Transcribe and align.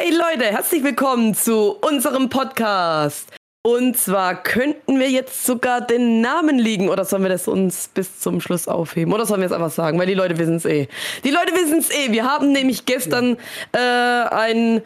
Hey 0.00 0.12
Leute, 0.12 0.44
herzlich 0.44 0.84
willkommen 0.84 1.34
zu 1.34 1.72
unserem 1.80 2.28
Podcast. 2.28 3.32
Und 3.66 3.98
zwar 3.98 4.40
könnten 4.40 5.00
wir 5.00 5.10
jetzt 5.10 5.44
sogar 5.44 5.80
den 5.80 6.20
Namen 6.20 6.56
liegen 6.56 6.88
oder 6.88 7.04
sollen 7.04 7.24
wir 7.24 7.30
das 7.30 7.48
uns 7.48 7.88
bis 7.88 8.20
zum 8.20 8.40
Schluss 8.40 8.68
aufheben? 8.68 9.12
Oder 9.12 9.26
sollen 9.26 9.40
wir 9.40 9.46
es 9.46 9.52
einfach 9.52 9.72
sagen? 9.72 9.98
Weil 9.98 10.06
die 10.06 10.14
Leute 10.14 10.38
wissen 10.38 10.54
es 10.54 10.66
eh. 10.66 10.86
Die 11.24 11.30
Leute 11.30 11.52
wissen 11.52 11.80
es 11.80 11.90
eh. 11.90 12.12
Wir 12.12 12.24
haben 12.24 12.52
nämlich 12.52 12.86
gestern 12.86 13.38
äh, 13.72 13.78
einen 13.78 14.82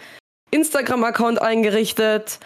Instagram-Account 0.51 1.43
eingerichtet 1.43 2.39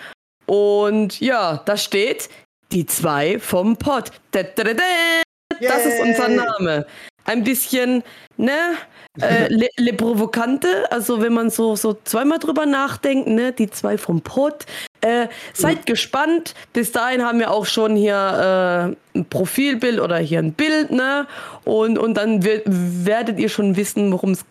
und 0.46 1.20
ja, 1.20 1.62
da 1.66 1.76
steht 1.76 2.28
die 2.72 2.84
zwei 2.84 3.38
vom 3.38 3.76
Pod. 3.76 4.10
Das 4.32 5.86
ist 5.86 6.00
unser 6.00 6.26
Name. 6.26 6.84
Ein 7.26 7.42
bisschen, 7.42 8.02
ne? 8.36 8.76
Äh, 9.20 9.48
le, 9.48 9.68
le, 9.78 9.92
Provokante, 9.94 10.90
also 10.90 11.22
wenn 11.22 11.32
man 11.32 11.48
so, 11.50 11.74
so 11.74 11.96
zweimal 12.04 12.38
drüber 12.38 12.66
nachdenkt, 12.66 13.28
ne, 13.28 13.52
die 13.52 13.70
zwei 13.70 13.96
vom 13.96 14.20
Pod. 14.20 14.66
Äh, 15.00 15.28
seid 15.54 15.80
mhm. 15.80 15.84
gespannt. 15.86 16.54
Bis 16.72 16.92
dahin 16.92 17.22
haben 17.22 17.38
wir 17.38 17.50
auch 17.50 17.66
schon 17.66 17.96
hier 17.96 18.94
äh, 19.14 19.18
ein 19.18 19.24
Profilbild 19.24 20.00
oder 20.00 20.18
hier 20.18 20.38
ein 20.38 20.52
Bild, 20.52 20.90
ne? 20.90 21.26
Und, 21.64 21.98
und 21.98 22.14
dann 22.14 22.44
werdet 22.44 23.38
ihr 23.38 23.48
schon 23.48 23.76
wissen, 23.76 24.12
worum 24.12 24.32
es 24.32 24.44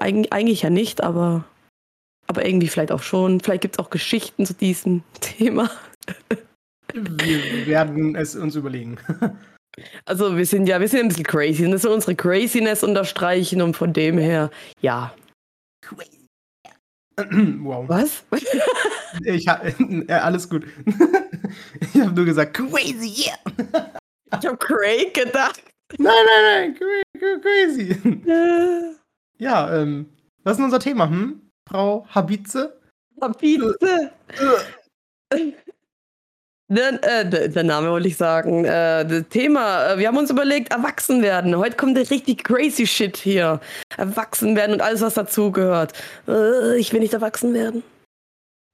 eigentlich, 0.00 0.32
eigentlich 0.32 0.62
ja 0.62 0.70
nicht, 0.70 1.02
aber, 1.02 1.44
aber 2.26 2.44
irgendwie 2.44 2.68
vielleicht 2.68 2.92
auch 2.92 3.02
schon. 3.02 3.40
Vielleicht 3.40 3.62
gibt 3.62 3.76
es 3.76 3.78
auch 3.78 3.90
Geschichten 3.90 4.46
zu 4.46 4.54
diesem 4.54 5.02
Thema. 5.20 5.70
wir 6.92 7.66
werden 7.66 8.16
es 8.16 8.34
uns 8.34 8.56
überlegen. 8.56 8.98
Also 10.04 10.36
wir 10.36 10.46
sind 10.46 10.68
ja, 10.68 10.80
wir 10.80 10.88
sind 10.88 11.00
ein 11.00 11.08
bisschen 11.08 11.24
crazy. 11.24 11.64
Und 11.64 11.72
das 11.72 11.82
soll 11.82 11.92
unsere 11.92 12.14
Craziness 12.14 12.82
unterstreichen 12.82 13.62
und 13.62 13.76
von 13.76 13.92
dem 13.92 14.18
her, 14.18 14.50
ja. 14.80 15.14
Wow. 17.16 17.88
Was? 17.88 18.24
ich 19.24 19.48
hab, 19.48 19.64
äh, 19.64 20.12
alles 20.12 20.48
gut. 20.48 20.64
ich 21.80 22.00
habe 22.00 22.12
nur 22.12 22.24
gesagt, 22.24 22.54
crazy, 22.54 23.24
yeah. 23.24 23.92
ich 24.38 24.46
habe 24.46 24.56
Craig 24.56 25.14
gedacht. 25.14 25.62
Nein, 25.96 26.12
nein, 26.26 26.76
nein, 27.18 27.40
crazy. 27.40 27.96
ja, 29.38 29.74
ähm, 29.74 30.10
was 30.44 30.58
ist 30.58 30.64
unser 30.64 30.78
Thema, 30.78 31.08
hm? 31.08 31.40
Frau 31.68 32.06
Habitze? 32.10 32.80
Habitze. 33.20 34.12
Der, 36.70 37.02
äh, 37.02 37.48
der, 37.48 37.64
Name 37.64 37.90
wollte 37.90 38.08
ich 38.08 38.16
sagen. 38.16 38.64
Äh, 38.64 39.06
das 39.06 39.28
Thema, 39.30 39.92
äh, 39.92 39.98
wir 39.98 40.08
haben 40.08 40.18
uns 40.18 40.30
überlegt, 40.30 40.70
erwachsen 40.70 41.22
werden. 41.22 41.56
Heute 41.56 41.76
kommt 41.76 41.96
der 41.96 42.10
richtig 42.10 42.44
crazy 42.44 42.86
Shit 42.86 43.16
hier. 43.16 43.60
Erwachsen 43.96 44.54
werden 44.54 44.74
und 44.74 44.82
alles, 44.82 45.00
was 45.00 45.14
dazugehört. 45.14 45.94
Äh, 46.26 46.76
ich 46.78 46.92
will 46.92 47.00
nicht 47.00 47.14
erwachsen 47.14 47.54
werden. 47.54 47.82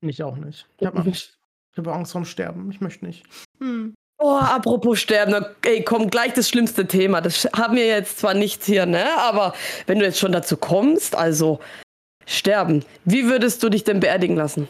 Ich 0.01 0.23
auch 0.25 0.37
nicht. 0.37 0.67
Ich 0.79 0.87
habe 0.87 0.99
Angst. 0.99 1.39
Ich 1.73 1.79
habe 1.79 1.93
Angst 1.93 2.13
vorm 2.13 2.25
Sterben. 2.25 2.69
Ich 2.73 2.81
möchte 2.81 3.05
nicht. 3.05 3.25
Hm. 3.61 3.95
Oh, 4.19 4.39
apropos 4.39 4.99
Sterben, 5.01 5.45
ey, 5.63 5.83
komm, 5.85 6.11
gleich 6.11 6.33
das 6.33 6.49
schlimmste 6.49 6.87
Thema. 6.87 7.21
Das 7.21 7.49
haben 7.55 7.77
wir 7.77 7.87
jetzt 7.87 8.19
zwar 8.19 8.35
nicht 8.35 8.65
hier, 8.65 8.87
ne? 8.87 9.07
Aber 9.19 9.55
wenn 9.87 9.99
du 9.99 10.05
jetzt 10.05 10.19
schon 10.19 10.33
dazu 10.33 10.57
kommst, 10.57 11.15
also 11.15 11.61
sterben. 12.27 12.85
Wie 13.05 13.27
würdest 13.27 13.63
du 13.63 13.69
dich 13.69 13.85
denn 13.85 14.01
beerdigen 14.01 14.37
lassen? 14.37 14.69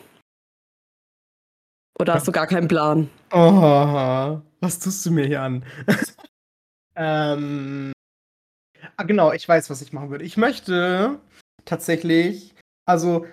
Oder 1.99 2.15
hast 2.15 2.27
du 2.27 2.33
gar 2.33 2.47
keinen 2.47 2.69
Plan? 2.69 3.09
Oh, 3.31 4.41
was 4.61 4.79
tust 4.81 5.07
du 5.07 5.11
mir 5.11 5.27
hier 5.27 5.43
an? 5.43 5.65
ähm, 6.97 7.93
ah, 8.97 9.03
genau, 9.05 9.33
ich 9.33 9.49
weiß, 9.49 9.71
was 9.71 9.81
ich 9.81 9.93
machen 9.93 10.11
würde. 10.11 10.25
Ich 10.25 10.37
möchte 10.37 11.21
tatsächlich, 11.65 12.55
also 12.85 13.27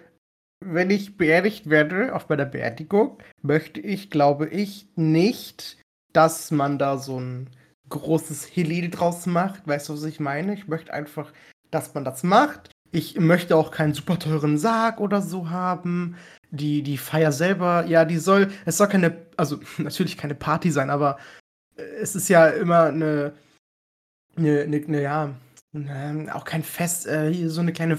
wenn 0.64 0.92
ich 0.92 1.18
beerdigt 1.18 1.70
werde 1.70 2.14
auf 2.16 2.30
meiner 2.30 2.46
Beerdigung, 2.46 3.18
möchte 3.42 3.82
ich, 3.82 4.12
glaube 4.12 4.48
ich, 4.48 4.88
nicht, 4.96 5.82
dass 6.14 6.52
man 6.52 6.78
da 6.78 6.98
so 6.98 7.20
ein 7.20 7.50
großes 7.90 8.46
Hilil 8.46 8.90
draus 8.90 9.26
macht. 9.26 9.68
Weißt 9.68 9.90
du, 9.90 9.94
was 9.94 10.04
ich 10.04 10.20
meine? 10.20 10.54
Ich 10.54 10.68
möchte 10.68 10.94
einfach, 10.94 11.34
dass 11.72 11.94
man 11.94 12.06
das 12.06 12.24
macht. 12.24 12.70
Ich 12.92 13.20
möchte 13.20 13.56
auch 13.56 13.72
keinen 13.72 13.94
super 13.94 14.20
teuren 14.20 14.58
Sarg 14.58 15.00
oder 15.00 15.22
so 15.22 15.50
haben 15.50 16.16
die, 16.52 16.84
die 16.84 16.98
Feier 16.98 17.32
selber, 17.32 17.86
ja, 17.86 18.06
die 18.06 18.18
soll, 18.18 18.52
es 18.66 18.78
soll 18.78 18.90
keine, 18.90 19.26
also 19.38 19.60
natürlich 19.78 20.18
keine 20.18 20.36
Party 20.36 20.72
sein, 20.72 20.90
aber 20.90 21.18
äh, 21.78 21.84
es 22.02 22.16
ist 22.16 22.30
ja 22.30 22.48
immer 22.48 22.86
eine, 22.86 23.34
eine, 24.36 24.62
eine, 24.62 24.84
eine 24.86 25.02
ja, 25.02 25.36
eine, 25.74 26.36
auch 26.36 26.44
kein 26.44 26.64
Fest, 26.64 27.08
äh, 27.08 27.48
so 27.48 27.62
eine 27.62 27.74
kleine 27.74 27.98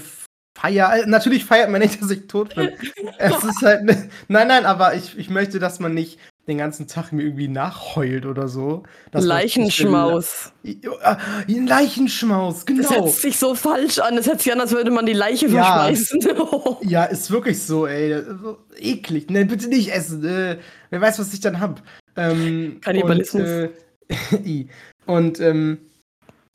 Feier. 0.57 0.93
Äh, 0.95 1.05
natürlich 1.07 1.45
feiert 1.45 1.71
man 1.71 1.81
nicht, 1.81 2.01
dass 2.01 2.11
ich 2.11 2.27
tot 2.27 2.55
bin. 2.55 2.71
es 3.17 3.43
ist 3.43 3.61
halt, 3.63 3.83
ne, 3.83 4.09
nein, 4.27 4.47
nein, 4.47 4.65
aber 4.65 4.93
ich, 4.93 5.17
ich 5.17 5.29
möchte, 5.29 5.59
dass 5.59 5.79
man 5.79 5.93
nicht 5.93 6.19
den 6.47 6.57
ganzen 6.57 6.87
Tag 6.87 7.13
mir 7.13 7.23
irgendwie 7.23 7.47
nachheult 7.47 8.25
oder 8.25 8.49
so. 8.49 8.83
Leichenschmaus. 9.13 10.51
Ja, 10.63 11.17
Leichenschmaus, 11.47 12.65
genau. 12.65 12.81
Das 12.81 12.91
hört 12.91 13.09
sich 13.11 13.39
so 13.39 13.55
falsch 13.55 13.99
an. 13.99 14.17
Es 14.17 14.27
hört 14.27 14.41
sich 14.41 14.51
an, 14.51 14.59
als 14.59 14.71
würde 14.71 14.91
man 14.91 15.05
die 15.05 15.13
Leiche 15.13 15.47
ja. 15.47 15.63
verschmeißen. 15.63 16.21
ja, 16.81 17.05
ist 17.05 17.31
wirklich 17.31 17.63
so, 17.63 17.87
ey. 17.87 18.21
So 18.23 18.57
eklig. 18.77 19.29
Ne, 19.29 19.45
bitte 19.45 19.69
nicht 19.69 19.93
essen. 19.93 20.25
Äh, 20.25 20.57
wer 20.89 21.01
weiß, 21.01 21.19
was 21.19 21.33
ich 21.33 21.39
dann 21.39 21.61
hab. 21.61 21.81
Ähm, 22.17 22.79
Kannibalismus. 22.81 23.41
Und, 23.49 24.45
äh, 24.45 24.67
und 25.05 25.39
ähm, 25.39 25.77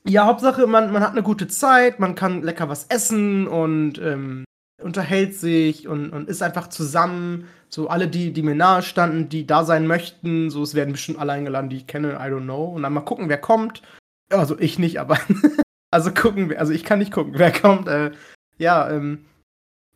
ja, 0.06 0.26
Hauptsache, 0.26 0.66
man, 0.66 0.92
man 0.92 1.02
hat 1.02 1.12
eine 1.12 1.22
gute 1.22 1.48
Zeit, 1.48 1.98
man 1.98 2.14
kann 2.14 2.42
lecker 2.42 2.68
was 2.68 2.86
essen 2.88 3.46
und 3.46 3.98
ähm, 3.98 4.44
unterhält 4.82 5.34
sich 5.34 5.88
und, 5.88 6.10
und 6.10 6.28
ist 6.28 6.42
einfach 6.42 6.68
zusammen. 6.68 7.48
So 7.68 7.88
alle, 7.88 8.08
die, 8.08 8.32
die 8.32 8.42
mir 8.42 8.54
nahe 8.54 8.82
standen, 8.82 9.28
die 9.28 9.46
da 9.46 9.64
sein 9.64 9.86
möchten, 9.86 10.50
so 10.50 10.62
es 10.62 10.74
werden 10.74 10.92
bestimmt 10.92 11.18
alle 11.18 11.32
eingeladen, 11.32 11.68
die 11.68 11.78
ich 11.78 11.86
kenne, 11.86 12.14
I 12.14 12.30
don't 12.30 12.44
know. 12.44 12.64
Und 12.64 12.82
dann 12.82 12.92
mal 12.92 13.00
gucken, 13.00 13.28
wer 13.28 13.38
kommt. 13.38 13.82
Also 14.30 14.58
ich 14.58 14.78
nicht, 14.78 15.00
aber 15.00 15.18
also 15.90 16.12
gucken, 16.12 16.56
also 16.56 16.72
ich 16.72 16.84
kann 16.84 16.98
nicht 16.98 17.12
gucken, 17.12 17.34
wer 17.36 17.52
kommt. 17.52 17.88
Äh, 17.88 18.12
ja, 18.56 18.90
ähm, 18.90 19.26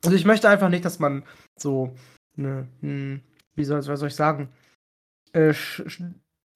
also 0.05 0.17
ich 0.17 0.25
möchte 0.25 0.49
einfach 0.49 0.69
nicht, 0.69 0.85
dass 0.85 0.99
man 0.99 1.25
so 1.59 1.95
ne, 2.37 2.67
hm, 2.81 3.21
wie 3.55 3.65
soll, 3.65 3.87
was 3.87 4.01
soll 4.01 4.09
ich 4.09 4.17
sagen, 4.17 4.49
äh, 5.33 5.53
sch 5.55 5.83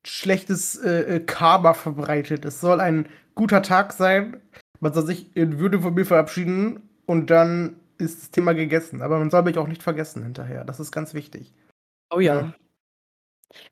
schlechtes 0.06 0.76
äh, 0.76 1.16
äh, 1.16 1.20
Karma 1.20 1.75
verbreitet. 1.75 2.44
Es 2.44 2.60
soll 2.60 2.81
ein 2.81 3.08
guter 3.34 3.62
Tag 3.62 3.93
sein. 3.93 4.41
Man 4.78 4.94
soll 4.94 5.04
sich 5.04 5.37
in 5.37 5.58
Würde 5.58 5.81
von 5.81 5.94
mir 5.94 6.06
verabschieden 6.06 6.88
und 7.06 7.31
dann 7.31 7.75
ist 7.98 8.22
das 8.22 8.30
Thema 8.30 8.54
gegessen. 8.54 9.02
Aber 9.02 9.18
man 9.18 9.30
soll 9.30 9.42
mich 9.42 9.58
auch 9.58 9.68
nicht 9.68 9.82
vergessen 9.82 10.22
hinterher. 10.22 10.64
Das 10.64 10.80
ist 10.80 10.92
ganz 10.92 11.14
wichtig. 11.14 11.52
Oh 12.10 12.20
ja. 12.20 12.40
ja. 12.40 12.54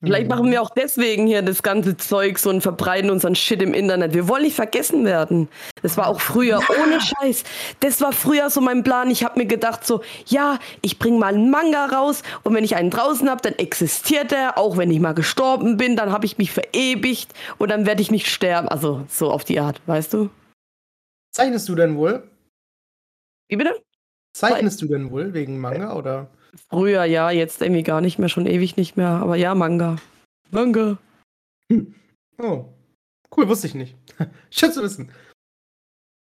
Vielleicht 0.01 0.29
machen 0.29 0.51
wir 0.51 0.63
auch 0.63 0.71
deswegen 0.71 1.27
hier 1.27 1.43
das 1.43 1.63
ganze 1.63 1.97
Zeug 1.97 2.39
so 2.39 2.51
und 2.51 2.61
verbreiten 2.61 3.11
unseren 3.11 3.35
Shit 3.35 3.61
im 3.61 3.75
Internet. 3.75 4.15
Wir 4.15 4.29
wollen 4.29 4.45
nicht 4.45 4.55
vergessen 4.55 5.05
werden. 5.05 5.49
Das 5.83 5.97
war 5.97 6.07
auch 6.07 6.21
früher, 6.21 6.61
ohne 6.81 7.01
Scheiß. 7.01 7.45
Das 7.81 8.01
war 8.01 8.13
früher 8.13 8.51
so 8.51 8.61
mein 8.61 8.83
Plan. 8.83 9.11
Ich 9.11 9.25
habe 9.25 9.39
mir 9.39 9.47
gedacht 9.47 9.85
so, 9.85 10.03
ja, 10.27 10.59
ich 10.81 10.99
bringe 10.99 11.19
mal 11.19 11.35
einen 11.35 11.51
Manga 11.51 11.87
raus 11.87 12.23
und 12.45 12.55
wenn 12.55 12.65
ich 12.65 12.77
einen 12.77 12.91
draußen 12.91 13.29
habe, 13.29 13.43
dann 13.43 13.55
existiert 13.55 14.33
er. 14.33 14.59
Auch 14.59 14.77
wenn 14.77 14.91
ich 14.91 15.01
mal 15.01 15.15
gestorben 15.15 15.77
bin, 15.77 15.97
dann 15.97 16.13
habe 16.13 16.27
ich 16.27 16.39
mich 16.39 16.53
verewigt 16.53 17.33
und 17.59 17.71
dann 17.71 17.85
werde 17.85 18.03
ich 18.03 18.11
nicht 18.11 18.29
sterben. 18.29 18.69
Also 18.69 19.05
so 19.09 19.31
auf 19.31 19.45
die 19.45 19.59
Art, 19.59 19.81
weißt 19.87 20.13
du? 20.13 20.31
Zeichnest 21.33 21.69
du 21.69 21.75
denn 21.75 21.97
wohl? 21.97 22.23
Wie 23.49 23.57
bitte? 23.57 23.83
Zeichnest 24.35 24.83
du 24.83 24.87
denn 24.87 25.11
wohl 25.11 25.33
wegen 25.33 25.61
Manga 25.61 25.95
oder? 25.95 26.29
Früher 26.69 27.05
ja, 27.05 27.31
jetzt 27.31 27.63
irgendwie 27.63 27.83
gar 27.83 28.01
nicht 28.01 28.19
mehr, 28.19 28.29
schon 28.29 28.47
ewig 28.47 28.77
nicht 28.77 28.97
mehr. 28.97 29.09
Aber 29.09 29.37
ja, 29.37 29.55
Manga. 29.55 29.97
Manga. 30.51 30.99
Hm. 31.71 31.95
Oh, 32.39 32.67
cool, 33.37 33.49
wusste 33.49 33.69
ich 33.69 33.75
nicht. 33.75 33.97
Schön 34.51 34.73
zu 34.73 34.83
wissen. 34.83 35.11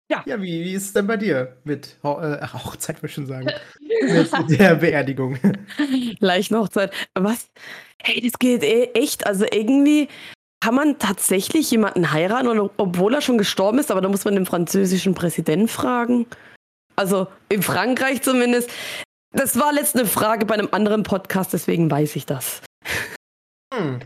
Ja. 0.09 0.23
Ja, 0.25 0.41
wie, 0.41 0.63
wie 0.63 0.73
ist 0.73 0.85
es 0.85 0.93
denn 0.93 1.05
bei 1.05 1.17
dir 1.17 1.57
mit 1.65 1.97
Ho 2.01 2.21
äh, 2.21 2.41
Hochzeit, 2.41 2.97
würde 2.97 3.07
ich 3.07 3.13
schon 3.13 3.25
sagen. 3.25 3.47
mit 4.01 4.59
der 4.59 4.75
Beerdigung. 4.75 5.37
Leichenhochzeit. 6.19 6.93
Was? 7.13 7.49
Hey, 8.01 8.21
das 8.21 8.39
geht 8.39 8.63
eh 8.63 8.91
echt. 8.93 9.27
Also 9.27 9.45
irgendwie 9.51 10.07
kann 10.61 10.75
man 10.75 10.97
tatsächlich 10.97 11.69
jemanden 11.71 12.11
heiraten, 12.11 12.69
obwohl 12.77 13.13
er 13.13 13.21
schon 13.21 13.37
gestorben 13.37 13.79
ist, 13.79 13.91
aber 13.91 13.99
da 13.99 14.07
muss 14.07 14.23
man 14.23 14.35
den 14.35 14.45
französischen 14.45 15.13
Präsidenten 15.13 15.67
fragen. 15.67 16.25
Also 16.97 17.27
in 17.49 17.61
Frankreich 17.61 18.21
zumindest. 18.21 18.69
Das 19.31 19.59
war 19.59 19.71
letzte 19.71 20.05
Frage 20.05 20.45
bei 20.45 20.55
einem 20.55 20.69
anderen 20.71 21.03
Podcast, 21.03 21.53
deswegen 21.53 21.91
weiß 21.91 22.15
ich 22.15 22.25
das. 22.25 22.61
Hm. 23.73 23.99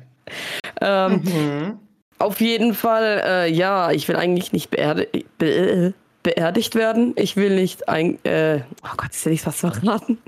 ähm, 0.81 1.21
mhm. 1.23 1.79
Auf 2.19 2.41
jeden 2.41 2.73
Fall, 2.73 3.21
äh, 3.25 3.51
ja, 3.51 3.91
ich 3.91 4.07
will 4.07 4.15
eigentlich 4.15 4.51
nicht 4.51 4.69
beerdi 4.69 5.25
be 5.38 5.93
beerdigt 6.23 6.75
werden. 6.75 7.13
Ich 7.15 7.35
will 7.35 7.55
nicht 7.55 7.89
ein. 7.89 8.23
Äh, 8.23 8.61
oh 8.83 8.94
Gott, 8.95 9.11
ist 9.11 9.25
ja 9.25 9.31
nicht 9.31 9.47
was 9.47 9.57
verraten. 9.57 10.19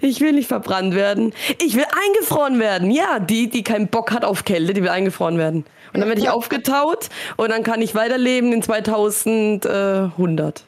Ich 0.00 0.20
will 0.20 0.32
nicht 0.32 0.48
verbrannt 0.48 0.94
werden. 0.94 1.32
Ich 1.64 1.76
will 1.76 1.84
eingefroren 1.84 2.58
werden. 2.58 2.90
Ja, 2.90 3.20
die, 3.20 3.48
die 3.48 3.62
keinen 3.62 3.88
Bock 3.88 4.10
hat 4.10 4.24
auf 4.24 4.44
Kälte, 4.44 4.74
die 4.74 4.82
will 4.82 4.90
eingefroren 4.90 5.38
werden. 5.38 5.64
Und 5.92 6.00
dann 6.00 6.08
werde 6.08 6.20
ich 6.20 6.30
aufgetaut 6.30 7.08
und 7.36 7.50
dann 7.50 7.62
kann 7.62 7.80
ich 7.80 7.94
weiterleben 7.94 8.52
in 8.52 8.62
2100. 8.62 10.64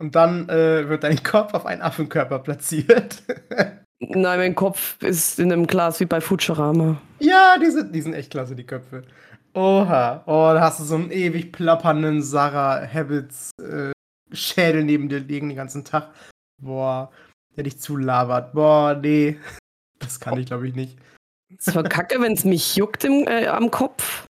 Und 0.00 0.14
dann 0.14 0.48
äh, 0.48 0.88
wird 0.88 1.04
dein 1.04 1.22
Kopf 1.22 1.54
auf 1.54 1.66
einen 1.66 1.82
Affenkörper 1.82 2.38
platziert. 2.40 3.22
Nein, 4.00 4.38
mein 4.38 4.54
Kopf 4.54 5.00
ist 5.02 5.38
in 5.38 5.52
einem 5.52 5.66
Glas 5.66 6.00
wie 6.00 6.04
bei 6.04 6.20
Futurama. 6.20 7.00
Ja, 7.20 7.56
die 7.58 7.70
sind, 7.70 7.94
die 7.94 8.02
sind 8.02 8.12
echt 8.12 8.30
klasse, 8.30 8.54
die 8.54 8.66
Köpfe. 8.66 9.02
Oha. 9.54 10.22
Oh, 10.26 10.50
da 10.52 10.60
hast 10.60 10.80
du 10.80 10.84
so 10.84 10.96
einen 10.96 11.10
ewig 11.10 11.52
plappernden 11.52 12.22
Sarah 12.22 12.86
Habits 12.86 13.52
äh, 13.60 13.92
Schädel 14.32 14.84
neben 14.84 15.08
dir 15.08 15.20
liegen 15.20 15.48
den 15.48 15.56
ganzen 15.56 15.84
Tag. 15.84 16.10
Boah, 16.60 17.10
der 17.56 17.64
dich 17.64 17.78
zulabert. 17.78 18.52
Boah, 18.52 18.94
nee. 19.00 19.38
Das 20.00 20.20
kann 20.20 20.38
ich, 20.38 20.46
glaube 20.46 20.68
ich, 20.68 20.74
nicht. 20.74 20.98
Es 21.56 21.74
war 21.74 21.82
kacke, 21.84 22.20
wenn 22.20 22.32
es 22.32 22.44
mich 22.44 22.76
juckt 22.76 23.04
im, 23.04 23.26
äh, 23.26 23.46
am 23.46 23.70
Kopf. 23.70 24.26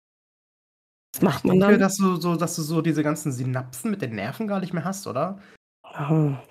Was 1.22 1.34
macht 1.34 1.46
man 1.46 1.56
Ich 1.56 1.60
denke, 1.62 1.74
dann? 1.74 1.82
dass 1.82 1.98
du, 1.98 2.16
so, 2.18 2.36
dass 2.36 2.56
du 2.56 2.62
so 2.62 2.82
diese 2.82 3.04
ganzen 3.04 3.32
Synapsen 3.32 3.92
mit 3.92 4.02
den 4.02 4.16
Nerven 4.16 4.48
gar 4.48 4.60
nicht 4.60 4.74
mehr 4.74 4.84
hast, 4.86 5.08
oder? 5.08 5.40
Ja. 5.84 6.44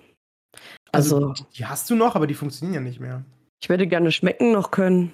Also, 0.93 1.33
die, 1.33 1.45
die 1.59 1.67
hast 1.67 1.89
du 1.91 1.95
noch, 1.95 2.17
aber 2.17 2.27
die 2.27 2.35
funktionieren 2.35 2.75
ja 2.75 2.81
nicht 2.89 3.01
mehr. 3.01 3.25
ich 3.63 3.69
würde 3.69 3.87
gerne 3.87 4.11
schmecken 4.13 4.53
noch 4.53 4.71
können. 4.71 5.13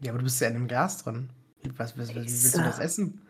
Ja, 0.00 0.10
aber 0.10 0.18
du 0.18 0.24
bist 0.24 0.40
ja 0.40 0.48
in 0.48 0.56
einem 0.56 0.68
Glas 0.68 1.02
drin. 1.04 1.30
Was, 1.76 1.96
was, 1.98 2.08
was, 2.08 2.10
wie 2.10 2.14
willst 2.16 2.54
du 2.54 2.58
das 2.62 2.78
essen? 2.78 3.20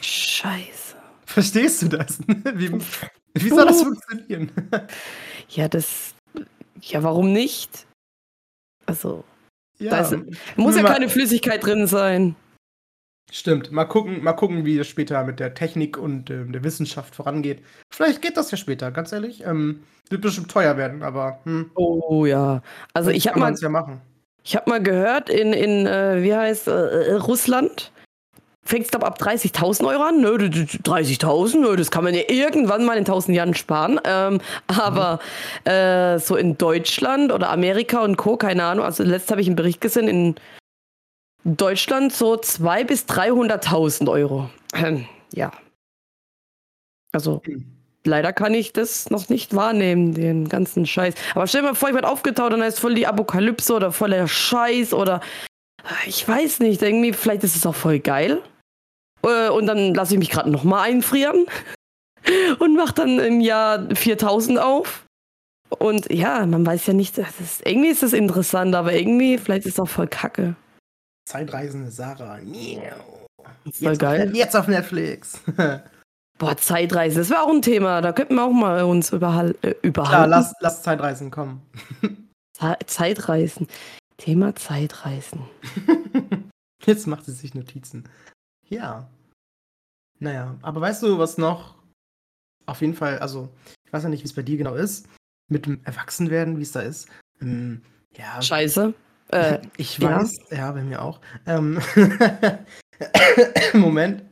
Scheiße. 0.00 0.96
Verstehst 1.26 1.82
du 1.82 1.88
das? 1.88 2.18
Wie, 2.54 2.70
wie 3.34 3.48
soll 3.48 3.66
das 3.66 3.82
funktionieren? 3.82 4.50
Ja, 5.48 5.68
das. 5.68 6.14
Ja, 6.80 7.02
warum 7.02 7.32
nicht? 7.32 7.86
Also, 8.86 9.24
ja, 9.78 9.90
Da 9.90 10.00
ist- 10.00 10.16
muss 10.56 10.76
ja 10.76 10.82
keine 10.82 11.08
Flüssigkeit 11.08 11.62
drin 11.64 11.86
sein. 11.86 12.36
Stimmt. 13.30 13.72
Mal 13.72 13.84
gucken, 13.84 14.22
mal 14.22 14.32
gucken, 14.32 14.64
wie 14.64 14.78
es 14.78 14.86
später 14.88 15.24
mit 15.24 15.40
der 15.40 15.54
Technik 15.54 15.98
und 15.98 16.30
ähm, 16.30 16.52
der 16.52 16.64
Wissenschaft 16.64 17.14
vorangeht. 17.14 17.62
Vielleicht 17.90 18.22
geht 18.22 18.36
das 18.36 18.50
ja 18.50 18.56
später, 18.56 18.90
ganz 18.90 19.12
ehrlich. 19.12 19.44
Ähm, 19.44 19.82
wird 20.10 20.22
bestimmt 20.22 20.50
teuer 20.50 20.76
werden, 20.76 21.02
aber 21.02 21.40
hm, 21.44 21.70
Oh 21.74 22.26
ja. 22.26 22.62
Also 22.92 23.10
ich 23.10 23.26
habe 23.26 23.40
mal, 23.40 23.54
ja 23.54 23.68
machen. 23.68 24.00
ich 24.42 24.54
hab 24.54 24.66
mal 24.66 24.82
gehört, 24.82 25.30
in, 25.30 25.52
in 25.52 25.86
äh, 25.86 26.22
wie 26.22 26.34
heißt 26.34 26.68
äh, 26.68 26.72
äh, 26.72 27.14
Russland 27.14 27.90
fängt 28.66 28.86
es 28.86 28.90
glaube 28.90 29.06
ab 29.06 29.18
30.000 29.20 29.86
Euro 29.86 30.02
an. 30.04 30.20
Nö, 30.20 30.38
d- 30.38 30.48
d- 30.48 30.64
30.000, 30.64 31.60
nö, 31.60 31.76
das 31.76 31.90
kann 31.90 32.04
man 32.04 32.14
ja 32.14 32.22
irgendwann 32.28 32.84
mal 32.84 32.94
in 32.96 33.00
1000 33.04 33.36
Jahren 33.36 33.54
sparen. 33.54 34.00
Ähm, 34.04 34.40
aber 34.68 35.18
äh, 35.64 36.18
so 36.18 36.36
in 36.36 36.56
Deutschland 36.56 37.30
oder 37.32 37.50
Amerika 37.50 38.02
und 38.02 38.16
Co., 38.16 38.36
keine 38.36 38.64
Ahnung, 38.64 38.84
also 38.84 39.02
letzt 39.02 39.30
habe 39.30 39.40
ich 39.40 39.46
einen 39.48 39.56
Bericht 39.56 39.80
gesehen, 39.80 40.08
in 40.08 40.34
Deutschland 41.44 42.12
so 42.12 42.34
200.000 42.34 42.84
bis 42.84 43.04
300.000 43.06 44.10
Euro. 44.10 44.50
Ähm, 44.74 45.06
ja. 45.32 45.52
Also 47.12 47.42
Hm. 47.44 47.64
leider 48.04 48.32
kann 48.32 48.54
ich 48.54 48.72
das 48.72 49.10
noch 49.10 49.28
nicht 49.28 49.54
wahrnehmen, 49.54 50.14
den 50.14 50.48
ganzen 50.48 50.86
Scheiß. 50.86 51.14
Aber 51.34 51.46
stell 51.46 51.60
dir 51.62 51.68
mal 51.68 51.74
vor, 51.74 51.88
ich 51.90 51.94
werde 51.94 52.08
aufgetaucht 52.08 52.52
und 52.52 52.60
da 52.60 52.66
ist 52.66 52.80
voll 52.80 52.94
die 52.94 53.06
Apokalypse 53.06 53.74
oder 53.74 53.92
voll 53.92 54.10
der 54.10 54.26
Scheiß 54.26 54.92
oder 54.94 55.20
ich 56.06 56.26
weiß 56.26 56.60
nicht, 56.60 56.80
irgendwie, 56.82 57.12
vielleicht 57.12 57.44
ist 57.44 57.56
es 57.56 57.66
auch 57.66 57.74
voll 57.74 57.98
geil. 58.00 58.40
Äh, 59.22 59.50
Und 59.50 59.66
dann 59.66 59.92
lasse 59.94 60.14
ich 60.14 60.18
mich 60.18 60.30
gerade 60.30 60.50
nochmal 60.50 60.88
einfrieren 60.88 61.46
und 62.58 62.74
mache 62.74 62.94
dann 62.94 63.18
im 63.18 63.40
Jahr 63.40 63.86
4000 63.94 64.58
auf. 64.58 65.04
Und 65.78 66.10
ja, 66.12 66.46
man 66.46 66.64
weiß 66.64 66.86
ja 66.86 66.94
nicht, 66.94 67.18
das 67.18 67.38
ist, 67.40 67.66
irgendwie 67.66 67.88
ist 67.88 68.02
es 68.02 68.12
interessant, 68.12 68.74
aber 68.74 68.92
irgendwie, 68.94 69.38
vielleicht 69.38 69.66
ist 69.66 69.74
es 69.74 69.80
auch 69.80 69.88
voll 69.88 70.06
kacke. 70.06 70.56
Zeitreisende 71.24 71.90
Sarah. 71.90 72.38
Ist 72.38 73.78
voll 73.78 73.92
Jetzt, 73.92 73.98
geil. 74.00 74.28
Auf, 74.28 74.34
jetzt 74.34 74.56
auf 74.56 74.68
Netflix. 74.68 75.40
Boah, 76.38 76.56
Zeitreise, 76.56 77.20
das 77.20 77.30
wäre 77.30 77.42
auch 77.42 77.50
ein 77.50 77.62
Thema. 77.62 78.00
Da 78.00 78.12
könnten 78.12 78.34
wir 78.34 78.44
auch 78.44 78.52
mal 78.52 78.82
uns 78.84 79.12
überhal 79.12 79.54
äh, 79.62 79.74
überhalten. 79.82 80.30
lass, 80.30 80.52
lass 80.60 80.82
Zeitreisen 80.82 81.30
kommen. 81.30 81.62
Ze- 82.56 82.78
Zeitreisen. 82.86 83.68
Thema 84.16 84.54
Zeitreisen. 84.54 85.42
Jetzt 86.84 87.06
macht 87.06 87.24
sie 87.24 87.32
sich 87.32 87.54
Notizen. 87.54 88.08
Ja. 88.68 89.08
Naja, 90.18 90.56
aber 90.62 90.80
weißt 90.80 91.02
du, 91.02 91.18
was 91.18 91.38
noch 91.38 91.74
auf 92.66 92.80
jeden 92.80 92.94
Fall, 92.94 93.18
also, 93.18 93.48
ich 93.86 93.92
weiß 93.92 94.04
ja 94.04 94.08
nicht, 94.08 94.22
wie 94.22 94.28
es 94.28 94.32
bei 94.34 94.42
dir 94.42 94.56
genau 94.56 94.74
ist, 94.74 95.06
mit 95.50 95.66
dem 95.66 95.80
Erwachsenwerden, 95.84 96.58
wie 96.58 96.62
es 96.62 96.72
da 96.72 96.80
ist. 96.80 97.08
Ähm, 97.40 97.82
ja, 98.16 98.40
Scheiße. 98.40 98.94
Äh, 99.34 99.60
ich 99.76 99.98
ja. 99.98 100.20
weiß, 100.20 100.32
ja, 100.50 100.72
bei 100.72 100.82
mir 100.82 101.02
auch. 101.02 101.20
Ähm, 101.46 101.80
Moment. 103.74 104.22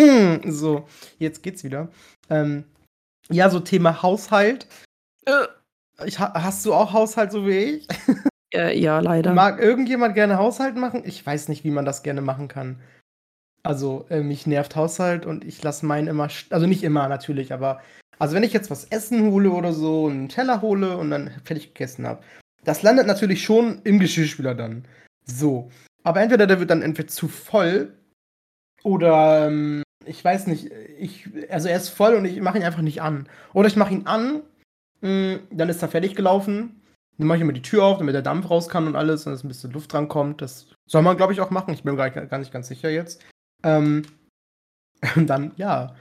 so, 0.46 0.86
jetzt 1.18 1.42
geht's 1.42 1.64
wieder. 1.64 1.88
Ähm, 2.30 2.64
ja, 3.30 3.50
so 3.50 3.60
Thema 3.60 4.02
Haushalt. 4.02 4.66
äh, 5.26 5.46
Ich, 6.04 6.18
ha- 6.18 6.32
hast 6.34 6.64
du 6.66 6.74
auch 6.74 6.92
Haushalt 6.92 7.32
so 7.32 7.46
wie 7.46 7.58
ich? 7.58 7.88
äh, 8.54 8.78
ja, 8.78 9.00
leider. 9.00 9.32
Mag 9.32 9.60
irgendjemand 9.60 10.14
gerne 10.14 10.38
Haushalt 10.38 10.76
machen? 10.76 11.02
Ich 11.04 11.24
weiß 11.24 11.48
nicht, 11.48 11.64
wie 11.64 11.70
man 11.70 11.84
das 11.84 12.02
gerne 12.02 12.20
machen 12.20 12.48
kann. 12.48 12.80
Also, 13.62 14.06
äh, 14.10 14.22
mich 14.22 14.46
nervt 14.46 14.74
Haushalt 14.74 15.24
und 15.24 15.44
ich 15.44 15.62
lasse 15.62 15.86
meinen 15.86 16.08
immer, 16.08 16.28
also 16.50 16.66
nicht 16.66 16.82
immer 16.82 17.08
natürlich, 17.08 17.52
aber 17.52 17.80
also 18.18 18.34
wenn 18.34 18.42
ich 18.42 18.52
jetzt 18.52 18.70
was 18.70 18.84
essen 18.86 19.30
hole 19.30 19.50
oder 19.50 19.72
so, 19.72 20.08
einen 20.08 20.28
Teller 20.28 20.62
hole 20.62 20.96
und 20.96 21.10
dann 21.10 21.30
fertig 21.44 21.68
gegessen 21.74 22.06
habe, 22.06 22.22
das 22.64 22.82
landet 22.82 23.06
natürlich 23.06 23.42
schon 23.42 23.80
im 23.84 23.98
Geschirrspüler 23.98 24.54
dann. 24.54 24.86
So. 25.24 25.70
Aber 26.04 26.20
entweder 26.20 26.46
der 26.46 26.58
wird 26.58 26.70
dann 26.70 26.82
entweder 26.82 27.08
zu 27.08 27.28
voll 27.28 27.92
oder 28.82 29.46
ähm, 29.46 29.82
ich 30.04 30.24
weiß 30.24 30.46
nicht, 30.48 30.70
ich, 30.98 31.28
also 31.50 31.68
er 31.68 31.76
ist 31.76 31.90
voll 31.90 32.14
und 32.14 32.24
ich 32.24 32.40
mache 32.40 32.58
ihn 32.58 32.64
einfach 32.64 32.82
nicht 32.82 33.02
an. 33.02 33.28
Oder 33.52 33.68
ich 33.68 33.76
mache 33.76 33.94
ihn 33.94 34.06
an, 34.06 34.42
mh, 35.00 35.40
dann 35.50 35.68
ist 35.68 35.82
er 35.82 35.88
fertig 35.88 36.16
gelaufen, 36.16 36.82
dann 37.18 37.26
mache 37.26 37.36
ich 37.36 37.42
immer 37.42 37.52
die 37.52 37.62
Tür 37.62 37.84
auf, 37.84 37.98
damit 37.98 38.14
der 38.14 38.22
Dampf 38.22 38.50
raus 38.50 38.68
kann 38.68 38.86
und 38.86 38.96
alles 38.96 39.26
und 39.26 39.32
dass 39.32 39.44
ein 39.44 39.48
bisschen 39.48 39.72
Luft 39.72 39.92
dran 39.92 40.08
kommt. 40.08 40.42
Das 40.42 40.66
soll 40.88 41.02
man, 41.02 41.16
glaube 41.16 41.32
ich, 41.32 41.40
auch 41.40 41.50
machen. 41.50 41.74
Ich 41.74 41.82
bin 41.82 41.94
mir 41.94 42.10
gar, 42.10 42.10
gar 42.10 42.38
nicht 42.38 42.52
ganz 42.52 42.68
sicher 42.68 42.90
jetzt. 42.90 43.24
Ähm, 43.62 44.02
und 45.16 45.28
dann, 45.28 45.52
ja, 45.56 45.94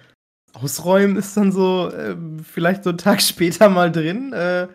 ausräumen 0.54 1.18
ist 1.18 1.38
dann 1.38 1.52
so, 1.52 1.92
ähm, 1.94 2.40
vielleicht 2.40 2.84
so 2.84 2.90
einen 2.90 2.98
Tag 2.98 3.22
später 3.22 3.70
mal 3.70 3.92
drin. 3.92 4.34
Äh, 4.34 4.68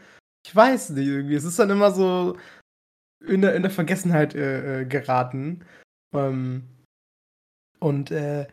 ich 0.47 0.55
weiß 0.55 0.91
nicht, 0.91 1.09
irgendwie. 1.09 1.35
Es 1.35 1.45
ist 1.45 1.59
dann 1.59 1.71
immer 1.71 1.91
so 1.91 2.37
in 3.27 3.43
der, 3.43 3.55
in 3.57 3.63
der 3.63 3.71
Vergessenheit 3.71 4.35
äh, 4.35 4.83
äh, 4.83 4.85
geraten. 4.85 5.65
Ähm, 6.15 6.69
und 7.81 8.13
äh, 8.13 8.47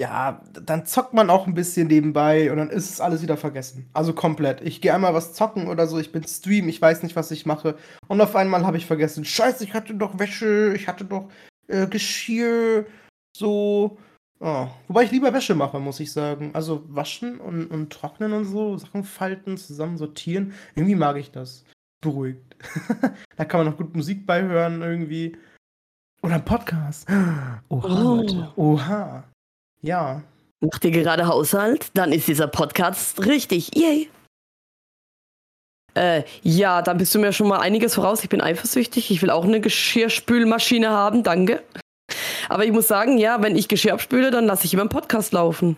ja, 0.00 0.42
dann 0.52 0.86
zockt 0.86 1.12
man 1.12 1.30
auch 1.30 1.46
ein 1.46 1.54
bisschen 1.54 1.88
nebenbei 1.88 2.50
und 2.50 2.56
dann 2.56 2.70
ist 2.70 2.90
es 2.90 3.00
alles 3.00 3.22
wieder 3.22 3.36
vergessen. 3.36 3.90
Also 3.92 4.14
komplett. 4.14 4.62
Ich 4.62 4.80
gehe 4.80 4.94
einmal 4.94 5.14
was 5.14 5.34
zocken 5.34 5.68
oder 5.68 5.86
so, 5.86 5.98
ich 5.98 6.12
bin 6.12 6.24
Stream, 6.24 6.68
ich 6.68 6.80
weiß 6.80 7.02
nicht, 7.02 7.14
was 7.14 7.30
ich 7.30 7.46
mache. 7.46 7.76
Und 8.08 8.20
auf 8.20 8.34
einmal 8.34 8.66
habe 8.66 8.78
ich 8.78 8.86
vergessen, 8.86 9.24
scheiße, 9.24 9.62
ich 9.64 9.74
hatte 9.74 9.94
doch 9.94 10.18
Wäsche, 10.18 10.72
ich 10.74 10.88
hatte 10.88 11.04
doch 11.04 11.30
äh, 11.68 11.86
Geschirr, 11.86 12.86
so. 13.36 13.98
Oh. 14.40 14.66
Wobei 14.88 15.04
ich 15.04 15.10
lieber 15.10 15.32
Wäsche 15.32 15.54
mache, 15.54 15.78
muss 15.80 16.00
ich 16.00 16.12
sagen. 16.12 16.50
Also 16.54 16.82
waschen 16.88 17.40
und, 17.40 17.66
und 17.66 17.92
trocknen 17.92 18.32
und 18.32 18.44
so, 18.44 18.76
Sachen 18.76 19.04
falten, 19.04 19.56
zusammen 19.56 19.96
sortieren. 19.96 20.52
Irgendwie 20.74 20.96
mag 20.96 21.16
ich 21.16 21.30
das. 21.30 21.64
Beruhigt. 22.00 22.56
da 23.36 23.44
kann 23.44 23.60
man 23.60 23.68
noch 23.72 23.78
gut 23.78 23.94
Musik 23.96 24.26
beihören 24.26 24.82
irgendwie. 24.82 25.36
Oder 26.22 26.34
ein 26.36 26.44
Podcast. 26.44 27.08
Oha, 27.68 27.88
Oh. 27.88 28.16
Leute. 28.16 28.52
Oha. 28.56 29.24
Ja. 29.80 30.22
Macht 30.60 30.84
ihr 30.84 30.90
gerade 30.90 31.26
Haushalt? 31.26 31.90
Dann 31.94 32.12
ist 32.12 32.28
dieser 32.28 32.46
Podcast 32.48 33.24
richtig. 33.24 33.74
Yay. 33.74 34.08
Äh, 35.94 36.24
ja, 36.42 36.82
dann 36.82 36.98
bist 36.98 37.14
du 37.14 37.18
mir 37.20 37.32
schon 37.32 37.48
mal 37.48 37.60
einiges 37.60 37.94
voraus. 37.94 38.22
Ich 38.24 38.28
bin 38.28 38.40
eifersüchtig. 38.40 39.10
Ich 39.10 39.22
will 39.22 39.30
auch 39.30 39.44
eine 39.44 39.60
Geschirrspülmaschine 39.60 40.90
haben. 40.90 41.22
Danke. 41.22 41.62
Aber 42.48 42.64
ich 42.64 42.72
muss 42.72 42.88
sagen, 42.88 43.18
ja, 43.18 43.42
wenn 43.42 43.56
ich 43.56 43.68
Geschirr 43.68 43.94
abspüle, 43.94 44.30
dann 44.30 44.46
lasse 44.46 44.64
ich 44.64 44.74
immer 44.74 44.82
einen 44.82 44.90
Podcast 44.90 45.32
laufen. 45.32 45.76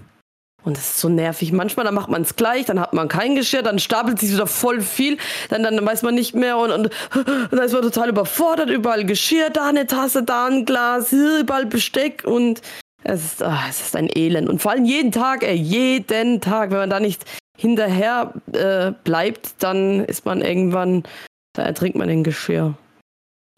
Und 0.66 0.76
das 0.76 0.90
ist 0.90 1.00
so 1.00 1.08
nervig. 1.08 1.52
Manchmal, 1.52 1.86
dann 1.86 1.94
macht 1.94 2.10
man 2.10 2.22
es 2.22 2.34
gleich, 2.34 2.64
dann 2.64 2.80
hat 2.80 2.92
man 2.92 3.06
kein 3.06 3.36
Geschirr, 3.36 3.62
dann 3.62 3.78
stapelt 3.78 4.18
sich 4.18 4.32
wieder 4.32 4.48
voll 4.48 4.80
viel, 4.80 5.16
dann, 5.48 5.62
dann 5.62 5.86
weiß 5.86 6.02
man 6.02 6.16
nicht 6.16 6.34
mehr 6.34 6.58
und, 6.58 6.72
und, 6.72 6.86
und 7.14 7.52
dann 7.52 7.62
ist 7.62 7.72
man 7.72 7.82
total 7.82 8.08
überfordert. 8.08 8.68
Überall 8.68 9.04
Geschirr, 9.04 9.50
da 9.50 9.68
eine 9.68 9.86
Tasse, 9.86 10.24
da 10.24 10.46
ein 10.46 10.64
Glas, 10.64 11.12
überall 11.12 11.66
Besteck 11.66 12.24
und 12.24 12.62
es 13.04 13.24
ist, 13.24 13.42
ah, 13.44 13.62
es 13.68 13.80
ist 13.80 13.94
ein 13.94 14.10
Elend. 14.12 14.48
Und 14.48 14.60
vor 14.60 14.72
allem 14.72 14.84
jeden 14.84 15.12
Tag, 15.12 15.44
ey, 15.44 15.54
jeden 15.54 16.40
Tag. 16.40 16.70
Wenn 16.72 16.78
man 16.78 16.90
da 16.90 16.98
nicht 16.98 17.24
hinterher 17.56 18.34
äh, 18.52 18.90
bleibt, 19.04 19.62
dann 19.62 20.04
ist 20.04 20.24
man 20.24 20.42
irgendwann, 20.42 21.04
da 21.52 21.62
ertrinkt 21.62 21.96
man 21.96 22.08
in 22.08 22.24
Geschirr. 22.24 22.74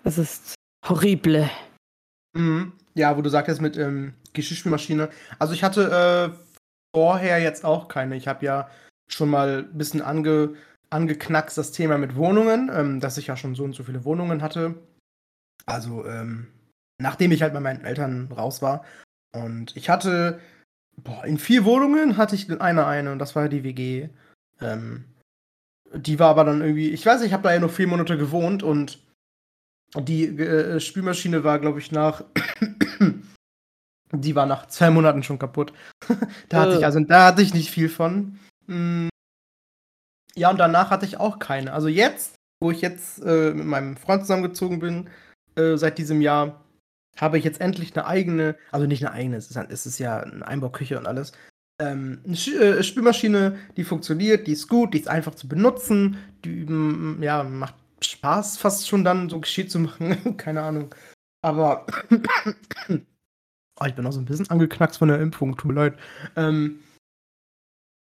Das 0.04 0.18
ist 0.18 0.54
horrible. 0.86 1.48
Mhm. 2.34 2.72
Ja, 2.98 3.16
wo 3.16 3.22
du 3.22 3.30
sagtest 3.30 3.60
mit 3.60 3.76
ähm, 3.76 4.14
Geschirrspülmaschine. 4.32 5.08
Also 5.38 5.54
ich 5.54 5.62
hatte 5.62 6.34
äh, 6.34 6.38
vorher 6.92 7.38
jetzt 7.38 7.64
auch 7.64 7.86
keine. 7.86 8.16
Ich 8.16 8.26
habe 8.26 8.44
ja 8.44 8.68
schon 9.08 9.30
mal 9.30 9.58
ein 9.70 9.78
bisschen 9.78 10.02
ange, 10.02 10.56
angeknackst 10.90 11.56
das 11.56 11.70
Thema 11.70 11.96
mit 11.96 12.16
Wohnungen, 12.16 12.68
ähm, 12.74 12.98
dass 12.98 13.16
ich 13.16 13.28
ja 13.28 13.36
schon 13.36 13.54
so 13.54 13.62
und 13.62 13.74
so 13.74 13.84
viele 13.84 14.04
Wohnungen 14.04 14.42
hatte. 14.42 14.74
Also 15.64 16.04
ähm, 16.06 16.48
nachdem 17.00 17.30
ich 17.30 17.40
halt 17.42 17.52
bei 17.52 17.60
meinen 17.60 17.84
Eltern 17.84 18.32
raus 18.32 18.62
war. 18.62 18.84
Und 19.32 19.76
ich 19.76 19.88
hatte, 19.88 20.40
boah, 20.96 21.24
in 21.24 21.38
vier 21.38 21.64
Wohnungen 21.64 22.16
hatte 22.16 22.34
ich 22.34 22.48
in 22.48 22.60
einer 22.60 22.88
eine 22.88 23.12
und 23.12 23.20
das 23.20 23.36
war 23.36 23.48
die 23.48 23.62
WG. 23.62 24.08
Ähm, 24.60 25.04
die 25.94 26.18
war 26.18 26.30
aber 26.30 26.42
dann 26.42 26.62
irgendwie, 26.62 26.90
ich 26.90 27.06
weiß 27.06 27.20
nicht, 27.20 27.28
ich 27.28 27.32
habe 27.32 27.44
da 27.44 27.52
ja 27.52 27.60
nur 27.60 27.68
vier 27.68 27.86
Monate 27.86 28.18
gewohnt 28.18 28.64
und 28.64 28.98
die 29.96 30.24
äh, 30.26 30.80
Spülmaschine 30.80 31.44
war, 31.44 31.58
glaube 31.58 31.78
ich, 31.78 31.92
nach. 31.92 32.24
die 34.12 34.34
war 34.34 34.46
nach 34.46 34.66
zwei 34.66 34.90
Monaten 34.90 35.22
schon 35.22 35.38
kaputt. 35.38 35.72
da 36.48 36.62
hatte 36.62 36.74
ich, 36.74 36.82
äh. 36.82 36.84
also 36.84 37.00
da 37.00 37.26
hatte 37.26 37.42
ich 37.42 37.54
nicht 37.54 37.70
viel 37.70 37.88
von. 37.88 38.38
Mm. 38.66 39.08
Ja, 40.34 40.50
und 40.50 40.58
danach 40.58 40.90
hatte 40.90 41.06
ich 41.06 41.18
auch 41.18 41.38
keine. 41.38 41.72
Also 41.72 41.88
jetzt, 41.88 42.34
wo 42.60 42.70
ich 42.70 42.80
jetzt 42.80 43.22
äh, 43.24 43.52
mit 43.52 43.66
meinem 43.66 43.96
Freund 43.96 44.22
zusammengezogen 44.22 44.78
bin, 44.78 45.10
äh, 45.56 45.76
seit 45.76 45.98
diesem 45.98 46.20
Jahr, 46.20 46.64
habe 47.16 47.38
ich 47.38 47.44
jetzt 47.44 47.60
endlich 47.60 47.96
eine 47.96 48.06
eigene, 48.06 48.56
also 48.70 48.86
nicht 48.86 49.04
eine 49.04 49.12
eigene, 49.12 49.36
es 49.36 49.50
ist, 49.50 49.56
es 49.56 49.86
ist 49.86 49.98
ja 49.98 50.20
eine 50.20 50.46
Einbauküche 50.46 50.98
und 50.98 51.06
alles. 51.06 51.32
Ähm, 51.80 52.20
eine 52.24 52.34
äh, 52.34 52.82
Spülmaschine, 52.82 53.56
die 53.76 53.84
funktioniert, 53.84 54.46
die 54.46 54.52
ist 54.52 54.68
gut, 54.68 54.94
die 54.94 55.00
ist 55.00 55.08
einfach 55.08 55.34
zu 55.34 55.48
benutzen, 55.48 56.18
die 56.44 56.64
mm, 56.64 57.22
ja, 57.22 57.42
macht 57.42 57.74
Spaß 58.00 58.58
fast 58.58 58.88
schon 58.88 59.04
dann 59.04 59.28
so 59.28 59.40
Geschirr 59.40 59.68
zu 59.68 59.78
machen. 59.78 60.36
Keine 60.36 60.62
Ahnung. 60.62 60.94
Aber 61.42 61.86
oh, 62.90 63.84
ich 63.86 63.94
bin 63.94 64.06
auch 64.06 64.12
so 64.12 64.20
ein 64.20 64.24
bisschen 64.24 64.50
angeknackst 64.50 64.98
von 64.98 65.08
der 65.08 65.20
Impfung, 65.20 65.56
tut 65.56 65.66
mir 65.66 65.74
leid. 65.74 65.98
Ähm, 66.36 66.80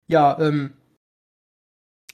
ja, 0.08 0.38
ähm, 0.40 0.74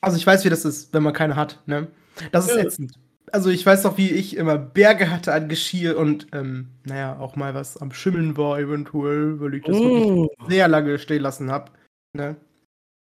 also 0.01 0.17
ich 0.17 0.27
weiß, 0.27 0.45
wie 0.45 0.49
das 0.49 0.65
ist, 0.65 0.93
wenn 0.93 1.03
man 1.03 1.13
keine 1.13 1.35
hat, 1.35 1.61
ne? 1.65 1.87
Das 2.31 2.47
ist 2.47 2.55
ja. 2.55 2.61
ätzend. 2.63 2.99
Also 3.31 3.49
ich 3.49 3.65
weiß 3.65 3.85
auch, 3.85 3.97
wie 3.97 4.11
ich 4.11 4.37
immer 4.37 4.57
Berge 4.57 5.09
hatte 5.09 5.33
an 5.33 5.49
Geschirr 5.49 5.97
und 5.97 6.27
ähm, 6.31 6.69
naja, 6.85 7.19
auch 7.19 7.35
mal 7.35 7.53
was 7.53 7.77
am 7.77 7.91
Schimmeln 7.91 8.37
war 8.37 8.57
eventuell, 8.57 9.39
weil 9.41 9.55
ich 9.55 9.63
das 9.63 9.75
mm. 9.75 10.27
sehr 10.47 10.67
lange 10.69 10.97
stehen 10.97 11.23
lassen 11.23 11.51
habe. 11.51 11.71
Ne? 12.13 12.37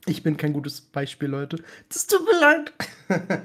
Ich 0.06 0.22
bin 0.22 0.38
kein 0.38 0.54
gutes 0.54 0.80
Beispiel, 0.80 1.28
Leute. 1.28 1.62
Das 1.90 2.06
tut 2.06 2.24
mir 2.24 2.40
leid. 2.40 2.72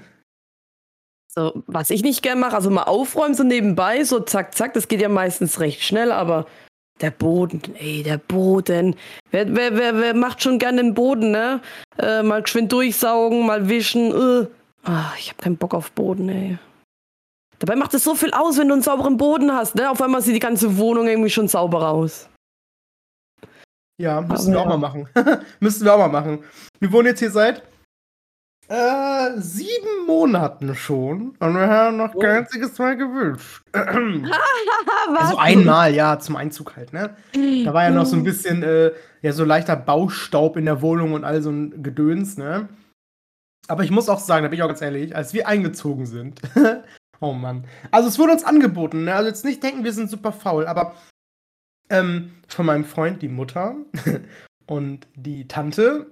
So, 1.36 1.64
was 1.66 1.90
ich 1.90 2.04
nicht 2.04 2.22
gern 2.22 2.40
mache, 2.40 2.56
also 2.56 2.70
mal 2.70 2.84
aufräumen 2.84 3.34
so 3.34 3.44
nebenbei, 3.44 4.04
so 4.04 4.20
zack, 4.20 4.54
zack, 4.54 4.74
das 4.74 4.88
geht 4.88 5.02
ja 5.02 5.10
meistens 5.10 5.60
recht 5.60 5.82
schnell, 5.82 6.12
aber 6.12 6.46
der 7.02 7.10
Boden, 7.10 7.62
ey, 7.80 8.04
der 8.04 8.20
Boden. 8.20 8.96
Wer, 9.32 9.56
wer, 9.56 9.76
wer, 9.76 9.98
wer 9.98 10.14
macht 10.14 10.44
schon 10.44 10.60
gerne 10.60 10.84
den 10.84 10.94
Boden, 10.94 11.32
ne? 11.32 11.60
Äh, 11.98 12.22
mal 12.22 12.44
geschwind 12.44 12.72
durchsaugen, 12.72 13.48
mal 13.48 13.68
wischen. 13.68 14.12
Äh. 14.12 14.48
Ach, 14.84 15.18
ich 15.18 15.32
hab 15.32 15.40
keinen 15.40 15.58
Bock 15.58 15.74
auf 15.74 15.92
Boden, 15.92 16.30
ey. 16.30 16.60
Dabei 17.58 17.76
macht 17.78 17.96
es 17.96 18.04
so 18.04 18.14
viel 18.14 18.32
aus, 18.32 18.60
wenn 18.60 18.68
du 18.68 18.76
einen 18.76 18.84
sauberen 18.84 19.18
Boden 19.18 19.52
hast, 19.52 19.74
ne? 19.74 19.90
Auf 19.90 20.02
einmal 20.04 20.22
sieht 20.22 20.36
die 20.36 20.40
ganze 20.40 20.78
Wohnung 20.78 21.08
irgendwie 21.08 21.32
schon 21.32 21.48
sauber 21.48 21.90
aus. 21.90 22.30
Ja, 23.98 24.22
müssen 24.22 24.32
aber 24.32 24.48
wir 24.52 24.54
ja. 24.54 24.62
auch 24.62 24.70
mal 24.70 24.78
machen. 24.78 25.10
müssen 25.60 25.84
wir 25.84 25.94
auch 25.94 26.00
mal 26.00 26.10
machen. 26.10 26.44
Wir 26.80 26.92
wohnen 26.92 27.08
jetzt 27.08 27.20
hier 27.20 27.32
seit 27.32 27.64
äh, 28.68 29.40
sieben 29.40 30.06
Monaten 30.08 30.76
schon. 30.76 31.36
Und 31.40 31.54
wir 31.56 31.68
haben 31.68 31.98
noch 31.98 32.16
oh. 32.16 32.20
kein 32.20 32.38
einziges 32.38 32.78
Mal 32.78 32.98
gewünscht. 32.98 33.64
also 33.74 35.38
einmal, 35.38 35.94
ja, 35.94 36.20
zum 36.20 36.36
Einzug 36.36 36.76
halt, 36.76 36.94
ne? 36.94 37.16
Da 37.34 37.74
war 37.74 37.84
ja 37.84 37.90
noch 37.92 38.06
so 38.06 38.16
ein 38.16 38.24
bisschen, 38.24 38.64
äh, 38.64 38.92
ja, 39.22 39.32
so 39.34 39.46
leichter 39.46 39.76
Baustaub 39.76 40.58
in 40.58 40.66
der 40.66 40.82
Wohnung 40.82 41.14
und 41.14 41.24
all 41.24 41.42
so 41.42 41.50
ein 41.50 41.84
Gedöns, 41.84 42.38
ne? 42.38 42.70
Aber 43.68 43.84
ich 43.84 43.92
muss 43.92 44.10
auch 44.10 44.20
sagen, 44.20 44.44
da 44.44 44.50
bin 44.50 44.58
ich 44.58 44.64
auch 44.64 44.68
ganz 44.68 44.82
ehrlich, 44.82 45.16
als 45.16 45.34
wir 45.34 45.48
eingezogen 45.48 46.06
sind, 46.06 46.42
oh 47.22 47.34
Mann. 47.34 47.66
Also 47.92 48.10
es 48.10 48.20
wurde 48.20 48.34
uns 48.34 48.44
angeboten, 48.44 49.06
ne? 49.06 49.16
Also 49.16 49.28
jetzt 49.30 49.46
nicht 49.46 49.64
denken, 49.64 49.84
wir 49.84 49.94
sind 49.94 50.10
super 50.10 50.32
faul, 50.32 50.66
aber 50.68 50.96
ähm, 51.90 52.32
von 52.48 52.66
meinem 52.66 52.86
Freund 52.86 53.22
die 53.22 53.30
Mutter 53.30 53.76
und 54.68 55.08
die 55.16 55.48
Tante 55.48 56.08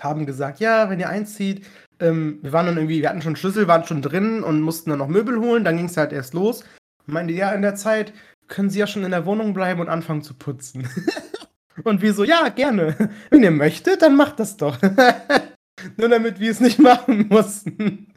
haben 0.00 0.26
gesagt, 0.26 0.60
ja, 0.60 0.90
wenn 0.90 1.00
ihr 1.00 1.08
einzieht, 1.08 1.66
ähm, 2.00 2.38
wir 2.42 2.52
waren 2.52 2.66
dann 2.66 2.76
irgendwie, 2.76 3.02
wir 3.02 3.08
hatten 3.08 3.22
schon 3.22 3.36
Schlüssel, 3.36 3.68
waren 3.68 3.84
schon 3.84 4.02
drin 4.02 4.42
und 4.42 4.60
mussten 4.60 4.90
dann 4.90 5.00
noch 5.00 5.08
Möbel 5.08 5.38
holen, 5.40 5.64
dann 5.64 5.76
ging 5.76 5.86
es 5.86 5.96
halt 5.96 6.12
erst 6.12 6.34
los. 6.34 6.62
Und 7.06 7.14
meinte, 7.14 7.32
ja, 7.32 7.52
in 7.52 7.62
der 7.62 7.74
Zeit 7.74 8.12
können 8.46 8.70
sie 8.70 8.78
ja 8.78 8.86
schon 8.86 9.04
in 9.04 9.10
der 9.10 9.26
Wohnung 9.26 9.54
bleiben 9.54 9.80
und 9.80 9.88
anfangen 9.88 10.22
zu 10.22 10.34
putzen. 10.34 10.88
und 11.84 12.02
wir 12.02 12.14
so, 12.14 12.24
ja, 12.24 12.48
gerne. 12.48 13.10
Wenn 13.30 13.42
ihr 13.42 13.50
möchtet, 13.50 14.02
dann 14.02 14.16
macht 14.16 14.40
das 14.40 14.56
doch. 14.56 14.78
Nur 15.96 16.08
damit 16.08 16.40
wir 16.40 16.50
es 16.50 16.60
nicht 16.60 16.78
machen 16.78 17.28
mussten. 17.28 18.12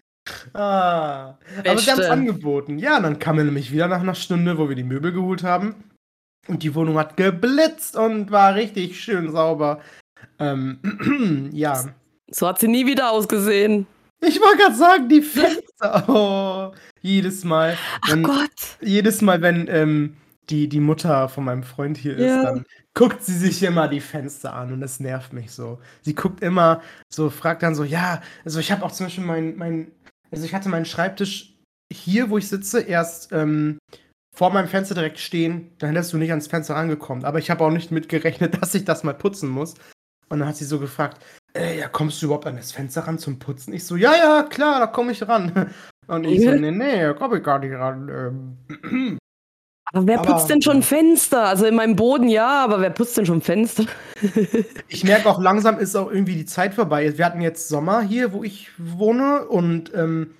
ah. 0.54 1.38
Aber 1.66 1.78
sie 1.78 1.92
haben 1.92 2.00
es 2.00 2.10
angeboten. 2.10 2.80
Ja, 2.80 3.00
dann 3.00 3.20
kam 3.20 3.38
er 3.38 3.44
nämlich 3.44 3.72
wieder 3.72 3.88
nach 3.88 4.02
einer 4.02 4.16
Stunde, 4.16 4.58
wo 4.58 4.68
wir 4.68 4.76
die 4.76 4.84
Möbel 4.84 5.12
geholt 5.12 5.44
haben. 5.44 5.76
Und 6.48 6.64
die 6.64 6.74
Wohnung 6.74 6.98
hat 6.98 7.18
geblitzt 7.18 7.96
und 7.96 8.32
war 8.32 8.56
richtig 8.56 9.00
schön 9.00 9.32
sauber. 9.32 9.80
Ähm, 10.40 11.50
ja. 11.54 11.86
So 12.30 12.48
hat 12.48 12.60
sie 12.60 12.68
nie 12.68 12.86
wieder 12.86 13.12
ausgesehen. 13.12 13.88
Ich 14.22 14.40
wollte 14.40 14.58
gerade 14.58 14.76
sagen, 14.76 15.10
die 15.10 15.22
Fenster. 15.22 15.62
Oh, 16.08 16.72
jedes 17.02 17.44
Mal. 17.44 17.76
Wenn, 18.08 18.24
Ach 18.24 18.30
Gott. 18.30 18.78
Jedes 18.82 19.22
Mal, 19.22 19.42
wenn 19.42 19.68
ähm, 19.68 20.16
die, 20.52 20.70
die 20.70 20.80
Mutter 20.80 21.28
von 21.28 21.44
meinem 21.44 21.64
Freund 21.64 21.98
hier 21.98 22.20
ja. 22.20 22.38
ist, 22.38 22.44
dann 22.44 22.66
guckt 22.94 23.24
sie 23.24 23.38
sich 23.38 23.64
immer 23.64 23.88
die 23.88 24.00
Fenster 24.00 24.54
an 24.54 24.74
und 24.74 24.82
das 24.82 25.00
nervt 25.00 25.34
mich 25.34 25.52
so. 25.52 25.80
Sie 26.04 26.14
guckt 26.14 26.44
immer 26.44 26.82
so, 27.12 27.32
fragt 27.32 27.64
dann 27.64 27.74
so, 27.74 27.84
ja, 27.84 28.22
also 28.46 28.60
ich 28.60 28.72
habe 28.72 28.86
auch 28.86 28.92
zum 28.92 29.08
Beispiel 29.08 29.24
mein, 29.24 29.58
mein, 29.58 29.92
also 30.30 30.46
ich 30.46 30.54
hatte 30.54 30.70
meinen 30.70 30.86
Schreibtisch 30.86 31.56
hier, 31.92 32.30
wo 32.30 32.38
ich 32.38 32.48
sitze, 32.48 32.82
erst 32.82 33.32
ähm, 33.32 33.80
vor 34.36 34.52
meinem 34.52 34.68
Fenster 34.68 34.96
direkt 34.96 35.20
stehen, 35.20 35.72
dann 35.80 35.92
hättest 35.92 36.14
du 36.14 36.18
nicht 36.18 36.30
ans 36.30 36.48
Fenster 36.48 36.76
angekommen. 36.76 37.26
Aber 37.26 37.40
ich 37.40 37.50
habe 37.50 37.64
auch 37.64 37.72
nicht 37.72 37.92
mitgerechnet, 37.92 38.58
dass 38.62 38.76
ich 38.76 38.86
das 38.86 39.04
mal 39.04 39.14
putzen 39.14 39.50
muss. 39.50 39.76
Und 40.32 40.40
dann 40.40 40.48
hat 40.48 40.56
sie 40.56 40.66
so 40.66 40.80
gefragt, 40.80 41.22
äh, 41.54 41.80
ja, 41.80 41.90
kommst 41.90 42.22
du 42.22 42.28
überhaupt 42.28 42.48
an 42.48 42.56
das 42.56 42.72
Fenster 42.72 43.02
ran 43.02 43.20
zum 43.20 43.38
Putzen? 43.38 43.74
Ich 43.74 43.86
so, 43.86 43.98
ja, 43.98 44.16
ja, 44.16 44.44
klar, 44.44 44.80
da 44.80 44.88
komme 44.88 45.12
ich 45.12 45.28
ran. 45.28 45.70
Und 46.08 46.24
ich 46.24 46.42
so, 46.42 46.52
nee, 46.52 46.72
nee, 46.72 47.02
da 47.02 47.14
komme 47.14 47.38
ich 47.38 47.44
gar 47.44 47.60
nicht 47.60 47.74
ran. 47.74 48.58
Ähm. 48.90 49.18
Aber 49.94 50.08
wer 50.08 50.20
aber, 50.20 50.34
putzt 50.34 50.50
denn 50.50 50.62
schon 50.62 50.84
Fenster? 50.84 51.44
Also 51.46 51.66
in 51.66 51.76
meinem 51.76 51.98
Boden 51.98 52.30
ja, 52.30 52.64
aber 52.64 52.80
wer 52.80 52.90
putzt 52.92 53.18
denn 53.18 53.26
schon 53.26 53.42
Fenster? 53.42 53.84
ich 54.88 55.04
merke 55.04 55.30
auch 55.30 55.42
langsam 55.42 55.78
ist 55.80 55.96
auch 55.96 56.10
irgendwie 56.10 56.36
die 56.36 56.46
Zeit 56.46 56.74
vorbei. 56.74 57.18
Wir 57.18 57.26
hatten 57.26 57.42
jetzt 57.42 57.68
Sommer 57.68 58.02
hier, 58.02 58.32
wo 58.32 58.44
ich 58.44 58.70
wohne 58.78 59.46
und 59.48 59.94
ähm, 59.94 60.34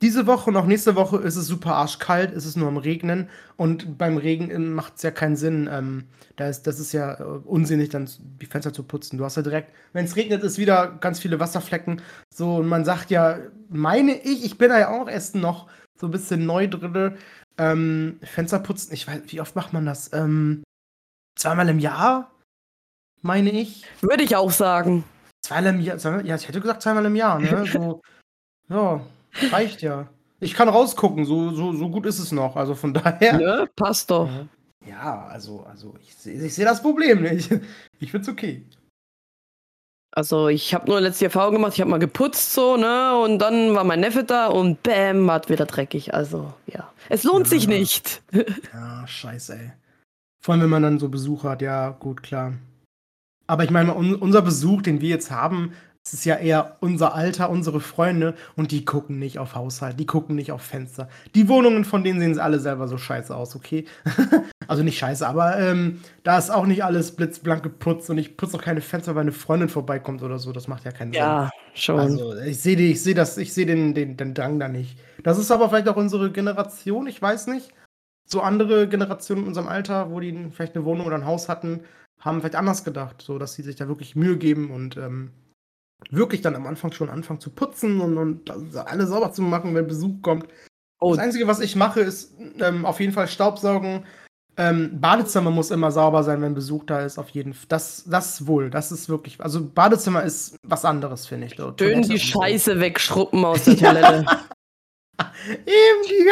diese 0.00 0.26
Woche 0.26 0.50
und 0.50 0.56
auch 0.56 0.66
nächste 0.66 0.94
Woche 0.94 1.16
ist 1.18 1.36
es 1.36 1.46
super 1.46 1.74
arschkalt, 1.74 2.32
ist 2.32 2.44
es 2.44 2.54
nur 2.54 2.68
am 2.68 2.76
Regnen 2.76 3.28
und 3.56 3.98
beim 3.98 4.16
Regen 4.16 4.72
macht 4.72 4.96
es 4.96 5.02
ja 5.02 5.10
keinen 5.10 5.36
Sinn. 5.36 5.68
Ähm, 5.70 6.04
da 6.36 6.48
ist, 6.48 6.68
das 6.68 6.78
ist 6.78 6.92
ja 6.92 7.14
äh, 7.18 7.22
unsinnig, 7.22 7.88
dann 7.88 8.08
die 8.40 8.46
Fenster 8.46 8.72
zu 8.72 8.84
putzen. 8.84 9.18
Du 9.18 9.24
hast 9.24 9.36
ja 9.36 9.42
direkt, 9.42 9.72
wenn 9.92 10.04
es 10.04 10.14
regnet, 10.14 10.44
ist 10.44 10.58
wieder 10.58 10.98
ganz 11.00 11.18
viele 11.18 11.40
Wasserflecken. 11.40 12.00
So, 12.32 12.56
und 12.56 12.68
man 12.68 12.84
sagt 12.84 13.10
ja, 13.10 13.38
meine 13.68 14.14
ich, 14.22 14.44
ich 14.44 14.56
bin 14.56 14.70
da 14.70 14.78
ja 14.78 14.88
auch 14.90 15.08
erst 15.08 15.34
noch 15.34 15.68
so 15.98 16.06
ein 16.06 16.12
bisschen 16.12 16.46
neu 16.46 16.68
drin. 16.68 17.16
Ähm, 17.58 18.20
Fenster 18.22 18.60
putzen, 18.60 18.94
ich 18.94 19.08
weiß, 19.08 19.22
wie 19.26 19.40
oft 19.40 19.56
macht 19.56 19.72
man 19.72 19.84
das? 19.84 20.12
Ähm, 20.12 20.62
zweimal 21.36 21.68
im 21.68 21.80
Jahr, 21.80 22.30
meine 23.20 23.50
ich. 23.50 23.84
Würde 24.00 24.22
ich 24.22 24.36
auch 24.36 24.52
sagen. 24.52 25.02
Zweimal 25.44 25.74
im 25.74 25.80
Jahr, 25.80 26.24
ja, 26.24 26.36
ich 26.36 26.46
hätte 26.46 26.60
gesagt 26.60 26.82
zweimal 26.82 27.04
im 27.06 27.16
Jahr, 27.16 27.40
ne? 27.40 27.66
So, 27.72 28.00
ja. 28.68 29.00
Reicht 29.50 29.82
ja. 29.82 30.08
Ich 30.40 30.54
kann 30.54 30.68
rausgucken, 30.68 31.24
so, 31.24 31.50
so, 31.50 31.72
so 31.72 31.88
gut 31.88 32.06
ist 32.06 32.18
es 32.18 32.32
noch. 32.32 32.56
Also 32.56 32.74
von 32.74 32.94
daher. 32.94 33.40
Ja, 33.40 33.66
passt 33.74 34.10
doch. 34.10 34.28
Ja, 34.86 35.26
also, 35.26 35.64
also 35.68 35.94
ich 36.00 36.14
sehe 36.14 36.48
seh 36.48 36.64
das 36.64 36.82
Problem 36.82 37.22
nicht. 37.22 37.50
Ich 38.00 38.12
find's 38.12 38.28
okay. 38.28 38.64
Also 40.12 40.48
ich 40.48 40.72
habe 40.72 40.88
nur 40.88 41.00
letzte 41.00 41.26
Erfahrung 41.26 41.54
gemacht, 41.54 41.74
ich 41.74 41.80
habe 41.80 41.90
mal 41.90 41.98
geputzt 41.98 42.54
so, 42.54 42.76
ne? 42.76 43.18
Und 43.18 43.40
dann 43.40 43.74
war 43.74 43.84
mein 43.84 44.00
Neffe 44.00 44.24
da 44.24 44.46
und 44.46 44.82
bäm, 44.82 45.26
war 45.26 45.46
wieder 45.48 45.66
dreckig. 45.66 46.14
Also, 46.14 46.54
ja. 46.66 46.92
Es 47.08 47.24
lohnt 47.24 47.46
ja. 47.46 47.50
sich 47.50 47.68
nicht. 47.68 48.22
Ja, 48.72 49.06
scheiße, 49.06 49.54
ey. 49.54 49.72
Vor 50.40 50.54
allem, 50.54 50.62
wenn 50.62 50.70
man 50.70 50.82
dann 50.82 50.98
so 50.98 51.08
Besuch 51.08 51.44
hat, 51.44 51.62
ja, 51.62 51.90
gut, 51.90 52.22
klar. 52.22 52.54
Aber 53.46 53.64
ich 53.64 53.70
meine, 53.70 53.94
unser 53.94 54.42
Besuch, 54.42 54.82
den 54.82 55.00
wir 55.00 55.08
jetzt 55.08 55.30
haben, 55.30 55.72
es 56.04 56.14
ist 56.14 56.24
ja 56.24 56.36
eher 56.36 56.78
unser 56.80 57.14
Alter, 57.14 57.50
unsere 57.50 57.80
Freunde 57.80 58.34
und 58.56 58.72
die 58.72 58.86
gucken 58.86 59.18
nicht 59.18 59.38
auf 59.38 59.54
Haushalt, 59.54 60.00
die 60.00 60.06
gucken 60.06 60.36
nicht 60.36 60.52
auf 60.52 60.62
Fenster. 60.62 61.08
Die 61.34 61.48
Wohnungen 61.48 61.84
von 61.84 62.02
denen 62.02 62.18
sehen 62.20 62.38
alle 62.38 62.60
selber 62.60 62.88
so 62.88 62.96
scheiße 62.96 63.34
aus, 63.36 63.54
okay? 63.54 63.84
also 64.68 64.82
nicht 64.82 64.98
scheiße, 64.98 65.26
aber 65.26 65.58
ähm, 65.58 66.00
da 66.22 66.38
ist 66.38 66.50
auch 66.50 66.64
nicht 66.64 66.82
alles 66.82 67.14
blitzblank 67.14 67.62
geputzt 67.62 68.08
und 68.08 68.16
ich 68.16 68.38
putze 68.38 68.56
auch 68.56 68.62
keine 68.62 68.80
Fenster, 68.80 69.14
weil 69.14 69.22
eine 69.22 69.32
Freundin 69.32 69.68
vorbeikommt 69.68 70.22
oder 70.22 70.38
so. 70.38 70.52
Das 70.52 70.66
macht 70.66 70.84
ja 70.86 70.92
keinen 70.92 71.12
Sinn. 71.12 71.20
Ja, 71.20 71.50
schon. 71.74 72.00
Also 72.00 72.34
ich 72.36 72.58
sehe 72.58 72.76
ich 72.76 73.02
sehe 73.02 73.14
das, 73.14 73.36
ich 73.36 73.52
sehe 73.52 73.66
den, 73.66 73.92
den, 73.92 74.16
den 74.16 74.32
Drang 74.32 74.58
da 74.58 74.68
nicht. 74.68 74.98
Das 75.22 75.38
ist 75.38 75.50
aber 75.50 75.68
vielleicht 75.68 75.88
auch 75.88 75.96
unsere 75.96 76.32
Generation, 76.32 77.06
ich 77.06 77.20
weiß 77.20 77.48
nicht. 77.48 77.74
So 78.24 78.40
andere 78.40 78.88
Generationen 78.88 79.42
in 79.42 79.48
unserem 79.48 79.68
Alter, 79.68 80.10
wo 80.10 80.20
die 80.20 80.48
vielleicht 80.52 80.74
eine 80.74 80.84
Wohnung 80.86 81.06
oder 81.06 81.16
ein 81.16 81.26
Haus 81.26 81.50
hatten, 81.50 81.80
haben 82.18 82.40
vielleicht 82.40 82.56
anders 82.56 82.84
gedacht, 82.84 83.22
so 83.22 83.38
dass 83.38 83.54
sie 83.54 83.62
sich 83.62 83.76
da 83.76 83.88
wirklich 83.88 84.16
Mühe 84.16 84.38
geben 84.38 84.70
und 84.70 84.96
ähm, 84.96 85.32
wirklich 86.10 86.40
dann 86.40 86.56
am 86.56 86.66
Anfang 86.66 86.92
schon 86.92 87.10
anfangen 87.10 87.40
zu 87.40 87.50
putzen 87.50 88.00
und, 88.00 88.16
und 88.16 88.50
alles 88.50 89.08
sauber 89.08 89.32
zu 89.32 89.42
machen, 89.42 89.74
wenn 89.74 89.86
Besuch 89.86 90.22
kommt. 90.22 90.46
Oh. 91.00 91.14
Das 91.14 91.24
Einzige, 91.24 91.46
was 91.46 91.60
ich 91.60 91.76
mache, 91.76 92.00
ist 92.00 92.34
ähm, 92.60 92.84
auf 92.84 93.00
jeden 93.00 93.12
Fall 93.12 93.28
Staubsaugen. 93.28 94.04
Ähm, 94.56 95.00
Badezimmer 95.00 95.52
muss 95.52 95.70
immer 95.70 95.92
sauber 95.92 96.24
sein, 96.24 96.42
wenn 96.42 96.54
Besuch 96.54 96.84
da 96.84 97.02
ist, 97.02 97.18
auf 97.18 97.28
jeden 97.28 97.54
Fall. 97.54 97.66
Das, 97.68 98.04
das 98.08 98.46
wohl, 98.48 98.70
das 98.70 98.90
ist 98.90 99.08
wirklich. 99.08 99.40
Also 99.40 99.64
Badezimmer 99.64 100.24
ist 100.24 100.56
was 100.64 100.84
anderes, 100.84 101.26
finde 101.26 101.46
ich. 101.46 101.56
So, 101.56 101.72
Schön 101.78 102.02
Toilette 102.02 102.08
die 102.08 102.14
und 102.14 102.20
so. 102.20 102.40
Scheiße 102.40 102.80
wegschruppen 102.80 103.44
aus 103.44 103.62
der 103.64 103.76
Toilette. 103.76 104.26
Eben 105.48 106.08
die 106.08 106.24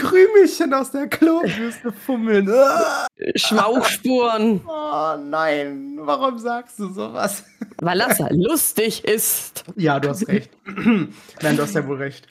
Krümelchen 0.00 0.72
aus 0.74 0.90
der 0.90 1.08
Klobürste 1.08 1.92
fummeln. 1.92 2.48
Schmauchspuren. 3.36 4.60
Oh 4.66 5.16
nein, 5.22 5.98
warum 6.00 6.38
sagst 6.38 6.78
du 6.78 6.88
sowas? 6.88 7.44
Weil 7.80 7.98
das 7.98 8.18
lustig 8.30 9.04
ist. 9.04 9.64
Ja, 9.76 10.00
du 10.00 10.08
hast 10.08 10.26
recht. 10.28 10.50
Nein, 10.76 11.56
du 11.56 11.62
hast 11.62 11.74
ja 11.74 11.86
wohl 11.86 11.96
recht. 11.98 12.26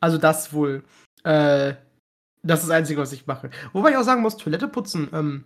Also 0.00 0.18
das 0.18 0.52
wohl. 0.52 0.82
Äh, 1.24 1.74
das 2.42 2.60
ist 2.60 2.68
das 2.68 2.76
Einzige, 2.76 3.00
was 3.00 3.12
ich 3.12 3.26
mache. 3.26 3.50
Wobei 3.72 3.90
ich 3.90 3.96
auch 3.96 4.02
sagen 4.02 4.22
muss, 4.22 4.36
Toilette 4.36 4.68
putzen, 4.68 5.08
ähm, 5.12 5.44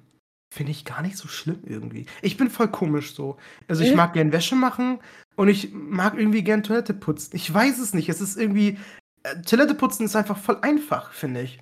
finde 0.52 0.73
ich 0.73 0.85
gar 0.85 1.02
nicht 1.02 1.16
so 1.16 1.28
schlimm 1.28 1.61
irgendwie. 1.64 2.06
Ich 2.23 2.37
bin 2.37 2.50
voll 2.50 2.68
komisch 2.68 3.14
so. 3.14 3.37
Also 3.68 3.82
ich 3.85 3.90
Äh? 3.92 3.97
mag 3.97 4.14
gern 4.14 4.32
Wäsche 4.32 4.56
machen 4.56 4.99
und 5.37 5.49
ich 5.49 5.73
mag 5.73 6.14
irgendwie 6.18 6.42
gern 6.42 6.62
Toilette 6.62 6.94
putzen. 6.94 7.37
Ich 7.37 7.52
weiß 7.52 7.78
es 7.78 7.94
nicht. 7.94 8.08
Es 8.08 8.20
ist 8.20 8.37
irgendwie. 8.37 8.78
Äh, 9.23 9.40
Toilette 9.42 9.75
putzen 9.75 10.04
ist 10.04 10.16
einfach 10.16 10.37
voll 10.38 10.58
einfach, 10.62 11.12
finde 11.12 11.42
ich. 11.42 11.58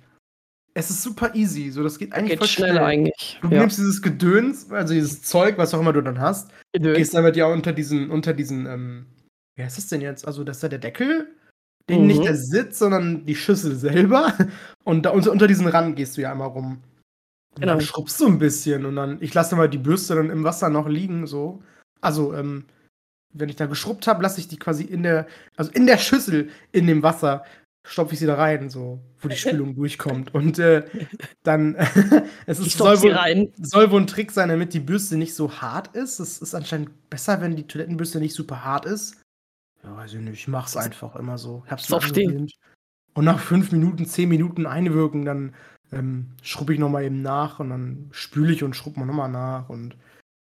Es 0.77 0.91
ist 0.91 1.01
super 1.01 1.33
easy. 1.33 1.71
So, 1.71 1.81
das 1.81 1.97
geht 1.97 2.13
eigentlich 2.13 2.31
Geht 2.31 2.39
voll 2.39 2.47
schnell 2.47 2.71
schnell. 2.73 2.83
eigentlich. 2.83 3.39
Du 3.41 3.47
Ja. 3.49 3.61
nimmst 3.61 3.79
dieses 3.79 3.99
Gedöns, 4.01 4.69
also 4.71 4.93
dieses 4.93 5.23
Zeug, 5.23 5.57
was 5.57 5.73
auch 5.73 5.79
immer 5.79 5.91
du 5.93 6.01
dann 6.01 6.19
hast, 6.19 6.51
gehst 6.73 7.15
damit 7.15 7.35
ja 7.35 7.47
unter 7.47 7.73
diesen, 7.73 8.11
unter 8.11 8.33
diesen, 8.33 8.67
ähm, 8.67 9.05
wie 9.55 9.63
heißt 9.63 9.77
das 9.79 9.87
denn 9.87 10.01
jetzt? 10.01 10.27
Also, 10.27 10.43
das 10.43 10.57
ist 10.57 10.63
ja 10.63 10.69
der 10.69 10.77
Deckel, 10.77 11.33
den 11.89 12.01
Mhm. 12.01 12.07
nicht 12.07 12.23
der 12.23 12.35
Sitz, 12.35 12.77
sondern 12.77 13.25
die 13.25 13.35
Schüssel 13.35 13.75
selber. 13.75 14.33
Und 14.83 15.03
da 15.07 15.09
unter, 15.09 15.31
unter 15.31 15.47
diesen 15.47 15.67
Rand 15.67 15.95
gehst 15.95 16.15
du 16.15 16.21
ja 16.21 16.31
einmal 16.31 16.49
rum. 16.49 16.83
Und 17.55 17.61
Genau. 17.61 17.73
dann 17.73 17.81
schrubbst 17.81 18.19
du 18.21 18.27
ein 18.27 18.37
bisschen 18.37 18.85
und 18.85 18.95
dann, 18.95 19.17
ich 19.19 19.33
lasse 19.33 19.55
mal 19.55 19.67
die 19.67 19.79
Bürste 19.79 20.13
dann 20.13 20.29
im 20.29 20.43
Wasser 20.43 20.69
noch 20.69 20.87
liegen, 20.87 21.25
so. 21.25 21.63
Also, 22.01 22.35
ähm, 22.35 22.65
wenn 23.33 23.49
ich 23.49 23.55
da 23.55 23.65
geschrubbt 23.65 24.05
habe, 24.05 24.21
lasse 24.21 24.39
ich 24.39 24.47
die 24.47 24.57
quasi 24.59 24.83
in 24.83 25.01
der, 25.01 25.25
also 25.55 25.71
in 25.71 25.87
der 25.87 25.97
Schüssel 25.97 26.49
in 26.71 26.85
dem 26.85 27.01
Wasser, 27.01 27.43
stopfe 27.87 28.13
ich 28.13 28.19
sie 28.19 28.25
da 28.25 28.35
rein, 28.35 28.69
so, 28.69 28.99
wo 29.21 29.29
die 29.29 29.37
Spülung 29.37 29.75
durchkommt. 29.75 30.33
Und 30.33 30.59
äh, 30.59 30.83
dann, 31.43 31.75
es 32.45 32.59
ist, 32.59 32.77
soll 32.77 33.01
wohl, 33.01 33.13
rein. 33.13 33.53
soll 33.57 33.89
wohl 33.91 34.01
ein 34.01 34.07
Trick 34.07 34.31
sein, 34.31 34.49
damit 34.49 34.73
die 34.73 34.81
Bürste 34.81 35.17
nicht 35.17 35.33
so 35.33 35.61
hart 35.61 35.95
ist. 35.95 36.19
Es 36.19 36.39
ist 36.39 36.53
anscheinend 36.53 37.09
besser, 37.09 37.41
wenn 37.41 37.55
die 37.55 37.65
Toilettenbürste 37.65 38.19
nicht 38.19 38.33
super 38.33 38.63
hart 38.63 38.85
ist. 38.85 39.21
Ja, 39.83 39.95
weiß 39.95 40.13
ich 40.13 40.19
nicht. 40.19 40.33
Ich 40.33 40.47
mach's 40.47 40.75
einfach 40.75 41.15
immer 41.15 41.37
so. 41.37 41.63
Ich 41.65 41.71
hab's 41.71 41.91
angewöhnt. 41.91 42.53
Und 43.13 43.25
nach 43.25 43.39
fünf 43.39 43.71
Minuten, 43.71 44.05
zehn 44.05 44.29
Minuten 44.29 44.65
einwirken, 44.65 45.25
dann 45.25 45.55
ähm, 45.91 46.27
schrubbe 46.43 46.73
ich 46.73 46.79
nochmal 46.79 47.05
eben 47.05 47.21
nach 47.21 47.59
und 47.59 47.69
dann 47.69 48.09
spüle 48.11 48.53
ich 48.53 48.63
und 48.63 48.75
schrubbe 48.75 48.99
man 48.99 49.07
nochmal 49.07 49.31
nach. 49.31 49.69
Und 49.69 49.95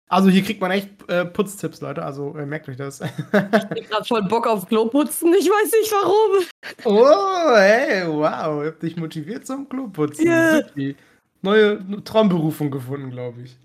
also 0.09 0.29
hier 0.29 0.43
kriegt 0.43 0.61
man 0.61 0.71
echt 0.71 0.89
äh, 1.09 1.25
Putztipps, 1.25 1.81
Leute. 1.81 2.05
Also 2.05 2.37
äh, 2.37 2.47
merkt 2.47 2.69
euch 2.69 2.77
das. 2.77 3.01
Ich 3.75 3.85
hab 3.85 3.91
grad 3.91 4.09
voll 4.09 4.23
Bock 4.23 4.47
auf 4.47 4.67
Klo 4.67 4.87
putzen. 4.87 5.35
Ich 5.39 5.49
weiß 5.49 5.73
nicht 5.73 5.93
warum. 5.93 6.45
oh, 6.85 7.57
hey, 7.57 8.07
wow. 8.07 8.63
Ihr 8.63 8.69
habt 8.69 8.83
dich 8.83 8.97
motiviert 8.97 9.47
zum 9.47 9.69
Kloputzen. 9.69 10.63
Supi. 10.67 10.97
Neue 11.43 12.03
Traumberufung 12.05 12.71
gefunden, 12.71 13.11
glaube 13.11 13.43
ich. 13.43 13.57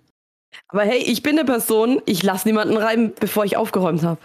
Aber 0.68 0.84
hey, 0.84 1.00
ich 1.00 1.24
bin 1.24 1.38
eine 1.38 1.46
Person, 1.46 2.02
ich 2.06 2.24
lasse 2.24 2.48
niemanden 2.48 2.78
rein, 2.78 3.14
bevor 3.20 3.46
ich 3.46 3.58
aufgeräumt 3.58 4.04
habe. 4.04 4.20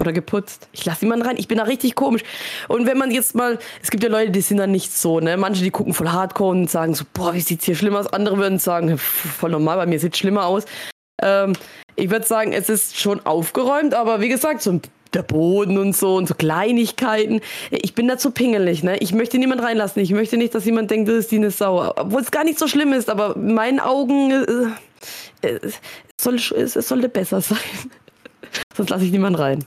Oder 0.00 0.12
geputzt. 0.12 0.68
Ich 0.72 0.84
lasse 0.86 1.04
niemanden 1.04 1.26
rein. 1.26 1.36
Ich 1.36 1.46
bin 1.46 1.58
da 1.58 1.64
richtig 1.64 1.94
komisch. 1.94 2.22
Und 2.68 2.86
wenn 2.86 2.96
man 2.96 3.10
jetzt 3.10 3.34
mal, 3.34 3.58
es 3.82 3.90
gibt 3.90 4.02
ja 4.02 4.08
Leute, 4.08 4.30
die 4.30 4.40
sind 4.40 4.56
dann 4.56 4.70
nicht 4.70 4.92
so, 4.92 5.20
ne? 5.20 5.36
Manche, 5.36 5.62
die 5.62 5.70
gucken 5.70 5.92
voll 5.92 6.08
hardcore 6.08 6.50
und 6.50 6.70
sagen 6.70 6.94
so, 6.94 7.04
boah, 7.12 7.34
wie 7.34 7.40
sieht's 7.40 7.66
hier 7.66 7.74
schlimm 7.74 7.94
aus? 7.94 8.06
Andere 8.06 8.38
würden 8.38 8.58
sagen, 8.58 8.96
voll 8.96 9.50
normal, 9.50 9.76
bei 9.76 9.86
mir 9.86 10.00
sieht's 10.00 10.18
schlimmer 10.18 10.46
aus. 10.46 10.64
Ähm, 11.22 11.52
ich 11.96 12.10
würde 12.10 12.26
sagen, 12.26 12.52
es 12.52 12.68
ist 12.68 12.98
schon 12.98 13.24
aufgeräumt, 13.26 13.94
aber 13.94 14.20
wie 14.20 14.28
gesagt, 14.28 14.62
so 14.62 14.80
der 15.12 15.22
Boden 15.22 15.76
und 15.76 15.94
so 15.96 16.14
und 16.16 16.28
so 16.28 16.34
Kleinigkeiten. 16.34 17.40
Ich 17.70 17.94
bin 17.94 18.06
da 18.06 18.16
zu 18.16 18.30
pingelig, 18.30 18.82
ne? 18.84 18.96
Ich 18.98 19.12
möchte 19.12 19.38
niemand 19.38 19.60
reinlassen. 19.62 20.00
Ich 20.02 20.12
möchte 20.12 20.36
nicht, 20.36 20.54
dass 20.54 20.64
jemand 20.64 20.90
denkt, 20.90 21.08
das 21.08 21.16
ist 21.16 21.30
die 21.32 21.36
eine 21.36 21.50
Sau. 21.50 21.92
Obwohl 21.96 22.20
es 22.22 22.30
gar 22.30 22.44
nicht 22.44 22.58
so 22.60 22.68
schlimm 22.68 22.92
ist, 22.92 23.10
aber 23.10 23.34
in 23.34 23.54
meinen 23.54 23.80
Augen 23.80 24.30
äh, 25.42 25.46
äh, 25.48 25.58
es, 25.62 25.80
soll, 26.20 26.36
es, 26.36 26.76
es 26.76 26.88
sollte 26.88 27.08
besser 27.08 27.40
sein. 27.40 27.58
Sonst 28.76 28.90
lasse 28.90 29.04
ich 29.04 29.10
niemand 29.10 29.38
rein. 29.38 29.64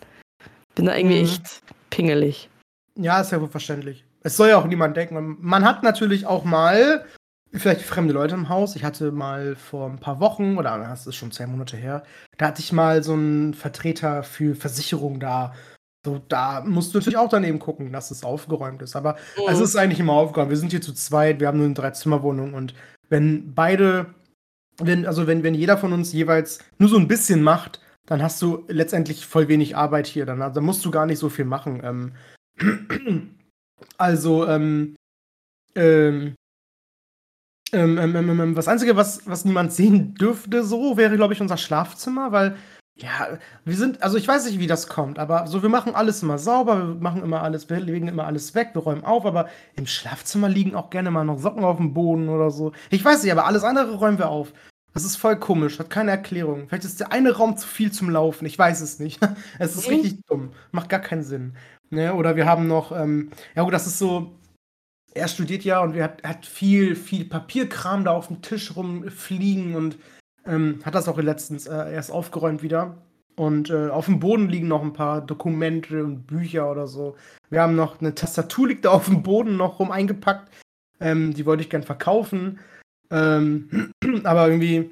Bin 0.75 0.85
da 0.85 0.95
irgendwie 0.95 1.19
Mhm. 1.19 1.25
echt 1.25 1.61
pingelig. 1.89 2.49
Ja, 2.95 3.19
ist 3.21 3.31
ja 3.31 3.41
wohl 3.41 3.49
verständlich. 3.49 4.05
Es 4.23 4.37
soll 4.37 4.49
ja 4.49 4.57
auch 4.57 4.65
niemand 4.65 4.95
denken. 4.95 5.37
Man 5.41 5.65
hat 5.65 5.83
natürlich 5.83 6.25
auch 6.25 6.45
mal 6.45 7.05
vielleicht 7.53 7.81
fremde 7.81 8.13
Leute 8.13 8.35
im 8.35 8.49
Haus. 8.49 8.75
Ich 8.75 8.83
hatte 8.83 9.11
mal 9.11 9.55
vor 9.55 9.89
ein 9.89 9.99
paar 9.99 10.19
Wochen, 10.19 10.57
oder 10.57 10.77
das 10.77 11.07
ist 11.07 11.15
schon 11.15 11.31
zwei 11.31 11.47
Monate 11.47 11.77
her, 11.77 12.03
da 12.37 12.47
hatte 12.47 12.61
ich 12.61 12.71
mal 12.71 13.03
so 13.03 13.13
einen 13.13 13.53
Vertreter 13.53 14.23
für 14.23 14.55
Versicherung 14.55 15.19
da. 15.19 15.53
So, 16.05 16.21
da 16.27 16.61
musst 16.65 16.93
du 16.93 16.97
natürlich 16.97 17.17
auch 17.17 17.29
dann 17.29 17.45
eben 17.45 17.59
gucken, 17.59 17.93
dass 17.93 18.11
es 18.11 18.23
aufgeräumt 18.23 18.81
ist. 18.81 18.95
Aber 18.95 19.15
es 19.47 19.59
ist 19.59 19.77
eigentlich 19.77 20.01
immer 20.01 20.13
aufgeräumt. 20.13 20.49
Wir 20.49 20.57
sind 20.57 20.71
hier 20.71 20.81
zu 20.81 20.93
zweit, 20.93 21.39
wir 21.39 21.47
haben 21.47 21.57
nur 21.57 21.65
eine 21.65 21.75
Dreizimmerwohnung 21.75 22.53
und 22.53 22.73
wenn 23.09 23.53
beide, 23.53 24.13
wenn, 24.77 25.05
also 25.05 25.27
wenn, 25.27 25.43
wenn 25.43 25.53
jeder 25.53 25.77
von 25.77 25.93
uns 25.93 26.11
jeweils 26.11 26.59
nur 26.77 26.89
so 26.89 26.97
ein 26.97 27.07
bisschen 27.07 27.41
macht, 27.43 27.79
dann 28.05 28.21
hast 28.21 28.41
du 28.41 28.65
letztendlich 28.67 29.25
voll 29.25 29.47
wenig 29.47 29.77
Arbeit 29.77 30.07
hier. 30.07 30.25
Dann, 30.25 30.39
dann 30.39 30.63
musst 30.63 30.83
du 30.83 30.91
gar 30.91 31.05
nicht 31.05 31.19
so 31.19 31.29
viel 31.29 31.45
machen. 31.45 31.81
Ähm, 31.83 32.13
also, 33.97 34.47
ähm, 34.47 34.95
ähm, 35.75 36.35
ähm, 37.73 37.97
ähm, 37.97 38.15
ähm, 38.15 38.39
ähm, 38.39 38.55
das 38.55 38.67
Einzige, 38.67 38.95
was, 38.95 39.27
was 39.27 39.45
niemand 39.45 39.73
sehen 39.73 40.13
dürfte, 40.15 40.63
so 40.63 40.97
wäre, 40.97 41.15
glaube 41.15 41.33
ich, 41.33 41.41
unser 41.41 41.57
Schlafzimmer, 41.57 42.31
weil, 42.31 42.55
ja, 42.95 43.39
wir 43.65 43.75
sind, 43.75 44.03
also 44.03 44.17
ich 44.17 44.27
weiß 44.27 44.45
nicht, 44.45 44.59
wie 44.59 44.67
das 44.67 44.87
kommt, 44.87 45.17
aber 45.19 45.47
so, 45.47 45.61
wir 45.63 45.69
machen 45.69 45.95
alles 45.95 46.21
immer 46.23 46.37
sauber, 46.37 46.77
wir 46.89 46.95
machen 46.95 47.23
immer 47.23 47.41
alles, 47.41 47.69
wir 47.69 47.79
legen 47.79 48.07
immer 48.07 48.25
alles 48.25 48.53
weg, 48.55 48.69
wir 48.73 48.83
räumen 48.83 49.03
auf, 49.03 49.25
aber 49.25 49.49
im 49.75 49.87
Schlafzimmer 49.87 50.47
liegen 50.49 50.75
auch 50.75 50.89
gerne 50.91 51.09
mal 51.11 51.23
noch 51.25 51.39
Socken 51.39 51.63
auf 51.63 51.77
dem 51.77 51.93
Boden 51.93 52.29
oder 52.29 52.51
so. 52.51 52.71
Ich 52.91 53.03
weiß 53.03 53.23
nicht, 53.23 53.31
aber 53.31 53.45
alles 53.45 53.63
andere 53.63 53.95
räumen 53.95 54.19
wir 54.19 54.29
auf. 54.29 54.53
Das 54.93 55.03
ist 55.05 55.15
voll 55.15 55.37
komisch, 55.39 55.79
hat 55.79 55.89
keine 55.89 56.11
Erklärung. 56.11 56.67
Vielleicht 56.67 56.85
ist 56.85 56.99
der 56.99 57.11
eine 57.11 57.31
Raum 57.31 57.57
zu 57.57 57.67
viel 57.67 57.91
zum 57.91 58.11
Laufen, 58.11 58.45
ich 58.45 58.59
weiß 58.59 58.81
es 58.81 58.99
nicht. 58.99 59.19
es 59.59 59.75
ist 59.75 59.87
Mhm. 59.89 59.93
richtig 59.95 60.19
dumm, 60.27 60.51
macht 60.71 60.89
gar 60.89 60.99
keinen 60.99 61.23
Sinn. 61.23 61.55
Ne? 61.89 62.13
Oder 62.13 62.35
wir 62.35 62.45
haben 62.45 62.67
noch, 62.67 62.91
ähm, 62.91 63.31
ja 63.55 63.63
gut, 63.63 63.73
das 63.73 63.87
ist 63.87 63.97
so, 63.99 64.35
er 65.15 65.27
studiert 65.27 65.63
ja 65.63 65.81
und 65.81 65.95
er 65.95 66.05
hat, 66.05 66.23
hat 66.23 66.45
viel, 66.45 66.95
viel 66.95 67.25
Papierkram 67.25 68.03
da 68.05 68.11
auf 68.11 68.27
dem 68.27 68.41
Tisch 68.41 68.75
rumfliegen 68.75 69.75
und 69.75 69.97
ähm, 70.45 70.79
hat 70.83 70.95
das 70.95 71.07
auch 71.07 71.17
letztens 71.17 71.67
äh, 71.67 71.93
erst 71.93 72.11
aufgeräumt 72.11 72.63
wieder. 72.63 72.97
Und 73.35 73.69
äh, 73.69 73.89
auf 73.89 74.05
dem 74.05 74.19
Boden 74.19 74.49
liegen 74.49 74.67
noch 74.67 74.83
ein 74.83 74.93
paar 74.93 75.21
Dokumente 75.21 76.03
und 76.03 76.27
Bücher 76.27 76.69
oder 76.69 76.87
so. 76.87 77.15
Wir 77.49 77.61
haben 77.61 77.75
noch 77.75 77.99
eine 77.99 78.13
Tastatur 78.13 78.67
liegt 78.67 78.85
da 78.85 78.91
auf 78.91 79.05
dem 79.05 79.23
Boden 79.23 79.57
noch 79.57 79.79
rum 79.79 79.91
eingepackt. 79.91 80.51
Ähm, 80.99 81.33
die 81.33 81.45
wollte 81.45 81.63
ich 81.63 81.69
gern 81.69 81.83
verkaufen. 81.83 82.59
Ähm, 83.09 83.91
aber 84.23 84.47
irgendwie 84.47 84.91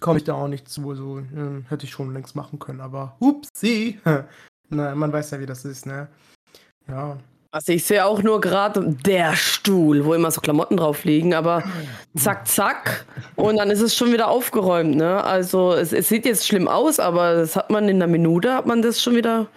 komme 0.00 0.18
ich 0.18 0.24
da 0.24 0.34
auch 0.34 0.48
nicht 0.48 0.68
zu. 0.68 0.94
So 0.94 1.18
ähm, 1.18 1.64
hätte 1.68 1.84
ich 1.84 1.92
schon 1.92 2.12
längst 2.12 2.34
machen 2.34 2.58
können. 2.58 2.80
Aber 2.80 3.16
hupsi. 3.20 4.00
Na, 4.68 4.94
man 4.94 5.12
weiß 5.12 5.30
ja, 5.32 5.40
wie 5.40 5.46
das 5.46 5.64
ist, 5.64 5.86
ne? 5.86 6.08
Ja. 6.88 7.18
Also 7.52 7.72
ich 7.72 7.84
sehe 7.84 8.04
auch 8.04 8.22
nur 8.22 8.40
gerade 8.40 8.94
der 9.04 9.34
Stuhl, 9.34 10.04
wo 10.04 10.14
immer 10.14 10.30
so 10.30 10.40
Klamotten 10.40 10.76
drauf 10.76 11.02
liegen, 11.02 11.34
aber 11.34 11.64
zack, 12.16 12.46
zack. 12.46 13.06
Und 13.34 13.56
dann 13.56 13.70
ist 13.70 13.80
es 13.80 13.96
schon 13.96 14.12
wieder 14.12 14.28
aufgeräumt, 14.28 14.94
ne? 14.94 15.24
Also 15.24 15.72
es, 15.72 15.92
es 15.92 16.08
sieht 16.08 16.26
jetzt 16.26 16.46
schlimm 16.46 16.68
aus, 16.68 17.00
aber 17.00 17.34
das 17.34 17.56
hat 17.56 17.70
man 17.70 17.88
in 17.88 17.96
einer 17.96 18.06
Minute, 18.06 18.54
hat 18.54 18.66
man 18.66 18.82
das 18.82 19.02
schon 19.02 19.16
wieder 19.16 19.48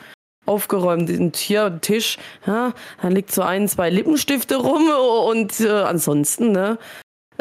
aufgeräumt. 0.47 1.12
Und 1.12 1.38
hier 1.38 1.79
Tisch, 1.82 2.17
ja, 2.47 2.73
da 2.99 3.08
liegt 3.10 3.32
so 3.32 3.43
ein, 3.43 3.67
zwei 3.67 3.91
Lippenstifte 3.91 4.56
rum 4.56 4.89
und 5.27 5.60
äh, 5.60 5.69
ansonsten, 5.69 6.51
ne? 6.51 6.79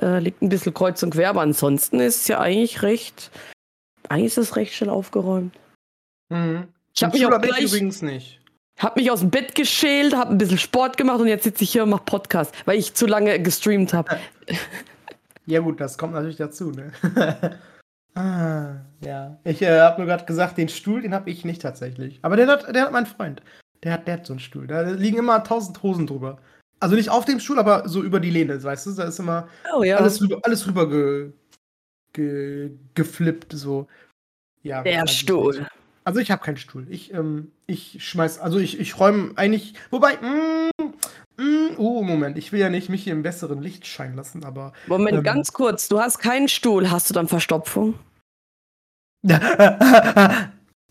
Äh, 0.02 0.18
liegt 0.18 0.42
ein 0.42 0.50
bisschen 0.50 0.74
kreuz 0.74 1.02
und 1.02 1.14
quer, 1.14 1.30
aber 1.30 1.40
ansonsten 1.40 1.98
ist 1.98 2.22
es 2.22 2.28
ja 2.28 2.40
eigentlich 2.40 2.82
recht, 2.82 3.30
eigentlich 4.10 4.26
ist 4.26 4.38
es 4.38 4.56
recht 4.56 4.74
schnell 4.74 4.90
aufgeräumt. 4.90 5.54
Mhm. 6.28 6.68
Ich 6.94 7.02
habe 7.02 7.16
mich 7.16 7.24
auch 7.24 7.40
gleich, 7.40 7.62
übrigens 7.62 8.02
nicht. 8.02 8.41
Hab 8.82 8.96
mich 8.96 9.10
aus 9.10 9.20
dem 9.20 9.30
Bett 9.30 9.54
geschält, 9.54 10.14
habe 10.14 10.32
ein 10.32 10.38
bisschen 10.38 10.58
Sport 10.58 10.96
gemacht 10.96 11.20
und 11.20 11.28
jetzt 11.28 11.44
sitze 11.44 11.64
ich 11.64 11.72
hier 11.72 11.84
und 11.84 11.90
mache 11.90 12.04
Podcast, 12.04 12.54
weil 12.64 12.78
ich 12.78 12.94
zu 12.94 13.06
lange 13.06 13.40
gestreamt 13.40 13.94
habe. 13.94 14.18
Ja 15.46 15.60
gut, 15.60 15.80
das 15.80 15.98
kommt 15.98 16.14
natürlich 16.14 16.36
dazu, 16.36 16.70
ne? 16.70 16.92
ah, 18.14 18.74
ja. 19.00 19.38
Ich 19.44 19.62
äh, 19.62 19.80
habe 19.80 20.00
nur 20.00 20.06
gerade 20.06 20.24
gesagt, 20.24 20.58
den 20.58 20.68
Stuhl, 20.68 21.02
den 21.02 21.14
habe 21.14 21.30
ich 21.30 21.44
nicht 21.44 21.62
tatsächlich. 21.62 22.18
Aber 22.22 22.36
den 22.36 22.48
hat, 22.48 22.74
der 22.74 22.82
hat 22.82 22.92
mein 22.92 23.06
Freund. 23.06 23.42
Der 23.82 23.92
hat, 23.92 24.06
der 24.06 24.14
hat 24.14 24.26
so 24.26 24.34
einen 24.34 24.40
Stuhl. 24.40 24.66
Da 24.66 24.82
liegen 24.82 25.18
immer 25.18 25.42
tausend 25.42 25.82
Hosen 25.82 26.06
drüber. 26.06 26.38
Also 26.78 26.96
nicht 26.96 27.10
auf 27.10 27.24
dem 27.24 27.40
Stuhl, 27.40 27.58
aber 27.58 27.88
so 27.88 28.02
über 28.02 28.20
die 28.20 28.30
Lehne, 28.30 28.62
weißt 28.62 28.86
du? 28.86 28.92
Da 28.92 29.04
ist 29.04 29.18
immer 29.18 29.48
Oh 29.76 29.82
ja. 29.82 29.96
alles 29.96 30.20
rüber, 30.20 30.38
alles 30.42 30.66
rüber 30.66 30.88
ge, 30.88 31.32
ge, 32.12 32.70
geflippt, 32.94 33.52
so. 33.52 33.86
Ja, 34.62 34.82
der 34.82 35.06
Stuhl. 35.06 35.66
Also 36.04 36.20
ich 36.20 36.30
habe 36.30 36.42
keinen 36.42 36.56
Stuhl. 36.56 36.86
Ich, 36.90 37.12
ähm, 37.14 37.52
ich 37.66 37.96
schmeiß, 38.04 38.40
also 38.40 38.58
ich, 38.58 38.80
ich 38.80 38.98
räume 38.98 39.32
eigentlich, 39.36 39.74
wobei, 39.90 40.16
mm, 40.16 40.70
mm, 41.40 41.78
uh, 41.78 42.02
Moment, 42.02 42.36
ich 42.36 42.52
will 42.52 42.60
ja 42.60 42.68
nicht 42.68 42.88
mich 42.88 43.04
hier 43.04 43.12
im 43.12 43.22
besseren 43.22 43.62
Licht 43.62 43.86
scheinen 43.86 44.16
lassen, 44.16 44.44
aber. 44.44 44.72
Moment, 44.86 45.18
ähm, 45.18 45.22
ganz 45.22 45.52
kurz, 45.52 45.88
du 45.88 46.00
hast 46.00 46.18
keinen 46.18 46.48
Stuhl, 46.48 46.90
hast 46.90 47.08
du 47.08 47.14
dann 47.14 47.28
Verstopfung? 47.28 47.94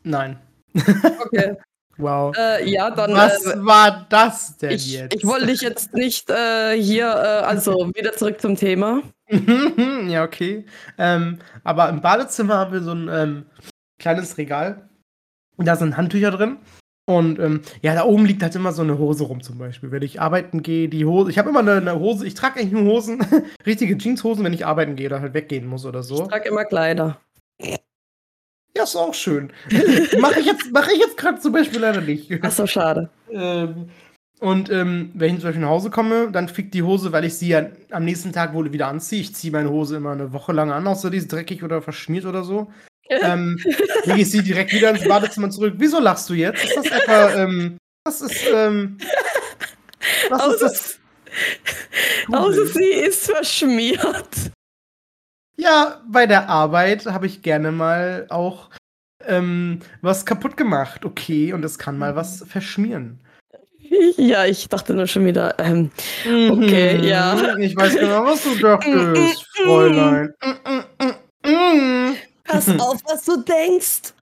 Nein. 0.04 0.40
Okay. 0.74 1.58
Wow. 1.98 2.36
Äh, 2.36 2.68
ja, 2.68 2.90
dann. 2.90 3.14
Was 3.14 3.46
äh, 3.46 3.64
war 3.64 4.08
das 4.10 4.58
denn 4.58 4.72
ich, 4.72 4.92
jetzt? 4.94 5.16
ich 5.16 5.26
wollte 5.26 5.48
dich 5.48 5.62
jetzt 5.62 5.94
nicht 5.94 6.30
äh, 6.30 6.76
hier, 6.82 7.06
äh, 7.06 7.46
also 7.46 7.92
wieder 7.94 8.14
zurück 8.14 8.42
zum 8.42 8.56
Thema. 8.56 9.04
ja, 10.08 10.24
okay. 10.24 10.66
Ähm, 10.98 11.40
aber 11.64 11.90
im 11.90 12.02
Badezimmer 12.02 12.58
haben 12.58 12.74
wir 12.74 12.82
so 12.82 12.94
ein 12.94 13.08
ähm, 13.08 13.46
kleines 14.00 14.38
Regal. 14.38 14.90
Da 15.58 15.76
sind 15.76 15.98
Handtücher 15.98 16.32
drin. 16.32 16.58
Und 17.06 17.40
ähm, 17.40 17.62
ja, 17.82 17.94
da 17.94 18.04
oben 18.06 18.26
liegt 18.26 18.44
halt 18.44 18.56
immer 18.56 18.72
so 18.72 18.84
eine 18.84 18.98
Hose 18.98 19.24
rum 19.26 19.42
zum 19.42 19.58
Beispiel. 19.58 19.92
Wenn 19.92 20.04
ich 20.04 20.22
arbeiten 20.22 20.64
gehe, 20.64 20.88
die 20.88 21.06
Hose. 21.06 21.32
Ich 21.32 21.38
habe 21.38 21.50
immer 21.50 21.60
eine, 21.60 21.74
eine, 21.74 22.00
Hose, 22.00 22.26
ich 22.26 22.36
trage 22.36 22.60
eigentlich 22.60 22.72
nur 22.72 22.86
Hosen, 22.86 23.26
richtige 23.66 23.98
Jeanshosen, 23.98 24.44
wenn 24.44 24.54
ich 24.54 24.66
arbeiten 24.66 24.96
gehe 24.96 25.08
oder 25.08 25.22
halt 25.22 25.34
weggehen 25.34 25.68
muss 25.68 25.86
oder 25.86 26.04
so. 26.04 26.24
Ich 26.24 26.30
trage 26.30 26.50
immer 26.50 26.66
Kleider. 26.66 27.20
Ja, 28.76 28.84
ist 28.84 28.96
auch 28.96 29.14
schön. 29.14 29.52
Mache 30.20 30.40
ich 30.40 30.46
jetzt, 30.46 30.72
mach 30.72 30.88
jetzt 30.90 31.18
gerade 31.18 31.40
zum 31.40 31.52
Beispiel 31.52 31.80
leider 31.80 32.02
nicht. 32.02 32.32
Ach 32.42 32.52
so, 32.52 32.66
schade. 32.66 33.10
Ähm, 33.30 33.90
und 34.40 34.72
ähm, 34.72 35.12
wenn 35.14 35.36
ich 35.36 35.42
zum 35.42 35.50
Beispiel 35.50 35.62
nach 35.62 35.70
Hause 35.70 35.90
komme, 35.90 36.32
dann 36.32 36.48
fickt 36.48 36.74
die 36.74 36.84
Hose, 36.84 37.12
weil 37.12 37.26
ich 37.26 37.36
sie 37.36 37.50
ja 37.50 37.68
am 37.92 38.06
nächsten 38.06 38.32
Tag 38.32 38.54
wohl 38.54 38.72
wieder 38.72 38.88
anziehe. 38.88 39.22
Ich 39.22 39.36
ziehe 39.36 39.52
meine 39.52 39.70
Hose 39.70 39.98
immer 39.98 40.12
eine 40.12 40.32
Woche 40.34 40.54
lang 40.54 40.72
an, 40.72 40.88
außer 40.88 41.10
die 41.10 41.18
ist 41.18 41.32
dreckig 41.32 41.64
oder 41.64 41.82
verschmiert 41.82 42.26
oder 42.26 42.44
so. 42.44 42.72
Ähm, 43.22 43.60
lege 44.06 44.22
ich 44.22 44.32
sie 44.32 44.42
direkt 44.44 44.72
wieder 44.74 44.90
ins 44.92 45.08
Badezimmer 45.08 45.50
zurück. 45.50 45.74
Wieso 45.78 46.00
lachst 46.00 46.30
du 46.30 46.34
jetzt? 46.34 46.64
Ist 46.64 46.78
das 46.78 46.86
etwa, 46.86 47.34
ähm, 47.36 47.78
was 48.06 48.22
ist, 48.22 48.44
ähm, 48.54 48.98
was 50.30 50.42
außer, 50.42 50.54
ist 50.54 50.62
das? 50.62 51.00
Außer 52.32 52.66
sie 52.68 52.84
ist 52.90 53.26
verschmiert. 53.32 54.52
Ja, 55.58 56.02
bei 56.08 56.26
der 56.26 56.50
Arbeit 56.50 57.06
habe 57.06 57.26
ich 57.28 57.42
gerne 57.42 57.72
mal 57.72 58.26
auch 58.30 58.70
ähm, 59.28 59.80
was 60.02 60.26
kaputt 60.26 60.58
gemacht. 60.58 61.06
Okay, 61.06 61.54
und 61.54 61.64
es 61.64 61.78
kann 61.78 61.98
mal 61.98 62.16
was 62.16 62.44
verschmieren. 62.48 63.20
Ja, 64.18 64.46
ich 64.46 64.70
dachte 64.70 64.94
nur 64.94 65.06
schon 65.06 65.26
wieder. 65.26 65.60
Ähm, 65.60 65.92
okay, 66.50 66.98
Mhm. 66.98 67.04
ja. 67.04 67.58
Ich 67.58 67.76
weiß 67.76 67.96
genau, 67.98 68.26
was 68.26 68.44
du 68.44 68.56
dachtest, 68.58 69.46
Fräulein. 69.64 70.34
Pass 72.52 72.70
auf, 72.80 73.02
was 73.06 73.24
du 73.26 73.42
denkst. 73.42 74.14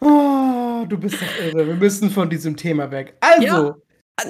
Oh, 0.00 0.84
du 0.88 0.96
bist 0.98 1.16
doch 1.16 1.44
irre. 1.44 1.66
Wir 1.66 1.74
müssen 1.74 2.10
von 2.10 2.30
diesem 2.30 2.56
Thema 2.56 2.90
weg. 2.90 3.14
Also, 3.20 3.42
Ja, 3.42 3.74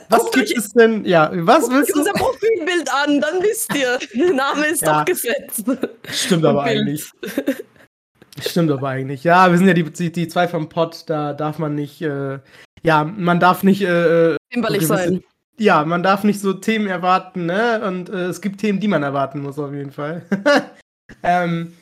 was 0.09 0.21
Guckt 0.21 0.35
gibt 0.35 0.51
euch 0.51 0.57
es 0.57 0.71
denn? 0.73 1.05
Ja, 1.05 1.31
was 1.33 1.63
guckt 1.65 1.75
willst 1.75 1.91
euch 1.93 1.97
unser 1.99 2.13
du? 2.13 2.19
Profilbild 2.19 2.91
an, 2.93 3.21
dann 3.21 3.43
wisst 3.43 3.75
ihr. 3.75 3.99
Der 4.15 4.33
Name 4.35 4.67
ist 4.67 4.83
Ja. 4.83 4.99
doch 4.99 5.05
gesetzt. 5.05 5.65
Stimmt 6.11 6.45
aber 6.45 6.63
eigentlich. 6.65 7.11
Stimmt 8.41 8.71
aber 8.71 8.89
eigentlich. 8.89 9.25
Ja, 9.25 9.51
wir 9.51 9.59
sind 9.59 9.67
ja 9.67 9.75
die, 9.75 9.85
die, 9.85 10.13
die 10.13 10.29
zwei 10.29 10.49
vom 10.49 10.69
Pott, 10.69 11.05
da 11.07 11.33
darf 11.35 11.59
man 11.59 11.75
nicht, 11.75 12.01
äh, 12.03 12.39
ja, 12.83 13.05
man 13.05 13.41
darf 13.41 13.63
nicht, 13.63 13.83
äh, 13.83 14.33
äh, 14.35 14.37
Zimperlich 14.53 14.81
gewisse- 14.83 14.97
sein. 14.97 15.25
ja, 15.59 15.85
man 15.85 16.03
darf 16.03 16.23
nicht 16.25 16.41
so 16.41 16.53
Themen 16.55 16.87
erwarten, 16.87 17.47
ne? 17.47 17.83
Und 17.85 18.09
äh, 18.11 18.27
es 18.27 18.41
gibt 18.41 18.61
Themen, 18.61 18.79
die 18.81 18.89
man 18.89 19.03
erwarten 19.03 19.41
muss, 19.43 19.59
auf 19.59 19.73
jeden 19.73 19.91
Fall. 19.91 20.23
ähm, 21.25 21.75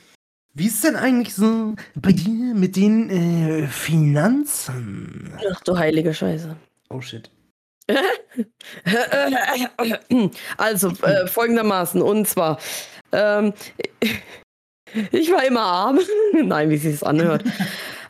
wie 0.57 0.69
ist 0.69 0.83
denn 0.85 0.97
eigentlich 0.97 1.35
so 1.35 1.75
bei 1.95 2.13
dir 2.13 2.55
mit 2.55 2.77
den 2.77 3.11
äh, 3.11 3.67
Finanzen? 3.67 5.35
Ach 5.53 5.61
du 5.61 5.77
heilige 5.77 6.15
Scheiße. 6.15 6.57
Oh 6.89 7.01
shit. 7.01 7.31
Also, 10.57 10.89
äh, 11.03 11.27
folgendermaßen, 11.27 12.03
und 12.03 12.27
zwar, 12.27 12.59
ähm, 13.13 13.53
ich 15.13 15.33
war 15.33 15.45
immer 15.45 15.61
arm. 15.63 16.01
Nein, 16.33 16.71
wie 16.71 16.77
sich 16.77 17.01
das 17.01 17.03
anhört. 17.03 17.45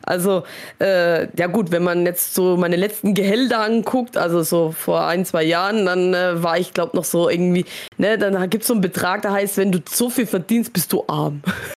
Also, 0.03 0.43
äh, 0.79 1.27
ja 1.37 1.47
gut, 1.47 1.71
wenn 1.71 1.83
man 1.83 2.05
jetzt 2.05 2.33
so 2.33 2.55
meine 2.57 2.75
letzten 2.75 3.13
Gehälter 3.13 3.59
anguckt, 3.59 4.17
also 4.17 4.41
so 4.41 4.71
vor 4.71 5.05
ein, 5.05 5.25
zwei 5.25 5.43
Jahren, 5.43 5.85
dann 5.85 6.13
äh, 6.13 6.41
war 6.41 6.57
ich, 6.57 6.73
glaube 6.73 6.95
noch 6.95 7.03
so 7.03 7.29
irgendwie, 7.29 7.65
ne, 7.97 8.17
dann 8.17 8.49
gibt 8.49 8.61
es 8.63 8.67
so 8.67 8.73
einen 8.73 8.81
Betrag, 8.81 9.21
der 9.23 9.33
heißt, 9.33 9.57
wenn 9.57 9.71
du 9.71 9.79
so 9.89 10.09
viel 10.09 10.25
verdienst, 10.25 10.73
bist 10.73 10.93
du 10.93 11.03
arm. 11.07 11.41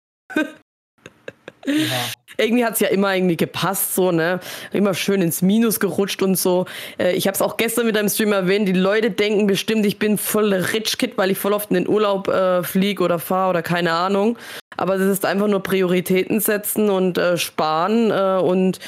Ja. 1.65 2.05
irgendwie 2.37 2.65
hat 2.65 2.73
es 2.73 2.79
ja 2.79 2.87
immer 2.87 3.13
irgendwie 3.13 3.37
gepasst, 3.37 3.95
so, 3.95 4.11
ne? 4.11 4.39
Immer 4.71 4.93
schön 4.93 5.21
ins 5.21 5.41
Minus 5.41 5.79
gerutscht 5.79 6.21
und 6.21 6.35
so. 6.35 6.65
Äh, 6.97 7.15
ich 7.15 7.27
habe 7.27 7.35
es 7.35 7.41
auch 7.41 7.57
gestern 7.57 7.87
wieder 7.87 7.99
im 7.99 8.09
Stream 8.09 8.31
erwähnt, 8.31 8.67
die 8.67 8.73
Leute 8.73 9.11
denken 9.11 9.45
bestimmt, 9.47 9.85
ich 9.85 9.99
bin 9.99 10.17
voll 10.17 10.53
Rich 10.53 10.97
Kid, 10.97 11.17
weil 11.17 11.31
ich 11.31 11.37
voll 11.37 11.53
oft 11.53 11.69
in 11.69 11.75
den 11.75 11.87
Urlaub 11.87 12.27
äh, 12.27 12.63
fliege 12.63 13.03
oder 13.03 13.19
fahre 13.19 13.51
oder 13.51 13.61
keine 13.61 13.91
Ahnung. 13.91 14.37
Aber 14.77 14.95
es 14.95 15.01
ist 15.01 15.25
einfach 15.25 15.47
nur 15.47 15.61
Prioritäten 15.61 16.39
setzen 16.39 16.89
und 16.89 17.17
äh, 17.17 17.37
sparen 17.37 18.11
äh, 18.11 18.41
und 18.41 18.79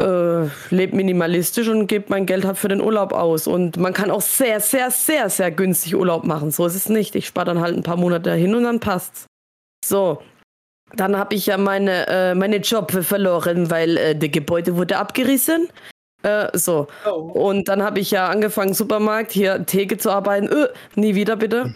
äh, 0.00 0.46
lebe 0.70 0.96
minimalistisch 0.96 1.68
und 1.68 1.86
gebe 1.86 2.06
mein 2.08 2.26
Geld 2.26 2.44
halt 2.44 2.58
für 2.58 2.68
den 2.68 2.80
Urlaub 2.80 3.12
aus. 3.12 3.46
Und 3.46 3.76
man 3.76 3.92
kann 3.92 4.10
auch 4.10 4.20
sehr, 4.22 4.58
sehr, 4.58 4.90
sehr, 4.90 5.30
sehr 5.30 5.52
günstig 5.52 5.94
Urlaub 5.94 6.24
machen. 6.24 6.50
So 6.50 6.66
ist 6.66 6.74
es 6.74 6.88
nicht. 6.88 7.14
Ich 7.14 7.28
spare 7.28 7.46
dann 7.46 7.60
halt 7.60 7.76
ein 7.76 7.84
paar 7.84 7.96
Monate 7.96 8.32
hin 8.34 8.56
und 8.56 8.64
dann 8.64 8.80
passt's. 8.80 9.26
So, 9.86 10.20
dann 10.96 11.16
habe 11.16 11.34
ich 11.34 11.46
ja 11.46 11.58
meine, 11.58 12.06
äh, 12.08 12.34
meine 12.34 12.56
Job 12.58 12.92
verloren, 12.92 13.70
weil 13.70 13.96
äh, 13.96 14.14
der 14.16 14.28
Gebäude 14.28 14.76
wurde 14.76 14.96
abgerissen. 14.98 15.68
Äh, 16.22 16.56
so. 16.56 16.86
Oh. 17.06 17.10
Und 17.32 17.68
dann 17.68 17.82
habe 17.82 18.00
ich 18.00 18.10
ja 18.10 18.28
angefangen, 18.28 18.72
Supermarkt, 18.74 19.32
hier 19.32 19.66
Theke 19.66 19.98
zu 19.98 20.10
arbeiten. 20.10 20.48
Äh, 20.48 20.68
nie 20.94 21.14
wieder 21.14 21.36
bitte. 21.36 21.74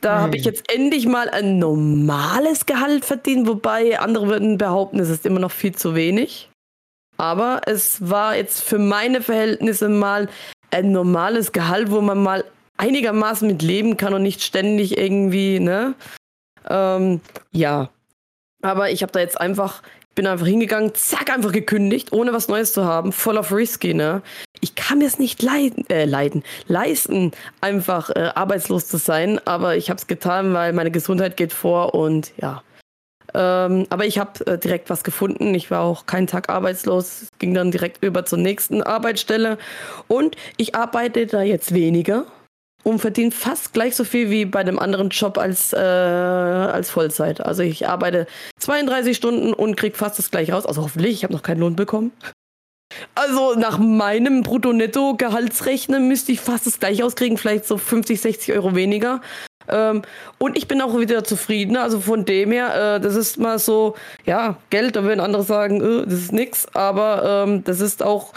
Da 0.00 0.20
habe 0.20 0.36
ich 0.36 0.44
Hm. 0.44 0.52
jetzt 0.52 0.72
endlich 0.72 1.06
mal 1.06 1.28
ein 1.28 1.58
normales 1.58 2.66
Gehalt 2.66 3.04
verdient, 3.04 3.48
wobei 3.48 3.98
andere 3.98 4.28
würden 4.28 4.56
behaupten, 4.56 5.00
es 5.00 5.08
ist 5.08 5.26
immer 5.26 5.40
noch 5.40 5.50
viel 5.50 5.74
zu 5.74 5.96
wenig. 5.96 6.48
Aber 7.16 7.62
es 7.66 8.08
war 8.08 8.36
jetzt 8.36 8.62
für 8.62 8.78
meine 8.78 9.20
Verhältnisse 9.22 9.88
mal 9.88 10.28
ein 10.70 10.92
normales 10.92 11.50
Gehalt, 11.50 11.90
wo 11.90 12.00
man 12.00 12.22
mal 12.22 12.44
einigermaßen 12.76 13.48
mit 13.48 13.62
leben 13.62 13.96
kann 13.96 14.14
und 14.14 14.22
nicht 14.22 14.42
ständig 14.42 14.96
irgendwie, 14.96 15.58
ne? 15.58 15.94
Ähm, 16.70 17.20
ja. 17.50 17.90
Aber 18.62 18.90
ich 18.90 19.02
habe 19.02 19.12
da 19.12 19.20
jetzt 19.20 19.40
einfach, 19.40 19.82
bin 20.14 20.26
einfach 20.26 20.46
hingegangen, 20.46 20.94
zack, 20.94 21.30
einfach 21.30 21.52
gekündigt, 21.52 22.12
ohne 22.12 22.32
was 22.32 22.48
Neues 22.48 22.72
zu 22.72 22.84
haben, 22.84 23.12
voll 23.12 23.38
auf 23.38 23.52
risky, 23.52 23.94
ne? 23.94 24.22
Ich 24.60 24.74
kann 24.74 24.98
mir 24.98 25.06
es 25.06 25.20
nicht 25.20 25.40
leiden, 25.42 25.88
äh, 25.88 26.04
leiden, 26.04 26.42
leisten, 26.66 27.30
einfach 27.60 28.10
äh, 28.10 28.32
arbeitslos 28.34 28.88
zu 28.88 28.96
sein, 28.96 29.40
aber 29.46 29.76
ich 29.76 29.88
habe 29.90 29.98
es 29.98 30.08
getan, 30.08 30.52
weil 30.52 30.72
meine 30.72 30.90
Gesundheit 30.90 31.36
geht 31.36 31.52
vor 31.52 31.94
und 31.94 32.32
ja. 32.38 32.62
Ähm, 33.34 33.86
aber 33.90 34.06
ich 34.06 34.18
habe 34.18 34.44
äh, 34.46 34.58
direkt 34.58 34.90
was 34.90 35.04
gefunden. 35.04 35.54
Ich 35.54 35.70
war 35.70 35.82
auch 35.82 36.06
keinen 36.06 36.26
Tag 36.26 36.48
arbeitslos. 36.48 37.28
Ging 37.38 37.52
dann 37.52 37.70
direkt 37.70 38.02
über 38.02 38.24
zur 38.24 38.38
nächsten 38.38 38.82
Arbeitsstelle. 38.82 39.58
Und 40.08 40.34
ich 40.56 40.74
arbeite 40.74 41.26
da 41.26 41.42
jetzt 41.42 41.74
weniger 41.74 42.24
und 42.84 43.00
verdiene 43.00 43.30
fast 43.30 43.72
gleich 43.72 43.96
so 43.96 44.04
viel 44.04 44.30
wie 44.30 44.44
bei 44.44 44.64
dem 44.64 44.78
anderen 44.78 45.10
Job 45.10 45.38
als, 45.38 45.72
äh, 45.72 45.76
als 45.76 46.90
Vollzeit. 46.90 47.40
Also 47.40 47.62
ich 47.62 47.88
arbeite 47.88 48.26
32 48.60 49.16
Stunden 49.16 49.52
und 49.52 49.76
krieg 49.76 49.96
fast 49.96 50.18
das 50.18 50.30
gleiche 50.30 50.52
raus. 50.52 50.66
Also 50.66 50.82
hoffentlich, 50.82 51.12
ich 51.12 51.24
habe 51.24 51.32
noch 51.32 51.42
keinen 51.42 51.60
Lohn 51.60 51.76
bekommen. 51.76 52.12
Also 53.14 53.54
nach 53.54 53.78
meinem 53.78 54.42
Brutto-Netto-Gehaltsrechnen 54.42 56.08
müsste 56.08 56.32
ich 56.32 56.40
fast 56.40 56.66
das 56.66 56.80
gleiche 56.80 57.04
auskriegen, 57.04 57.36
vielleicht 57.36 57.66
so 57.66 57.76
50, 57.76 58.20
60 58.20 58.54
Euro 58.54 58.74
weniger. 58.74 59.20
Ähm, 59.68 60.02
und 60.38 60.56
ich 60.56 60.66
bin 60.66 60.80
auch 60.80 60.98
wieder 60.98 61.24
zufrieden. 61.24 61.76
Also 61.76 62.00
von 62.00 62.24
dem 62.24 62.52
her, 62.52 62.96
äh, 62.96 63.00
das 63.00 63.14
ist 63.14 63.38
mal 63.38 63.58
so, 63.58 63.94
ja, 64.24 64.56
Geld, 64.70 64.96
da 64.96 65.04
würden 65.04 65.20
andere 65.20 65.42
sagen, 65.42 65.80
äh, 65.80 66.04
das 66.04 66.14
ist 66.14 66.32
nix. 66.32 66.66
Aber 66.74 67.44
ähm, 67.46 67.64
das 67.64 67.80
ist 67.80 68.02
auch, 68.02 68.32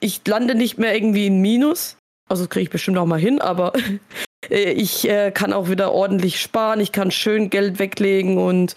ich 0.00 0.20
lande 0.26 0.54
nicht 0.54 0.78
mehr 0.78 0.94
irgendwie 0.94 1.26
in 1.26 1.40
Minus. 1.40 1.96
Also 2.28 2.44
das 2.44 2.50
kriege 2.50 2.64
ich 2.64 2.70
bestimmt 2.70 2.98
auch 2.98 3.06
mal 3.06 3.18
hin, 3.18 3.40
aber 3.40 3.72
äh, 4.50 4.72
ich 4.72 5.08
äh, 5.08 5.30
kann 5.30 5.52
auch 5.52 5.68
wieder 5.68 5.92
ordentlich 5.92 6.40
sparen. 6.40 6.80
Ich 6.80 6.92
kann 6.92 7.10
schön 7.10 7.50
Geld 7.50 7.78
weglegen 7.78 8.38
und 8.38 8.74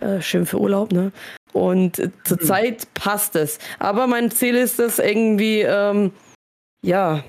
äh, 0.00 0.20
schön 0.20 0.46
für 0.46 0.60
Urlaub, 0.60 0.92
ne? 0.92 1.12
Und 1.52 1.98
äh, 1.98 2.10
zurzeit 2.24 2.92
passt 2.94 3.36
es. 3.36 3.58
Aber 3.78 4.06
mein 4.06 4.30
Ziel 4.30 4.56
ist 4.56 4.78
es 4.78 4.98
irgendwie, 4.98 5.60
ähm, 5.62 6.12
ja, 6.82 7.24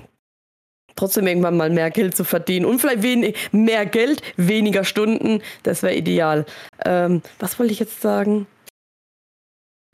trotzdem 0.96 1.26
irgendwann 1.26 1.56
mal 1.56 1.70
mehr 1.70 1.90
Geld 1.90 2.16
zu 2.16 2.24
verdienen. 2.24 2.66
Und 2.66 2.80
vielleicht 2.80 3.02
wenig, 3.02 3.36
mehr 3.52 3.86
Geld, 3.86 4.20
weniger 4.36 4.84
Stunden. 4.84 5.40
Das 5.62 5.82
wäre 5.82 5.94
ideal. 5.94 6.44
Ähm, 6.84 7.22
was 7.38 7.58
wollte 7.58 7.72
ich 7.72 7.78
jetzt 7.78 8.02
sagen? 8.02 8.46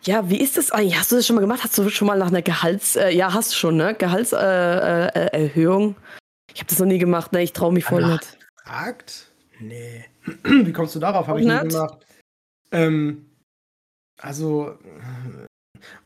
Ja, 0.07 0.29
wie 0.29 0.40
ist 0.40 0.57
das 0.57 0.71
eigentlich? 0.71 0.99
Hast 0.99 1.12
du 1.12 1.17
das 1.17 1.27
schon 1.27 1.37
mal 1.37 1.40
gemacht? 1.40 1.64
Hast 1.64 1.79
du 1.79 1.88
schon 1.88 2.07
mal 2.07 2.19
nach 2.19 2.29
einer 2.29 2.43
Gehalts... 2.43 2.97
Äh, 2.97 3.11
ja, 3.11 3.33
hast 3.33 3.53
du 3.53 3.57
schon, 3.57 3.77
ne? 3.77 3.95
Gehaltserhöhung? 3.95 5.09
Äh, 5.14 5.27
äh, 5.27 5.43
Erhöhung? 5.45 5.97
ich 6.53 6.61
habe 6.61 6.69
das 6.69 6.79
noch 6.79 6.87
nie 6.87 6.99
gemacht, 6.99 7.33
ne? 7.33 7.43
Ich 7.43 7.53
traue 7.53 7.73
mich 7.73 7.85
voll 7.85 8.07
nicht. 8.07 8.38
Fragt? 8.62 9.33
Nee. 9.61 10.05
Wie 10.45 10.73
kommst 10.73 10.95
du 10.95 11.01
darauf? 11.01 11.27
Habe 11.27 11.40
ich 11.40 11.47
nie 11.47 11.53
nicht? 11.53 11.71
gemacht. 11.71 12.07
Ähm, 12.71 13.27
also, 14.21 14.71
äh, 14.71 15.47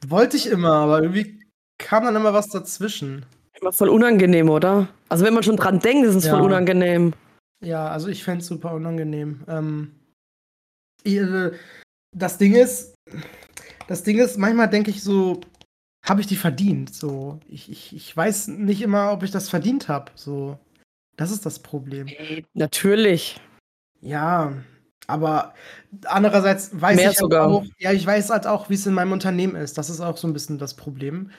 wollte 0.07 0.37
ich 0.37 0.47
immer, 0.47 0.73
aber 0.73 1.03
irgendwie 1.03 1.41
kam 1.79 2.05
dann 2.05 2.17
immer 2.17 2.33
was 2.33 2.49
dazwischen. 2.49 3.27
Immer 3.61 3.73
voll 3.73 3.89
unangenehm, 3.89 4.49
oder? 4.49 4.89
Also 5.09 5.25
wenn 5.25 5.35
man 5.35 5.43
schon 5.43 5.57
dran 5.57 5.81
denkt, 5.81 6.07
ist 6.07 6.15
es 6.15 6.25
Ja. 6.25 6.33
voll 6.33 6.43
unangenehm. 6.43 7.13
Ja, 7.65 7.89
also 7.89 8.09
ich 8.09 8.23
fände 8.23 8.41
es 8.41 8.47
super 8.47 8.73
unangenehm. 8.73 9.43
Ähm, 9.49 9.93
das 12.17 12.39
Ding 12.39 12.55
ist, 12.55 12.95
das 13.89 14.05
Ding 14.05 14.19
ist, 14.19 14.39
manchmal 14.39 14.69
denke 14.69 14.91
ich 14.91 15.03
so, 15.03 15.41
habe 16.05 16.21
ich 16.21 16.27
die 16.27 16.37
verdient? 16.37 16.95
So, 16.95 17.41
ich, 17.49 17.71
ich, 17.71 17.97
ich 17.97 18.17
weiß 18.17 18.49
nicht 18.49 18.83
immer, 18.83 19.13
ob 19.13 19.23
ich 19.25 19.31
das 19.31 19.49
verdient 19.49 19.89
habe. 19.89 20.13
So, 20.15 20.59
das 21.17 21.33
ist 21.33 21.45
das 21.45 21.59
Problem. 21.59 22.07
Natürlich. 22.55 23.41
Ja, 24.01 24.53
aber 25.09 25.55
andererseits 26.05 26.71
weiß 26.81 26.97
Mehr 26.97 27.11
ich 27.11 27.21
halt 27.21 27.35
auch, 27.35 27.65
ja, 27.79 27.93
ich 27.93 28.07
weiß 28.07 28.31
halt 28.31 28.47
auch, 28.47 28.71
wie 28.71 28.75
es 28.75 28.87
in 28.87 28.95
meinem 28.95 29.13
Unternehmen 29.13 29.57
ist. 29.57 29.79
Das 29.79 29.91
ist 29.91 30.01
auch 30.01 30.17
so 30.17 30.29
ein 30.29 30.35
bisschen 30.35 30.59
das 30.59 30.75
Problem. 30.75 31.31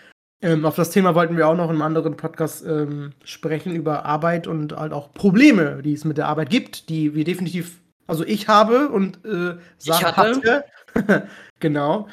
Ähm, 0.41 0.65
auf 0.65 0.75
das 0.75 0.89
Thema 0.89 1.15
wollten 1.15 1.37
wir 1.37 1.47
auch 1.47 1.55
noch 1.55 1.65
in 1.65 1.71
einem 1.71 1.81
anderen 1.81 2.17
Podcast 2.17 2.65
ähm, 2.65 3.13
sprechen 3.23 3.75
über 3.75 4.05
Arbeit 4.05 4.47
und 4.47 4.75
halt 4.75 4.93
auch 4.93 5.13
Probleme, 5.13 5.81
die 5.83 5.93
es 5.93 6.05
mit 6.05 6.17
der 6.17 6.27
Arbeit 6.27 6.49
gibt, 6.49 6.89
die 6.89 7.13
wir 7.13 7.25
definitiv, 7.25 7.81
also 8.07 8.25
ich 8.25 8.47
habe 8.47 8.89
und 8.89 9.23
äh, 9.25 9.57
Sarah 9.77 10.15
hatte. 10.15 10.63
hatte. 10.95 11.27
genau. 11.59 12.07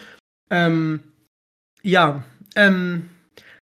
Ähm, 0.51 1.01
ja, 1.83 2.25
ähm, 2.55 3.11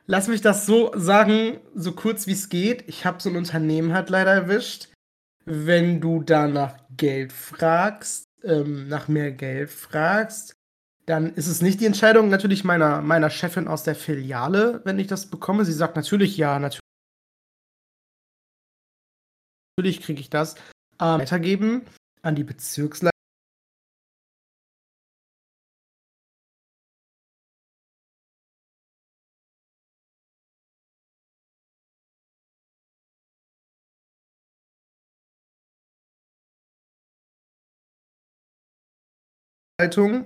lass 0.05 0.27
mich 0.27 0.41
das 0.41 0.65
so 0.65 0.91
sagen, 0.95 1.59
so 1.75 1.93
kurz 1.93 2.27
wie 2.27 2.33
es 2.33 2.49
geht. 2.49 2.83
Ich 2.87 3.05
habe 3.05 3.21
so 3.21 3.29
ein 3.29 3.37
Unternehmen 3.37 3.93
halt 3.93 4.09
leider 4.09 4.31
erwischt. 4.31 4.89
Wenn 5.45 5.99
du 5.99 6.21
da 6.21 6.47
nach 6.47 6.77
Geld 6.95 7.33
fragst, 7.33 8.25
ähm, 8.43 8.87
nach 8.87 9.07
mehr 9.07 9.31
Geld 9.31 9.69
fragst, 9.69 10.55
dann 11.05 11.33
ist 11.33 11.47
es 11.47 11.61
nicht 11.61 11.81
die 11.81 11.85
Entscheidung 11.85 12.29
natürlich 12.29 12.63
meiner, 12.63 13.01
meiner 13.01 13.29
Chefin 13.29 13.67
aus 13.67 13.83
der 13.83 13.95
Filiale, 13.95 14.81
wenn 14.85 14.99
ich 14.99 15.07
das 15.07 15.25
bekomme. 15.25 15.65
Sie 15.65 15.73
sagt 15.73 15.95
natürlich 15.95 16.37
ja, 16.37 16.59
natürlich. 16.59 16.79
Natürlich 19.77 20.01
kriege 20.01 20.21
ich 20.21 20.29
das. 20.29 20.55
Ähm, 21.01 21.19
weitergeben 21.19 21.81
an 22.21 22.35
die 22.35 22.43
Bezirksleitung. 22.43 23.12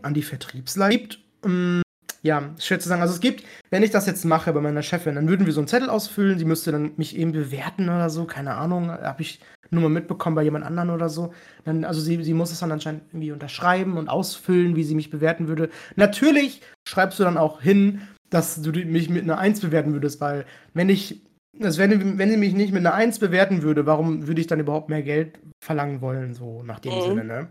An 0.02 0.14
die 0.14 0.24
Vertriebsleitung 0.24 1.02
gibt. 1.02 1.20
Ähm, 1.46 1.82
ja, 2.24 2.54
schwer 2.60 2.80
zu 2.80 2.90
sagen. 2.90 3.02
Also 3.02 3.14
es 3.14 3.20
gibt, 3.20 3.44
wenn 3.70 3.84
ich 3.84 3.92
das 3.92 4.06
jetzt 4.06 4.26
mache 4.26 4.52
bei 4.52 4.62
meiner 4.62 4.82
Chefin, 4.82 5.16
dann 5.16 5.28
würden 5.30 5.46
wir 5.46 5.54
so 5.54 5.62
einen 5.62 5.68
Zettel 5.68 5.90
ausfüllen, 5.90 6.40
sie 6.40 6.46
müsste 6.46 6.72
dann 6.72 6.92
mich 6.98 7.16
eben 7.18 7.32
bewerten 7.32 7.90
oder 7.90 8.10
so, 8.10 8.26
keine 8.26 8.56
Ahnung, 8.56 8.90
habe 8.90 9.22
ich 9.22 9.40
nur 9.70 9.84
mal 9.84 9.90
mitbekommen 9.90 10.36
bei 10.36 10.44
jemand 10.44 10.66
anderen 10.66 10.90
oder 10.90 11.10
so. 11.10 11.34
Dann, 11.64 11.84
also 11.86 12.02
sie, 12.02 12.24
sie 12.24 12.34
muss 12.34 12.52
es 12.52 12.60
dann 12.60 12.72
anscheinend 12.72 13.04
irgendwie 13.10 13.32
unterschreiben 13.32 13.98
und 13.98 14.10
ausfüllen, 14.10 14.76
wie 14.76 14.84
sie 14.84 14.96
mich 14.96 15.10
bewerten 15.10 15.48
würde. 15.48 15.70
Natürlich 15.96 16.62
schreibst 16.88 17.20
du 17.20 17.24
dann 17.24 17.38
auch 17.38 17.62
hin, 17.62 18.02
dass 18.30 18.62
du 18.62 18.72
mich 18.72 19.10
mit 19.10 19.24
einer 19.24 19.38
1 19.38 19.62
bewerten 19.62 19.94
würdest, 19.94 20.20
weil 20.20 20.46
wenn 20.74 20.90
ich, 20.90 21.22
also 21.62 21.80
wenn, 21.80 22.18
wenn 22.18 22.30
sie 22.30 22.38
mich 22.38 22.54
nicht 22.54 22.74
mit 22.74 22.86
einer 22.86 22.94
1 22.94 23.20
bewerten 23.20 23.62
würde, 23.62 23.86
warum 23.86 24.28
würde 24.28 24.42
ich 24.42 24.48
dann 24.48 24.60
überhaupt 24.60 24.90
mehr 24.90 25.04
Geld 25.04 25.40
verlangen 25.64 26.02
wollen, 26.02 26.34
so 26.34 26.64
nach 26.64 26.80
dem 26.80 26.96
Mhm. 26.96 27.02
Sinne, 27.02 27.24
ne? 27.24 27.48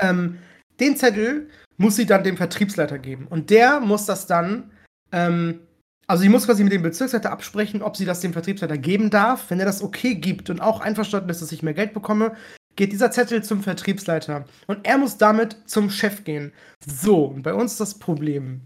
Ähm, 0.00 0.38
den 0.80 0.96
Zettel 0.96 1.48
muss 1.76 1.96
sie 1.96 2.06
dann 2.06 2.24
dem 2.24 2.36
Vertriebsleiter 2.36 2.98
geben. 2.98 3.26
Und 3.28 3.50
der 3.50 3.80
muss 3.80 4.04
das 4.06 4.26
dann, 4.26 4.70
ähm, 5.12 5.60
also 6.06 6.22
sie 6.22 6.28
muss 6.28 6.46
quasi 6.46 6.64
mit 6.64 6.72
dem 6.72 6.82
Bezirksleiter 6.82 7.30
absprechen, 7.30 7.82
ob 7.82 7.96
sie 7.96 8.04
das 8.04 8.20
dem 8.20 8.32
Vertriebsleiter 8.32 8.78
geben 8.78 9.10
darf. 9.10 9.50
Wenn 9.50 9.60
er 9.60 9.66
das 9.66 9.82
okay 9.82 10.14
gibt 10.14 10.50
und 10.50 10.60
auch 10.60 10.80
einverstanden 10.80 11.30
ist, 11.30 11.42
dass 11.42 11.52
ich 11.52 11.62
mehr 11.62 11.74
Geld 11.74 11.94
bekomme, 11.94 12.34
geht 12.76 12.92
dieser 12.92 13.10
Zettel 13.10 13.42
zum 13.42 13.62
Vertriebsleiter. 13.62 14.44
Und 14.66 14.86
er 14.86 14.98
muss 14.98 15.18
damit 15.18 15.56
zum 15.66 15.90
Chef 15.90 16.24
gehen. 16.24 16.52
So, 16.84 17.24
und 17.24 17.42
bei 17.42 17.54
uns 17.54 17.76
das 17.76 17.98
Problem. 17.98 18.60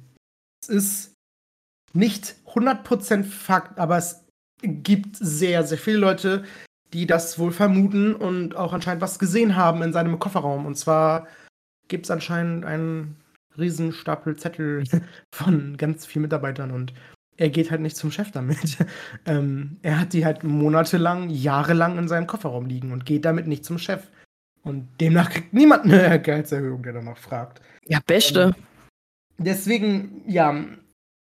Es 0.63 0.69
ist 0.69 1.15
nicht 1.95 2.37
100% 2.47 3.25
Fakt, 3.25 3.79
aber 3.79 3.97
es 3.97 4.25
gibt 4.63 5.17
sehr, 5.17 5.65
sehr 5.65 5.79
viele 5.79 5.99
Leute, 5.99 6.45
die 6.93 7.07
das 7.07 7.39
wohl 7.39 7.53
vermuten 7.53 8.15
und 8.15 8.55
auch 8.55 8.73
anscheinend 8.73 9.03
was 9.03 9.19
gesehen 9.19 9.57
haben 9.57 9.83
in 9.83 9.93
seinem 9.93 10.19
Kofferraum. 10.19 10.67
Und 10.67 10.77
zwar 10.77 11.27
gibt 11.89 12.07
es 12.07 12.11
anscheinend 12.11 12.65
einen 12.65 13.17
riesen 13.59 13.93
Stapel 13.93 14.37
Zettel 14.37 14.85
von 15.35 15.77
ganz 15.77 16.07
vielen 16.07 16.23
Mitarbeitern 16.23 16.71
und 16.71 16.93
er 17.37 17.49
geht 17.49 17.71
halt 17.71 17.81
nicht 17.81 17.97
zum 17.97 18.11
Chef 18.11 18.31
damit. 18.31 18.79
ähm, 19.27 19.79
er 19.83 19.99
hat 19.99 20.13
die 20.13 20.25
halt 20.25 20.45
monatelang, 20.45 21.31
jahrelang 21.31 21.99
in 21.99 22.09
seinem 22.09 22.27
Kofferraum 22.27 22.67
liegen 22.67 22.93
und 22.93 23.07
geht 23.07 23.25
damit 23.25 23.47
nicht 23.47 23.65
zum 23.65 23.79
Chef. 23.79 24.11
Und 24.63 24.89
demnach 25.01 25.31
kriegt 25.31 25.53
niemand 25.53 25.85
eine 25.85 26.21
Gehaltserhöhung, 26.23 26.83
der 26.83 26.93
danach 26.93 27.19
fragt. 27.19 27.61
Ja, 27.87 27.99
beste. 28.07 28.55
Deswegen, 29.39 30.23
ja, 30.27 30.55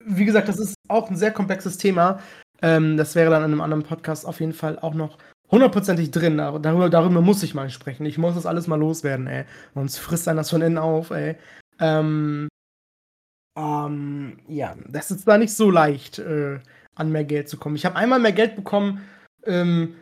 wie 0.05 0.25
gesagt, 0.25 0.49
das 0.49 0.59
ist 0.59 0.75
auch 0.89 1.11
ein 1.11 1.17
sehr 1.17 1.33
komplexes 1.33 1.77
Thema. 1.79 2.21
Ähm, 2.61 2.97
das 2.97 3.15
wäre 3.15 3.31
dann 3.31 3.43
in 3.43 3.51
einem 3.51 3.61
anderen 3.61 3.83
Podcast 3.83 4.27
auf 4.27 4.39
jeden 4.39 4.53
Fall 4.53 4.79
auch 4.79 4.95
noch 4.95 5.19
hundertprozentig 5.53 6.11
drin. 6.11 6.39
Darüber, 6.39 6.91
darüber 6.91 7.21
muss 7.21 7.43
ich 7.43 7.55
mal 7.55 7.71
sprechen. 7.71 8.07
Ich 8.07 8.19
muss 8.19 8.35
das 8.35 8.47
alles 8.47 8.67
mal 8.67 8.77
loswerden, 8.77 9.27
ey. 9.27 9.45
Sonst 9.75 9.99
frisst 9.99 10.27
dann 10.27 10.37
das 10.37 10.51
von 10.51 10.63
innen 10.63 10.79
auf, 10.79 11.11
ey. 11.11 11.37
Ähm, 11.79 12.49
ähm, 13.57 14.39
ja, 14.49 14.75
das 14.89 15.11
ist 15.11 15.23
zwar 15.23 15.39
nicht 15.39 15.55
so 15.55 15.71
leicht, 15.71 16.19
äh, 16.19 16.59
an 16.95 17.13
mehr 17.13 17.25
Geld 17.25 17.49
zu 17.49 17.59
kommen. 17.59 17.77
Ich 17.77 17.85
habe 17.85 17.97
einmal 17.97 18.19
mehr 18.19 18.33
Geld 18.33 18.57
bekommen, 18.57 19.03
ähm, 19.45 19.97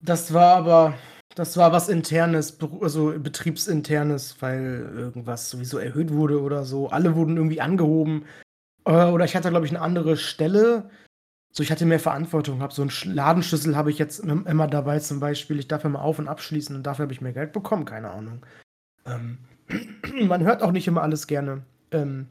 das 0.00 0.34
war 0.34 0.56
aber, 0.56 0.94
das 1.36 1.56
war 1.56 1.72
was 1.72 1.88
internes, 1.88 2.58
also 2.80 3.14
betriebsinternes, 3.18 4.36
weil 4.40 4.90
irgendwas 4.96 5.48
sowieso 5.50 5.78
erhöht 5.78 6.12
wurde 6.12 6.40
oder 6.42 6.64
so. 6.64 6.88
Alle 6.88 7.14
wurden 7.14 7.36
irgendwie 7.36 7.60
angehoben. 7.60 8.24
Äh, 8.84 9.06
oder 9.06 9.24
ich 9.24 9.36
hatte, 9.36 9.50
glaube 9.50 9.66
ich, 9.66 9.72
eine 9.72 9.80
andere 9.80 10.16
Stelle. 10.16 10.90
So, 11.54 11.62
ich 11.62 11.70
hatte 11.70 11.84
mehr 11.84 12.00
Verantwortung, 12.00 12.62
habe 12.62 12.72
so 12.72 12.82
einen 12.82 12.90
Sch- 12.90 13.12
Ladenschlüssel 13.12 13.76
habe 13.76 13.90
ich 13.90 13.98
jetzt 13.98 14.20
im- 14.20 14.46
immer 14.46 14.66
dabei 14.68 14.98
zum 15.00 15.20
Beispiel. 15.20 15.58
Ich 15.58 15.68
darf 15.68 15.84
immer 15.84 16.00
auf- 16.02 16.18
und 16.18 16.28
abschließen 16.28 16.74
und 16.74 16.82
dafür 16.84 17.04
habe 17.04 17.12
ich 17.12 17.20
mehr 17.20 17.34
Geld 17.34 17.52
bekommen, 17.52 17.84
keine 17.84 18.10
Ahnung. 18.10 18.44
Ähm, 19.04 19.38
man 20.26 20.42
hört 20.44 20.62
auch 20.62 20.72
nicht 20.72 20.88
immer 20.88 21.02
alles 21.02 21.26
gerne. 21.26 21.62
Ähm, 21.90 22.26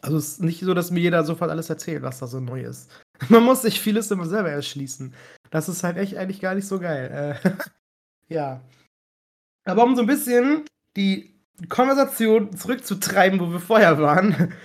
also 0.00 0.16
es 0.16 0.28
ist 0.34 0.42
nicht 0.42 0.60
so, 0.60 0.74
dass 0.74 0.90
mir 0.90 1.00
jeder 1.00 1.24
sofort 1.24 1.50
alles 1.50 1.70
erzählt, 1.70 2.02
was 2.02 2.18
da 2.20 2.26
so 2.26 2.40
neu 2.40 2.62
ist. 2.62 2.90
Man 3.28 3.44
muss 3.44 3.62
sich 3.62 3.80
vieles 3.80 4.10
immer 4.10 4.26
selber 4.26 4.50
erschließen. 4.50 5.14
Das 5.50 5.68
ist 5.68 5.84
halt 5.84 5.96
echt 5.96 6.16
eigentlich 6.16 6.40
gar 6.40 6.54
nicht 6.56 6.66
so 6.66 6.80
geil. 6.80 7.38
Äh, 7.44 7.50
ja. 8.34 8.60
Aber 9.64 9.84
um 9.84 9.94
so 9.94 10.02
ein 10.02 10.08
bisschen 10.08 10.64
die 10.96 11.34
Konversation 11.68 12.56
zurückzutreiben, 12.56 13.38
wo 13.40 13.50
wir 13.52 13.60
vorher 13.60 13.98
waren. 14.00 14.52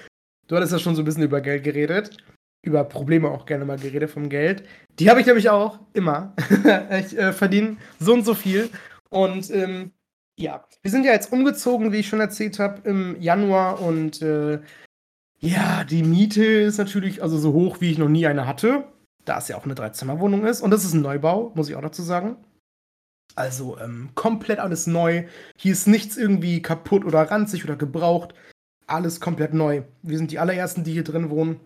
Du 0.48 0.56
hattest 0.56 0.72
ja 0.72 0.80
schon 0.80 0.96
so 0.96 1.02
ein 1.02 1.06
bisschen 1.06 1.24
über 1.24 1.42
Geld 1.42 1.66
geredet. 1.66 2.16
Über 2.62 2.84
Probleme 2.84 3.30
auch 3.30 3.46
gerne 3.46 3.66
mal 3.66 3.78
geredet 3.78 4.10
vom 4.10 4.30
Geld. 4.30 4.64
Die 5.00 5.10
habe 5.10 5.22
ich 5.22 5.28
nämlich 5.28 5.50
auch 5.50 5.80
immer. 5.94 6.34
ich 6.92 7.18
äh, 7.18 7.32
verdiene 7.32 7.78
so 8.00 8.14
und 8.14 8.26
so 8.26 8.34
viel. 8.34 8.70
Und 9.10 9.50
ähm, 9.52 9.92
ja, 10.38 10.66
wir 10.82 10.92
sind 10.92 11.06
ja 11.06 11.12
jetzt 11.12 11.32
umgezogen, 11.32 11.92
wie 11.92 11.98
ich 11.98 12.08
schon 12.08 12.20
erzählt 12.20 12.60
habe, 12.60 12.88
im 12.88 13.20
Januar. 13.22 13.82
Und 13.82 14.22
äh, 14.22 14.60
ja, 15.40 15.84
die 15.84 16.04
Miete 16.04 16.44
ist 16.44 16.78
natürlich 16.78 17.22
also 17.22 17.38
so 17.38 17.54
hoch, 17.54 17.82
wie 17.82 17.92
ich 17.92 17.98
noch 17.98 18.10
nie 18.10 18.28
eine 18.28 18.48
hatte. 18.48 18.86
Da 19.26 19.38
es 19.38 19.48
ja 19.48 19.58
auch 19.58 19.66
eine 19.66 19.76
Dreizimmerwohnung 19.76 20.46
ist. 20.46 20.62
Und 20.62 20.72
das 20.72 20.84
ist 20.84 20.94
ein 20.94 21.02
Neubau, 21.02 21.52
muss 21.56 21.70
ich 21.70 21.76
auch 21.76 21.82
dazu 21.82 22.02
sagen. 22.02 22.38
Also 23.36 23.78
ähm, 23.80 24.10
komplett 24.16 24.60
alles 24.60 24.88
neu. 24.88 25.26
Hier 25.58 25.74
ist 25.74 25.88
nichts 25.88 26.18
irgendwie 26.18 26.62
kaputt 26.62 27.06
oder 27.06 27.22
ranzig 27.22 27.64
oder 27.64 27.76
gebraucht. 27.76 28.34
Alles 28.88 29.20
komplett 29.20 29.54
neu. 29.54 29.84
Wir 30.02 30.18
sind 30.18 30.32
die 30.32 30.40
allerersten, 30.40 30.84
die 30.84 30.94
hier 30.94 31.04
drin 31.04 31.30
wohnen. 31.30 31.60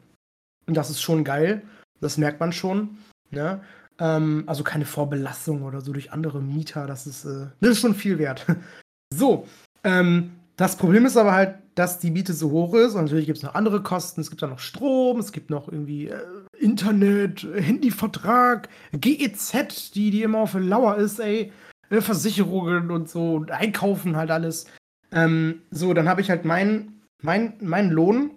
Und 0.67 0.76
das 0.76 0.89
ist 0.89 1.02
schon 1.02 1.24
geil. 1.24 1.63
Das 2.00 2.17
merkt 2.17 2.39
man 2.39 2.52
schon. 2.52 2.97
Ne? 3.30 3.62
Ähm, 4.00 4.43
also 4.47 4.63
keine 4.63 4.86
Vorbelastung 4.86 5.63
oder 5.63 5.82
so 5.82 5.93
durch 5.93 6.12
andere 6.12 6.41
Mieter. 6.41 6.88
Das 6.88 7.08
ist, 7.08 7.26
äh, 7.26 7.47
das 7.60 7.71
ist 7.71 7.82
schon 7.82 7.95
viel 7.95 8.17
wert. 8.17 8.45
so. 9.13 9.47
Ähm, 9.84 10.32
das 10.58 10.76
Problem 10.76 11.06
ist 11.06 11.17
aber 11.17 11.32
halt, 11.32 11.56
dass 11.76 12.00
die 12.00 12.12
Miete 12.12 12.34
so 12.34 12.52
hoch 12.52 12.74
ist. 12.74 12.93
Und 12.93 13.04
natürlich 13.04 13.26
gibt 13.26 13.38
es 13.38 13.43
noch 13.43 13.56
andere 13.56 13.82
Kosten. 13.82 14.21
Es 14.21 14.30
gibt 14.30 14.41
da 14.41 14.47
noch 14.47 14.60
Strom, 14.60 15.19
es 15.19 15.32
gibt 15.32 15.50
noch 15.50 15.67
irgendwie 15.67 16.08
äh, 16.08 16.19
Internet, 16.60 17.47
Handyvertrag, 17.56 18.69
GEZ, 18.91 19.91
die, 19.91 20.12
die 20.12 20.24
immer 20.24 20.39
auf 20.39 20.52
der 20.52 20.62
Lauer 20.62 20.97
ist, 20.97 21.19
ey. 21.19 21.52
Äh, 21.89 22.02
Versicherungen 22.02 22.91
und 22.91 23.10
so, 23.10 23.36
und 23.36 23.52
Einkaufen 23.52 24.15
halt 24.15 24.32
alles. 24.32 24.65
Ähm, 25.12 25.62
so, 25.71 25.93
dann 25.93 26.08
habe 26.08 26.21
ich 26.21 26.30
halt 26.30 26.45
meinen 26.45 27.02
mein, 27.21 27.54
mein 27.62 27.89
Lohn 27.89 28.32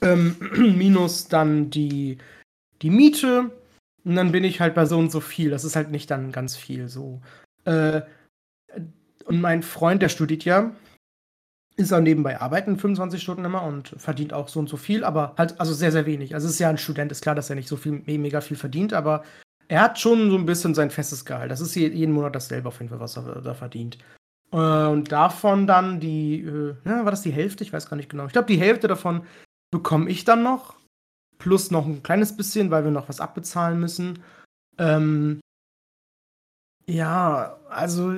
ähm, 0.00 0.36
minus 0.76 1.28
dann 1.28 1.70
die, 1.70 2.18
die 2.82 2.90
Miete. 2.90 3.50
Und 4.04 4.16
dann 4.16 4.32
bin 4.32 4.44
ich 4.44 4.60
halt 4.60 4.74
bei 4.74 4.84
so 4.84 4.98
und 4.98 5.10
so 5.10 5.20
viel. 5.20 5.50
Das 5.50 5.64
ist 5.64 5.76
halt 5.76 5.90
nicht 5.90 6.10
dann 6.10 6.30
ganz 6.30 6.56
viel 6.56 6.88
so. 6.88 7.20
Äh, 7.64 8.02
und 9.24 9.40
mein 9.40 9.62
Freund, 9.62 10.02
der 10.02 10.08
studiert 10.10 10.44
ja. 10.44 10.72
ist 11.76 11.92
auch 11.92 12.00
nebenbei 12.00 12.40
arbeiten, 12.40 12.78
25 12.78 13.22
Stunden 13.22 13.44
immer 13.44 13.62
und 13.62 13.94
verdient 13.96 14.32
auch 14.32 14.48
so 14.48 14.60
und 14.60 14.68
so 14.68 14.76
viel, 14.76 15.02
aber 15.02 15.34
halt, 15.38 15.58
also 15.58 15.72
sehr, 15.72 15.92
sehr 15.92 16.06
wenig. 16.06 16.34
Also 16.34 16.48
ist 16.48 16.58
ja 16.58 16.68
ein 16.68 16.78
Student, 16.78 17.10
ist 17.10 17.22
klar, 17.22 17.34
dass 17.34 17.48
er 17.48 17.56
nicht 17.56 17.68
so 17.68 17.76
viel, 17.76 18.02
mega 18.06 18.42
viel 18.42 18.56
verdient, 18.56 18.92
aber 18.92 19.24
er 19.68 19.80
hat 19.80 19.98
schon 19.98 20.30
so 20.30 20.36
ein 20.36 20.46
bisschen 20.46 20.74
sein 20.74 20.90
festes 20.90 21.24
Gehalt. 21.24 21.50
Das 21.50 21.60
ist 21.60 21.74
jeden 21.74 22.12
Monat 22.12 22.34
dasselbe 22.34 22.68
auf 22.68 22.78
jeden 22.78 22.90
Fall, 22.90 23.00
was 23.00 23.16
er 23.16 23.40
da 23.40 23.54
verdient. 23.54 23.98
Und 24.50 25.10
davon 25.10 25.66
dann 25.66 26.00
die, 26.00 26.42
äh, 26.42 26.76
ja, 26.84 27.04
war 27.04 27.10
das 27.10 27.22
die 27.22 27.32
Hälfte? 27.32 27.64
Ich 27.64 27.72
weiß 27.72 27.88
gar 27.88 27.96
nicht 27.96 28.10
genau. 28.10 28.26
Ich 28.26 28.32
glaube, 28.32 28.46
die 28.46 28.60
Hälfte 28.60 28.86
davon 28.86 29.22
bekomme 29.74 30.08
ich 30.08 30.24
dann 30.24 30.44
noch. 30.44 30.76
Plus 31.38 31.72
noch 31.72 31.84
ein 31.84 32.04
kleines 32.04 32.36
bisschen, 32.36 32.70
weil 32.70 32.84
wir 32.84 32.92
noch 32.92 33.08
was 33.08 33.18
abbezahlen 33.18 33.80
müssen. 33.80 34.20
Ähm, 34.78 35.40
ja, 36.86 37.58
also 37.68 38.14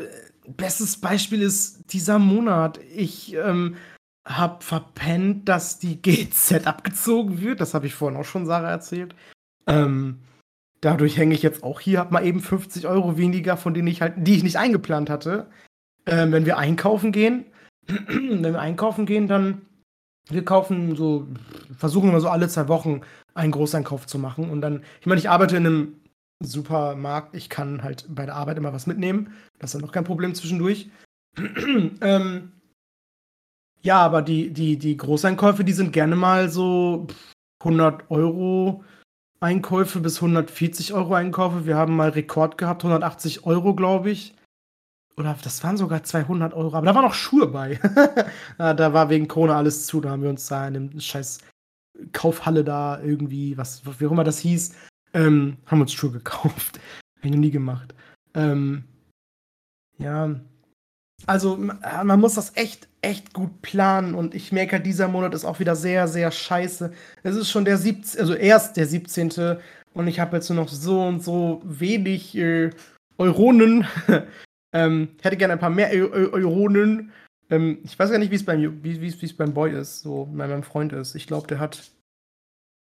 bestes 0.46 1.00
Beispiel 1.00 1.40
ist 1.40 1.94
dieser 1.94 2.18
Monat. 2.18 2.78
Ich 2.94 3.32
ähm, 3.32 3.76
habe 4.26 4.62
verpennt, 4.62 5.48
dass 5.48 5.78
die 5.78 5.96
GZ 6.02 6.66
abgezogen 6.66 7.40
wird. 7.40 7.62
Das 7.62 7.72
habe 7.72 7.86
ich 7.86 7.94
vorhin 7.94 8.18
auch 8.20 8.26
schon 8.26 8.44
Sarah 8.44 8.70
erzählt. 8.70 9.14
Ähm, 9.66 10.18
dadurch 10.82 11.16
hänge 11.16 11.34
ich 11.34 11.42
jetzt 11.42 11.62
auch 11.62 11.80
hier, 11.80 12.00
habe 12.00 12.12
mal 12.12 12.26
eben 12.26 12.40
50 12.40 12.86
Euro 12.86 13.16
weniger, 13.16 13.56
von 13.56 13.72
denen 13.72 13.88
ich 13.88 14.02
halt, 14.02 14.12
die 14.18 14.36
ich 14.36 14.42
nicht 14.42 14.58
eingeplant 14.58 15.08
hatte. 15.08 15.46
Ähm, 16.04 16.32
wenn 16.32 16.44
wir 16.44 16.58
einkaufen 16.58 17.12
gehen, 17.12 17.46
wenn 17.86 18.42
wir 18.42 18.60
einkaufen 18.60 19.06
gehen, 19.06 19.26
dann 19.26 19.62
wir 20.28 20.44
kaufen 20.44 20.96
so, 20.96 21.26
versuchen 21.76 22.08
immer 22.08 22.20
so 22.20 22.28
alle 22.28 22.48
zwei 22.48 22.68
Wochen 22.68 23.02
einen 23.34 23.52
Großeinkauf 23.52 24.06
zu 24.06 24.18
machen. 24.18 24.50
Und 24.50 24.60
dann, 24.60 24.82
ich 25.00 25.06
meine, 25.06 25.20
ich 25.20 25.30
arbeite 25.30 25.56
in 25.56 25.66
einem 25.66 26.00
Supermarkt, 26.42 27.34
ich 27.34 27.48
kann 27.48 27.82
halt 27.82 28.06
bei 28.08 28.26
der 28.26 28.34
Arbeit 28.34 28.58
immer 28.58 28.72
was 28.72 28.86
mitnehmen. 28.86 29.32
Das 29.58 29.70
ist 29.70 29.74
dann 29.74 29.82
noch 29.82 29.92
kein 29.92 30.04
Problem 30.04 30.34
zwischendurch. 30.34 30.90
ähm, 32.00 32.52
ja, 33.82 33.98
aber 33.98 34.22
die, 34.22 34.52
die, 34.52 34.78
die 34.78 34.96
Großeinkäufe, 34.96 35.64
die 35.64 35.72
sind 35.72 35.92
gerne 35.92 36.16
mal 36.16 36.48
so 36.48 37.06
100 37.60 38.10
Euro 38.10 38.84
Einkäufe 39.40 40.00
bis 40.00 40.16
140 40.16 40.92
Euro 40.92 41.14
Einkäufe. 41.14 41.66
Wir 41.66 41.76
haben 41.76 41.94
mal 41.94 42.10
Rekord 42.10 42.58
gehabt, 42.58 42.84
180 42.84 43.46
Euro, 43.46 43.74
glaube 43.74 44.10
ich. 44.10 44.34
Oder 45.18 45.36
das 45.42 45.64
waren 45.64 45.78
sogar 45.78 46.02
200 46.02 46.52
Euro, 46.52 46.76
aber 46.76 46.86
da 46.86 46.94
waren 46.94 47.06
auch 47.06 47.14
Schuhe 47.14 47.46
bei. 47.46 47.80
da 48.58 48.92
war 48.92 49.08
wegen 49.08 49.28
Corona 49.28 49.56
alles 49.56 49.86
zu, 49.86 50.00
da 50.00 50.10
haben 50.10 50.22
wir 50.22 50.30
uns 50.30 50.46
da 50.46 50.68
in 50.68 50.74
dem 50.74 51.00
scheiß 51.00 51.38
Kaufhalle 52.12 52.64
da 52.64 53.00
irgendwie, 53.00 53.56
was, 53.56 53.82
wie 53.98 54.06
auch 54.06 54.12
immer 54.12 54.24
das 54.24 54.38
hieß, 54.40 54.74
ähm, 55.14 55.56
haben 55.66 55.80
uns 55.80 55.92
Schuhe 55.92 56.10
gekauft. 56.10 56.78
Habe 57.18 57.28
ich 57.28 57.30
noch 57.30 57.38
nie 57.38 57.50
gemacht. 57.50 57.94
Ähm, 58.34 58.84
ja. 59.98 60.38
Also, 61.24 61.56
man 61.56 62.20
muss 62.20 62.34
das 62.34 62.54
echt, 62.56 62.88
echt 63.00 63.32
gut 63.32 63.62
planen 63.62 64.14
und 64.14 64.34
ich 64.34 64.52
merke, 64.52 64.80
dieser 64.80 65.08
Monat 65.08 65.32
ist 65.32 65.46
auch 65.46 65.60
wieder 65.60 65.74
sehr, 65.74 66.08
sehr 66.08 66.30
scheiße. 66.30 66.92
Es 67.22 67.36
ist 67.36 67.50
schon 67.50 67.64
der 67.64 67.78
17., 67.78 68.20
also 68.20 68.34
erst 68.34 68.76
der 68.76 68.86
17. 68.86 69.56
und 69.94 70.08
ich 70.08 70.20
habe 70.20 70.36
jetzt 70.36 70.50
nur 70.50 70.62
noch 70.62 70.68
so 70.68 71.02
und 71.02 71.24
so 71.24 71.62
wenig 71.64 72.36
äh, 72.36 72.70
Euronen. 73.16 73.86
ähm, 74.76 75.08
hätte 75.22 75.36
gerne 75.36 75.54
ein 75.54 75.58
paar 75.58 75.70
mehr 75.70 75.90
Eu 75.92 76.10
Eu 76.12 76.32
Euronen. 76.32 77.12
Ähm, 77.50 77.78
ich 77.84 77.98
weiß 77.98 78.10
gar 78.10 78.18
nicht, 78.18 78.30
wie 78.30 78.36
es 79.26 79.36
beim 79.36 79.54
Boy 79.54 79.72
ist, 79.72 80.00
so 80.00 80.28
bei 80.32 80.46
meinem 80.46 80.62
Freund 80.62 80.92
ist. 80.92 81.14
Ich 81.14 81.26
glaube, 81.26 81.46
der 81.46 81.60
hat 81.60 81.90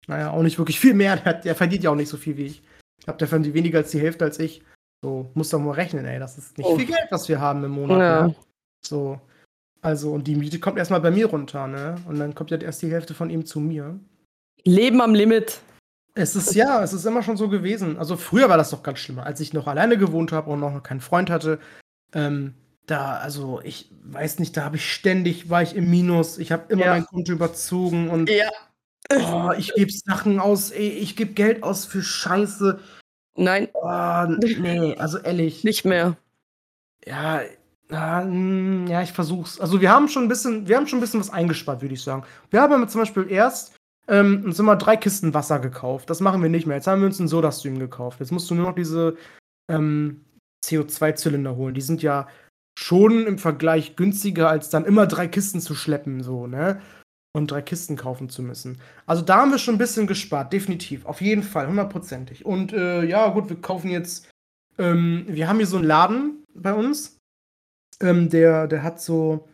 naja, 0.09 0.31
auch 0.31 0.43
nicht 0.43 0.59
wirklich 0.59 0.81
viel 0.81 0.95
mehr. 0.95 1.17
Der, 1.17 1.35
der 1.35 1.55
verdient 1.55 1.85
ja 1.85 1.91
auch 1.91 1.95
nicht 1.95 2.09
so 2.09 2.17
viel 2.17 2.37
wie 2.37 2.47
ich. 2.47 2.63
Ich 2.99 3.05
glaube, 3.05 3.19
der 3.19 3.29
verdient 3.29 3.55
weniger 3.55 3.79
als 3.79 3.91
die 3.91 4.01
Hälfte 4.01 4.25
als 4.25 4.41
ich. 4.41 4.63
So, 5.03 5.31
muss 5.35 5.51
doch 5.51 5.61
mal 5.61 5.73
rechnen, 5.73 6.05
ey. 6.07 6.19
Das 6.19 6.39
ist 6.39 6.59
nicht 6.59 6.67
oh. 6.67 6.77
viel 6.77 6.87
Geld, 6.87 7.07
was 7.11 7.29
wir 7.29 7.41
haben 7.41 7.63
im 7.63 7.71
Monat. 7.73 7.99
Ja. 8.01 8.27
Ne? 8.27 8.35
So. 8.85 9.21
Also, 9.81 10.13
und 10.13 10.27
die 10.27 10.35
Miete 10.35 10.59
kommt 10.59 10.79
erstmal 10.79 11.01
bei 11.01 11.13
mir 11.13 11.27
runter, 11.27 11.69
ne? 11.69 11.97
Und 12.09 12.19
dann 12.19 12.35
kommt 12.35 12.51
ja 12.51 12.59
erst 12.59 12.83
die 12.83 12.91
Hälfte 12.91 13.15
von 13.15 13.31
ihm 13.31 13.47
zu 13.47 13.61
mir. 13.61 14.01
Leben 14.65 15.01
am 15.01 15.15
Limit. 15.15 15.61
Es 16.19 16.35
ist 16.35 16.55
ja, 16.55 16.83
es 16.83 16.93
ist 16.93 17.05
immer 17.05 17.23
schon 17.23 17.37
so 17.37 17.49
gewesen. 17.49 17.99
Also 17.99 18.17
früher 18.17 18.49
war 18.49 18.57
das 18.57 18.71
doch 18.71 18.83
ganz 18.83 18.99
schlimmer, 18.99 19.25
als 19.25 19.41
ich 19.41 19.53
noch 19.53 19.67
alleine 19.67 19.97
gewohnt 19.97 20.33
habe 20.33 20.51
und 20.51 20.61
noch 20.61 20.83
keinen 20.83 21.01
Freund 21.01 21.31
hatte. 21.31 21.61
Ähm, 22.13 22.55
da, 22.87 23.19
also 23.19 23.61
ich 23.63 23.91
weiß 24.03 24.39
nicht, 24.39 24.57
da 24.57 24.65
habe 24.65 24.77
ich 24.77 24.93
ständig, 24.93 25.51
war 25.51 25.63
ich 25.63 25.77
im 25.77 25.91
Minus. 25.91 26.39
Ich 26.39 26.51
habe 26.53 26.73
immer 26.73 26.87
ja. 26.87 26.93
mein 26.93 27.07
Konto 27.07 27.33
überzogen 27.33 28.11
und 28.11 28.31
ja. 28.31 28.51
Oh, 29.11 29.53
ich 29.57 29.73
gebe 29.75 29.91
Sachen 29.91 30.39
aus, 30.39 30.71
ey, 30.71 30.89
ich 30.89 31.17
gebe 31.17 31.33
Geld 31.33 31.63
aus 31.63 31.87
für 31.87 32.03
Scheiße. 32.03 32.79
Nein. 33.37 33.69
Oh, 33.73 34.25
nee, 34.27 34.97
also 34.99 35.19
ehrlich. 35.19 35.65
Nicht 35.65 35.85
mehr. 35.85 36.17
Ja, 37.07 37.41
na, 37.89 38.23
hm, 38.23 38.87
ja, 38.87 39.03
ich 39.03 39.13
versuch's. 39.13 39.61
Also 39.61 39.81
wir 39.81 39.91
haben 39.91 40.09
schon 40.09 40.25
ein 40.25 40.29
bisschen, 40.29 40.69
wir 40.69 40.77
haben 40.77 40.87
schon 40.87 40.99
ein 40.99 41.01
bisschen 41.01 41.21
was 41.21 41.31
eingespart, 41.31 41.81
würde 41.81 41.95
ich 41.95 42.03
sagen. 42.03 42.25
Wir 42.51 42.61
haben 42.61 42.87
zum 42.89 43.01
Beispiel 43.01 43.31
erst 43.31 43.78
ähm, 44.09 44.45
uns 44.45 44.59
immer 44.59 44.77
drei 44.77 44.97
Kisten 44.97 45.35
Wasser 45.35 45.59
gekauft. 45.59 46.11
Das 46.11 46.21
machen 46.21 46.43
wir 46.43 46.49
nicht 46.49 46.67
mehr. 46.67 46.77
Jetzt 46.77 46.87
haben 46.87 47.01
wir 47.01 47.07
uns 47.07 47.21
einen 47.21 47.29
Soda-Stream 47.29 47.79
gekauft. 47.79 48.21
Jetzt 48.21 48.33
musst 48.33 48.51
du 48.51 48.55
nur 48.55 48.67
noch 48.67 48.75
diese 48.75 49.17
ähm, 49.71 50.25
CO2-Zylinder 50.65 51.57
holen. 51.57 51.75
Die 51.75 51.81
sind 51.81 52.03
ja 52.03 52.29
schon 52.79 53.27
im 53.27 53.39
Vergleich 53.39 53.97
günstiger, 53.97 54.49
als 54.49 54.71
dann 54.71 54.85
immer 54.85 55.07
drei 55.07 55.29
Kisten 55.29 55.61
zu 55.61 55.75
schleppen, 55.75 56.23
so, 56.23 56.47
ne? 56.47 56.81
und 57.33 57.51
drei 57.51 57.63
Kisten 57.63 57.97
kaufen 57.97 58.29
zu 58.29 58.43
müssen. 58.43 58.81
Also 59.07 59.23
da 59.23 59.39
haben 59.39 59.51
wir 59.51 59.59
schon 59.59 59.77
ein 59.77 59.79
bisschen 59.79 60.07
gespart, 60.07 60.53
definitiv. 60.53 61.07
Auf 61.07 61.21
jeden 61.21 61.43
Fall, 61.43 61.69
hundertprozentig. 61.69 62.45
Und 62.45 62.73
äh, 62.73 63.05
ja, 63.05 63.29
gut, 63.29 63.49
wir 63.49 63.61
kaufen 63.61 63.91
jetzt. 63.91 64.31
Ähm, 64.79 65.25
wir 65.29 65.49
haben 65.49 65.57
hier 65.57 65.67
so 65.67 65.79
einen 65.79 65.87
Laden 65.87 66.45
bei 66.55 66.73
uns. 66.73 67.19
Ähm, 68.01 68.29
der, 68.29 68.67
der 68.67 68.83
hat 68.83 69.01
so. 69.01 69.49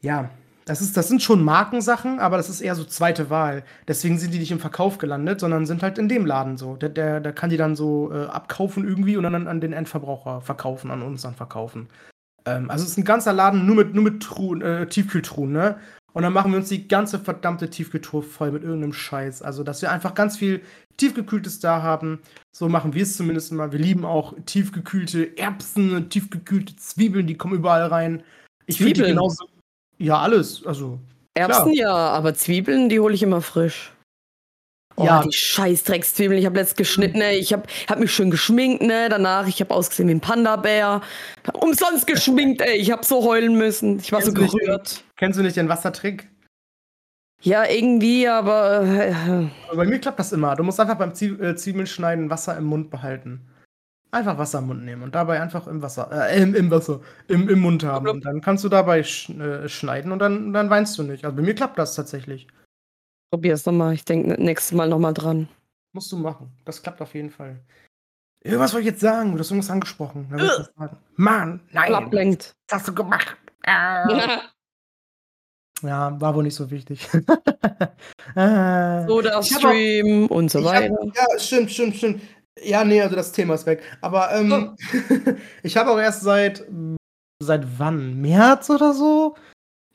Ja, 0.00 0.30
das, 0.66 0.82
ist, 0.82 0.96
das 0.96 1.06
sind 1.06 1.22
schon 1.22 1.44
Markensachen, 1.44 2.18
aber 2.18 2.36
das 2.36 2.50
ist 2.50 2.60
eher 2.60 2.74
so 2.74 2.84
zweite 2.84 3.30
Wahl. 3.30 3.62
Deswegen 3.86 4.18
sind 4.18 4.34
die 4.34 4.40
nicht 4.40 4.50
im 4.50 4.58
Verkauf 4.58 4.98
gelandet, 4.98 5.38
sondern 5.38 5.64
sind 5.64 5.82
halt 5.82 5.96
in 5.96 6.08
dem 6.08 6.26
Laden 6.26 6.56
so. 6.56 6.74
Der, 6.76 6.88
der, 6.88 7.20
der 7.20 7.32
kann 7.32 7.50
die 7.50 7.56
dann 7.56 7.76
so 7.76 8.12
äh, 8.12 8.26
abkaufen 8.26 8.86
irgendwie 8.86 9.16
und 9.16 9.22
dann 9.22 9.46
an 9.46 9.60
den 9.60 9.72
Endverbraucher 9.72 10.40
verkaufen, 10.40 10.90
an 10.90 11.02
uns 11.02 11.22
dann 11.22 11.36
verkaufen. 11.36 11.88
Ähm, 12.46 12.68
also 12.68 12.84
es 12.84 12.90
ist 12.90 12.98
ein 12.98 13.04
ganzer 13.04 13.32
Laden 13.32 13.64
nur 13.64 13.76
mit, 13.76 13.94
nur 13.94 14.02
mit 14.02 14.22
Truhen, 14.22 14.60
äh, 14.60 14.86
Tiefkühltruhen, 14.88 15.52
ne? 15.52 15.78
Und 16.12 16.22
dann 16.22 16.32
machen 16.32 16.50
wir 16.50 16.58
uns 16.58 16.70
die 16.70 16.88
ganze 16.88 17.18
verdammte 17.18 17.68
Tiefkühltruhe 17.68 18.22
voll 18.22 18.50
mit 18.50 18.62
irgendeinem 18.62 18.94
Scheiß. 18.94 19.42
Also, 19.42 19.62
dass 19.62 19.82
wir 19.82 19.92
einfach 19.92 20.14
ganz 20.14 20.38
viel 20.38 20.62
tiefgekühltes 20.96 21.60
da 21.60 21.82
haben. 21.82 22.20
So 22.52 22.70
machen 22.70 22.94
wir 22.94 23.02
es 23.02 23.18
zumindest 23.18 23.52
mal. 23.52 23.70
Wir 23.70 23.78
lieben 23.78 24.06
auch 24.06 24.32
tiefgekühlte 24.46 25.36
Erbsen, 25.36 26.08
tiefgekühlte 26.08 26.74
Zwiebeln, 26.76 27.26
die 27.26 27.36
kommen 27.36 27.54
überall 27.54 27.86
rein. 27.88 28.22
Ich 28.64 28.78
finde 28.78 28.94
die 28.94 29.02
genauso. 29.02 29.46
Ja, 29.98 30.18
alles. 30.20 30.64
Also. 30.66 30.98
Erbsen 31.34 31.72
klar. 31.72 31.74
ja, 31.74 31.94
aber 31.94 32.34
Zwiebeln, 32.34 32.88
die 32.88 33.00
hole 33.00 33.14
ich 33.14 33.22
immer 33.22 33.42
frisch. 33.42 33.92
Oh, 34.96 35.04
ja. 35.04 35.22
die 35.22 35.32
scheiß 35.32 35.84
Dreckszwiebeln. 35.84 36.38
Ich 36.40 36.46
habe 36.46 36.56
letzt 36.56 36.78
geschnitten, 36.78 37.20
ey. 37.20 37.36
Ich 37.36 37.52
habe 37.52 37.64
hab 37.86 37.98
mich 37.98 38.10
schön 38.12 38.30
geschminkt, 38.30 38.82
ne? 38.82 39.08
Danach, 39.10 39.46
ich 39.46 39.60
habe 39.60 39.74
ausgesehen 39.74 40.08
wie 40.08 40.14
ein 40.14 40.20
Panda-Bär. 40.20 41.02
Umsonst 41.52 42.06
geschminkt, 42.06 42.62
ey. 42.62 42.76
Ich 42.76 42.90
habe 42.90 43.04
so 43.04 43.22
heulen 43.22 43.56
müssen. 43.58 43.98
Ich 43.98 44.10
war 44.10 44.20
kennst 44.20 44.36
so 44.36 44.42
gerührt. 44.42 44.96
Den, 44.96 45.04
kennst 45.16 45.38
du 45.38 45.42
nicht 45.42 45.56
den 45.56 45.68
Wassertrick? 45.68 46.28
Ja, 47.42 47.68
irgendwie, 47.68 48.26
aber. 48.26 48.84
Äh, 48.84 49.12
aber 49.68 49.76
bei 49.76 49.84
mir 49.84 49.98
klappt 49.98 50.18
das 50.18 50.32
immer. 50.32 50.56
Du 50.56 50.62
musst 50.62 50.80
einfach 50.80 50.96
beim 50.96 51.10
äh, 51.10 51.54
Zwiebeln 51.54 51.86
schneiden 51.86 52.30
Wasser 52.30 52.56
im 52.56 52.64
Mund 52.64 52.90
behalten. 52.90 53.46
Einfach 54.10 54.38
Wasser 54.38 54.60
im 54.60 54.68
Mund 54.68 54.84
nehmen 54.84 55.02
und 55.02 55.14
dabei 55.14 55.40
einfach 55.40 55.66
im 55.66 55.82
Wasser, 55.82 56.10
äh, 56.12 56.40
im, 56.40 56.54
im 56.54 56.70
Wasser, 56.70 57.00
im, 57.28 57.48
im 57.48 57.58
Mund 57.58 57.84
haben. 57.84 58.08
Und 58.08 58.24
dann 58.24 58.40
kannst 58.40 58.64
du 58.64 58.68
dabei 58.68 59.02
sch 59.02 59.30
äh, 59.30 59.68
schneiden 59.68 60.12
und 60.12 60.20
dann, 60.20 60.52
dann 60.52 60.70
weinst 60.70 60.96
du 60.98 61.02
nicht. 61.02 61.24
Also 61.24 61.36
bei 61.36 61.42
mir 61.42 61.54
klappt 61.54 61.78
das 61.78 61.94
tatsächlich. 61.94 62.46
Probier's 63.30 63.66
nochmal. 63.66 63.94
Ich 63.94 64.04
denke 64.04 64.40
nächstes 64.40 64.72
Mal 64.72 64.88
nochmal 64.88 65.12
dran. 65.12 65.48
Musst 65.92 66.12
du 66.12 66.16
machen. 66.16 66.52
Das 66.64 66.82
klappt 66.82 67.00
auf 67.00 67.14
jeden 67.14 67.30
Fall. 67.30 67.60
Was 68.44 68.70
soll 68.70 68.80
ich 68.80 68.86
jetzt 68.86 69.00
sagen? 69.00 69.32
Du 69.32 69.38
hast 69.38 69.50
irgendwas 69.50 69.70
angesprochen. 69.70 70.28
Mann, 71.16 71.60
nein. 71.72 71.94
Ablenkt. 71.94 72.54
Was 72.68 72.80
hast 72.80 72.88
du 72.88 72.94
gemacht? 72.94 73.36
Ja. 73.66 74.06
ja, 75.82 76.20
war 76.20 76.34
wohl 76.34 76.44
nicht 76.44 76.54
so 76.54 76.70
wichtig. 76.70 77.08
Oder 78.34 79.42
Stream 79.42 80.26
und 80.28 80.50
so 80.50 80.62
weiter. 80.62 80.94
Hab, 80.94 81.16
ja, 81.16 81.38
stimmt, 81.38 81.70
stimmt, 81.72 81.96
stimmt. 81.96 82.22
Ja, 82.62 82.84
nee, 82.84 83.00
also 83.00 83.16
das 83.16 83.32
Thema 83.32 83.54
ist 83.54 83.66
weg. 83.66 83.82
Aber 84.00 84.32
ähm, 84.32 84.74
oh. 84.76 85.32
ich 85.62 85.76
habe 85.76 85.90
auch 85.90 85.98
erst 85.98 86.22
seit 86.22 86.64
seit 87.42 87.78
wann? 87.78 88.20
März 88.20 88.70
oder 88.70 88.94
so 88.94 89.36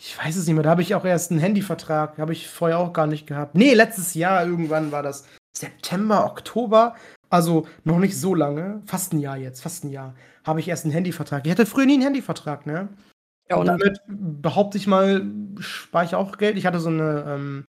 ich 0.03 0.17
weiß 0.17 0.35
es 0.35 0.47
nicht 0.47 0.55
mehr. 0.55 0.63
Da 0.63 0.71
habe 0.71 0.81
ich 0.81 0.95
auch 0.95 1.05
erst 1.05 1.29
einen 1.29 1.39
Handyvertrag. 1.39 2.17
Habe 2.17 2.33
ich 2.33 2.47
vorher 2.47 2.79
auch 2.79 2.91
gar 2.91 3.05
nicht 3.05 3.27
gehabt. 3.27 3.53
Nee, 3.53 3.75
letztes 3.75 4.15
Jahr 4.15 4.43
irgendwann 4.43 4.91
war 4.91 5.03
das 5.03 5.27
September, 5.55 6.25
Oktober. 6.25 6.95
Also 7.29 7.67
noch 7.83 7.99
nicht 7.99 8.19
so 8.19 8.33
lange. 8.33 8.81
Fast 8.87 9.13
ein 9.13 9.19
Jahr 9.19 9.37
jetzt. 9.37 9.61
Fast 9.61 9.83
ein 9.83 9.91
Jahr. 9.91 10.15
Habe 10.43 10.59
ich 10.59 10.67
erst 10.67 10.85
einen 10.85 10.93
Handyvertrag. 10.93 11.45
Ich 11.45 11.51
hatte 11.51 11.67
früher 11.67 11.85
nie 11.85 11.93
einen 11.93 12.01
Handyvertrag, 12.01 12.65
ne? 12.65 12.89
Ja, 13.47 13.57
und 13.57 13.67
damit 13.67 14.01
behaupte 14.07 14.79
ich 14.79 14.87
mal, 14.87 15.23
spare 15.59 16.05
ich 16.05 16.15
auch 16.15 16.35
Geld. 16.39 16.57
Ich 16.57 16.65
hatte 16.65 16.79
so 16.79 16.89
eine, 16.89 17.23
ähm, 17.27 17.65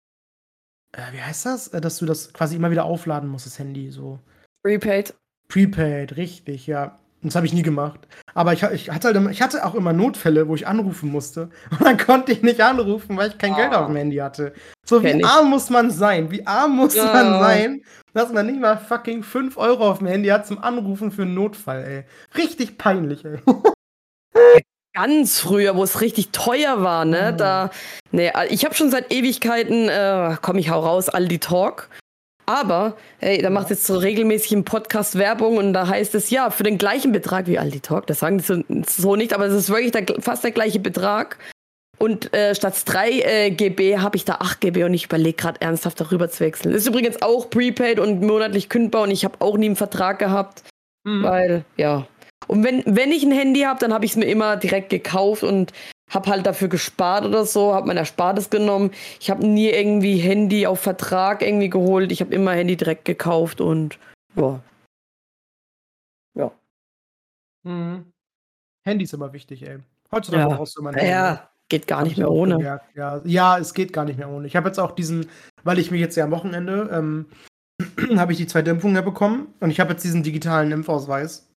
äh, 0.92 1.12
wie 1.14 1.22
heißt 1.22 1.48
das? 1.48 1.70
Äh, 1.70 1.82
dass 1.82 1.98
du 1.98 2.06
das 2.06 2.32
quasi 2.32 2.56
immer 2.56 2.70
wieder 2.70 2.86
aufladen 2.86 3.28
musst, 3.28 3.48
das 3.48 3.58
Handy. 3.58 3.90
So. 3.90 4.20
Prepaid. 4.64 5.16
Prepaid, 5.48 6.18
richtig, 6.18 6.68
ja. 6.68 7.00
Und 7.22 7.32
das 7.32 7.36
habe 7.36 7.46
ich 7.46 7.54
nie 7.54 7.64
gemacht. 7.64 8.08
Aber 8.34 8.54
ich, 8.54 8.64
ich, 8.64 8.90
hatte 8.92 9.08
halt 9.08 9.18
immer, 9.18 9.30
ich 9.30 9.42
hatte 9.42 9.66
auch 9.66 9.76
immer 9.76 9.92
Notfälle, 9.92 10.48
wo 10.48 10.56
ich 10.56 10.68
anrufen 10.68 11.12
musste. 11.12 11.50
Und 11.72 11.82
dann 11.82 11.98
konnte 11.98 12.32
ich 12.32 12.42
nicht 12.42 12.62
anrufen, 12.62 13.18
weil 13.18 13.30
ich 13.30 13.38
kein 13.38 13.54
oh. 13.54 13.56
Geld 13.58 13.74
auf 13.74 13.88
dem 13.88 13.96
Handy 13.98 14.18
hatte. 14.18 14.54
So, 14.86 15.02
Kenn 15.02 15.18
wie 15.18 15.22
ich. 15.22 15.28
arm 15.28 15.50
muss 15.50 15.70
man 15.70 15.92
sein? 15.92 16.32
Wie 16.32 16.48
arm 16.48 16.78
muss 16.78 16.96
ja. 16.96 17.12
man 17.12 17.40
sein, 17.40 17.84
dass 18.14 18.32
man 18.32 18.46
nicht 18.46 18.60
mal 18.60 18.78
fucking 18.78 19.24
5 19.24 19.58
Euro 19.58 19.90
auf 19.90 19.98
dem 19.98 20.08
Handy 20.08 20.30
hat 20.30 20.48
zum 20.48 20.60
Anrufen 20.60 21.12
für 21.12 21.24
einen 21.24 21.34
Notfall, 21.34 21.84
ey. 21.84 22.04
Richtig 22.38 22.78
peinlich, 22.78 23.26
ey. 23.26 23.40
Ganz 24.94 25.40
früher, 25.40 25.76
wo 25.76 25.84
es 25.84 26.02
richtig 26.02 26.30
teuer 26.32 26.82
war, 26.82 27.06
ne? 27.06 27.34
Mhm. 27.34 27.38
Da, 27.38 27.70
ne, 28.12 28.32
ich 28.50 28.66
habe 28.66 28.76
schon 28.76 28.90
seit 28.90 29.12
Ewigkeiten, 29.14 29.90
äh, 29.90 30.38
komm 30.42 30.58
ich 30.58 30.70
hau 30.70 30.80
raus, 30.80 31.10
Aldi 31.10 31.40
Talk. 31.40 31.90
Aber, 32.50 32.98
hey, 33.20 33.44
da 33.44 33.52
macht 33.52 33.70
jetzt 33.70 33.86
so 33.86 33.96
regelmäßig 33.96 34.54
im 34.54 34.66
Podcast 34.66 35.20
Werbung 35.20 35.58
und 35.58 35.72
da 35.74 35.88
heißt 35.88 36.16
es 36.16 36.32
ja, 36.32 36.50
für 36.50 36.64
den 36.64 36.80
gleichen 36.80 37.12
Betrag 37.12 37.46
wie 37.46 37.60
Aldi 37.60 37.80
Talk, 37.80 38.08
das 38.08 38.20
sagen 38.20 38.40
die 38.40 38.44
so, 38.44 38.64
so 38.88 39.16
nicht, 39.16 39.34
aber 39.34 39.46
es 39.46 39.54
ist 39.54 39.70
wirklich 39.70 39.92
der, 39.92 40.20
fast 40.20 40.44
der 40.44 40.50
gleiche 40.50 40.80
Betrag. 40.80 41.38
Und 42.00 42.34
äh, 42.34 42.56
statt 42.56 42.74
3 42.86 43.12
äh, 43.12 43.52
GB 43.52 44.00
habe 44.00 44.18
ich 44.18 44.26
da 44.26 44.38
8 44.40 44.62
GB 44.62 44.86
und 44.86 44.96
ich 44.96 45.06
überlege 45.06 45.36
gerade 45.36 45.62
ernsthaft 45.62 46.02
darüber 46.02 46.28
zu 46.28 46.40
wechseln. 46.40 46.74
Ist 46.74 46.88
übrigens 46.88 47.22
auch 47.22 47.52
Prepaid 47.52 48.00
und 48.00 48.24
monatlich 48.24 48.68
kündbar 48.68 49.04
und 49.04 49.12
ich 49.12 49.26
habe 49.26 49.36
auch 49.42 49.56
nie 49.56 49.68
einen 49.68 49.76
Vertrag 49.76 50.18
gehabt. 50.18 50.64
Mhm. 51.04 51.22
Weil, 51.22 51.66
ja. 51.78 52.08
Und 52.48 52.64
wenn, 52.64 52.82
wenn 52.88 53.12
ich 53.12 53.22
ein 53.22 53.32
Handy 53.32 53.62
habe, 53.62 53.80
dann 53.80 53.94
habe 53.94 54.06
ich 54.06 54.12
es 54.12 54.18
mir 54.18 54.26
immer 54.26 54.58
direkt 54.58 54.90
gekauft 54.90 55.44
und 55.44 55.72
habe 56.10 56.30
halt 56.30 56.46
dafür 56.46 56.68
gespart 56.68 57.26
oder 57.26 57.46
so, 57.46 57.74
habe 57.74 57.88
mein 57.88 57.98
Erspartes 57.98 58.50
genommen. 58.50 58.92
Ich 59.20 59.30
habe 59.30 59.46
nie 59.46 59.70
irgendwie 59.70 60.18
Handy 60.18 60.68
auf 60.68 60.80
Vertrag 60.80 61.42
irgendwie 61.42 61.70
geholt. 61.70 62.12
Ich 62.12 62.22
habe 62.22 62.34
immer 62.34 62.52
Handy 62.54 62.76
direkt 62.76 63.06
gekauft 63.06 63.62
und 63.62 64.00
ja. 64.36 64.60
Ja. 66.36 66.52
Mhm. 67.64 68.12
Handy 68.86 69.04
ist 69.06 69.14
immer 69.14 69.34
wichtig, 69.34 69.68
ey. 69.68 69.80
Heutzutage 70.12 70.50
ja. 70.50 70.56
brauchst 70.56 70.76
du 70.78 70.82
immer 70.82 70.90
ein 70.90 70.96
Handy. 70.96 71.12
Ja, 71.12 71.50
geht 71.70 71.88
gar 71.88 72.04
nicht 72.04 72.18
mehr 72.18 72.32
ohne. 72.32 72.82
Ja. 72.96 73.22
ja, 73.24 73.58
es 73.60 73.74
geht 73.74 73.94
gar 73.94 74.06
nicht 74.06 74.18
mehr 74.18 74.30
ohne. 74.30 74.48
Ich 74.48 74.56
habe 74.56 74.68
jetzt 74.68 74.80
auch 74.80 74.92
diesen, 74.92 75.28
weil 75.64 75.80
ich 75.80 75.92
mich 75.92 76.02
jetzt 76.02 76.16
ja 76.16 76.24
am 76.24 76.32
Wochenende, 76.32 76.90
ähm, 76.92 77.28
habe 78.18 78.32
ich 78.32 78.38
die 78.38 78.48
zwei 78.48 78.62
Dämpfungen 78.62 78.96
ja 78.96 79.02
bekommen 79.02 79.54
und 79.60 79.70
ich 79.70 79.80
habe 79.80 79.92
jetzt 79.92 80.04
diesen 80.04 80.24
digitalen 80.24 80.72
Impfausweis. 80.72 81.49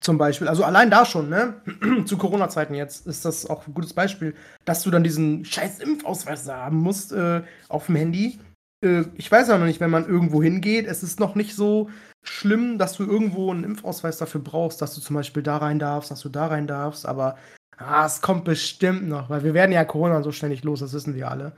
Zum 0.00 0.18
Beispiel. 0.18 0.48
Also 0.48 0.64
allein 0.64 0.90
da 0.90 1.04
schon, 1.04 1.28
ne? 1.28 1.62
Zu 2.04 2.18
Corona-Zeiten 2.18 2.74
jetzt 2.74 3.06
ist 3.06 3.24
das 3.24 3.46
auch 3.46 3.66
ein 3.66 3.74
gutes 3.74 3.94
Beispiel, 3.94 4.34
dass 4.64 4.82
du 4.82 4.90
dann 4.90 5.04
diesen 5.04 5.44
scheiß 5.44 5.78
Impfausweis 5.78 6.48
haben 6.48 6.78
musst 6.78 7.12
äh, 7.12 7.42
auf 7.68 7.86
dem 7.86 7.96
Handy. 7.96 8.38
Äh, 8.84 9.04
ich 9.16 9.30
weiß 9.30 9.48
ja 9.48 9.58
noch 9.58 9.66
nicht, 9.66 9.80
wenn 9.80 9.90
man 9.90 10.06
irgendwo 10.06 10.42
hingeht, 10.42 10.86
es 10.86 11.02
ist 11.02 11.20
noch 11.20 11.34
nicht 11.34 11.54
so 11.54 11.88
schlimm, 12.22 12.78
dass 12.78 12.94
du 12.94 13.04
irgendwo 13.04 13.50
einen 13.50 13.64
Impfausweis 13.64 14.18
dafür 14.18 14.40
brauchst, 14.40 14.82
dass 14.82 14.94
du 14.94 15.00
zum 15.00 15.16
Beispiel 15.16 15.42
da 15.42 15.58
rein 15.58 15.78
darfst, 15.78 16.10
dass 16.10 16.20
du 16.20 16.28
da 16.28 16.46
rein 16.46 16.66
darfst, 16.66 17.06
aber 17.06 17.36
ah, 17.76 18.06
es 18.06 18.20
kommt 18.20 18.44
bestimmt 18.44 19.08
noch, 19.08 19.30
weil 19.30 19.44
wir 19.44 19.54
werden 19.54 19.72
ja 19.72 19.84
Corona 19.84 20.22
so 20.22 20.32
schnell 20.32 20.50
nicht 20.50 20.64
los, 20.64 20.80
das 20.80 20.92
wissen 20.92 21.14
wir 21.14 21.30
alle. 21.30 21.52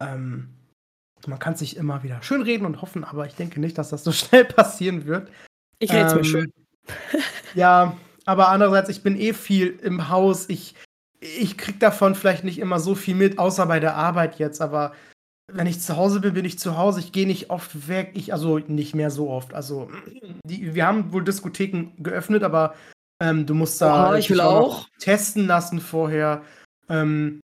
Ähm, 0.00 0.50
man 1.26 1.38
kann 1.38 1.56
sich 1.56 1.76
immer 1.76 2.02
wieder 2.02 2.22
schön 2.22 2.42
reden 2.42 2.66
und 2.66 2.82
hoffen, 2.82 3.04
aber 3.04 3.26
ich 3.26 3.34
denke 3.34 3.60
nicht, 3.60 3.78
dass 3.78 3.90
das 3.90 4.04
so 4.04 4.12
schnell 4.12 4.44
passieren 4.44 5.06
wird. 5.06 5.30
Ich 5.78 5.92
rede 5.92 6.10
ähm, 6.10 6.16
mir 6.16 6.24
schön. 6.24 6.52
Ja, 7.54 7.96
aber 8.24 8.48
andererseits, 8.48 8.88
ich 8.88 9.02
bin 9.02 9.18
eh 9.18 9.32
viel 9.32 9.78
im 9.82 10.08
Haus. 10.08 10.48
Ich, 10.48 10.74
ich 11.20 11.56
krieg 11.58 11.80
davon 11.80 12.14
vielleicht 12.14 12.44
nicht 12.44 12.58
immer 12.58 12.80
so 12.80 12.94
viel 12.94 13.14
mit, 13.14 13.38
außer 13.38 13.66
bei 13.66 13.80
der 13.80 13.96
Arbeit 13.96 14.38
jetzt. 14.38 14.60
Aber 14.60 14.92
wenn 15.52 15.66
ich 15.66 15.80
zu 15.80 15.96
Hause 15.96 16.20
bin, 16.20 16.34
bin 16.34 16.44
ich 16.44 16.58
zu 16.58 16.76
Hause. 16.76 17.00
Ich 17.00 17.12
gehe 17.12 17.26
nicht 17.26 17.50
oft 17.50 17.88
weg. 17.88 18.12
Ich, 18.14 18.32
also 18.32 18.58
nicht 18.58 18.94
mehr 18.94 19.10
so 19.10 19.30
oft. 19.30 19.54
Also, 19.54 19.90
die, 20.44 20.74
wir 20.74 20.86
haben 20.86 21.12
wohl 21.12 21.24
Diskotheken 21.24 21.92
geöffnet, 21.98 22.42
aber 22.42 22.74
ähm, 23.20 23.46
du 23.46 23.54
musst 23.54 23.80
da 23.80 24.12
oh, 24.12 24.14
ich 24.14 24.30
will 24.30 24.40
auch 24.40 24.88
testen 24.98 25.46
lassen 25.46 25.80
vorher. 25.80 26.42
Ähm, 26.88 27.40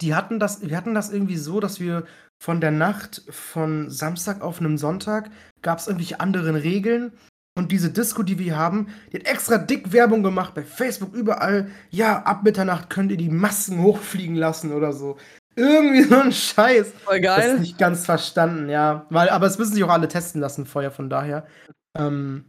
die 0.00 0.14
hatten 0.14 0.38
das, 0.38 0.68
wir 0.68 0.76
hatten 0.76 0.94
das 0.94 1.12
irgendwie 1.12 1.36
so, 1.36 1.60
dass 1.60 1.80
wir 1.80 2.04
von 2.42 2.60
der 2.60 2.70
Nacht 2.70 3.22
von 3.30 3.88
Samstag 3.88 4.42
auf 4.42 4.60
einem 4.60 4.76
Sonntag 4.76 5.30
gab 5.62 5.78
es 5.78 5.86
irgendwelche 5.86 6.18
anderen 6.18 6.56
Regeln 6.56 7.12
und 7.54 7.70
diese 7.70 7.90
Disco, 7.90 8.22
die 8.22 8.38
wir 8.38 8.56
haben, 8.56 8.88
die 9.12 9.18
hat 9.18 9.26
extra 9.26 9.58
dick 9.58 9.92
Werbung 9.92 10.22
gemacht 10.22 10.54
bei 10.54 10.62
Facebook 10.62 11.12
überall. 11.12 11.70
Ja, 11.90 12.22
ab 12.22 12.44
Mitternacht 12.44 12.88
könnt 12.88 13.10
ihr 13.10 13.18
die 13.18 13.28
Masken 13.28 13.82
hochfliegen 13.82 14.36
lassen 14.36 14.72
oder 14.72 14.92
so. 14.92 15.18
Irgendwie 15.54 16.02
so 16.02 16.16
ein 16.16 16.32
Scheiß. 16.32 16.92
Voll 17.04 17.20
geil. 17.20 17.36
Das 17.36 17.54
ist 17.54 17.60
nicht 17.60 17.78
ganz 17.78 18.06
verstanden, 18.06 18.70
ja. 18.70 19.04
Weil, 19.10 19.28
aber 19.28 19.46
es 19.46 19.58
müssen 19.58 19.74
sich 19.74 19.84
auch 19.84 19.90
alle 19.90 20.08
testen 20.08 20.40
lassen 20.40 20.64
vorher, 20.64 20.90
von 20.90 21.10
daher. 21.10 21.46
Ähm, 21.94 22.46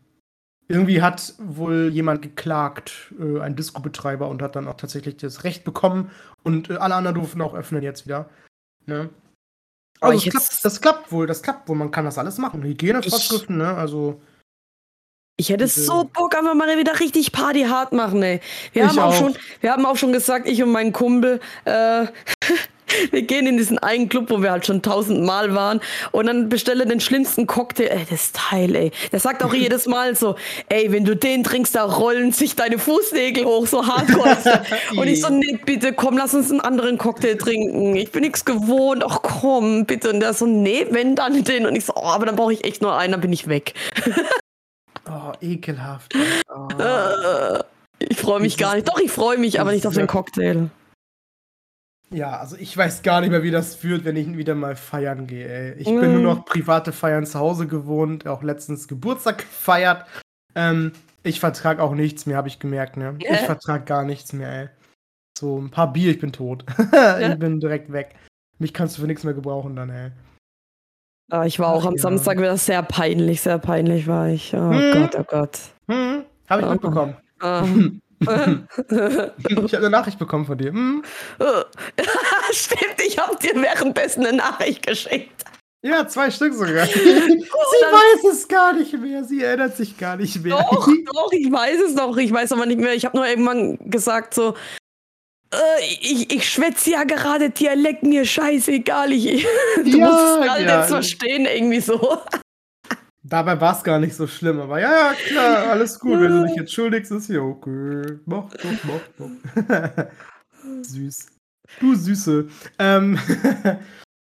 irgendwie 0.69 1.01
hat 1.01 1.33
wohl 1.37 1.89
jemand 1.89 2.21
geklagt, 2.21 3.13
äh, 3.19 3.41
ein 3.41 3.57
Disco-Betreiber, 3.57 4.29
und 4.29 4.41
hat 4.41 4.55
dann 4.55 4.69
auch 4.69 4.77
tatsächlich 4.77 5.17
das 5.17 5.43
Recht 5.43 5.65
bekommen. 5.65 6.11
Und 6.43 6.69
äh, 6.69 6.77
alle 6.77 6.95
anderen 6.95 7.15
durften 7.15 7.41
auch 7.41 7.55
öffnen 7.55 7.83
jetzt 7.83 8.05
wieder. 8.05 8.29
Ne? 8.85 9.09
Also 9.99 10.29
das 10.29 10.31
klappt, 10.31 10.65
das 10.65 10.81
klappt 10.81 11.11
wohl, 11.11 11.27
das 11.27 11.41
klappt 11.41 11.67
wohl. 11.67 11.75
Man 11.75 11.91
kann 11.91 12.05
das 12.05 12.17
alles 12.17 12.37
machen. 12.37 12.63
Hygienevorschriften, 12.63 13.57
ne? 13.57 13.75
Also. 13.75 14.21
Ich 15.35 15.49
hätte 15.49 15.67
so 15.67 16.03
Bock, 16.13 16.37
einfach 16.37 16.53
mal 16.53 16.77
wieder 16.77 16.99
richtig 16.99 17.31
Party 17.31 17.63
hart 17.63 17.91
machen, 17.91 18.21
ey. 18.21 18.39
Wir 18.71 18.87
haben 18.87 18.99
auch, 18.99 19.05
auch, 19.05 19.13
schon, 19.17 19.35
wir 19.61 19.71
haben 19.71 19.83
auch 19.85 19.97
schon 19.97 20.13
gesagt, 20.13 20.47
ich 20.47 20.61
und 20.61 20.71
mein 20.71 20.93
Kumpel, 20.93 21.39
äh, 21.65 22.05
wir 23.11 23.21
gehen 23.23 23.47
in 23.47 23.57
diesen 23.57 23.79
einen 23.79 24.09
Club, 24.09 24.29
wo 24.29 24.43
wir 24.43 24.51
halt 24.51 24.67
schon 24.67 24.83
tausendmal 24.83 25.55
waren 25.55 25.81
und 26.11 26.27
dann 26.27 26.49
bestelle 26.49 26.85
den 26.85 26.99
schlimmsten 26.99 27.47
Cocktail. 27.47 27.87
Ey, 27.87 28.05
das 28.07 28.31
Teil, 28.31 28.75
ey. 28.75 28.91
Der 29.11 29.19
sagt 29.19 29.41
auch 29.41 29.53
jedes 29.55 29.87
Mal 29.87 30.15
so, 30.15 30.35
ey, 30.69 30.91
wenn 30.91 31.03
du 31.03 31.15
den 31.15 31.43
trinkst, 31.43 31.73
da 31.73 31.83
rollen 31.83 32.31
sich 32.31 32.55
deine 32.55 32.77
Fußnägel 32.77 33.43
hoch, 33.45 33.65
so 33.65 33.87
hardcore. 33.87 34.37
und 34.95 35.07
ich 35.07 35.19
so, 35.19 35.29
nee, 35.29 35.57
bitte, 35.65 35.93
komm, 35.93 36.15
lass 36.15 36.35
uns 36.35 36.51
einen 36.51 36.61
anderen 36.61 36.99
Cocktail 36.99 37.37
trinken. 37.37 37.95
Ich 37.95 38.11
bin 38.11 38.21
nichts 38.21 38.45
gewohnt. 38.45 39.03
Ach 39.03 39.23
komm, 39.23 39.87
bitte. 39.87 40.11
Und 40.11 40.19
der 40.19 40.35
so, 40.35 40.45
nee, 40.45 40.85
wenn 40.91 41.15
dann 41.15 41.43
den. 41.43 41.65
Und 41.65 41.75
ich 41.75 41.85
so, 41.85 41.93
oh, 41.95 42.05
aber 42.05 42.27
dann 42.27 42.35
brauche 42.35 42.53
ich 42.53 42.63
echt 42.63 42.83
nur 42.83 42.95
einen, 42.95 43.13
dann 43.13 43.21
bin 43.21 43.33
ich 43.33 43.47
weg. 43.47 43.73
Oh, 45.09 45.33
ekelhaft. 45.41 46.13
Oh. 46.49 47.59
Ich 48.09 48.17
freue 48.19 48.41
mich 48.41 48.57
gar 48.57 48.75
nicht. 48.75 48.89
Doch, 48.89 48.99
ich 48.99 49.11
freue 49.11 49.37
mich, 49.37 49.61
aber 49.61 49.71
nicht 49.71 49.87
auf 49.87 49.93
den 49.93 50.07
Cocktail. 50.07 50.69
Ja, 52.09 52.37
also 52.37 52.55
ich 52.57 52.75
weiß 52.75 53.01
gar 53.01 53.21
nicht 53.21 53.31
mehr, 53.31 53.43
wie 53.43 53.51
das 53.51 53.75
führt, 53.75 54.05
wenn 54.05 54.15
ich 54.15 54.37
wieder 54.37 54.55
mal 54.55 54.75
feiern 54.75 55.25
gehe. 55.25 55.47
Ey. 55.47 55.73
Ich 55.79 55.87
mm. 55.87 55.99
bin 55.99 56.13
nur 56.13 56.21
noch 56.21 56.45
private 56.45 56.91
Feiern 56.91 57.25
zu 57.25 57.39
Hause 57.39 57.65
gewohnt, 57.65 58.27
auch 58.27 58.43
letztens 58.43 58.87
Geburtstag 58.87 59.39
gefeiert. 59.39 60.05
Ähm, 60.53 60.91
ich 61.23 61.39
vertrag 61.39 61.79
auch 61.79 61.95
nichts 61.95 62.25
mehr, 62.25 62.37
habe 62.37 62.49
ich 62.49 62.59
gemerkt, 62.59 62.97
ne? 62.97 63.17
Yeah. 63.21 63.33
Ich 63.33 63.39
vertrag 63.39 63.85
gar 63.85 64.03
nichts 64.03 64.33
mehr, 64.33 64.51
ey. 64.51 64.69
So 65.37 65.59
ein 65.59 65.71
paar 65.71 65.91
Bier, 65.91 66.11
ich 66.11 66.19
bin 66.19 66.31
tot. 66.31 66.65
ich 67.21 67.39
bin 67.39 67.59
direkt 67.59 67.91
weg. 67.91 68.15
Mich 68.59 68.73
kannst 68.73 68.97
du 68.97 69.01
für 69.01 69.07
nichts 69.07 69.23
mehr 69.23 69.33
gebrauchen 69.33 69.75
dann, 69.75 69.89
ey. 69.89 70.11
Ah, 71.29 71.45
ich 71.45 71.59
war 71.59 71.69
auch 71.69 71.83
Ach, 71.83 71.87
am 71.87 71.95
ja. 71.95 72.01
Samstag 72.01 72.37
wieder 72.37 72.57
sehr 72.57 72.83
peinlich, 72.83 73.41
sehr 73.41 73.57
peinlich 73.57 74.07
war 74.07 74.29
ich. 74.29 74.53
Oh 74.53 74.71
hm. 74.71 74.91
Gott, 74.93 75.15
oh 75.19 75.23
Gott. 75.23 75.59
Hm. 75.87 76.23
Habe 76.49 76.61
ich 76.61 76.67
ah. 76.67 76.71
mitbekommen. 76.71 77.17
Ah. 77.39 77.65
ich 78.23 79.57
habe 79.57 79.77
eine 79.77 79.89
Nachricht 79.89 80.19
bekommen 80.19 80.45
von 80.45 80.57
dir. 80.57 80.71
Hm. 80.71 81.03
Stimmt, 82.51 83.01
ich 83.05 83.17
habe 83.17 83.35
dir 83.37 83.61
währenddessen 83.61 84.25
eine 84.25 84.37
Nachricht 84.37 84.85
geschickt. 84.85 85.43
Ja, 85.81 86.07
zwei 86.07 86.31
Stück 86.31 86.53
sogar. 86.53 86.85
sie 86.85 87.01
weiß 87.01 88.31
es 88.31 88.47
gar 88.47 88.71
nicht 88.71 88.93
mehr. 88.97 89.25
Sie 89.25 89.43
erinnert 89.43 89.75
sich 89.75 89.97
gar 89.97 90.15
nicht 90.15 90.41
mehr. 90.41 90.55
Doch, 90.55 90.87
doch, 90.87 91.31
ich 91.33 91.51
weiß 91.51 91.81
es 91.81 91.95
noch. 91.95 92.15
Ich 92.15 92.31
weiß 92.31 92.53
aber 92.53 92.65
nicht 92.65 92.79
mehr. 92.79 92.93
Ich 92.93 93.03
habe 93.03 93.17
nur 93.17 93.27
irgendwann 93.27 93.77
gesagt 93.89 94.33
so, 94.33 94.53
äh, 95.53 95.83
ich, 96.01 96.31
ich 96.31 96.49
schwätze 96.49 96.91
ja 96.91 97.03
gerade 97.03 97.49
Dialekt, 97.49 98.03
mir 98.03 98.25
scheißegal. 98.25 99.11
Ich, 99.11 99.25
du 99.83 99.97
ja, 99.97 100.07
musst 100.07 100.41
es 100.41 100.49
halt 100.49 100.67
ja. 100.67 100.79
jetzt 100.79 100.89
verstehen, 100.89 101.45
irgendwie 101.45 101.79
so. 101.79 102.19
Dabei 103.25 103.59
war 103.61 103.77
es 103.77 103.83
gar 103.83 103.99
nicht 103.99 104.15
so 104.15 104.27
schlimm, 104.27 104.59
aber 104.59 104.81
ja, 104.81 104.91
ja, 104.91 105.13
klar, 105.13 105.67
alles 105.69 105.97
gut. 105.97 106.19
Wenn 106.19 106.41
du 106.41 106.47
dich 106.47 106.55
jetzt 106.57 106.73
schuldigst, 106.73 107.11
ist 107.11 107.29
ja 107.29 107.39
okay. 107.39 108.19
Mach 108.25 108.49
doch, 108.49 108.69
mach 108.83 109.07
doch. 109.17 110.07
Süß. 110.81 111.27
Du 111.79 111.95
Süße. 111.95 112.49
Ähm, 112.79 113.17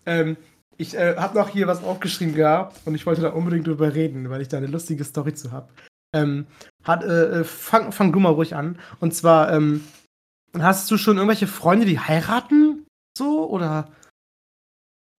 ähm, 0.08 0.38
ich 0.78 0.96
äh, 0.96 1.16
habe 1.18 1.38
noch 1.38 1.50
hier 1.50 1.68
was 1.68 1.84
aufgeschrieben 1.84 2.34
gehabt 2.34 2.82
und 2.86 2.96
ich 2.96 3.06
wollte 3.06 3.22
da 3.22 3.30
unbedingt 3.30 3.68
drüber 3.68 3.94
reden, 3.94 4.30
weil 4.30 4.42
ich 4.42 4.48
da 4.48 4.58
eine 4.58 4.68
lustige 4.68 5.04
Story 5.04 5.34
zu 5.34 5.52
habe. 5.52 5.70
Ähm, 6.16 6.48
hat, 6.84 7.04
äh, 7.04 7.42
äh, 7.42 7.44
fang, 7.44 7.92
fang 7.92 8.12
du 8.12 8.20
mal 8.20 8.32
ruhig 8.32 8.56
an. 8.56 8.80
Und 9.00 9.14
zwar, 9.14 9.52
ähm, 9.54 9.84
Hast 10.58 10.90
du 10.90 10.98
schon 10.98 11.18
irgendwelche 11.18 11.48
Freunde, 11.48 11.86
die 11.86 12.00
heiraten? 12.00 12.86
So, 13.18 13.50
oder? 13.50 13.90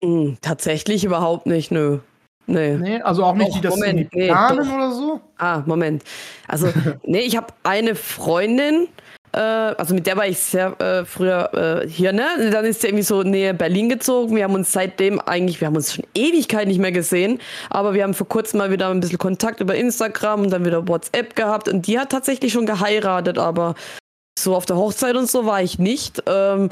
Mm, 0.02 0.34
tatsächlich 0.40 1.04
überhaupt 1.04 1.46
nicht, 1.46 1.70
nö. 1.70 1.98
Nee. 2.46 2.76
nee 2.78 3.00
also 3.02 3.24
auch 3.24 3.34
nicht, 3.34 3.50
doch, 3.50 3.56
die 3.56 3.60
das 3.60 3.74
Moment, 3.76 4.10
planen 4.10 4.66
nee, 4.66 4.74
oder 4.74 4.92
so? 4.92 5.20
Ah, 5.38 5.62
Moment. 5.66 6.02
Also, 6.48 6.72
nee, 7.04 7.20
ich 7.20 7.36
habe 7.36 7.48
eine 7.62 7.94
Freundin, 7.94 8.88
Äh, 9.32 9.38
also 9.38 9.94
mit 9.94 10.06
der 10.06 10.16
war 10.16 10.26
ich 10.26 10.38
sehr 10.38 10.80
äh, 10.80 11.04
früher 11.04 11.82
äh, 11.84 11.88
hier, 11.88 12.12
ne? 12.12 12.50
Dann 12.50 12.64
ist 12.64 12.80
sie 12.80 12.88
irgendwie 12.88 13.04
so 13.04 13.22
näher 13.22 13.52
Berlin 13.52 13.88
gezogen. 13.88 14.34
Wir 14.34 14.44
haben 14.44 14.54
uns 14.54 14.72
seitdem 14.72 15.20
eigentlich, 15.20 15.60
wir 15.60 15.68
haben 15.68 15.76
uns 15.76 15.94
schon 15.94 16.04
Ewigkeit 16.14 16.66
nicht 16.66 16.80
mehr 16.80 16.92
gesehen, 16.92 17.38
aber 17.70 17.94
wir 17.94 18.02
haben 18.02 18.14
vor 18.14 18.28
kurzem 18.28 18.58
mal 18.58 18.70
wieder 18.72 18.88
ein 18.88 19.00
bisschen 19.00 19.18
Kontakt 19.18 19.60
über 19.60 19.74
Instagram 19.74 20.42
und 20.42 20.50
dann 20.50 20.64
wieder 20.64 20.88
WhatsApp 20.88 21.36
gehabt 21.36 21.68
und 21.68 21.86
die 21.86 21.98
hat 21.98 22.10
tatsächlich 22.10 22.52
schon 22.52 22.66
geheiratet, 22.66 23.38
aber 23.38 23.74
so 24.41 24.55
auf 24.55 24.66
der 24.66 24.76
Hochzeit 24.76 25.16
und 25.16 25.30
so 25.30 25.47
war 25.47 25.62
ich 25.62 25.78
nicht. 25.78 26.22
Ähm, 26.26 26.70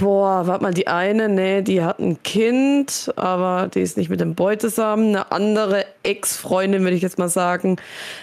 Boah, 0.00 0.46
warte 0.46 0.62
mal, 0.62 0.72
die 0.72 0.86
eine, 0.86 1.28
nee, 1.28 1.60
die 1.60 1.82
hat 1.82 1.98
ein 1.98 2.22
Kind, 2.22 3.12
aber 3.16 3.68
die 3.68 3.82
ist 3.82 3.98
nicht 3.98 4.08
mit 4.08 4.18
dem 4.18 4.34
Boy 4.34 4.56
zusammen. 4.56 5.08
Eine 5.08 5.30
andere 5.30 5.84
Ex-Freundin, 6.04 6.84
würde 6.84 6.96
ich 6.96 7.02
jetzt 7.02 7.18
mal 7.18 7.28
sagen, 7.28 7.76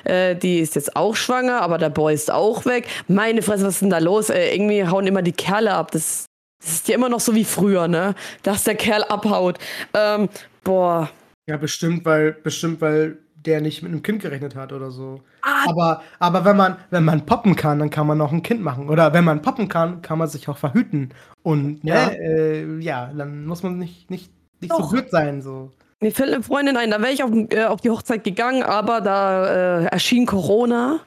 äh, 0.04 0.36
die 0.36 0.58
ist 0.58 0.74
jetzt 0.74 0.96
auch 0.96 1.16
schwanger, 1.16 1.62
aber 1.62 1.78
der 1.78 1.92
Boy 1.92 2.16
ist 2.16 2.32
auch 2.32 2.66
weg. 2.66 2.88
Meine 3.08 3.44
Fresse, 3.44 3.64
was 3.64 3.76
ist 3.76 3.84
denn 3.84 3.92
da 3.92 4.00
los? 4.00 4.32
Äh, 4.32 4.56
irgendwie 4.56 4.88
hauen 4.88 5.06
immer 5.06 5.22
die 5.22 5.34
Kerle 5.34 5.72
ab. 5.72 5.92
Das, 5.92 6.26
das, 6.60 6.72
ist 6.74 6.88
ja 6.88 6.96
immer 6.96 7.10
noch 7.10 7.20
so 7.20 7.36
wie 7.36 7.46
früher, 7.46 7.88
ne? 7.88 8.16
Dass 8.42 8.64
der 8.64 8.74
Kerl 8.74 9.04
abhaut. 9.04 9.60
Ähm, 9.94 10.30
boah. 10.64 11.12
Ja, 11.48 11.58
bestimmt, 11.58 12.06
weil, 12.06 12.32
bestimmt, 12.32 12.82
weil 12.82 13.20
der 13.46 13.62
nicht 13.62 13.82
mit 13.82 13.92
einem 13.92 14.02
Kind 14.02 14.22
gerechnet 14.22 14.56
hat 14.56 14.74
oder 14.74 14.92
so. 14.92 15.22
Ah. 15.42 15.70
Aber, 15.70 16.02
aber 16.20 16.46
wenn 16.46 16.58
man, 16.58 16.78
wenn 16.90 17.06
man 17.06 17.26
poppen 17.26 17.56
kann, 17.56 17.80
dann 17.80 17.90
kann 17.90 18.08
man 18.08 18.18
noch 18.18 18.32
ein 18.32 18.44
Kind 18.44 18.62
machen. 18.62 18.90
Oder 18.90 19.14
wenn 19.14 19.24
man 19.24 19.42
poppen 19.42 19.68
kann, 19.68 20.02
kann 20.02 20.18
man 20.18 20.28
sich 20.28 20.48
auch 20.50 20.58
verhüten. 20.58 21.14
Und 21.44 21.84
ne, 21.84 21.92
ja, 21.92 22.08
äh, 22.10 22.80
ja 22.80 23.12
dann 23.16 23.46
muss 23.46 23.64
man 23.64 23.78
nicht, 23.78 24.10
nicht, 24.10 24.32
nicht 24.60 24.74
so 24.74 24.88
blöd 24.90 25.10
sein. 25.10 25.42
So. 25.42 25.72
Mir 26.00 26.12
fällt 26.12 26.34
eine 26.34 26.44
Freundin 26.44 26.78
ein, 26.78 26.92
da 26.92 27.02
wäre 27.02 27.12
ich 27.12 27.24
auf, 27.24 27.32
äh, 27.32 27.66
auf, 27.66 27.82
die 27.82 27.90
Hochzeit 27.90 28.24
gegangen, 28.24 28.64
aber 28.64 29.02
da 29.02 29.82
äh, 29.82 29.86
erschien 29.86 30.26
Corona. 30.26 31.00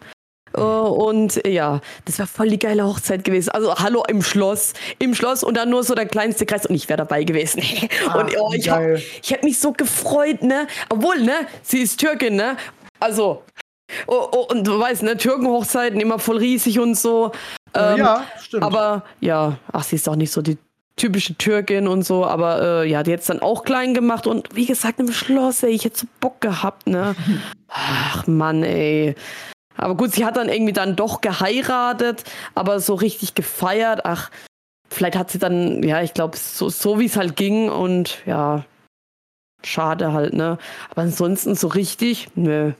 Uh, 0.56 0.60
und 0.60 1.40
ja, 1.46 1.80
das 2.06 2.18
war 2.18 2.26
voll 2.26 2.48
die 2.48 2.58
geile 2.58 2.84
Hochzeit 2.84 3.22
gewesen. 3.22 3.50
Also 3.50 3.74
hallo 3.76 4.02
im 4.08 4.22
Schloss, 4.22 4.72
im 4.98 5.14
Schloss 5.14 5.44
und 5.44 5.56
dann 5.56 5.70
nur 5.70 5.84
so 5.84 5.94
der 5.94 6.06
kleinste 6.06 6.44
Kreis 6.44 6.66
und 6.66 6.74
ich 6.74 6.88
wäre 6.88 6.98
dabei 6.98 7.24
gewesen. 7.24 7.62
Ah, 8.08 8.20
und 8.20 8.36
oh, 8.38 8.52
ich 8.54 8.68
habe 8.68 9.00
hab 9.30 9.42
mich 9.42 9.58
so 9.58 9.72
gefreut, 9.72 10.42
ne? 10.42 10.66
Obwohl, 10.88 11.20
ne, 11.20 11.46
sie 11.62 11.78
ist 11.78 12.00
Türkin, 12.00 12.34
ne? 12.34 12.56
Also, 12.98 13.42
oh, 14.06 14.28
oh, 14.32 14.46
und 14.50 14.66
du 14.66 14.78
weißt, 14.78 15.02
ne, 15.02 15.16
Türkenhochzeiten 15.16 16.00
immer 16.00 16.18
voll 16.18 16.38
riesig 16.38 16.78
und 16.78 16.96
so. 16.96 17.32
Ähm, 17.74 17.98
ja, 17.98 18.24
stimmt. 18.40 18.62
Aber 18.62 19.04
ja, 19.20 19.58
ach, 19.72 19.84
sie 19.84 19.96
ist 19.96 20.08
auch 20.08 20.16
nicht 20.16 20.32
so 20.32 20.42
die 20.42 20.58
typische 20.96 21.34
Türkin 21.36 21.88
und 21.88 22.02
so, 22.02 22.26
aber 22.26 22.82
äh, 22.82 22.90
ja, 22.90 23.02
die 23.02 23.12
hat 23.12 23.20
es 23.20 23.26
dann 23.26 23.40
auch 23.40 23.64
klein 23.64 23.94
gemacht 23.94 24.26
und 24.26 24.54
wie 24.54 24.66
gesagt, 24.66 25.00
im 25.00 25.12
Schloss, 25.12 25.62
ey, 25.62 25.70
ich 25.70 25.84
hätte 25.84 26.00
so 26.00 26.06
Bock 26.20 26.40
gehabt, 26.40 26.86
ne? 26.86 27.14
Ach 27.68 28.26
Mann, 28.26 28.62
ey. 28.62 29.14
Aber 29.76 29.96
gut, 29.96 30.12
sie 30.12 30.24
hat 30.24 30.36
dann 30.36 30.48
irgendwie 30.48 30.72
dann 30.72 30.96
doch 30.96 31.20
geheiratet, 31.20 32.24
aber 32.54 32.80
so 32.80 32.94
richtig 32.94 33.34
gefeiert. 33.34 34.04
Ach, 34.04 34.30
vielleicht 34.90 35.16
hat 35.16 35.30
sie 35.30 35.38
dann, 35.38 35.82
ja, 35.82 36.02
ich 36.02 36.14
glaube, 36.14 36.36
so, 36.36 36.68
so 36.68 36.98
wie 36.98 37.06
es 37.06 37.16
halt 37.16 37.36
ging 37.36 37.70
und 37.70 38.22
ja, 38.26 38.64
schade 39.62 40.12
halt, 40.12 40.34
ne? 40.34 40.58
Aber 40.90 41.02
ansonsten 41.02 41.54
so 41.54 41.68
richtig, 41.68 42.28
nö. 42.34 42.72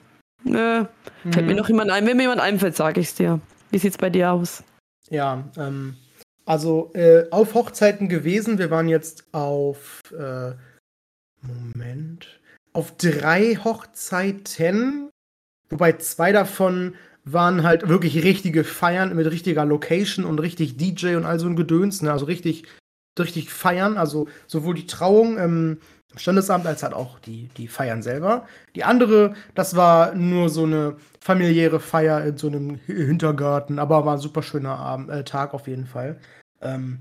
Nö. 0.45 0.87
Mhm. 1.25 1.33
Fällt 1.33 1.47
mir 1.47 1.53
mhm. 1.53 1.59
noch 1.59 1.69
jemand 1.69 1.91
ein. 1.91 2.07
Wenn 2.07 2.17
mir 2.17 2.25
jemand 2.25 2.41
einfällt, 2.41 2.77
sage 2.77 3.01
ich's 3.01 3.15
dir. 3.15 3.41
Wie 3.71 3.79
sieht's 3.79 3.99
bei 3.99 4.11
dir 4.11 4.33
aus? 4.33 4.65
Ja, 5.11 5.45
ähm, 5.57 5.97
also 6.47 6.91
äh, 6.95 7.27
auf 7.31 7.55
Hochzeiten 7.55 8.09
gewesen. 8.09 8.59
Wir 8.59 8.71
waren 8.71 8.89
jetzt 8.89 9.25
auf 9.33 10.01
äh, 10.13 10.53
Moment. 11.43 12.41
Auf 12.73 12.97
drei 12.97 13.57
Hochzeiten 13.57 15.10
Wobei 15.71 15.93
zwei 15.95 16.33
davon 16.33 16.95
waren 17.25 17.63
halt 17.63 17.89
wirklich 17.89 18.23
richtige 18.25 18.65
Feiern 18.65 19.15
mit 19.15 19.31
richtiger 19.31 19.65
Location 19.65 20.25
und 20.25 20.41
richtig 20.41 20.77
DJ 20.77 21.17
und 21.17 21.25
all 21.25 21.39
so 21.39 21.47
ein 21.47 21.57
Gedöns, 21.57 22.03
ne? 22.03 22.13
Also 22.13 22.27
richtig, 22.27 22.65
richtig 23.19 23.51
feiern. 23.51 23.97
Also 23.97 24.29
sowohl 24.47 24.75
die 24.75 24.87
Trauung 24.87 25.39
ähm, 25.39 25.79
im 26.13 26.19
Standesamt 26.19 26.67
als 26.67 26.83
halt 26.83 26.93
auch 26.93 27.21
die, 27.21 27.49
die 27.57 27.69
Feiern 27.69 28.03
selber. 28.03 28.47
Die 28.75 28.85
andere, 28.85 29.35
das 29.55 29.77
war 29.77 30.15
nur 30.15 30.49
so 30.49 30.65
eine 30.65 30.97
familiäre 31.21 31.79
Feier 31.79 32.25
in 32.25 32.37
so 32.37 32.49
einem 32.49 32.81
Hintergarten, 32.87 33.79
aber 33.79 34.05
war 34.05 34.15
ein 34.15 34.21
super 34.21 34.43
schöner 34.43 34.77
Abend, 34.77 35.11
äh, 35.11 35.25
Tag 35.25 35.55
auf 35.55 35.69
jeden 35.69 35.87
Fall. 35.87 36.19
Ähm, 36.61 37.01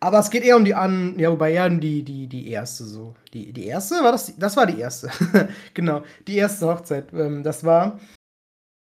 aber 0.00 0.18
es 0.18 0.30
geht 0.30 0.44
eher 0.44 0.56
um 0.56 0.64
die 0.64 0.74
an, 0.74 1.18
ja, 1.18 1.30
wobei 1.30 1.52
eher 1.52 1.68
die, 1.70 2.02
die, 2.02 2.26
die 2.26 2.48
erste 2.48 2.84
so. 2.84 3.14
Die, 3.32 3.52
die 3.52 3.66
erste? 3.66 3.96
War 3.96 4.12
das? 4.12 4.34
Das 4.36 4.56
war 4.56 4.66
die 4.66 4.78
erste. 4.78 5.10
genau, 5.74 6.02
die 6.26 6.36
erste 6.36 6.66
Hochzeit. 6.66 7.12
Ähm, 7.12 7.42
das 7.42 7.64
war. 7.64 7.98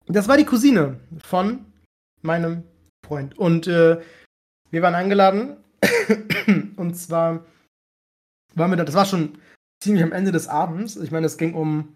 Das 0.06 0.28
war 0.28 0.36
die 0.36 0.44
Cousine 0.44 1.00
von 1.18 1.64
meinem 2.22 2.62
Freund. 3.04 3.36
Und 3.38 3.66
äh, 3.66 4.00
wir 4.70 4.82
waren 4.82 4.94
eingeladen. 4.94 5.56
und 6.76 6.94
zwar 6.96 7.44
waren 8.54 8.70
wir 8.70 8.76
da, 8.76 8.84
das 8.84 8.94
war 8.94 9.04
schon 9.04 9.38
ziemlich 9.82 10.04
am 10.04 10.12
Ende 10.12 10.32
des 10.32 10.48
Abends. 10.48 10.96
Ich 10.96 11.10
meine, 11.10 11.26
es 11.26 11.38
ging 11.38 11.54
um 11.54 11.95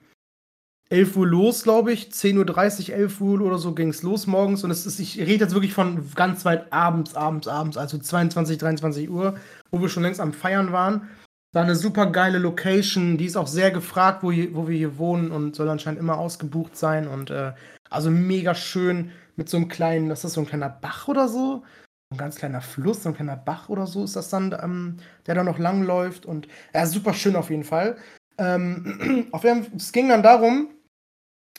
11 0.91 1.16
Uhr 1.16 1.26
los, 1.26 1.62
glaube 1.62 1.93
ich. 1.93 2.11
10.30 2.11 2.91
Uhr, 2.91 2.97
11 2.97 3.20
Uhr 3.20 3.41
oder 3.41 3.59
so 3.59 3.74
ging 3.74 3.88
es 3.88 4.03
los 4.03 4.26
morgens. 4.26 4.64
Und 4.64 4.70
es 4.70 4.86
ist, 4.86 4.99
ich 4.99 5.18
rede 5.18 5.45
jetzt 5.45 5.55
wirklich 5.55 5.72
von 5.72 6.11
ganz 6.14 6.45
weit 6.45 6.72
abends, 6.72 7.14
abends, 7.14 7.47
abends, 7.49 7.76
also 7.76 7.97
22, 7.97 8.59
23 8.59 9.09
Uhr, 9.09 9.36
wo 9.70 9.80
wir 9.80 9.88
schon 9.88 10.03
längst 10.03 10.20
am 10.20 10.32
Feiern 10.32 10.72
waren. 10.72 11.09
War 11.53 11.62
eine 11.62 11.76
super 11.76 12.07
geile 12.07 12.38
Location, 12.38 13.18
die 13.18 13.24
ist 13.24 13.36
auch 13.36 13.49
sehr 13.49 13.72
gefragt, 13.72 14.22
wo, 14.22 14.30
hier, 14.30 14.55
wo 14.55 14.68
wir 14.68 14.76
hier 14.76 14.99
wohnen 14.99 15.32
und 15.32 15.57
soll 15.57 15.68
anscheinend 15.68 15.99
immer 15.99 16.18
ausgebucht 16.18 16.76
sein. 16.76 17.09
Und 17.09 17.30
äh, 17.30 17.53
also 17.88 18.11
mega 18.11 18.55
schön 18.55 19.11
mit 19.36 19.49
so 19.49 19.57
einem 19.57 19.68
kleinen, 19.68 20.09
das 20.09 20.24
ist 20.24 20.34
so 20.34 20.41
ein 20.41 20.47
kleiner 20.47 20.68
Bach 20.68 21.09
oder 21.09 21.28
so. 21.28 21.64
Ein 22.12 22.18
ganz 22.18 22.36
kleiner 22.36 22.61
Fluss, 22.61 23.05
so 23.05 23.09
ein 23.09 23.14
kleiner 23.14 23.36
Bach 23.36 23.68
oder 23.68 23.86
so 23.86 24.03
ist 24.05 24.16
das 24.16 24.28
dann, 24.28 24.57
ähm, 24.61 24.97
der 25.26 25.36
da 25.36 25.45
noch 25.45 25.59
lang 25.59 25.84
läuft. 25.84 26.26
Und 26.26 26.49
ja, 26.74 26.86
super 26.86 27.14
schön 27.14 27.36
auf 27.36 27.51
jeden 27.51 27.64
Fall. 27.64 27.97
Ähm, 28.38 29.28
auf 29.32 29.45
jeden 29.45 29.64
Fall, 29.64 29.72
es 29.76 29.93
ging 29.93 30.09
dann 30.09 30.22
darum, 30.22 30.68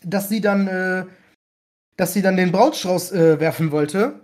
dass 0.06 0.30
sie 0.30 0.42
dann, 0.42 0.68
äh, 0.68 1.06
dass 1.98 2.14
sie 2.14 2.22
dann 2.22 2.38
den 2.38 2.52
Brautstrauß 2.52 3.12
äh, 3.12 3.40
werfen 3.40 3.72
wollte. 3.72 4.22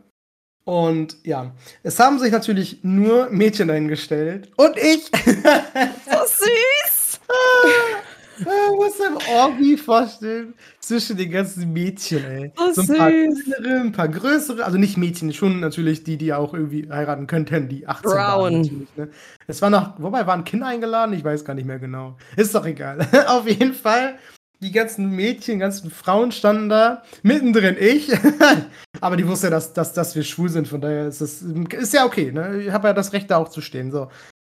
Und 0.64 1.18
ja, 1.24 1.56
es 1.84 1.98
haben 2.00 2.20
sich 2.20 2.32
natürlich 2.32 2.84
nur 2.84 3.30
Mädchen 3.30 3.70
dahingestellt. 3.70 4.52
Und 4.58 4.78
ich. 4.78 5.06
so 5.26 6.18
süß! 6.26 7.20
Man 8.46 8.76
muss 8.76 9.02
einem 9.02 9.18
Orgi 9.34 9.78
vorstellen 9.78 10.54
zwischen 10.80 11.18
den 11.18 11.32
ganzen 11.32 11.74
Mädchen, 11.74 12.24
ey. 12.24 12.52
So, 12.74 12.82
so 12.84 12.94
ein 12.94 12.98
paar 12.98 13.10
kleinere, 13.10 13.82
ein 13.82 13.92
paar 13.92 14.08
größere, 14.08 14.64
also 14.64 14.78
nicht 14.78 14.98
Mädchen, 14.98 15.34
schon 15.34 15.60
natürlich 15.60 16.04
die, 16.04 16.18
die 16.18 16.34
auch 16.34 16.54
irgendwie 16.54 16.88
heiraten 16.90 17.28
könnten, 17.28 17.68
die 17.68 17.88
18 17.88 18.12
Brown. 18.12 18.18
waren. 18.18 18.88
Ne? 18.96 19.10
Es 19.48 19.62
war 19.62 19.70
noch, 19.70 20.00
wobei 20.00 20.28
waren 20.28 20.44
Kinder 20.44 20.68
eingeladen? 20.68 21.14
Ich 21.14 21.24
weiß 21.24 21.46
gar 21.46 21.54
nicht 21.54 21.66
mehr 21.66 21.80
genau. 21.80 22.18
Ist 22.36 22.54
doch 22.54 22.66
egal. 22.66 23.08
Auf 23.28 23.48
jeden 23.48 23.74
Fall 23.74 24.20
die 24.62 24.72
ganzen 24.72 25.10
Mädchen, 25.12 25.60
ganzen 25.60 25.92
Frauen 25.92 26.32
standen 26.32 26.70
da, 26.70 27.04
mittendrin 27.24 27.78
ich. 27.80 28.12
Aber 29.02 29.18
die 29.18 29.28
wusste 29.28 29.48
ja, 29.48 29.52
dass, 29.52 29.74
dass, 29.74 29.94
dass 29.94 30.16
wir 30.16 30.24
schwul 30.24 30.50
sind, 30.50 30.68
von 30.68 30.82
daher 30.82 31.08
ist 31.08 31.22
es 31.22 31.42
ist 31.42 31.94
ja 31.94 32.06
okay, 32.06 32.32
ne? 32.32 32.64
Ich 32.64 32.72
habe 32.72 32.88
ja 32.88 32.94
das 32.94 33.14
Recht, 33.14 33.30
da 33.30 33.38
auch 33.38 33.50
zu 33.50 33.62
stehen. 33.62 33.92
So. 33.92 34.10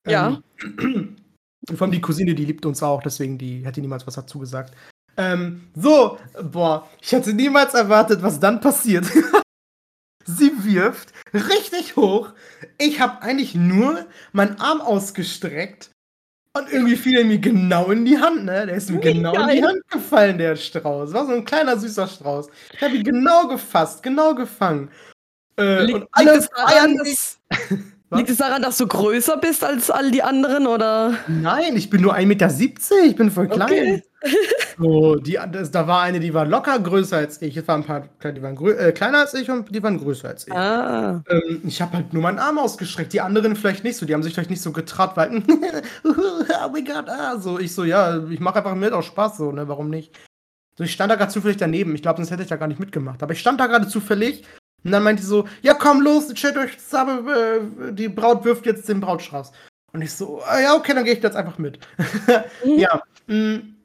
Ja. 0.07 0.41
Ähm, 0.61 1.15
vor 1.75 1.81
allem 1.83 1.91
die 1.91 2.01
Cousine, 2.01 2.35
die 2.35 2.45
liebt 2.45 2.65
uns 2.65 2.83
auch, 2.83 3.01
deswegen 3.01 3.37
die 3.37 3.65
hätte 3.65 3.81
niemals 3.81 4.05
was 4.05 4.15
dazu 4.15 4.39
gesagt. 4.39 4.75
Ähm, 5.15 5.69
so, 5.75 6.17
boah, 6.41 6.89
ich 7.01 7.11
hätte 7.11 7.33
niemals 7.33 7.73
erwartet, 7.73 8.21
was 8.23 8.39
dann 8.39 8.59
passiert. 8.59 9.05
Sie 10.25 10.51
wirft 10.63 11.13
richtig 11.33 11.95
hoch. 11.95 12.33
Ich 12.77 12.99
habe 12.99 13.21
eigentlich 13.21 13.55
nur 13.55 14.05
meinen 14.31 14.59
Arm 14.59 14.81
ausgestreckt 14.81 15.92
und 16.55 16.71
irgendwie 16.71 16.95
fiel 16.95 17.17
er 17.17 17.25
mir 17.25 17.39
genau 17.39 17.91
in 17.91 18.05
die 18.05 18.17
Hand, 18.17 18.45
ne? 18.45 18.65
Der 18.65 18.75
ist 18.75 18.89
mir 18.89 19.03
Wie 19.03 19.13
genau 19.13 19.33
in 19.33 19.55
die 19.55 19.63
Hand 19.63 19.87
gefallen, 19.89 20.37
der 20.37 20.55
Strauß. 20.55 21.13
War 21.13 21.25
so 21.25 21.33
ein 21.33 21.45
kleiner, 21.45 21.77
süßer 21.77 22.07
Strauß. 22.07 22.47
Ich 22.73 22.81
habe 22.81 22.95
ihn 22.95 23.03
genau 23.03 23.47
gefasst, 23.47 24.03
genau 24.03 24.35
gefangen. 24.35 24.89
Äh, 25.57 25.91
und 25.91 26.07
alle 26.11 26.37
liegt, 26.37 27.39
dass, 28.13 28.19
liegt 28.19 28.29
es 28.29 28.37
daran, 28.37 28.61
dass 28.61 28.77
du 28.77 28.87
größer 28.87 29.37
bist 29.37 29.63
als 29.63 29.91
all 29.91 30.11
die 30.11 30.23
anderen, 30.23 30.67
oder? 30.67 31.15
Nein, 31.27 31.75
ich 31.75 31.89
bin 31.89 32.01
nur 32.01 32.15
1,70 32.15 32.25
Meter, 32.25 32.49
ich 33.05 33.15
bin 33.15 33.31
voll 33.31 33.47
klein. 33.47 33.69
Okay. 33.69 34.03
So, 34.77 35.17
die, 35.17 35.37
das, 35.51 35.69
da 35.69 35.87
war 35.87 36.01
eine, 36.01 36.19
die 36.19 36.33
war 36.33 36.45
locker 36.45 36.79
größer 36.79 37.17
als 37.17 37.41
ich. 37.41 37.55
Es 37.55 37.67
waren 37.67 37.81
ein 37.81 37.85
paar, 37.85 38.31
die 38.31 38.41
waren 38.41 38.57
äh, 38.77 38.91
kleiner 38.91 39.19
als 39.19 39.33
ich 39.35 39.51
und 39.51 39.73
die 39.73 39.83
waren 39.83 39.99
größer 39.99 40.29
als 40.29 40.47
ich. 40.47 40.53
Ah. 40.53 41.21
Ähm, 41.29 41.61
ich 41.63 41.79
habe 41.79 41.97
halt 41.97 42.13
nur 42.13 42.23
meinen 42.23 42.39
Arm 42.39 42.57
ausgestreckt. 42.57 43.13
Die 43.13 43.21
anderen 43.21 43.55
vielleicht 43.55 43.83
nicht 43.83 43.97
so. 43.97 44.05
Die 44.07 44.15
haben 44.15 44.23
sich 44.23 44.33
vielleicht 44.33 44.49
nicht 44.49 44.63
so 44.63 44.71
getraut, 44.71 45.11
weil, 45.15 45.43
oh 46.03 46.69
my 46.71 46.83
God, 46.83 47.07
ah, 47.07 47.37
so. 47.37 47.59
Ich 47.59 47.75
so, 47.75 47.83
ja, 47.83 48.23
ich 48.29 48.39
mache 48.39 48.57
einfach 48.57 48.73
mit, 48.73 48.93
aus 48.93 49.05
Spaß 49.05 49.37
so, 49.37 49.51
ne, 49.51 49.67
warum 49.67 49.91
nicht? 49.91 50.17
So, 50.75 50.83
ich 50.83 50.91
stand 50.91 51.11
da 51.11 51.15
gerade 51.15 51.31
zufällig 51.31 51.57
daneben. 51.57 51.93
Ich 51.93 52.01
glaube, 52.01 52.17
sonst 52.17 52.31
hätte 52.31 52.41
ich 52.41 52.49
da 52.49 52.55
gar 52.55 52.67
nicht 52.67 52.79
mitgemacht. 52.79 53.21
Aber 53.21 53.33
ich 53.33 53.39
stand 53.39 53.59
da 53.59 53.67
gerade 53.67 53.87
zufällig 53.87 54.43
und 54.83 54.91
dann 54.91 55.03
meinte 55.03 55.21
sie 55.21 55.29
so, 55.29 55.47
ja 55.61 55.73
komm 55.73 56.01
los, 56.01 56.33
chillt 56.33 56.57
euch 56.57 56.77
zusammen, 56.77 57.27
äh, 57.27 57.93
die 57.93 58.09
Braut 58.09 58.45
wirft 58.45 58.65
jetzt 58.65 58.87
den 58.89 58.99
Brautstrauß. 58.99 59.51
Und 59.93 60.01
ich 60.01 60.11
so, 60.11 60.41
ah, 60.43 60.59
ja, 60.59 60.75
okay, 60.75 60.93
dann 60.93 61.03
gehe 61.03 61.13
ich 61.13 61.21
jetzt 61.21 61.35
einfach 61.35 61.57
mit. 61.57 61.79
mhm. 62.65 62.79
Ja. 62.79 63.01
Mh, 63.27 63.35
mm, 63.35 63.75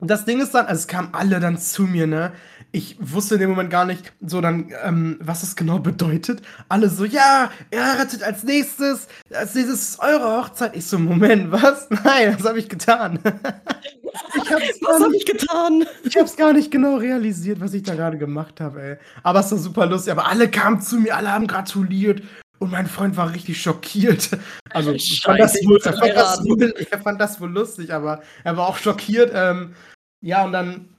das 0.00 0.24
Ding 0.24 0.40
ist 0.40 0.54
dann, 0.54 0.66
also 0.66 0.80
es 0.80 0.86
kamen 0.86 1.10
alle 1.12 1.40
dann 1.40 1.58
zu 1.58 1.82
mir, 1.82 2.06
ne? 2.06 2.32
Ich 2.70 2.96
wusste 3.00 3.36
in 3.36 3.40
dem 3.40 3.50
Moment 3.50 3.70
gar 3.70 3.86
nicht, 3.86 4.12
so 4.20 4.42
dann, 4.42 4.72
ähm, 4.84 5.16
was 5.20 5.40
das 5.40 5.56
genau 5.56 5.78
bedeutet. 5.78 6.42
Alle 6.68 6.90
so, 6.90 7.06
ja, 7.06 7.50
er 7.70 7.92
heiratet 7.92 8.22
als 8.22 8.44
nächstes, 8.44 9.08
als 9.32 9.54
nächstes 9.54 9.90
ist 9.90 10.00
eure 10.00 10.38
Hochzeit. 10.38 10.76
Ich 10.76 10.84
so, 10.84 10.98
Moment, 10.98 11.50
was? 11.50 11.88
Nein, 12.04 12.36
das 12.36 12.46
habe 12.46 12.58
ich 12.58 12.68
getan. 12.68 13.18
ich 13.24 14.52
hab's 14.52 14.80
was 14.82 15.02
habe 15.02 15.16
ich 15.16 15.24
getan? 15.24 15.86
Ich 16.04 16.16
hab's 16.18 16.36
gar 16.36 16.52
nicht 16.52 16.70
genau 16.70 16.96
realisiert, 16.96 17.60
was 17.60 17.72
ich 17.72 17.84
da 17.84 17.94
gerade 17.94 18.18
gemacht 18.18 18.60
habe, 18.60 18.82
ey. 18.82 18.96
Aber 19.22 19.40
es 19.40 19.50
war 19.50 19.58
super 19.58 19.86
lustig. 19.86 20.12
Aber 20.12 20.26
alle 20.26 20.50
kamen 20.50 20.82
zu 20.82 20.96
mir, 20.98 21.16
alle 21.16 21.32
haben 21.32 21.46
gratuliert. 21.46 22.22
Und 22.58 22.72
mein 22.72 22.86
Freund 22.86 23.16
war 23.16 23.32
richtig 23.32 23.60
schockiert. 23.62 24.30
Also, 24.70 24.92
ich 24.92 25.22
fand, 25.22 25.40
das 25.40 25.54
wohl, 25.64 25.80
er, 25.82 25.94
fand 25.94 26.14
das 26.14 26.44
wohl, 26.44 26.74
er 26.90 26.98
fand 26.98 27.18
das 27.18 27.40
wohl 27.40 27.50
lustig, 27.50 27.94
aber 27.94 28.20
er 28.44 28.58
war 28.58 28.66
auch 28.66 28.76
schockiert. 28.76 29.32
Ähm, 29.34 29.74
ja, 30.20 30.44
und 30.44 30.52
dann, 30.52 30.90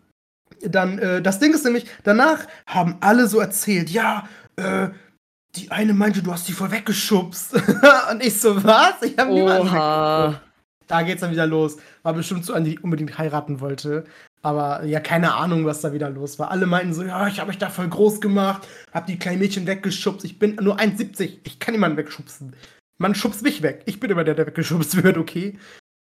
dann 0.62 0.99
äh, 0.99 1.22
das 1.22 1.39
Ding 1.39 1.53
ist 1.53 1.66
nämlich, 1.66 1.86
danach 2.03 2.39
haben 2.66 2.97
alle 3.01 3.28
so 3.28 3.39
erzählt, 3.39 3.89
ja, 3.89 4.28
äh, 4.55 4.89
die 5.55 5.72
eine 5.72 5.93
meinte, 5.93 6.22
du 6.22 6.32
hast 6.32 6.47
die 6.47 6.53
voll 6.53 6.72
weggeschubst. 6.72 7.53
und 8.12 8.24
ich 8.24 8.39
so, 8.39 8.64
was? 8.64 9.01
Ich 9.01 9.18
hab 9.18 9.30
niemanden 9.30 10.39
Da 10.88 11.01
geht's 11.01 11.22
dann 11.22 11.32
wieder 11.32 11.47
los. 11.47 11.78
War 12.03 12.14
bestimmt 12.14 12.45
so, 12.45 12.53
an 12.53 12.64
die 12.64 12.80
unbedingt 12.80 13.18
heiraten 13.18 13.60
wollte. 13.60 14.05
Aber 14.41 14.86
ja, 14.86 14.99
keine 14.99 15.34
Ahnung, 15.34 15.66
was 15.66 15.82
da 15.82 15.91
wieder 15.91 16.10
los 16.10 16.39
war. 16.39 16.51
Alle 16.51 16.66
meinten 16.66 16.93
so, 16.93 17.03
ja, 17.03 17.28
ich 17.28 17.39
habe 17.39 17.49
mich 17.49 17.57
da 17.57 17.70
voll 17.70 17.89
groß 17.89 18.22
gemacht, 18.22 18.68
hab 18.93 19.05
die 19.07 19.20
kleinen 19.20 19.39
Mädchen 19.39 19.68
weggeschubst. 19.68 20.24
Ich 20.24 20.39
bin 20.39 20.55
nur 20.62 20.80
1,70. 20.80 21.39
Ich 21.43 21.60
kann 21.60 21.74
niemanden 21.74 21.97
wegschubsen. 21.97 22.55
Man 22.97 23.16
schubst 23.16 23.41
mich 23.41 23.62
weg. 23.62 23.82
Ich 23.86 23.99
bin 23.99 24.12
immer 24.12 24.24
der, 24.24 24.36
der 24.36 24.47
weggeschubst 24.47 25.03
wird, 25.03 25.18
okay? 25.18 25.57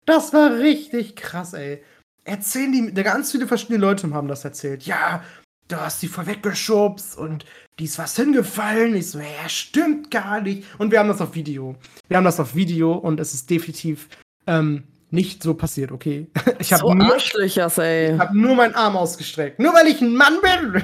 Das 0.07 0.33
war 0.33 0.59
richtig 0.59 1.17
krass, 1.17 1.55
ey. 1.55 1.83
Erzählen 2.27 2.93
die, 2.93 3.03
ganz 3.05 3.31
viele 3.31 3.47
verschiedene 3.47 3.79
Leute 3.79 4.13
haben 4.13 4.27
das 4.27 4.45
erzählt. 4.45 4.83
Ja, 4.83 5.23
du 5.69 5.77
hast 5.77 6.03
die 6.03 6.09
voll 6.09 6.27
weggeschubst 6.27 7.17
und 7.17 7.45
die 7.79 7.85
ist 7.85 8.01
was 8.01 8.17
hingefallen. 8.17 8.97
Ich 8.97 9.13
so, 9.13 9.21
ja, 9.21 9.49
stimmt 9.49 10.11
gar 10.11 10.41
nicht. 10.41 10.65
Und 10.79 10.91
wir 10.91 10.99
haben 10.99 11.09
das 11.09 11.21
auf 11.21 11.37
Video. 11.37 11.77
Wir 12.09 12.17
haben 12.17 12.25
das 12.25 12.41
auf 12.41 12.57
Video 12.57 12.95
und 12.95 13.21
es 13.21 13.33
ist 13.33 13.49
definitiv 13.49 14.09
ähm, 14.49 14.83
nicht 15.11 15.41
so 15.41 15.55
passiert, 15.55 15.93
okay? 15.93 16.27
Ich 16.59 16.73
habe 16.73 16.81
so 16.81 16.95
nur, 16.95 17.13
Arschlöchers, 17.15 17.79
ey. 17.79 18.15
Ich 18.15 18.19
habe 18.19 18.37
nur 18.37 18.57
meinen 18.57 18.75
Arm 18.75 18.97
ausgestreckt. 18.97 19.61
Nur 19.61 19.73
weil 19.73 19.87
ich 19.87 20.01
ein 20.01 20.15
Mann 20.17 20.39
bin. 20.43 20.83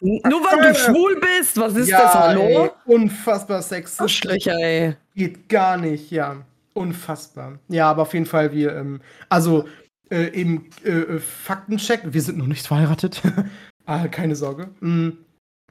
nur 0.00 0.40
weil 0.42 0.68
du 0.70 0.78
schwul 0.78 1.18
bist. 1.18 1.56
Was 1.56 1.74
ist 1.76 1.88
ja, 1.88 2.02
das, 2.02 2.14
hallo? 2.14 2.42
Ey, 2.42 2.70
unfassbar 2.84 3.62
sexistisch. 3.62 4.02
Arschlöcher, 4.02 4.58
ey. 4.58 4.96
Geht 5.14 5.48
gar 5.48 5.78
nicht, 5.78 6.10
ja. 6.10 6.44
Unfassbar. 6.74 7.58
Ja, 7.68 7.90
aber 7.90 8.02
auf 8.02 8.12
jeden 8.12 8.26
Fall, 8.26 8.52
wir, 8.52 8.76
ähm, 8.76 9.00
also, 9.30 9.64
äh, 10.10 10.32
eben, 10.32 10.70
äh, 10.84 10.90
äh 10.90 11.18
Faktencheck. 11.18 12.02
Wir 12.04 12.22
sind 12.22 12.38
noch 12.38 12.46
nicht 12.46 12.66
verheiratet. 12.66 13.22
ah, 13.86 14.08
keine 14.08 14.36
Sorge. 14.36 14.70
Mm. 14.80 15.10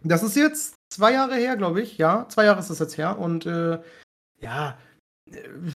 Das 0.06 0.22
ist 0.22 0.36
jetzt 0.36 0.76
zwei 0.90 1.14
Jahre 1.14 1.36
her, 1.36 1.56
glaube 1.56 1.82
ich. 1.82 1.98
Ja, 1.98 2.28
zwei 2.28 2.46
Jahre 2.46 2.60
ist 2.60 2.70
das 2.70 2.80
jetzt 2.80 2.98
her. 2.98 3.18
Und, 3.20 3.46
äh, 3.46 3.80
ja, 4.42 4.78
äh, 5.32 5.72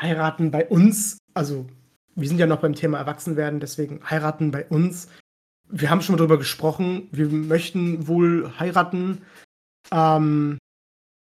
heiraten 0.00 0.50
bei 0.50 0.66
uns, 0.66 1.18
also 1.34 1.66
wir 2.16 2.28
sind 2.28 2.38
ja 2.38 2.46
noch 2.46 2.60
beim 2.60 2.74
Thema 2.74 2.98
Erwachsenwerden, 2.98 3.60
deswegen 3.60 4.00
heiraten 4.08 4.50
bei 4.50 4.66
uns. 4.66 5.08
Wir 5.68 5.90
haben 5.90 6.02
schon 6.02 6.14
mal 6.14 6.18
darüber 6.18 6.38
gesprochen, 6.38 7.08
wir 7.12 7.28
möchten 7.28 8.08
wohl 8.08 8.52
heiraten, 8.58 9.22
ähm, 9.92 10.58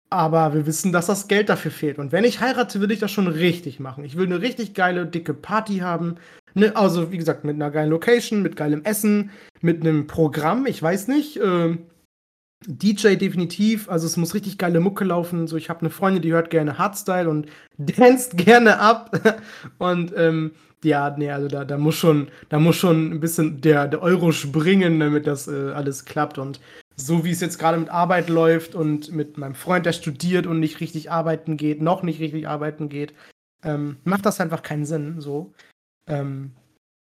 aber 0.09 0.53
wir 0.53 0.65
wissen, 0.65 0.91
dass 0.91 1.07
das 1.07 1.27
Geld 1.27 1.49
dafür 1.49 1.71
fehlt. 1.71 1.99
Und 1.99 2.11
wenn 2.11 2.23
ich 2.23 2.39
heirate, 2.39 2.79
will 2.81 2.91
ich 2.91 2.99
das 2.99 3.11
schon 3.11 3.27
richtig 3.27 3.79
machen. 3.79 4.05
Ich 4.05 4.15
will 4.15 4.25
eine 4.25 4.41
richtig 4.41 4.73
geile, 4.73 5.05
dicke 5.05 5.33
Party 5.33 5.77
haben. 5.77 6.15
Ne, 6.53 6.75
also, 6.75 7.11
wie 7.11 7.17
gesagt, 7.17 7.43
mit 7.43 7.55
einer 7.55 7.71
geilen 7.71 7.89
Location, 7.89 8.41
mit 8.41 8.55
geilem 8.55 8.83
Essen, 8.83 9.31
mit 9.61 9.81
einem 9.81 10.07
Programm, 10.07 10.65
ich 10.67 10.81
weiß 10.81 11.07
nicht. 11.09 11.37
Äh, 11.37 11.77
DJ 12.67 13.15
definitiv, 13.15 13.89
also 13.89 14.07
es 14.07 14.17
muss 14.17 14.33
richtig 14.33 14.57
geile 14.57 14.79
Mucke 14.79 15.03
laufen. 15.03 15.47
So, 15.47 15.57
ich 15.57 15.69
habe 15.69 15.81
eine 15.81 15.89
Freundin, 15.89 16.21
die 16.21 16.31
hört 16.31 16.49
gerne 16.49 16.77
Hardstyle 16.77 17.29
und 17.29 17.47
danst 17.77 18.37
gerne 18.37 18.79
ab. 18.79 19.11
Und 19.77 20.13
ähm, 20.15 20.51
ja, 20.83 21.15
nee, 21.17 21.31
also 21.31 21.47
da, 21.47 21.65
da 21.65 21.77
muss 21.77 21.95
schon, 21.95 22.29
da 22.49 22.59
muss 22.59 22.75
schon 22.75 23.11
ein 23.11 23.19
bisschen 23.19 23.59
der, 23.61 23.87
der 23.87 24.01
Euro 24.01 24.31
springen, 24.31 24.99
damit 24.99 25.25
das 25.27 25.47
äh, 25.47 25.71
alles 25.71 26.05
klappt. 26.05 26.37
Und 26.37 26.59
so 26.95 27.25
wie 27.25 27.31
es 27.31 27.41
jetzt 27.41 27.59
gerade 27.59 27.77
mit 27.77 27.89
Arbeit 27.89 28.29
läuft 28.29 28.75
und 28.75 29.11
mit 29.11 29.37
meinem 29.37 29.55
Freund, 29.55 29.85
der 29.85 29.93
studiert 29.93 30.47
und 30.47 30.59
nicht 30.59 30.79
richtig 30.79 31.11
arbeiten 31.11 31.57
geht, 31.57 31.81
noch 31.81 32.03
nicht 32.03 32.19
richtig 32.19 32.47
arbeiten 32.47 32.89
geht, 32.89 33.13
ähm, 33.63 33.97
macht 34.03 34.25
das 34.25 34.39
einfach 34.39 34.63
keinen 34.63 34.85
Sinn. 34.85 35.19
So. 35.19 35.53
Ähm, 36.07 36.53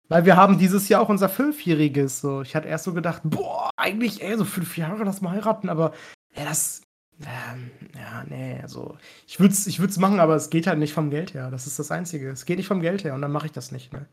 weil 0.08 0.24
wir 0.24 0.36
haben 0.36 0.58
dieses 0.58 0.88
Jahr 0.88 1.00
auch 1.00 1.08
unser 1.08 1.28
Fünfjähriges. 1.28 2.20
So. 2.20 2.42
Ich 2.42 2.56
hatte 2.56 2.68
erst 2.68 2.84
so 2.84 2.94
gedacht, 2.94 3.22
boah, 3.24 3.70
eigentlich, 3.76 4.22
ey, 4.22 4.36
so 4.36 4.44
fünf 4.44 4.76
Jahre, 4.76 5.04
lass 5.04 5.20
mal 5.20 5.32
heiraten, 5.32 5.68
aber 5.68 5.92
ja, 6.34 6.44
das. 6.44 6.82
Ähm, 7.20 7.70
ja, 7.94 8.24
nee, 8.28 8.58
also 8.60 8.98
ich 9.28 9.38
würde 9.38 9.54
es 9.54 9.68
ich 9.68 9.78
würd's 9.78 9.98
machen, 9.98 10.18
aber 10.18 10.34
es 10.34 10.50
geht 10.50 10.66
halt 10.66 10.80
nicht 10.80 10.92
vom 10.92 11.10
Geld 11.10 11.32
her. 11.32 11.48
Das 11.52 11.68
ist 11.68 11.78
das 11.78 11.92
Einzige. 11.92 12.28
Es 12.30 12.44
geht 12.44 12.56
nicht 12.56 12.66
vom 12.66 12.80
Geld 12.80 13.04
her 13.04 13.14
und 13.14 13.22
dann 13.22 13.30
mache 13.30 13.46
ich 13.46 13.52
das 13.52 13.70
nicht. 13.70 13.92
Ne? 13.92 14.06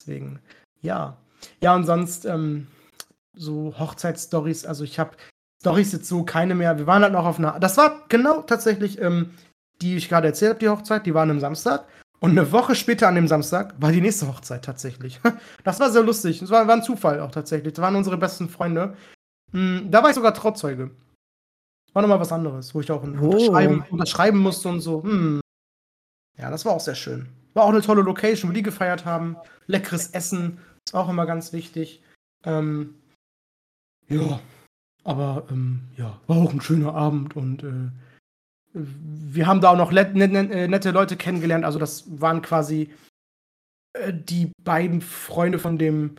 Deswegen, 0.00 0.40
ja. 0.82 1.16
Ja, 1.60 1.76
und 1.76 1.84
sonst 1.84 2.24
ähm, 2.24 2.66
so 3.36 3.74
Hochzeitsstories, 3.78 4.66
also 4.66 4.82
ich 4.82 4.98
habe 4.98 5.16
Stories 5.60 5.92
jetzt 5.92 6.08
so 6.08 6.24
keine 6.24 6.54
mehr. 6.54 6.78
Wir 6.78 6.86
waren 6.86 7.02
halt 7.02 7.12
noch 7.12 7.24
auf 7.24 7.38
einer. 7.38 7.58
Das 7.60 7.76
war 7.76 8.04
genau 8.08 8.42
tatsächlich, 8.42 9.00
ähm, 9.00 9.30
die 9.80 9.96
ich 9.96 10.08
gerade 10.08 10.28
erzählt 10.28 10.50
habe, 10.50 10.60
die 10.60 10.68
Hochzeit, 10.68 11.06
die 11.06 11.14
waren 11.14 11.30
am 11.30 11.40
Samstag. 11.40 11.86
Und 12.18 12.30
eine 12.30 12.50
Woche 12.50 12.74
später 12.74 13.08
an 13.08 13.14
dem 13.14 13.28
Samstag 13.28 13.74
war 13.78 13.92
die 13.92 14.00
nächste 14.00 14.26
Hochzeit 14.26 14.64
tatsächlich. 14.64 15.20
Das 15.64 15.80
war 15.80 15.90
sehr 15.90 16.02
lustig. 16.02 16.40
Das 16.40 16.50
war, 16.50 16.66
war 16.66 16.76
ein 16.76 16.82
Zufall 16.82 17.20
auch 17.20 17.30
tatsächlich. 17.30 17.74
Das 17.74 17.82
waren 17.82 17.96
unsere 17.96 18.16
besten 18.16 18.48
Freunde. 18.48 18.96
Hm, 19.52 19.90
da 19.90 20.02
war 20.02 20.10
ich 20.10 20.14
sogar 20.14 20.32
Trauzeuge. 20.32 20.90
War 21.92 22.02
nochmal 22.02 22.20
was 22.20 22.32
anderes, 22.32 22.74
wo 22.74 22.80
ich 22.80 22.90
auch 22.90 23.02
oh. 23.02 23.06
unterschreiben, 23.06 23.84
unterschreiben, 23.90 24.38
musste 24.38 24.68
und 24.68 24.80
so. 24.80 25.02
Hm. 25.02 25.40
Ja, 26.38 26.50
das 26.50 26.64
war 26.64 26.72
auch 26.72 26.80
sehr 26.80 26.94
schön. 26.94 27.28
War 27.54 27.64
auch 27.64 27.70
eine 27.70 27.80
tolle 27.80 28.02
Location, 28.02 28.50
wo 28.50 28.54
die 28.54 28.62
gefeiert 28.62 29.04
haben. 29.04 29.36
Leckeres 29.66 30.08
Essen 30.08 30.58
ist 30.84 30.94
auch 30.94 31.08
immer 31.08 31.26
ganz 31.26 31.52
wichtig. 31.52 32.02
Ähm, 32.44 32.94
ja, 34.08 34.40
aber 35.04 35.46
ähm, 35.50 35.82
ja, 35.96 36.20
war 36.26 36.36
auch 36.36 36.52
ein 36.52 36.60
schöner 36.60 36.94
Abend 36.94 37.36
und 37.36 37.62
äh, 37.62 37.90
wir 38.72 39.46
haben 39.46 39.60
da 39.60 39.70
auch 39.70 39.76
noch 39.76 39.92
äh, 39.92 40.68
nette 40.68 40.90
Leute 40.90 41.16
kennengelernt. 41.16 41.64
Also 41.64 41.78
das 41.78 42.04
waren 42.20 42.42
quasi 42.42 42.90
äh, 43.94 44.12
die 44.12 44.52
beiden 44.62 45.00
Freunde 45.00 45.58
von 45.58 45.78
dem 45.78 46.16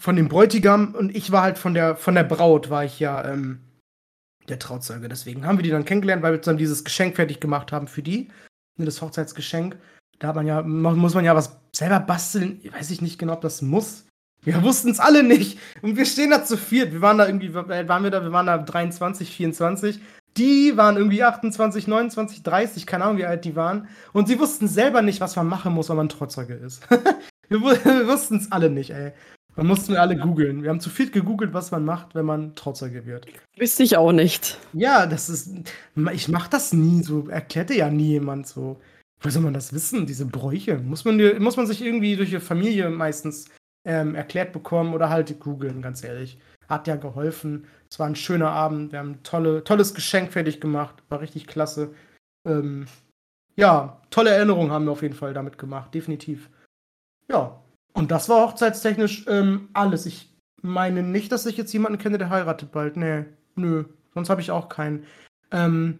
von 0.00 0.16
dem 0.16 0.28
Bräutigam 0.28 0.94
und 0.94 1.14
ich 1.14 1.30
war 1.32 1.42
halt 1.42 1.58
von 1.58 1.74
der 1.74 1.96
von 1.96 2.14
der 2.14 2.24
Braut 2.24 2.70
war 2.70 2.84
ich 2.84 2.98
ja 3.00 3.24
ähm, 3.24 3.60
der 4.48 4.58
Trauzeuge. 4.58 5.08
Deswegen 5.08 5.46
haben 5.46 5.58
wir 5.58 5.62
die 5.62 5.70
dann 5.70 5.84
kennengelernt, 5.84 6.22
weil 6.22 6.32
wir 6.32 6.40
dann 6.40 6.56
dieses 6.56 6.84
Geschenk 6.84 7.16
fertig 7.16 7.40
gemacht 7.40 7.72
haben 7.72 7.86
für 7.86 8.02
die, 8.02 8.28
ne, 8.76 8.84
das 8.84 9.00
Hochzeitsgeschenk. 9.00 9.76
Da 10.18 10.28
hat 10.28 10.36
man 10.36 10.46
ja 10.46 10.62
muss 10.62 11.14
man 11.14 11.24
ja 11.24 11.34
was 11.34 11.56
selber 11.74 12.00
basteln. 12.00 12.60
Ich 12.62 12.72
weiß 12.72 13.00
nicht 13.00 13.18
genau, 13.18 13.34
ob 13.34 13.40
das 13.40 13.62
muss. 13.62 14.06
Wir 14.44 14.62
wussten 14.62 14.90
es 14.90 14.98
alle 14.98 15.22
nicht. 15.22 15.58
Und 15.82 15.96
wir 15.96 16.04
stehen 16.04 16.30
da 16.30 16.44
zu 16.44 16.56
viert. 16.56 16.92
Wir 16.92 17.00
waren 17.00 17.18
da 17.18 17.26
irgendwie, 17.26 17.54
waren 17.54 17.68
wir 18.02 18.10
da? 18.10 18.22
Wir 18.22 18.32
waren 18.32 18.46
da 18.46 18.58
23, 18.58 19.30
24. 19.30 20.00
Die 20.36 20.76
waren 20.76 20.96
irgendwie 20.96 21.22
28, 21.22 21.86
29, 21.86 22.42
30, 22.42 22.86
keine 22.86 23.04
Ahnung, 23.04 23.18
wie 23.18 23.26
alt 23.26 23.44
die 23.44 23.54
waren. 23.54 23.88
Und 24.12 24.28
sie 24.28 24.38
wussten 24.38 24.66
selber 24.66 25.02
nicht, 25.02 25.20
was 25.20 25.36
man 25.36 25.46
machen 25.46 25.74
muss, 25.74 25.90
wenn 25.90 25.96
man 25.96 26.08
Trotzeuge 26.08 26.54
ist. 26.54 26.82
wir, 27.48 27.60
wir 27.84 28.08
wussten 28.08 28.36
es 28.36 28.50
alle 28.50 28.70
nicht, 28.70 28.90
ey. 28.90 29.12
Man 29.54 29.66
mussten 29.66 29.92
wir 29.92 30.00
alle 30.00 30.16
googeln. 30.16 30.62
Wir 30.62 30.70
haben 30.70 30.80
zu 30.80 30.88
viel 30.88 31.10
gegoogelt, 31.10 31.52
was 31.52 31.70
man 31.70 31.84
macht, 31.84 32.14
wenn 32.14 32.24
man 32.24 32.54
Trotzeuge 32.54 33.04
wird. 33.04 33.26
Wüsste 33.58 33.82
ich 33.82 33.98
auch 33.98 34.12
nicht. 34.12 34.58
Ja, 34.72 35.06
das 35.06 35.28
ist. 35.28 35.50
Ich 36.14 36.28
mach 36.28 36.48
das 36.48 36.72
nie. 36.72 37.02
So 37.02 37.28
erklärte 37.28 37.74
ja 37.74 37.90
nie 37.90 38.12
jemand 38.12 38.46
so. 38.46 38.80
Wo 39.20 39.28
soll 39.28 39.42
man 39.42 39.52
das 39.52 39.74
wissen, 39.74 40.06
diese 40.06 40.24
Bräuche? 40.24 40.78
Muss 40.78 41.04
man, 41.04 41.20
muss 41.40 41.58
man 41.58 41.66
sich 41.66 41.82
irgendwie 41.82 42.16
durch 42.16 42.30
die 42.30 42.40
Familie 42.40 42.88
meistens 42.88 43.44
ähm, 43.84 44.14
erklärt 44.14 44.52
bekommen 44.52 44.94
oder 44.94 45.10
halt 45.10 45.38
googeln, 45.40 45.82
ganz 45.82 46.04
ehrlich. 46.04 46.38
Hat 46.68 46.86
ja 46.86 46.96
geholfen. 46.96 47.66
Es 47.90 47.98
war 47.98 48.06
ein 48.06 48.16
schöner 48.16 48.50
Abend. 48.50 48.92
Wir 48.92 49.00
haben 49.00 49.12
ein 49.12 49.22
tolle, 49.22 49.64
tolles 49.64 49.94
Geschenk 49.94 50.32
fertig 50.32 50.60
gemacht. 50.60 51.02
War 51.08 51.20
richtig 51.20 51.46
klasse. 51.46 51.94
Ähm, 52.46 52.86
ja, 53.56 54.00
tolle 54.10 54.30
Erinnerungen 54.30 54.72
haben 54.72 54.84
wir 54.86 54.92
auf 54.92 55.02
jeden 55.02 55.14
Fall 55.14 55.34
damit 55.34 55.58
gemacht. 55.58 55.92
Definitiv. 55.94 56.48
Ja. 57.28 57.60
Und 57.92 58.10
das 58.10 58.28
war 58.28 58.46
hochzeitstechnisch 58.46 59.26
ähm, 59.28 59.68
alles. 59.74 60.06
Ich 60.06 60.34
meine 60.62 61.02
nicht, 61.02 61.30
dass 61.32 61.44
ich 61.44 61.56
jetzt 61.56 61.72
jemanden 61.72 61.98
kenne, 61.98 62.16
der 62.16 62.30
heiratet 62.30 62.72
bald. 62.72 62.96
Nee, 62.96 63.26
nö. 63.54 63.84
Sonst 64.14 64.30
habe 64.30 64.40
ich 64.40 64.50
auch 64.50 64.68
keinen. 64.68 65.04
Ähm, 65.50 65.98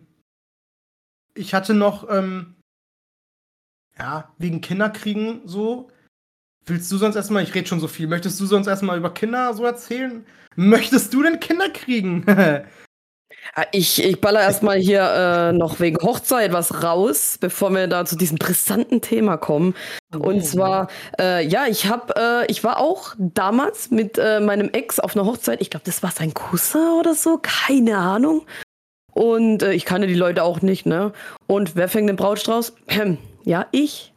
ich 1.35 1.53
hatte 1.53 1.74
noch, 1.74 2.09
ähm, 2.09 2.55
ja, 3.99 4.33
wegen 4.39 4.61
Kinderkriegen 4.61 5.47
so, 5.47 5.91
Willst 6.66 6.90
du 6.92 6.96
sonst 6.96 7.16
erstmal, 7.16 7.42
ich 7.42 7.54
rede 7.54 7.66
schon 7.66 7.80
so 7.80 7.88
viel, 7.88 8.06
möchtest 8.06 8.38
du 8.40 8.46
sonst 8.46 8.68
erstmal 8.68 8.96
über 8.96 9.12
Kinder 9.12 9.52
so 9.54 9.64
erzählen? 9.64 10.24
Möchtest 10.54 11.12
du 11.12 11.22
denn 11.22 11.40
Kinder 11.40 11.68
kriegen? 11.70 12.24
Ah, 13.54 13.66
ich, 13.72 14.02
ich 14.02 14.20
baller 14.20 14.40
erstmal 14.40 14.78
hier 14.78 15.02
äh, 15.02 15.52
noch 15.52 15.80
wegen 15.80 15.96
Hochzeit 16.00 16.52
was 16.52 16.82
raus, 16.82 17.38
bevor 17.40 17.70
wir 17.70 17.86
da 17.86 18.04
zu 18.04 18.16
diesem 18.16 18.38
brisanten 18.38 19.00
Thema 19.00 19.36
kommen. 19.36 19.74
Und 20.14 20.36
oh. 20.36 20.40
zwar, 20.40 20.88
äh, 21.18 21.44
ja, 21.46 21.66
ich 21.66 21.86
hab, 21.86 22.16
äh, 22.16 22.46
ich 22.46 22.62
war 22.62 22.78
auch 22.78 23.14
damals 23.18 23.90
mit 23.90 24.16
äh, 24.16 24.40
meinem 24.40 24.70
Ex 24.70 25.00
auf 25.00 25.16
einer 25.16 25.26
Hochzeit. 25.26 25.60
Ich 25.60 25.70
glaube, 25.70 25.84
das 25.84 26.02
war 26.02 26.12
sein 26.12 26.32
Cousin 26.32 26.98
oder 27.00 27.14
so, 27.14 27.40
keine 27.42 27.98
Ahnung. 27.98 28.46
Und 29.12 29.62
äh, 29.62 29.72
ich 29.72 29.84
kannte 29.84 30.06
die 30.06 30.14
Leute 30.14 30.44
auch 30.44 30.62
nicht, 30.62 30.86
ne? 30.86 31.12
Und 31.46 31.76
wer 31.76 31.88
fängt 31.88 32.08
den 32.08 32.16
Brautstrauß? 32.16 32.74
ja, 33.44 33.66
ich. 33.72 34.14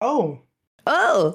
Oh. 0.00 0.38
Oh. 0.86 1.34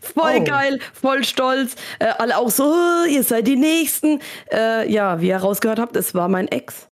Voll 0.00 0.38
oh. 0.40 0.44
geil, 0.44 0.78
voll 0.92 1.24
stolz. 1.24 1.74
Äh, 1.98 2.06
alle 2.18 2.38
auch 2.38 2.50
so, 2.50 2.64
oh, 2.64 3.06
ihr 3.08 3.22
seid 3.22 3.46
die 3.46 3.56
Nächsten. 3.56 4.20
Äh, 4.52 4.90
ja, 4.90 5.20
wie 5.20 5.28
ihr 5.28 5.36
rausgehört 5.36 5.78
habt, 5.78 5.96
es 5.96 6.14
war 6.14 6.28
mein 6.28 6.48
Ex. 6.48 6.88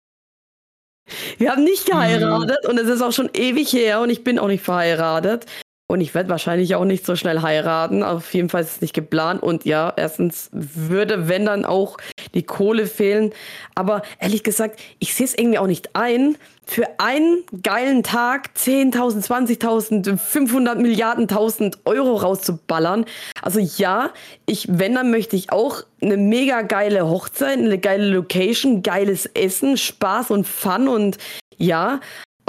Wir 1.37 1.51
haben 1.51 1.63
nicht 1.63 1.85
geheiratet 1.85 2.59
mhm. 2.63 2.69
und 2.69 2.77
es 2.79 2.87
ist 2.87 3.01
auch 3.01 3.11
schon 3.11 3.29
ewig 3.33 3.73
her 3.73 4.01
und 4.01 4.09
ich 4.09 4.23
bin 4.23 4.39
auch 4.39 4.47
nicht 4.47 4.63
verheiratet. 4.63 5.45
Und 5.91 6.01
ich 6.01 6.13
werde 6.13 6.29
wahrscheinlich 6.29 6.75
auch 6.75 6.85
nicht 6.85 7.03
so 7.03 7.15
schnell 7.15 7.41
heiraten. 7.41 8.03
Auf 8.03 8.31
jeden 8.35 8.49
Fall 8.49 8.61
ist 8.61 8.73
es 8.73 8.81
nicht 8.81 8.93
geplant. 8.93 9.41
Und 9.41 9.65
ja, 9.65 9.91
erstens 9.97 10.49
würde, 10.51 11.27
wenn 11.27 11.47
dann 11.47 11.65
auch 11.65 11.97
die 12.35 12.43
Kohle 12.43 12.85
fehlen. 12.85 13.33
Aber 13.73 14.03
ehrlich 14.19 14.43
gesagt, 14.43 14.79
ich 14.99 15.15
sehe 15.15 15.25
es 15.25 15.35
irgendwie 15.35 15.57
auch 15.57 15.65
nicht 15.65 15.95
ein, 15.95 16.37
für 16.63 16.85
einen 16.99 17.43
geilen 17.63 18.03
Tag 18.03 18.51
10.000, 18.55 19.25
20.000, 19.59 20.17
500 20.17 20.77
Milliarden, 20.77 21.23
1000 21.23 21.79
Euro 21.85 22.17
rauszuballern. 22.17 23.05
Also 23.41 23.59
ja, 23.59 24.11
ich, 24.45 24.67
wenn, 24.69 24.93
dann 24.93 25.09
möchte 25.09 25.35
ich 25.35 25.51
auch 25.51 25.81
eine 26.03 26.17
mega 26.17 26.61
geile 26.61 27.09
Hochzeit, 27.09 27.57
eine 27.57 27.79
geile 27.79 28.07
Location, 28.09 28.83
geiles 28.83 29.25
Essen, 29.25 29.75
Spaß 29.75 30.29
und 30.29 30.45
Fun 30.45 30.87
und 30.87 31.17
ja, 31.57 31.99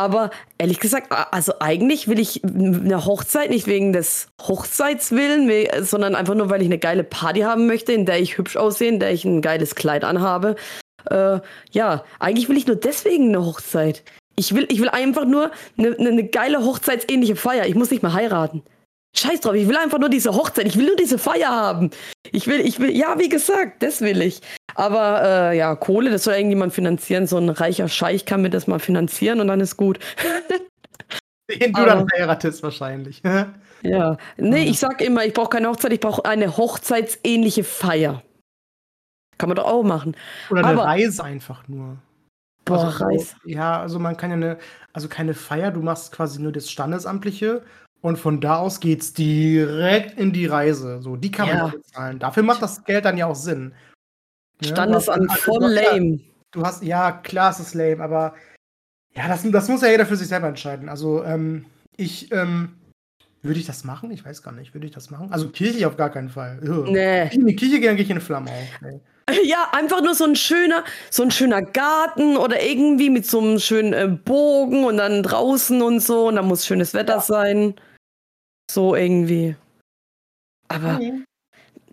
aber 0.00 0.30
ehrlich 0.56 0.80
gesagt, 0.80 1.12
also 1.30 1.52
eigentlich 1.60 2.08
will 2.08 2.18
ich 2.18 2.42
eine 2.42 3.04
Hochzeit 3.04 3.50
nicht 3.50 3.66
wegen 3.66 3.92
des 3.92 4.28
Hochzeitswillen, 4.40 5.50
sondern 5.84 6.14
einfach 6.14 6.34
nur, 6.34 6.48
weil 6.48 6.62
ich 6.62 6.68
eine 6.68 6.78
geile 6.78 7.04
Party 7.04 7.40
haben 7.40 7.66
möchte, 7.66 7.92
in 7.92 8.06
der 8.06 8.18
ich 8.18 8.38
hübsch 8.38 8.56
aussehe, 8.56 8.88
in 8.88 8.98
der 8.98 9.12
ich 9.12 9.26
ein 9.26 9.42
geiles 9.42 9.74
Kleid 9.74 10.02
anhabe. 10.02 10.56
Äh, 11.10 11.40
ja, 11.72 12.02
eigentlich 12.18 12.48
will 12.48 12.56
ich 12.56 12.66
nur 12.66 12.76
deswegen 12.76 13.28
eine 13.28 13.44
Hochzeit. 13.44 14.02
Ich 14.36 14.54
will, 14.54 14.66
ich 14.70 14.80
will 14.80 14.88
einfach 14.88 15.26
nur 15.26 15.50
eine, 15.76 15.94
eine 15.98 16.24
geile 16.24 16.64
hochzeitsähnliche 16.64 17.36
Feier. 17.36 17.66
Ich 17.66 17.74
muss 17.74 17.90
nicht 17.90 18.02
mehr 18.02 18.14
heiraten. 18.14 18.62
Scheiß 19.16 19.40
drauf, 19.40 19.54
ich 19.54 19.68
will 19.68 19.76
einfach 19.76 19.98
nur 19.98 20.08
diese 20.08 20.32
Hochzeit, 20.32 20.66
ich 20.66 20.76
will 20.76 20.86
nur 20.86 20.96
diese 20.96 21.18
Feier 21.18 21.50
haben. 21.50 21.90
Ich 22.30 22.46
will, 22.46 22.60
ich 22.60 22.78
will, 22.78 22.96
ja, 22.96 23.18
wie 23.18 23.28
gesagt, 23.28 23.82
das 23.82 24.00
will 24.00 24.22
ich. 24.22 24.40
Aber 24.74 25.22
äh, 25.22 25.58
ja, 25.58 25.74
Kohle, 25.74 26.10
das 26.10 26.24
soll 26.24 26.34
irgendjemand 26.34 26.72
finanzieren. 26.72 27.26
So 27.26 27.36
ein 27.36 27.48
reicher 27.48 27.88
Scheich 27.88 28.24
kann 28.24 28.42
mir 28.42 28.50
das 28.50 28.66
mal 28.66 28.78
finanzieren 28.78 29.40
und 29.40 29.48
dann 29.48 29.60
ist 29.60 29.76
gut. 29.76 29.98
Den 31.50 31.72
du 31.72 31.84
dann 31.84 32.06
heiratest 32.16 32.62
wahrscheinlich. 32.62 33.20
ja, 33.82 34.16
nee, 34.36 34.64
ich 34.64 34.78
sag 34.78 35.00
immer, 35.02 35.24
ich 35.24 35.34
brauche 35.34 35.50
keine 35.50 35.68
Hochzeit, 35.68 35.92
ich 35.92 36.00
brauche 36.00 36.24
eine 36.24 36.56
hochzeitsähnliche 36.56 37.64
Feier. 37.64 38.22
Kann 39.36 39.48
man 39.48 39.56
doch 39.56 39.66
auch 39.66 39.82
machen. 39.82 40.16
Oder 40.50 40.64
eine 40.64 40.72
Aber, 40.78 40.84
Reise 40.84 41.24
einfach 41.24 41.66
nur. 41.66 41.96
Boah, 42.64 42.84
also, 42.84 43.04
Reise. 43.04 43.34
Ja, 43.44 43.80
also 43.80 43.98
man 43.98 44.16
kann 44.16 44.30
ja 44.30 44.36
eine, 44.36 44.58
also 44.92 45.08
keine 45.08 45.34
Feier, 45.34 45.72
du 45.72 45.80
machst 45.80 46.12
quasi 46.12 46.40
nur 46.40 46.52
das 46.52 46.70
Standesamtliche 46.70 47.62
und 48.02 48.18
von 48.18 48.40
da 48.40 48.56
aus 48.56 48.80
geht's 48.80 49.12
direkt 49.12 50.18
in 50.18 50.32
die 50.32 50.46
Reise. 50.46 51.00
So, 51.02 51.16
die 51.16 51.30
kann 51.30 51.48
ja. 51.48 51.62
man 51.62 51.70
bezahlen. 51.72 52.18
Dafür 52.18 52.42
macht 52.42 52.62
das 52.62 52.84
Geld 52.84 53.04
dann 53.04 53.18
ja 53.18 53.26
auch 53.26 53.34
Sinn. 53.34 53.72
Standesamt 54.62 55.30
also, 55.30 55.42
voll 55.42 55.72
lame. 55.72 56.20
Du 56.50 56.62
hast, 56.62 56.82
ja, 56.82 57.12
klar, 57.12 57.50
es 57.50 57.60
ist 57.60 57.74
lame, 57.74 58.02
aber 58.02 58.34
ja, 59.14 59.28
das, 59.28 59.48
das 59.50 59.68
muss 59.68 59.82
ja 59.82 59.88
jeder 59.88 60.06
für 60.06 60.16
sich 60.16 60.28
selber 60.28 60.48
entscheiden. 60.48 60.88
Also, 60.88 61.24
ähm, 61.24 61.66
ich, 61.96 62.32
ähm, 62.32 62.76
würde 63.42 63.58
ich 63.58 63.66
das 63.66 63.84
machen? 63.84 64.10
Ich 64.10 64.24
weiß 64.24 64.42
gar 64.42 64.52
nicht. 64.52 64.74
Würde 64.74 64.86
ich 64.86 64.92
das 64.92 65.10
machen? 65.10 65.28
Also 65.32 65.48
Kirche 65.48 65.86
auf 65.86 65.96
gar 65.96 66.10
keinen 66.10 66.28
Fall. 66.28 66.58
Nee. 66.62 67.34
In 67.34 67.46
die 67.46 67.56
Kirche 67.56 67.80
gehen, 67.80 67.96
gehe 67.96 68.04
ich 68.04 68.10
in 68.10 68.16
eine 68.16 68.20
Flamme 68.20 68.50
auf. 68.50 68.80
Nee. 68.82 69.00
Ja, 69.44 69.68
einfach 69.70 70.02
nur 70.02 70.16
so 70.16 70.24
ein 70.24 70.34
schöner, 70.34 70.82
so 71.08 71.22
ein 71.22 71.30
schöner 71.30 71.62
Garten 71.62 72.36
oder 72.36 72.60
irgendwie 72.60 73.10
mit 73.10 73.26
so 73.26 73.38
einem 73.38 73.60
schönen 73.60 73.92
äh, 73.92 74.08
Bogen 74.08 74.84
und 74.84 74.96
dann 74.96 75.22
draußen 75.22 75.80
und 75.82 76.00
so 76.00 76.26
und 76.26 76.34
da 76.34 76.42
muss 76.42 76.66
schönes 76.66 76.94
Wetter 76.94 77.14
ja. 77.14 77.20
sein. 77.20 77.74
So 78.72 78.94
irgendwie. 78.94 79.56
Aber 80.68 81.00
mhm. 81.00 81.24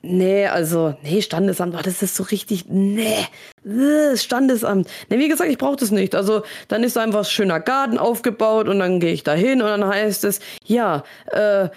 Nee, 0.03 0.45
also, 0.45 0.95
nee, 1.01 1.21
Standesamt, 1.21 1.75
oh, 1.75 1.81
das 1.83 2.01
ist 2.03 2.15
so 2.15 2.23
richtig, 2.23 2.65
nee, 2.69 3.25
äh, 3.65 4.15
Standesamt. 4.15 4.87
Nee, 5.09 5.17
wie 5.17 5.27
gesagt, 5.27 5.49
ich 5.49 5.57
brauche 5.57 5.75
das 5.75 5.91
nicht. 5.91 6.15
Also, 6.15 6.43
dann 6.67 6.83
ist 6.83 6.97
einfach 6.97 7.19
ein 7.19 7.25
schöner 7.25 7.59
Garten 7.59 7.97
aufgebaut 7.97 8.69
und 8.69 8.79
dann 8.79 8.99
gehe 8.99 9.11
ich 9.11 9.23
da 9.23 9.33
hin 9.33 9.61
und 9.61 9.67
dann 9.67 9.85
heißt 9.85 10.23
es, 10.23 10.39
ja, 10.63 11.03
äh, 11.31 11.69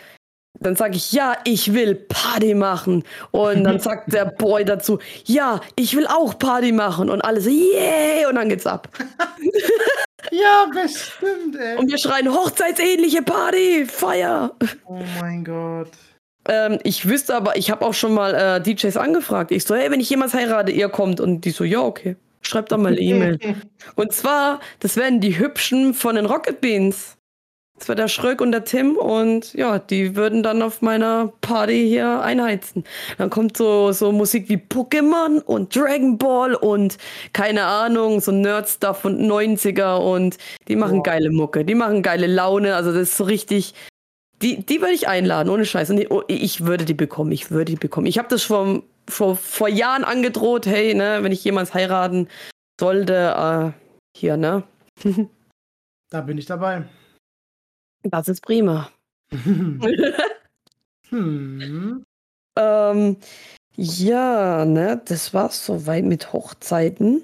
dann 0.60 0.76
sage 0.76 0.96
ich, 0.96 1.12
ja, 1.12 1.38
ich 1.44 1.72
will 1.72 1.94
Party 1.94 2.54
machen. 2.54 3.04
Und 3.30 3.64
dann 3.64 3.80
sagt 3.80 4.12
der 4.12 4.26
Boy 4.26 4.64
dazu, 4.64 4.98
ja, 5.24 5.60
ich 5.74 5.96
will 5.96 6.06
auch 6.06 6.38
Party 6.38 6.72
machen. 6.72 7.08
Und 7.08 7.22
alle 7.22 7.40
so, 7.40 7.48
yeah, 7.50 8.28
und 8.28 8.34
dann 8.34 8.50
geht's 8.50 8.66
ab. 8.66 8.88
ja, 10.30 10.66
bestimmt, 10.72 11.56
ey. 11.56 11.76
Und 11.76 11.90
wir 11.90 11.98
schreien 11.98 12.32
hochzeitsähnliche 12.32 13.22
Party, 13.22 13.86
Feier. 13.86 14.54
Oh 14.86 15.00
mein 15.20 15.44
Gott. 15.44 15.90
Ähm, 16.48 16.78
ich 16.84 17.08
wüsste 17.08 17.34
aber, 17.34 17.56
ich 17.56 17.70
habe 17.70 17.84
auch 17.84 17.94
schon 17.94 18.14
mal 18.14 18.34
äh, 18.34 18.60
DJs 18.60 18.96
angefragt. 18.96 19.50
Ich 19.50 19.64
so, 19.64 19.74
hey, 19.74 19.90
wenn 19.90 20.00
ich 20.00 20.10
jemals 20.10 20.34
heirate, 20.34 20.72
ihr 20.72 20.88
kommt. 20.88 21.20
Und 21.20 21.44
die 21.44 21.50
so, 21.50 21.64
ja, 21.64 21.80
okay. 21.80 22.16
Schreibt 22.42 22.72
doch 22.72 22.78
mal 22.78 22.92
eine 22.92 23.00
E-Mail. 23.00 23.38
und 23.96 24.12
zwar, 24.12 24.60
das 24.80 24.96
werden 24.96 25.20
die 25.20 25.38
Hübschen 25.38 25.94
von 25.94 26.16
den 26.16 26.26
Rocket 26.26 26.60
Beans. 26.60 27.16
Das 27.80 27.88
war 27.88 27.96
der 27.96 28.08
Schröck 28.08 28.42
und 28.42 28.52
der 28.52 28.64
Tim 28.64 28.96
und 28.96 29.54
ja, 29.54 29.78
die 29.78 30.14
würden 30.14 30.42
dann 30.42 30.60
auf 30.60 30.82
meiner 30.82 31.32
Party 31.40 31.88
hier 31.88 32.20
einheizen. 32.20 32.84
Dann 33.16 33.30
kommt 33.30 33.56
so, 33.56 33.90
so 33.92 34.12
Musik 34.12 34.50
wie 34.50 34.58
Pokémon 34.58 35.40
und 35.40 35.74
Dragon 35.74 36.18
Ball 36.18 36.54
und 36.54 36.98
keine 37.32 37.64
Ahnung, 37.64 38.20
so 38.20 38.32
Nerd-Stuff 38.32 39.06
und 39.06 39.18
90er 39.18 39.96
und 39.96 40.36
die 40.68 40.76
machen 40.76 40.98
Boah. 40.98 41.04
geile 41.04 41.30
Mucke, 41.30 41.64
die 41.64 41.74
machen 41.74 42.02
geile 42.02 42.26
Laune. 42.26 42.76
Also 42.76 42.92
das 42.92 43.08
ist 43.08 43.16
so 43.16 43.24
richtig, 43.24 43.72
die, 44.42 44.62
die 44.62 44.82
würde 44.82 44.92
ich 44.92 45.08
einladen, 45.08 45.48
ohne 45.48 45.64
Scheiß. 45.64 45.88
Und 45.88 46.10
oh, 46.10 46.22
ich 46.28 46.66
würde 46.66 46.84
die 46.84 46.92
bekommen, 46.92 47.32
ich 47.32 47.50
würde 47.50 47.72
die 47.72 47.78
bekommen. 47.78 48.06
Ich 48.06 48.18
habe 48.18 48.28
das 48.28 48.42
vor, 48.42 48.82
vor, 49.08 49.36
vor 49.36 49.70
Jahren 49.70 50.04
angedroht, 50.04 50.66
hey, 50.66 50.94
ne, 50.94 51.20
wenn 51.22 51.32
ich 51.32 51.42
jemals 51.44 51.72
heiraten 51.72 52.28
sollte, 52.78 53.72
äh, 53.74 54.18
hier, 54.18 54.36
ne? 54.36 54.64
da 56.10 56.20
bin 56.20 56.36
ich 56.36 56.44
dabei. 56.44 56.84
Das 58.02 58.28
ist 58.28 58.40
prima. 58.40 58.90
hm. 61.10 62.04
ähm, 62.56 63.16
ja, 63.76 64.64
ne, 64.64 65.00
das 65.04 65.32
war's 65.32 65.64
soweit 65.64 66.04
mit 66.04 66.32
Hochzeiten. 66.32 67.22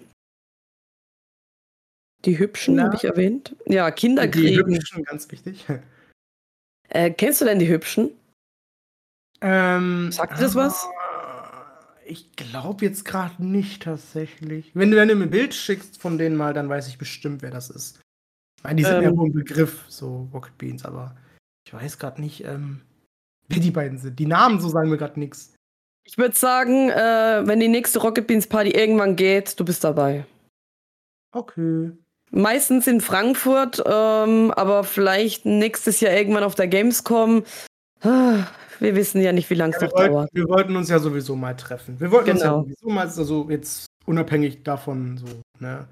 Die 2.25 2.39
hübschen, 2.39 2.83
habe 2.83 2.97
ich 2.97 3.05
erwähnt. 3.05 3.55
Ja, 3.67 3.91
Kinder 3.91 4.27
kriegen. 4.27 4.69
Die 4.69 4.77
hübschen, 4.77 5.05
ganz 5.05 5.31
wichtig. 5.31 5.65
Äh, 6.89 7.11
kennst 7.11 7.41
du 7.41 7.45
denn 7.45 7.59
die 7.59 7.69
Hübschen? 7.69 8.11
Ähm, 9.41 10.11
Sagt 10.13 10.41
das 10.41 10.55
was? 10.55 10.85
Äh, 12.05 12.13
ich 12.13 12.37
glaube 12.37 12.85
jetzt 12.85 13.05
gerade 13.05 13.45
nicht 13.45 13.83
tatsächlich. 13.83 14.71
Wenn 14.75 14.91
du, 14.91 14.97
wenn 14.97 15.09
du 15.09 15.17
mir 15.17 15.25
ein 15.25 15.31
Bild 15.31 15.53
schickst 15.53 16.01
von 16.01 16.17
denen 16.17 16.37
mal, 16.37 16.55
dann 16.55 16.69
weiß 16.69 16.89
ich 16.89 16.97
bestimmt, 16.99 17.43
wer 17.43 17.51
das 17.51 17.71
ist. 17.71 18.01
Ich 18.59 18.65
meine, 18.65 18.77
die 18.77 18.85
sind 18.85 18.97
ähm, 18.97 19.03
ja 19.03 19.17
wohl 19.17 19.29
ein 19.29 19.33
Begriff, 19.33 19.85
so 19.89 20.29
Rocket 20.33 20.57
Beans, 20.59 20.85
aber 20.85 21.15
ich 21.67 21.75
weiß 21.75 21.99
gerade 21.99 22.21
nicht, 22.21 22.45
ähm, 22.45 22.81
wer 23.49 23.61
die 23.61 23.71
beiden 23.71 23.99
sind. 23.99 24.19
Die 24.19 24.27
Namen 24.27 24.61
so 24.61 24.69
sagen 24.69 24.91
mir 24.91 24.97
gerade 24.97 25.19
nichts. 25.19 25.55
Ich 26.05 26.19
würde 26.19 26.37
sagen, 26.37 26.91
äh, 26.91 27.43
wenn 27.45 27.61
die 27.61 27.69
nächste 27.69 27.99
Rocket 27.99 28.27
Beans 28.27 28.47
Party 28.47 28.71
irgendwann 28.71 29.17
geht, 29.17 29.59
du 29.59 29.65
bist 29.65 29.83
dabei. 29.83 30.25
Okay. 31.33 31.91
Meistens 32.31 32.87
in 32.87 33.01
Frankfurt, 33.01 33.83
ähm, 33.85 34.53
aber 34.53 34.85
vielleicht 34.85 35.47
nächstes 35.47 36.01
Jahr 36.01 36.13
irgendwann 36.13 36.45
auf 36.45 36.55
der 36.55 36.69
Gamescom. 36.69 37.45
Ah, 38.03 38.45
wir 38.79 38.95
wissen 38.95 39.21
ja 39.21 39.33
nicht, 39.33 39.51
wie 39.51 39.55
lange 39.55 39.75
es 39.75 39.81
ja, 39.81 39.89
noch 39.89 39.95
wollten, 39.95 40.13
dauert. 40.13 40.31
Wir 40.33 40.49
wollten 40.49 40.77
uns 40.77 40.89
ja 40.89 40.99
sowieso 40.99 41.35
mal 41.35 41.57
treffen. 41.57 41.99
Wir 41.99 42.11
wollten 42.11 42.37
genau. 42.39 42.59
uns 42.59 42.69
ja 42.69 42.75
sowieso 42.75 42.89
mal, 42.89 43.07
also 43.07 43.51
jetzt 43.51 43.87
unabhängig 44.05 44.63
davon, 44.63 45.19
so, 45.19 45.27
ne, 45.59 45.87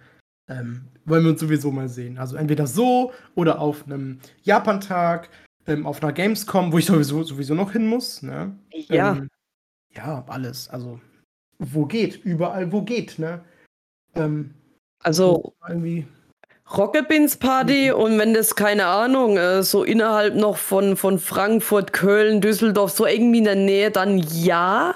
ähm, 0.49 0.89
wollen 1.05 1.25
wir 1.25 1.31
uns 1.31 1.41
sowieso 1.41 1.71
mal 1.71 1.89
sehen. 1.89 2.19
Also 2.19 2.37
entweder 2.37 2.67
so 2.67 3.13
oder 3.35 3.61
auf 3.61 3.87
einem 3.87 4.21
Japan-Tag, 4.43 5.29
ähm, 5.67 5.87
auf 5.87 6.03
einer 6.03 6.13
Gamescom, 6.13 6.73
wo 6.73 6.79
ich 6.79 6.87
sowieso, 6.87 7.23
sowieso 7.23 7.55
noch 7.55 7.73
hin 7.73 7.87
muss. 7.87 8.23
Ne? 8.23 8.57
Ja. 8.73 9.13
Ähm, 9.13 9.29
ja, 9.95 10.25
alles. 10.29 10.69
Also, 10.69 11.01
wo 11.59 11.87
geht? 11.87 12.25
Überall, 12.25 12.73
wo 12.73 12.83
geht, 12.83 13.19
ne? 13.19 13.45
Ähm, 14.15 14.55
also, 15.03 15.55
irgendwie 15.69 16.07
Rocket 16.77 17.09
Beans 17.09 17.37
Party 17.37 17.91
mhm. 17.93 18.01
und 18.01 18.19
wenn 18.19 18.35
das, 18.35 18.55
keine 18.57 18.87
Ahnung, 18.87 19.37
äh, 19.37 19.63
so 19.63 19.85
innerhalb 19.85 20.35
noch 20.35 20.57
von, 20.57 20.97
von 20.97 21.19
Frankfurt, 21.19 21.93
Köln, 21.93 22.41
Düsseldorf, 22.41 22.91
so 22.91 23.07
irgendwie 23.07 23.39
in 23.39 23.45
der 23.45 23.57
Nähe, 23.57 23.91
dann 23.91 24.19
ja, 24.19 24.95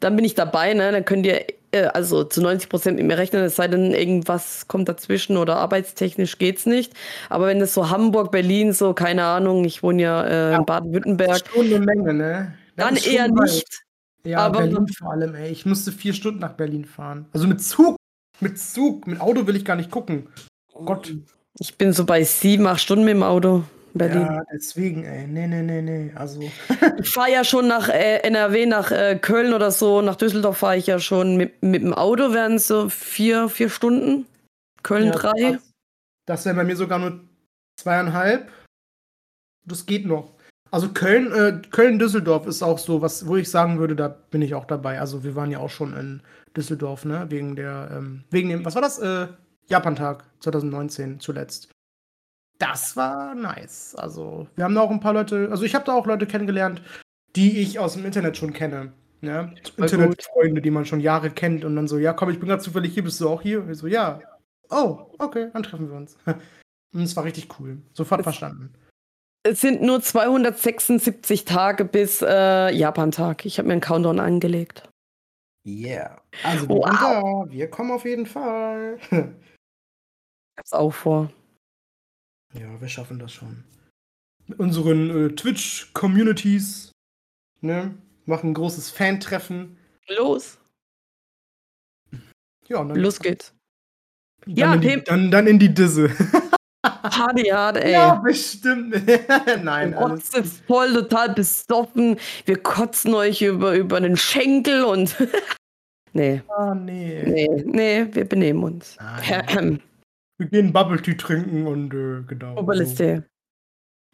dann 0.00 0.14
bin 0.16 0.24
ich 0.24 0.34
dabei, 0.34 0.74
ne? 0.74 0.92
Dann 0.92 1.04
könnt 1.04 1.26
ihr 1.26 1.44
also 1.84 2.24
zu 2.24 2.42
90 2.42 2.68
Prozent 2.68 2.96
mit 2.96 3.06
mir 3.06 3.18
rechnen, 3.18 3.44
es 3.44 3.56
sei 3.56 3.68
denn, 3.68 3.92
irgendwas 3.92 4.68
kommt 4.68 4.88
dazwischen 4.88 5.36
oder 5.36 5.56
arbeitstechnisch 5.56 6.38
geht's 6.38 6.66
nicht. 6.66 6.92
Aber 7.28 7.46
wenn 7.46 7.60
es 7.60 7.74
so 7.74 7.90
Hamburg, 7.90 8.30
Berlin, 8.30 8.72
so, 8.72 8.94
keine 8.94 9.24
Ahnung, 9.24 9.64
ich 9.64 9.82
wohne 9.82 10.02
ja, 10.02 10.24
äh, 10.24 10.52
ja 10.52 10.58
in 10.58 10.66
Baden-Württemberg. 10.66 11.38
Stunde 11.38 11.80
Menge, 11.80 12.14
ne? 12.14 12.54
Das 12.76 12.86
dann 12.86 12.96
eher 12.96 13.28
nicht. 13.28 13.82
Ja, 14.24 14.38
aber 14.38 14.60
Berlin 14.60 14.88
vor 14.88 15.12
allem, 15.12 15.34
ey. 15.34 15.50
Ich 15.50 15.66
musste 15.66 15.92
vier 15.92 16.12
Stunden 16.12 16.40
nach 16.40 16.54
Berlin 16.54 16.84
fahren. 16.84 17.26
Also 17.32 17.46
mit 17.46 17.62
Zug. 17.62 17.96
Mit 18.40 18.58
Zug. 18.58 19.06
Mit 19.06 19.20
Auto 19.20 19.46
will 19.46 19.56
ich 19.56 19.64
gar 19.64 19.76
nicht 19.76 19.90
gucken. 19.90 20.28
Oh 20.74 20.84
Gott. 20.84 21.14
Ich 21.58 21.78
bin 21.78 21.92
so 21.92 22.04
bei 22.04 22.22
sieben, 22.24 22.66
acht 22.66 22.80
Stunden 22.80 23.04
mit 23.04 23.14
dem 23.14 23.22
Auto. 23.22 23.64
Berlin. 23.98 24.22
Ja, 24.22 24.42
deswegen, 24.52 25.04
ey. 25.04 25.26
Nee, 25.26 25.46
nee, 25.46 25.62
nee, 25.62 25.82
nee. 25.82 26.12
Also. 26.14 26.40
ich 26.98 27.10
fahre 27.10 27.32
ja 27.32 27.44
schon 27.44 27.68
nach 27.68 27.88
äh, 27.88 28.18
NRW, 28.18 28.66
nach 28.66 28.90
äh, 28.90 29.18
Köln 29.20 29.52
oder 29.52 29.70
so. 29.70 30.02
Nach 30.02 30.16
Düsseldorf 30.16 30.58
fahre 30.58 30.76
ich 30.76 30.86
ja 30.86 30.98
schon 30.98 31.36
mit, 31.36 31.62
mit 31.62 31.82
dem 31.82 31.94
Auto, 31.94 32.32
wären 32.32 32.54
es 32.54 32.66
so 32.66 32.88
vier, 32.88 33.48
vier 33.48 33.70
Stunden. 33.70 34.26
Köln 34.82 35.06
ja, 35.06 35.12
drei. 35.12 35.52
Das, 35.52 35.62
das 36.26 36.44
wäre 36.46 36.56
bei 36.56 36.64
mir 36.64 36.76
sogar 36.76 36.98
nur 36.98 37.20
zweieinhalb. 37.80 38.50
Das 39.64 39.86
geht 39.86 40.06
noch. 40.06 40.34
Also 40.70 40.88
Köln, 40.90 41.32
äh, 41.32 41.60
Köln-Düsseldorf 41.70 42.46
ist 42.46 42.62
auch 42.62 42.78
so, 42.78 43.00
was, 43.00 43.26
wo 43.26 43.36
ich 43.36 43.50
sagen 43.50 43.78
würde, 43.78 43.96
da 43.96 44.08
bin 44.08 44.42
ich 44.42 44.54
auch 44.54 44.64
dabei. 44.64 45.00
Also 45.00 45.24
wir 45.24 45.34
waren 45.36 45.50
ja 45.50 45.58
auch 45.58 45.70
schon 45.70 45.96
in 45.96 46.22
Düsseldorf, 46.56 47.04
ne? 47.04 47.26
Wegen 47.28 47.56
der, 47.56 47.88
ähm, 47.92 48.24
wegen 48.30 48.48
dem, 48.48 48.64
was 48.64 48.74
war 48.74 48.82
das? 48.82 48.98
Äh, 48.98 49.28
Japan-Tag 49.68 50.24
2019 50.40 51.20
zuletzt 51.20 51.68
das 52.58 52.96
war 52.96 53.34
nice. 53.34 53.94
Also, 53.96 54.46
wir 54.56 54.64
haben 54.64 54.74
da 54.74 54.80
auch 54.80 54.90
ein 54.90 55.00
paar 55.00 55.12
Leute, 55.12 55.48
also 55.50 55.64
ich 55.64 55.74
habe 55.74 55.84
da 55.84 55.94
auch 55.94 56.06
Leute 56.06 56.26
kennengelernt, 56.26 56.82
die 57.34 57.60
ich 57.60 57.78
aus 57.78 57.94
dem 57.94 58.04
Internet 58.04 58.36
schon 58.36 58.52
kenne. 58.52 58.92
Ja? 59.20 59.52
Internetfreunde, 59.76 60.62
die 60.62 60.70
man 60.70 60.84
schon 60.84 61.00
Jahre 61.00 61.30
kennt 61.30 61.64
und 61.64 61.76
dann 61.76 61.88
so, 61.88 61.98
ja, 61.98 62.12
komm, 62.12 62.30
ich 62.30 62.38
bin 62.38 62.48
gerade 62.48 62.62
zufällig 62.62 62.94
hier, 62.94 63.04
bist 63.04 63.20
du 63.20 63.28
auch 63.28 63.42
hier? 63.42 63.62
Und 63.62 63.70
ich 63.70 63.78
so, 63.78 63.86
ja. 63.86 64.20
Oh, 64.70 65.06
okay, 65.18 65.48
dann 65.52 65.62
treffen 65.62 65.88
wir 65.88 65.96
uns. 65.96 66.16
Und 66.92 67.02
es 67.02 67.14
war 67.14 67.24
richtig 67.24 67.48
cool. 67.60 67.82
Sofort 67.92 68.20
es, 68.20 68.24
verstanden. 68.24 68.72
Es 69.42 69.60
sind 69.60 69.82
nur 69.82 70.00
276 70.00 71.44
Tage 71.44 71.84
bis 71.84 72.22
äh, 72.22 72.70
Japan-Tag. 72.72 73.44
Ich 73.44 73.58
habe 73.58 73.68
mir 73.68 73.72
einen 73.72 73.82
Countdown 73.82 74.18
angelegt. 74.18 74.88
Yeah. 75.66 76.22
Also, 76.42 76.68
wir, 76.68 76.76
wow. 76.76 77.46
wir 77.50 77.68
kommen 77.68 77.90
auf 77.90 78.04
jeden 78.04 78.24
Fall. 78.24 78.98
ich 79.10 79.18
hab's 80.58 80.72
auch 80.72 80.92
vor. 80.92 81.30
Ja, 82.58 82.80
wir 82.80 82.88
schaffen 82.88 83.18
das 83.18 83.32
schon. 83.32 83.64
Mit 84.46 84.58
unseren 84.58 85.10
äh, 85.10 85.34
Twitch-Communities, 85.34 86.92
ne? 87.60 87.94
Machen 88.24 88.50
ein 88.50 88.54
großes 88.54 88.90
Fan-Treffen. 88.90 89.76
Los. 90.08 90.58
Ja, 92.68 92.82
dann, 92.84 92.96
Los 92.96 93.20
geht's. 93.20 93.54
Dann 94.44 94.54
ja, 94.56 94.74
in 94.74 94.80
die, 94.80 95.04
dann, 95.04 95.30
dann 95.30 95.46
in 95.46 95.58
die 95.58 95.72
Disse. 95.72 96.10
Party 96.82 97.44
hard, 97.44 97.76
ey. 97.78 97.92
Ja, 97.92 98.14
bestimmt. 98.16 98.94
Nein, 99.62 99.94
alles. 99.94 100.34
ist 100.34 100.64
voll 100.66 100.92
total 100.92 101.34
besoffen. 101.34 102.18
Wir 102.44 102.58
kotzen 102.62 103.14
euch 103.14 103.42
über, 103.42 103.74
über 103.74 104.00
den 104.00 104.16
Schenkel 104.16 104.84
und. 104.84 105.16
nee. 106.12 106.42
Ah, 106.48 106.74
nee. 106.74 107.22
Nee, 107.24 107.64
nee, 107.64 108.06
wir 108.10 108.24
benehmen 108.24 108.62
uns. 108.62 108.96
Ah, 108.98 109.20
wir 110.38 110.46
gehen 110.46 110.72
Bubble 110.72 111.00
Tea 111.00 111.16
trinken 111.16 111.66
und 111.66 111.92
äh, 111.94 112.22
genau. 112.26 112.56
Oberliste. 112.58 113.24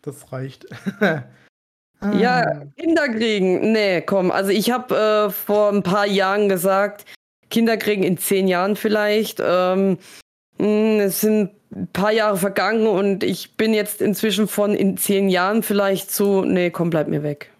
So. 0.04 0.12
Das 0.12 0.32
reicht. 0.32 0.66
ah. 1.00 2.12
Ja, 2.12 2.64
Kinder 2.76 3.08
kriegen. 3.08 3.72
Nee, 3.72 4.02
komm. 4.02 4.30
Also 4.30 4.50
ich 4.50 4.70
habe 4.70 4.94
äh, 5.28 5.30
vor 5.30 5.70
ein 5.70 5.82
paar 5.82 6.06
Jahren 6.06 6.48
gesagt, 6.48 7.06
Kinder 7.50 7.76
kriegen 7.76 8.02
in 8.02 8.18
zehn 8.18 8.48
Jahren 8.48 8.76
vielleicht. 8.76 9.40
Ähm, 9.44 9.98
hm, 10.58 11.00
es 11.00 11.20
sind 11.20 11.50
ein 11.74 11.88
paar 11.92 12.12
Jahre 12.12 12.36
vergangen 12.36 12.86
und 12.86 13.24
ich 13.24 13.56
bin 13.56 13.74
jetzt 13.74 14.02
inzwischen 14.02 14.48
von 14.48 14.74
in 14.74 14.96
zehn 14.96 15.28
Jahren 15.28 15.62
vielleicht 15.62 16.10
zu, 16.10 16.44
nee, 16.44 16.70
komm, 16.70 16.90
bleib 16.90 17.08
mir 17.08 17.22
weg. 17.22 17.50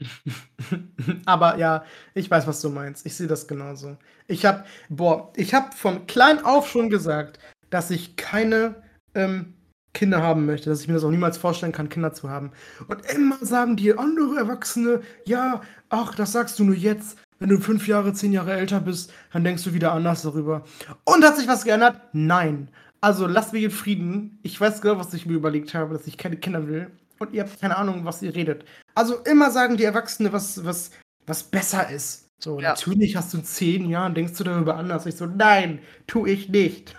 Aber 1.26 1.58
ja, 1.58 1.84
ich 2.14 2.30
weiß, 2.30 2.46
was 2.46 2.60
du 2.60 2.70
meinst. 2.70 3.06
Ich 3.06 3.16
sehe 3.16 3.28
das 3.28 3.46
genauso. 3.46 3.96
Ich 4.26 4.44
habe, 4.44 4.64
boah, 4.88 5.32
ich 5.36 5.54
habe 5.54 5.74
von 5.76 6.06
klein 6.06 6.44
auf 6.44 6.68
schon 6.68 6.90
gesagt, 6.90 7.38
dass 7.72 7.90
ich 7.90 8.16
keine 8.16 8.74
ähm, 9.14 9.54
Kinder 9.94 10.22
haben 10.22 10.46
möchte, 10.46 10.70
dass 10.70 10.80
ich 10.80 10.88
mir 10.88 10.94
das 10.94 11.04
auch 11.04 11.10
niemals 11.10 11.38
vorstellen 11.38 11.72
kann, 11.72 11.88
Kinder 11.88 12.12
zu 12.12 12.30
haben. 12.30 12.52
Und 12.88 13.04
immer 13.06 13.36
sagen 13.40 13.76
die 13.76 13.96
andere 13.96 14.36
Erwachsene, 14.36 15.00
ja, 15.24 15.62
ach, 15.88 16.14
das 16.14 16.32
sagst 16.32 16.58
du 16.58 16.64
nur 16.64 16.74
jetzt. 16.74 17.18
Wenn 17.38 17.48
du 17.48 17.58
fünf 17.58 17.88
Jahre, 17.88 18.12
zehn 18.12 18.32
Jahre 18.32 18.52
älter 18.52 18.80
bist, 18.80 19.12
dann 19.32 19.42
denkst 19.44 19.64
du 19.64 19.74
wieder 19.74 19.92
anders 19.92 20.22
darüber. 20.22 20.64
Und 21.04 21.24
hat 21.24 21.36
sich 21.36 21.48
was 21.48 21.64
geändert? 21.64 22.00
Nein. 22.12 22.68
Also 23.00 23.26
lasst 23.26 23.52
mich 23.52 23.64
in 23.64 23.70
Frieden. 23.70 24.38
Ich 24.42 24.60
weiß 24.60 24.80
genau, 24.80 24.98
was 24.98 25.12
ich 25.12 25.26
mir 25.26 25.34
überlegt 25.34 25.74
habe, 25.74 25.94
dass 25.94 26.06
ich 26.06 26.18
keine 26.18 26.36
Kinder 26.36 26.68
will. 26.68 26.90
Und 27.18 27.32
ihr 27.32 27.42
habt 27.42 27.60
keine 27.60 27.76
Ahnung, 27.76 28.04
was 28.04 28.22
ihr 28.22 28.34
redet. 28.34 28.64
Also 28.94 29.16
immer 29.24 29.50
sagen 29.50 29.76
die 29.76 29.84
Erwachsene, 29.84 30.32
was, 30.32 30.64
was, 30.64 30.90
was 31.26 31.42
besser 31.42 31.90
ist. 31.90 32.28
So, 32.42 32.60
ja. 32.60 32.70
natürlich 32.70 33.16
hast 33.16 33.34
du 33.34 33.38
zehn 33.38 33.88
Jahre, 33.88 34.12
denkst 34.12 34.38
du 34.38 34.44
darüber 34.44 34.76
anders. 34.76 35.06
Ich 35.06 35.16
so, 35.16 35.26
nein, 35.26 35.80
tu 36.06 36.26
ich 36.26 36.48
nicht. 36.48 36.94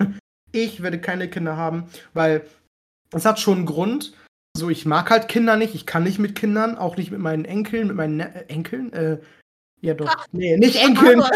Ich 0.54 0.82
werde 0.82 1.00
keine 1.00 1.28
Kinder 1.30 1.58
haben, 1.58 1.90
weil 2.14 2.46
es 3.12 3.26
hat 3.26 3.40
schon 3.40 3.60
einen 3.60 3.66
Grund. 3.66 4.14
So, 4.56 4.70
ich 4.70 4.86
mag 4.86 5.10
halt 5.10 5.28
Kinder 5.28 5.58
nicht. 5.58 5.76
Ich 5.76 5.86
kann 5.86 6.04
nicht 6.04 6.20
mit 6.20 6.36
Kindern, 6.36 6.78
auch 6.78 6.96
nicht 6.96 7.12
mit 7.12 7.20
meinen 7.20 7.44
Enkeln, 7.44 7.88
mit 7.88 7.96
meinen 7.96 8.18
ne 8.18 8.36
äh, 8.36 8.54
Enkeln. 8.54 8.94
Äh, 8.94 9.18
ja 9.82 9.96
doch. 9.96 10.08
Ach, 10.08 10.28
nee, 10.32 10.56
nicht 10.58 10.82
Enkeln. 10.82 11.20
ich 11.22 11.28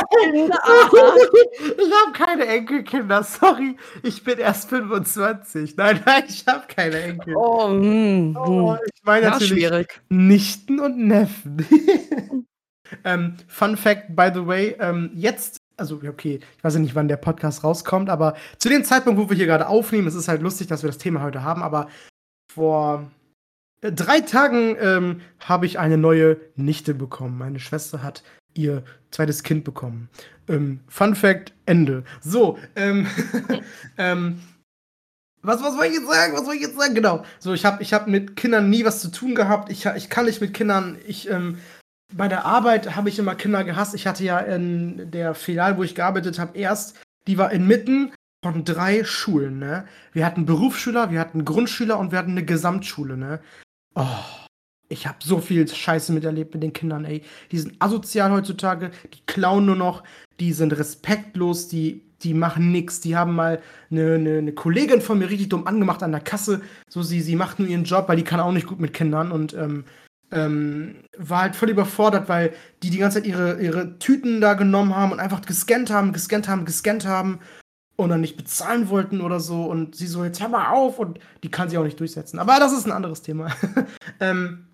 habe 1.91 2.13
keine 2.13 2.45
Enkelkinder, 2.45 3.23
sorry. 3.23 3.75
Ich 4.03 4.23
bin 4.23 4.37
erst 4.37 4.69
25. 4.69 5.75
Nein, 5.75 6.01
nein, 6.05 6.23
ich 6.29 6.45
habe 6.47 6.65
keine 6.67 7.01
Enkel. 7.01 7.35
Oh, 7.35 7.69
hm, 7.69 8.37
oh 8.39 8.73
hm. 8.73 8.79
ich 8.85 9.03
meine 9.03 9.31
natürlich 9.31 9.51
schwierig. 9.51 10.01
Nichten 10.09 10.79
und 10.79 10.97
Neffen. 10.97 11.65
ähm, 13.03 13.35
Fun 13.47 13.75
Fact, 13.75 14.15
by 14.15 14.29
the 14.33 14.45
way, 14.45 14.77
ähm, 14.79 15.09
jetzt 15.13 15.59
also 15.77 16.01
okay, 16.07 16.39
ich 16.57 16.63
weiß 16.63 16.73
ja 16.73 16.79
nicht, 16.79 16.95
wann 16.95 17.07
der 17.07 17.17
Podcast 17.17 17.63
rauskommt, 17.63 18.09
aber 18.09 18.35
zu 18.57 18.69
dem 18.69 18.83
Zeitpunkt, 18.83 19.19
wo 19.19 19.29
wir 19.29 19.37
hier 19.37 19.45
gerade 19.45 19.67
aufnehmen, 19.67 20.07
es 20.07 20.15
ist 20.15 20.27
halt 20.27 20.41
lustig, 20.41 20.67
dass 20.67 20.83
wir 20.83 20.89
das 20.89 20.97
Thema 20.97 21.21
heute 21.21 21.43
haben, 21.43 21.63
aber 21.63 21.87
vor 22.51 23.09
äh, 23.81 23.91
drei 23.91 24.21
Tagen 24.21 24.75
ähm, 24.79 25.21
habe 25.39 25.65
ich 25.65 25.79
eine 25.79 25.97
neue 25.97 26.37
Nichte 26.55 26.93
bekommen. 26.93 27.37
Meine 27.37 27.59
Schwester 27.59 28.03
hat 28.03 28.23
ihr 28.53 28.83
zweites 29.11 29.43
Kind 29.43 29.63
bekommen. 29.63 30.09
Ähm, 30.47 30.79
Fun 30.87 31.15
Fact, 31.15 31.53
Ende. 31.65 32.03
So, 32.21 32.57
ähm, 32.75 33.07
ähm, 33.97 34.41
was, 35.43 35.61
was 35.61 35.75
soll 35.75 35.85
ich 35.85 35.93
jetzt 35.93 36.07
sagen? 36.07 36.33
Was 36.33 36.45
soll 36.45 36.55
ich 36.55 36.61
jetzt 36.61 36.77
sagen? 36.77 36.95
Genau. 36.95 37.23
So, 37.39 37.53
ich 37.53 37.65
habe 37.65 37.81
ich 37.83 37.93
hab 37.93 38.07
mit 38.07 38.35
Kindern 38.35 38.69
nie 38.69 38.83
was 38.83 38.99
zu 38.99 39.09
tun 39.09 39.35
gehabt. 39.35 39.71
Ich, 39.71 39.85
ich 39.85 40.09
kann 40.09 40.25
nicht 40.25 40.41
mit 40.41 40.53
Kindern, 40.53 40.97
ich, 41.05 41.29
ähm, 41.29 41.59
bei 42.13 42.27
der 42.27 42.45
Arbeit 42.45 42.95
habe 42.95 43.09
ich 43.09 43.19
immer 43.19 43.35
Kinder 43.35 43.63
gehasst. 43.63 43.93
Ich 43.93 44.07
hatte 44.07 44.23
ja 44.23 44.39
in 44.39 45.11
der 45.11 45.33
Filiale, 45.33 45.77
wo 45.77 45.83
ich 45.83 45.95
gearbeitet 45.95 46.39
habe, 46.39 46.57
erst, 46.57 46.95
die 47.27 47.37
war 47.37 47.51
inmitten 47.51 48.13
von 48.43 48.63
drei 48.63 49.03
Schulen, 49.03 49.59
ne? 49.59 49.85
Wir 50.13 50.25
hatten 50.25 50.45
Berufsschüler, 50.45 51.11
wir 51.11 51.19
hatten 51.19 51.43
Grundschüler 51.43 51.99
und 51.99 52.11
wir 52.11 52.19
hatten 52.19 52.31
eine 52.31 52.45
Gesamtschule, 52.45 53.17
ne? 53.17 53.39
Oh, 53.95 54.05
ich 54.89 55.07
habe 55.07 55.17
so 55.21 55.39
viel 55.39 55.67
Scheiße 55.67 56.13
miterlebt 56.13 56.53
mit 56.53 56.63
den 56.63 56.73
Kindern, 56.73 57.03
ey. 57.03 57.23
Die 57.51 57.59
sind 57.59 57.75
asozial 57.79 58.31
heutzutage, 58.31 58.91
die 59.13 59.25
klauen 59.25 59.65
nur 59.65 59.75
noch, 59.75 60.03
die 60.39 60.53
sind 60.53 60.77
respektlos, 60.77 61.67
die, 61.67 62.03
die 62.21 62.33
machen 62.33 62.71
nix. 62.71 63.01
Die 63.01 63.17
haben 63.17 63.35
mal 63.35 63.61
eine, 63.91 64.15
eine, 64.15 64.37
eine 64.37 64.53
Kollegin 64.53 65.01
von 65.01 65.19
mir 65.19 65.29
richtig 65.29 65.49
dumm 65.49 65.67
angemacht 65.67 66.03
an 66.03 66.11
der 66.11 66.21
Kasse. 66.21 66.61
So, 66.89 67.01
sie, 67.01 67.21
sie 67.21 67.35
macht 67.35 67.59
nur 67.59 67.67
ihren 67.67 67.83
Job, 67.83 68.07
weil 68.07 68.17
die 68.17 68.23
kann 68.23 68.39
auch 68.39 68.51
nicht 68.51 68.67
gut 68.67 68.79
mit 68.79 68.93
Kindern 68.93 69.31
und 69.31 69.53
ähm, 69.53 69.83
ähm, 70.31 71.03
war 71.17 71.41
halt 71.41 71.55
voll 71.55 71.69
überfordert, 71.69 72.29
weil 72.29 72.53
die 72.83 72.89
die 72.89 72.97
ganze 72.97 73.19
Zeit 73.19 73.27
ihre, 73.27 73.61
ihre 73.61 73.97
Tüten 73.99 74.41
da 74.41 74.53
genommen 74.53 74.95
haben 74.95 75.11
und 75.11 75.19
einfach 75.19 75.41
gescannt 75.41 75.89
haben, 75.89 76.13
gescannt 76.13 76.47
haben, 76.47 76.65
gescannt 76.65 77.05
haben 77.05 77.39
und 77.95 78.09
dann 78.09 78.21
nicht 78.21 78.37
bezahlen 78.37 78.89
wollten 78.89 79.21
oder 79.21 79.39
so. 79.39 79.65
Und 79.65 79.95
sie 79.95 80.07
so, 80.07 80.23
jetzt 80.23 80.41
hör 80.41 80.49
mal 80.49 80.71
auf 80.71 80.99
und 80.99 81.19
die 81.43 81.51
kann 81.51 81.69
sie 81.69 81.77
auch 81.77 81.83
nicht 81.83 81.99
durchsetzen. 81.99 82.39
Aber 82.39 82.59
das 82.59 82.73
ist 82.73 82.85
ein 82.85 82.91
anderes 82.91 83.21
Thema. 83.21 83.51
ähm, 84.19 84.67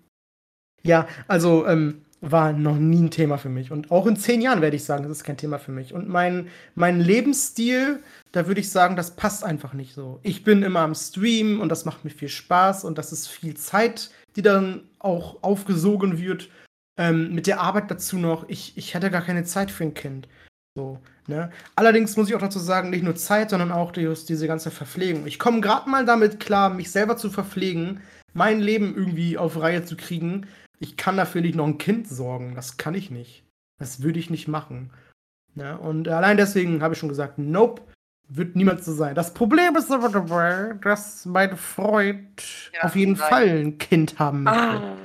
ja, 0.82 1.06
also 1.28 1.66
ähm, 1.66 2.03
war 2.30 2.52
noch 2.52 2.76
nie 2.76 3.02
ein 3.02 3.10
Thema 3.10 3.36
für 3.36 3.48
mich. 3.48 3.70
Und 3.70 3.90
auch 3.90 4.06
in 4.06 4.16
zehn 4.16 4.40
Jahren 4.40 4.62
werde 4.62 4.76
ich 4.76 4.84
sagen, 4.84 5.02
das 5.02 5.12
ist 5.12 5.24
kein 5.24 5.36
Thema 5.36 5.58
für 5.58 5.72
mich. 5.72 5.92
Und 5.92 6.08
mein, 6.08 6.48
mein 6.74 7.00
Lebensstil, 7.00 8.00
da 8.32 8.46
würde 8.46 8.60
ich 8.60 8.70
sagen, 8.70 8.96
das 8.96 9.14
passt 9.16 9.44
einfach 9.44 9.74
nicht 9.74 9.94
so. 9.94 10.20
Ich 10.22 10.44
bin 10.44 10.62
immer 10.62 10.80
am 10.80 10.94
Stream 10.94 11.60
und 11.60 11.68
das 11.68 11.84
macht 11.84 12.04
mir 12.04 12.10
viel 12.10 12.28
Spaß 12.28 12.84
und 12.84 12.98
das 12.98 13.12
ist 13.12 13.28
viel 13.28 13.54
Zeit, 13.56 14.10
die 14.36 14.42
dann 14.42 14.82
auch 14.98 15.42
aufgesogen 15.42 16.18
wird. 16.18 16.48
Ähm, 16.96 17.34
mit 17.34 17.46
der 17.46 17.60
Arbeit 17.60 17.90
dazu 17.90 18.18
noch, 18.18 18.48
ich, 18.48 18.76
ich 18.76 18.94
hätte 18.94 19.10
gar 19.10 19.22
keine 19.22 19.44
Zeit 19.44 19.70
für 19.70 19.84
ein 19.84 19.94
Kind. 19.94 20.28
So, 20.76 20.98
ne? 21.26 21.50
Allerdings 21.76 22.16
muss 22.16 22.28
ich 22.28 22.34
auch 22.34 22.40
dazu 22.40 22.58
sagen, 22.58 22.90
nicht 22.90 23.04
nur 23.04 23.16
Zeit, 23.16 23.50
sondern 23.50 23.70
auch 23.70 23.92
die, 23.92 24.12
diese 24.28 24.46
ganze 24.46 24.70
Verpflegung. 24.70 25.26
Ich 25.26 25.38
komme 25.38 25.60
gerade 25.60 25.90
mal 25.90 26.04
damit 26.04 26.40
klar, 26.40 26.70
mich 26.70 26.90
selber 26.90 27.16
zu 27.16 27.30
verpflegen, 27.30 28.00
mein 28.32 28.60
Leben 28.60 28.94
irgendwie 28.96 29.38
auf 29.38 29.60
Reihe 29.60 29.84
zu 29.84 29.96
kriegen. 29.96 30.46
Ich 30.80 30.96
kann 30.96 31.16
dafür 31.16 31.40
nicht 31.40 31.54
noch 31.54 31.66
ein 31.66 31.78
Kind 31.78 32.08
sorgen. 32.08 32.54
Das 32.54 32.76
kann 32.76 32.94
ich 32.94 33.10
nicht. 33.10 33.44
Das 33.78 34.02
würde 34.02 34.18
ich 34.18 34.30
nicht 34.30 34.48
machen. 34.48 34.90
Ja, 35.56 35.76
und 35.76 36.08
allein 36.08 36.36
deswegen 36.36 36.82
habe 36.82 36.94
ich 36.94 37.00
schon 37.00 37.08
gesagt, 37.08 37.38
nope, 37.38 37.82
wird 38.28 38.56
niemals 38.56 38.84
so 38.84 38.92
sein. 38.92 39.14
Das 39.14 39.34
Problem 39.34 39.76
ist 39.76 39.92
aber 39.92 40.08
dabei, 40.08 40.74
dass 40.82 41.26
mein 41.26 41.56
Freund 41.56 42.70
Ja, 42.74 42.82
auf 42.84 42.96
jeden 42.96 43.12
nein. 43.12 43.28
Fall 43.28 43.48
ein 43.48 43.78
Kind 43.78 44.18
haben 44.18 44.42
möchte. 44.44 44.58
Ah. 44.60 44.96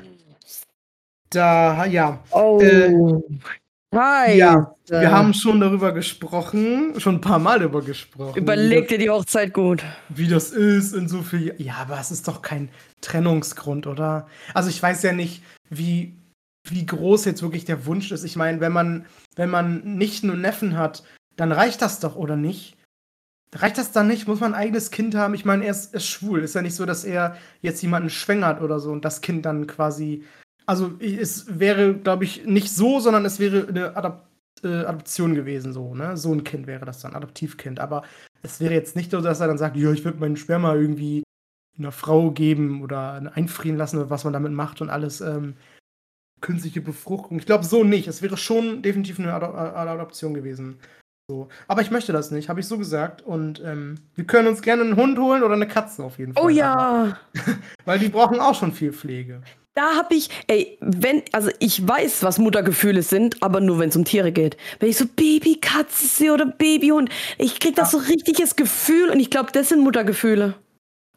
Da, 1.29 1.85
ja. 1.85 2.19
Oh. 2.31 2.59
Äh, 2.61 2.91
Hi. 3.93 4.37
ja, 4.37 4.75
Äh, 4.89 5.01
wir 5.01 5.11
haben 5.11 5.33
schon 5.33 5.59
darüber 5.59 5.91
gesprochen, 5.91 6.99
schon 6.99 7.15
ein 7.15 7.21
paar 7.21 7.39
Mal 7.39 7.59
darüber 7.59 7.81
gesprochen. 7.83 8.37
Überleg 8.37 8.87
dir 8.87 8.97
die 8.97 9.09
Hochzeit 9.09 9.53
gut. 9.53 9.83
wie 10.09 10.27
das 10.27 10.51
ist 10.51 10.93
in 10.93 11.07
so 11.07 11.21
viel. 11.21 11.53
Ja, 11.57 11.75
aber 11.81 11.99
es 11.99 12.09
ist 12.11 12.27
doch 12.27 12.41
kein 12.41 12.69
Trennungsgrund, 13.01 13.85
oder? 13.85 14.27
Also 14.53 14.69
ich 14.69 14.81
weiß 14.81 15.03
ja 15.03 15.11
nicht, 15.13 15.43
wie, 15.69 16.17
wie 16.67 16.85
groß 16.85 17.25
jetzt 17.25 17.41
wirklich 17.41 17.65
der 17.65 17.85
Wunsch 17.85 18.11
ist. 18.11 18.23
Ich 18.23 18.35
meine, 18.35 18.59
wenn 18.59 18.71
man, 18.71 19.05
wenn 19.35 19.49
man 19.49 19.97
nicht 19.97 20.23
nur 20.23 20.35
Neffen 20.35 20.77
hat, 20.77 21.03
dann 21.35 21.51
reicht 21.51 21.81
das 21.81 21.99
doch, 21.99 22.15
oder 22.15 22.35
nicht? 22.35 22.77
Reicht 23.53 23.77
das 23.77 23.91
dann 23.91 24.07
nicht? 24.07 24.27
Muss 24.27 24.41
man 24.41 24.53
ein 24.53 24.59
eigenes 24.59 24.91
Kind 24.91 25.15
haben? 25.15 25.33
Ich 25.33 25.45
meine, 25.45 25.65
er 25.65 25.71
ist, 25.71 25.93
ist 25.93 26.07
schwul. 26.07 26.41
Ist 26.41 26.55
ja 26.55 26.61
nicht 26.61 26.75
so, 26.75 26.85
dass 26.85 27.03
er 27.03 27.35
jetzt 27.61 27.81
jemanden 27.81 28.09
schwängert 28.09 28.61
oder 28.61 28.79
so 28.79 28.91
und 28.91 29.05
das 29.05 29.21
Kind 29.21 29.45
dann 29.45 29.65
quasi. 29.65 30.23
Also 30.65 30.91
es 30.99 31.59
wäre, 31.59 31.95
glaube 31.95 32.25
ich, 32.25 32.45
nicht 32.45 32.69
so, 32.69 32.99
sondern 32.99 33.25
es 33.25 33.39
wäre 33.39 33.67
eine 33.67 33.97
Adap 33.97 34.29
äh, 34.63 34.85
Adoption 34.85 35.33
gewesen, 35.33 35.73
so, 35.73 35.95
ne? 35.95 36.17
So 36.17 36.33
ein 36.33 36.43
Kind 36.43 36.67
wäre 36.67 36.85
das 36.85 36.99
dann, 36.99 37.15
Adoptivkind. 37.15 37.79
Aber 37.79 38.03
es 38.43 38.59
wäre 38.59 38.73
jetzt 38.73 38.95
nicht 38.95 39.11
so, 39.11 39.21
dass 39.21 39.39
er 39.39 39.47
dann 39.47 39.57
sagt, 39.57 39.77
ja, 39.77 39.91
ich 39.91 40.05
würde 40.05 40.19
meinen 40.19 40.37
Sperma 40.37 40.75
irgendwie 40.75 41.23
einer 41.79 41.91
Frau 41.91 42.31
geben 42.31 42.81
oder 42.83 43.31
einfrieren 43.33 43.77
lassen 43.77 43.97
oder 43.97 44.09
was 44.09 44.23
man 44.23 44.33
damit 44.33 44.51
macht 44.51 44.81
und 44.81 44.89
alles. 44.89 45.21
Ähm, 45.21 45.55
künstliche 46.41 46.81
Befruchtung. 46.81 47.37
Ich 47.39 47.45
glaube 47.45 47.65
so 47.65 47.83
nicht. 47.83 48.07
Es 48.07 48.21
wäre 48.21 48.37
schon 48.37 48.81
definitiv 48.81 49.19
eine 49.19 49.33
Ado 49.33 49.47
Adoption 49.47 50.33
gewesen. 50.33 50.79
So. 51.29 51.47
Aber 51.67 51.81
ich 51.81 51.91
möchte 51.91 52.11
das 52.11 52.31
nicht, 52.31 52.49
habe 52.49 52.59
ich 52.59 52.67
so 52.67 52.77
gesagt. 52.77 53.21
Und 53.21 53.61
ähm, 53.63 53.95
wir 54.15 54.25
können 54.25 54.47
uns 54.47 54.61
gerne 54.61 54.83
einen 54.83 54.95
Hund 54.95 55.19
holen 55.19 55.43
oder 55.43 55.53
eine 55.53 55.67
Katze 55.67 56.03
auf 56.03 56.17
jeden 56.17 56.33
Fall. 56.33 56.43
Oh 56.43 56.49
ja. 56.49 57.19
Weil 57.85 57.99
die 57.99 58.09
brauchen 58.09 58.39
auch 58.39 58.55
schon 58.55 58.73
viel 58.73 58.93
Pflege. 58.93 59.41
Da 59.75 59.95
hab 59.95 60.11
ich, 60.11 60.29
ey, 60.47 60.77
wenn, 60.81 61.21
also 61.31 61.51
ich 61.59 61.87
weiß, 61.87 62.23
was 62.23 62.39
Muttergefühle 62.39 63.03
sind, 63.03 63.41
aber 63.43 63.61
nur 63.61 63.79
wenn 63.79 63.89
es 63.89 63.95
um 63.95 64.03
Tiere 64.03 64.31
geht. 64.31 64.57
Wenn 64.79 64.89
ich 64.89 64.97
so 64.97 65.05
Babykatze 65.05 66.07
sehe 66.07 66.33
oder 66.33 66.47
Babyhund, 66.47 67.09
ich 67.37 67.59
krieg 67.59 67.75
das 67.75 67.91
so 67.91 67.99
richtiges 67.99 68.55
Gefühl 68.55 69.09
und 69.09 69.19
ich 69.19 69.29
glaube, 69.29 69.51
das 69.53 69.69
sind 69.69 69.83
Muttergefühle. 69.83 70.55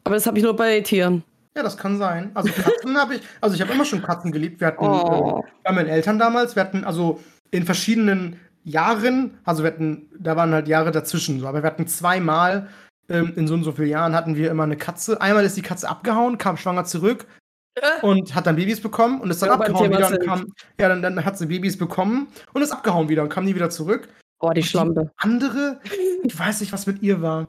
Aber 0.03 0.15
das 0.15 0.25
habe 0.27 0.37
ich 0.37 0.43
nur 0.43 0.55
bei 0.55 0.81
Tieren. 0.81 1.23
Ja, 1.55 1.63
das 1.63 1.77
kann 1.77 1.97
sein. 1.97 2.31
Also 2.33 2.51
Katzen 2.51 2.97
habe 3.01 3.15
ich, 3.15 3.21
also 3.41 3.55
ich 3.55 3.61
habe 3.61 3.71
immer 3.73 3.85
schon 3.85 4.01
Katzen 4.01 4.31
geliebt. 4.31 4.59
Wir 4.59 4.67
hatten 4.67 4.83
Oh. 4.85 5.43
äh, 5.45 5.51
bei 5.63 5.71
meinen 5.71 5.87
Eltern 5.89 6.17
damals, 6.19 6.55
wir 6.55 6.63
hatten 6.63 6.83
also 6.83 7.19
in 7.51 7.63
verschiedenen 7.65 8.39
Jahren, 8.63 9.37
also 9.43 9.63
wir 9.63 9.71
hatten, 9.71 10.09
da 10.17 10.35
waren 10.35 10.51
halt 10.53 10.67
Jahre 10.67 10.91
dazwischen 10.91 11.39
so, 11.39 11.47
aber 11.47 11.61
wir 11.61 11.67
hatten 11.67 11.85
zweimal 11.87 12.69
ähm, 13.09 13.33
in 13.35 13.47
so 13.47 13.53
und 13.53 13.63
so 13.63 13.73
vielen 13.73 13.89
Jahren 13.89 14.15
hatten 14.15 14.35
wir 14.35 14.49
immer 14.49 14.63
eine 14.63 14.77
Katze. 14.77 15.21
Einmal 15.21 15.45
ist 15.45 15.57
die 15.57 15.61
Katze 15.61 15.87
abgehauen, 15.89 16.37
kam 16.37 16.57
schwanger 16.57 16.85
zurück 16.85 17.27
Äh? 17.75 18.01
und 18.05 18.33
hat 18.33 18.47
dann 18.47 18.55
Babys 18.55 18.81
bekommen 18.81 19.21
und 19.21 19.29
ist 19.29 19.41
dann 19.41 19.49
Ja, 19.49 19.55
abgehauen 19.55 19.91
wieder 19.91 20.07
und 20.09 20.19
kam, 20.25 20.53
ja, 20.79 20.89
dann, 20.89 21.01
dann 21.01 21.23
hat 21.23 21.37
sie 21.37 21.45
Babys 21.47 21.77
bekommen 21.77 22.27
und 22.53 22.61
ist 22.61 22.71
abgehauen 22.71 23.09
wieder 23.09 23.21
und 23.23 23.29
kam 23.29 23.45
nie 23.45 23.53
wieder 23.55 23.69
zurück. 23.69 24.07
Oh, 24.39 24.49
die 24.51 24.63
Schlampe. 24.63 25.11
Andere, 25.17 25.79
ich 26.23 26.37
weiß 26.37 26.61
nicht, 26.61 26.73
was 26.73 26.87
mit 26.87 27.01
ihr 27.03 27.21
war. 27.21 27.47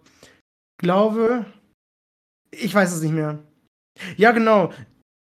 Glaube, 0.78 1.46
ich 2.60 2.74
weiß 2.74 2.92
es 2.92 3.02
nicht 3.02 3.12
mehr. 3.14 3.38
Ja, 4.16 4.32
genau. 4.32 4.72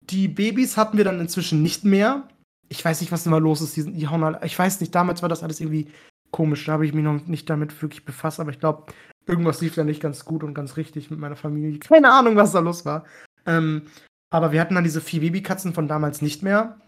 Die 0.01 0.29
Babys 0.29 0.77
hatten 0.77 0.97
wir 0.97 1.05
dann 1.05 1.21
inzwischen 1.21 1.62
nicht 1.62 1.85
mehr. 1.85 2.29
Ich 2.69 2.85
weiß 2.85 3.01
nicht, 3.01 3.12
was 3.12 3.27
immer 3.27 3.41
los 3.41 3.61
ist. 3.61 3.77
Die, 3.77 3.83
sind- 3.83 3.95
die 3.97 4.09
hauen 4.09 4.23
alle, 4.25 4.41
ich 4.45 4.59
weiß 4.59 4.81
nicht, 4.81 4.95
damals 4.95 5.23
war 5.23 5.29
das 5.29 5.43
alles 5.43 5.61
irgendwie 5.61 5.89
komisch. 6.31 6.64
Da 6.66 6.73
habe 6.73 6.87
ich 6.87 6.93
mich 6.95 7.05
noch 7.05 7.27
nicht 7.27 7.49
damit 7.49 7.81
wirklich 7.83 8.05
befasst, 8.05 8.41
aber 8.41 8.51
ich 8.51 8.59
glaube, 8.61 8.93
irgendwas 9.27 9.61
lief 9.61 9.75
da 9.75 9.85
nicht 9.85 10.01
ganz 10.03 10.25
gut 10.25 10.43
und 10.43 10.55
ganz 10.55 10.77
richtig 10.77 11.11
mit 11.11 11.21
meiner 11.21 11.37
Familie. 11.37 11.79
Keine 11.79 12.11
Ahnung, 12.12 12.37
was 12.37 12.53
da 12.53 12.61
los 12.61 12.85
war. 12.85 13.05
Ähm, 13.47 13.83
aber 14.31 14.53
wir 14.53 14.61
hatten 14.61 14.75
dann 14.75 14.85
diese 14.85 15.01
vier 15.01 15.21
Babykatzen 15.21 15.73
von 15.73 15.89
damals 15.89 16.21
nicht 16.21 16.43
mehr. 16.43 16.79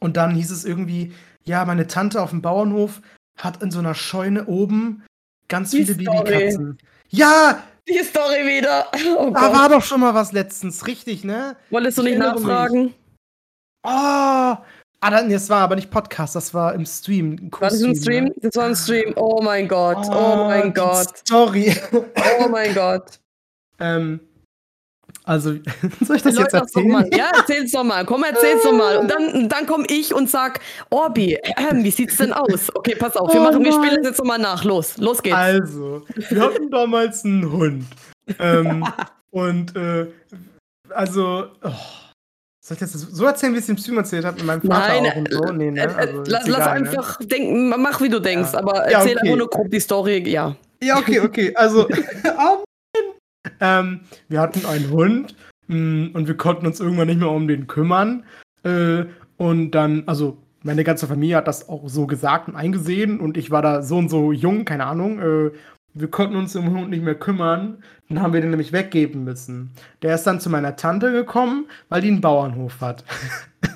Und 0.00 0.16
dann 0.16 0.34
hieß 0.34 0.50
es 0.50 0.64
irgendwie, 0.64 1.12
ja, 1.44 1.64
meine 1.64 1.86
Tante 1.86 2.22
auf 2.22 2.30
dem 2.30 2.42
Bauernhof 2.42 3.02
hat 3.36 3.62
in 3.62 3.70
so 3.70 3.78
einer 3.78 3.94
Scheune 3.94 4.46
oben 4.46 5.02
ganz 5.48 5.70
Die 5.70 5.84
viele 5.84 6.00
Story. 6.00 6.24
Babykatzen. 6.24 6.78
Ja, 7.10 7.62
Die 7.90 8.04
Story 8.04 8.46
wieder. 8.46 8.86
Oh 9.18 9.30
da 9.34 9.52
war 9.52 9.68
doch 9.68 9.82
schon 9.82 10.00
mal 10.00 10.14
was 10.14 10.32
letztens, 10.32 10.86
richtig, 10.86 11.24
ne? 11.24 11.56
Wolltest 11.70 11.98
du 11.98 12.02
Ich 12.02 12.10
nicht 12.10 12.20
erinnere 12.20 12.34
mich. 12.38 12.44
nachfragen? 12.48 12.94
Oh, 13.82 13.88
ah, 15.00 15.10
dann, 15.10 15.26
nee, 15.28 15.32
das 15.34 15.48
war 15.48 15.62
aber 15.62 15.74
nicht 15.76 15.90
Podcast, 15.90 16.36
das 16.36 16.52
war 16.52 16.74
im 16.74 16.84
Stream. 16.86 17.50
War 17.52 17.70
das 17.70 17.80
Co-Stream, 17.80 17.94
Stream? 17.96 18.24
ne? 18.24 18.34
Das 18.42 18.56
war 18.56 18.66
ein 18.66 18.76
Stream. 18.76 19.12
Oh 19.16 19.40
mein 19.42 19.66
Gott. 19.66 20.06
Oh, 20.10 20.44
mein 20.48 20.68
die 20.68 20.80
Gott. 20.80 21.16
Story. 21.18 21.74
Oh 21.92 22.48
mein 22.48 22.74
Gott. 22.74 23.18
ähm, 23.80 24.20
also, 25.24 25.50
soll 26.00 26.16
ich 26.16 26.22
das 26.22 26.36
jetzt 26.36 26.52
Erläuter's 26.54 26.72
doch 26.72 26.82
erzählen? 26.82 27.10
Ja, 27.16 27.30
erzähl's 27.36 27.72
doch 27.72 27.84
mal. 27.84 28.04
Komm, 28.04 28.24
erzähl's 28.24 28.62
doch 28.62 28.72
mal. 28.72 28.96
Und 28.98 29.10
dann, 29.10 29.48
dann 29.48 29.66
komme 29.66 29.84
ich 29.88 30.14
und 30.14 30.28
sag, 30.30 30.60
Orbi, 30.90 31.38
ähm, 31.70 31.84
wie 31.84 31.90
sieht's 31.90 32.16
denn 32.16 32.32
aus? 32.32 32.74
Okay, 32.74 32.94
pass 32.96 33.16
auf, 33.16 33.32
wir 33.32 33.40
Oh 33.40 33.44
machen, 33.44 33.64
wir 33.64 33.70
Mann. 33.72 33.84
spielen 33.84 34.02
das 34.02 34.10
jetzt 34.12 34.18
nochmal 34.18 34.38
nach. 34.38 34.64
Los, 34.64 34.96
los 34.98 35.22
geht's. 35.22 35.36
Also, 35.36 36.02
wir 36.30 36.40
hatten 36.42 36.70
damals 36.70 37.24
einen 37.24 37.50
Hund. 37.52 37.84
Ähm, 38.38 38.86
und, 39.30 39.76
äh, 39.76 40.06
also, 40.90 41.44
oh, 41.62 41.68
soll 42.62 42.74
ich 42.74 42.78
das 42.80 42.92
so 42.92 43.24
erzählen, 43.24 43.52
wie 43.52 43.58
ich 43.58 43.64
es 43.64 43.68
im 43.68 43.78
Stream 43.78 43.98
erzählt 43.98 44.24
habe, 44.24 44.36
mit 44.38 44.46
meinem 44.46 44.62
Vater 44.62 45.00
Nein, 45.00 45.06
auch 45.12 45.16
und 45.16 45.32
so? 45.32 45.44
Nee, 45.52 45.68
Äh, 45.68 45.70
ne? 45.72 45.80
äh, 45.82 45.86
Also, 45.86 46.22
lass, 46.26 46.42
ist 46.42 46.48
lass 46.48 46.60
egal, 46.60 46.80
ne? 46.82 46.88
einfach 46.88 47.18
denken, 47.22 47.68
mach 47.68 48.00
wie 48.00 48.08
du 48.08 48.20
denkst, 48.20 48.52
Ja. 48.52 48.58
aber 48.60 48.90
Ja, 48.90 48.98
erzähl 48.98 49.16
okay. 49.16 49.20
einfach 49.26 49.38
nur 49.38 49.50
grob 49.50 49.70
die 49.70 49.80
Story. 49.80 50.28
Ja. 50.28 50.54
Ja, 50.82 50.98
okay, 50.98 51.20
okay. 51.20 51.54
Also, 51.56 51.86
oh 52.24 52.28
Mann. 52.34 52.64
Ähm, 53.60 54.00
wir 54.28 54.40
hatten 54.40 54.66
einen 54.66 54.90
Hund 54.90 55.34
mh, 55.68 56.10
und 56.12 56.28
wir 56.28 56.36
konnten 56.36 56.66
uns 56.66 56.80
irgendwann 56.80 57.08
nicht 57.08 57.20
mehr 57.20 57.30
um 57.30 57.48
den 57.48 57.66
kümmern. 57.66 58.24
Äh, 58.62 59.04
und 59.36 59.70
dann, 59.70 60.04
also, 60.06 60.38
meine 60.62 60.84
ganze 60.84 61.06
Familie 61.06 61.36
hat 61.36 61.48
das 61.48 61.68
auch 61.68 61.88
so 61.88 62.06
gesagt 62.06 62.48
und 62.48 62.56
eingesehen 62.56 63.18
und 63.18 63.38
ich 63.38 63.50
war 63.50 63.62
da 63.62 63.80
so 63.82 63.96
und 63.96 64.10
so 64.10 64.32
jung, 64.32 64.66
keine 64.66 64.84
Ahnung. 64.84 65.18
Äh, 65.18 65.50
wir 65.94 66.08
konnten 66.08 66.36
uns 66.36 66.54
um 66.54 66.66
den 66.66 66.76
Hund 66.76 66.90
nicht 66.90 67.02
mehr 67.02 67.14
kümmern. 67.14 67.82
Dann 68.08 68.20
haben 68.20 68.32
wir 68.32 68.40
den 68.40 68.50
nämlich 68.50 68.72
weggeben 68.72 69.24
müssen. 69.24 69.70
Der 70.02 70.14
ist 70.14 70.24
dann 70.24 70.40
zu 70.40 70.50
meiner 70.50 70.76
Tante 70.76 71.12
gekommen, 71.12 71.66
weil 71.88 72.02
die 72.02 72.08
einen 72.08 72.20
Bauernhof 72.20 72.80
hat. 72.80 73.04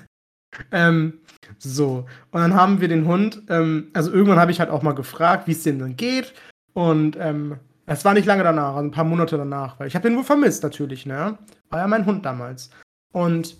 ähm, 0.73 1.15
so. 1.59 2.07
Und 2.31 2.41
dann 2.41 2.55
haben 2.55 2.81
wir 2.81 2.89
den 2.89 3.07
Hund, 3.07 3.43
ähm, 3.49 3.89
also 3.95 4.13
irgendwann 4.13 4.39
habe 4.39 4.51
ich 4.53 4.61
halt 4.61 4.71
auch 4.71 4.83
mal 4.83 4.95
gefragt, 4.95 5.49
wie 5.49 5.53
es 5.53 5.63
dem 5.63 5.79
denn 5.79 5.97
geht. 5.97 6.35
Und 6.73 7.17
ähm, 7.19 7.59
es 7.87 8.05
war 8.05 8.15
nicht 8.15 8.27
lange 8.27 8.45
danach, 8.45 8.75
also 8.75 8.89
ein 8.89 8.91
paar 8.91 9.05
Monate 9.05 9.37
danach, 9.37 9.79
weil 9.79 9.89
ich 9.89 9.95
habe 9.95 10.09
den 10.09 10.17
wohl 10.17 10.25
vermisst 10.25 10.63
natürlich, 10.63 11.07
ne? 11.07 11.39
War 11.71 11.81
ja 11.81 11.87
mein 11.87 12.07
Hund 12.07 12.25
damals. 12.25 12.71
Und 13.13 13.57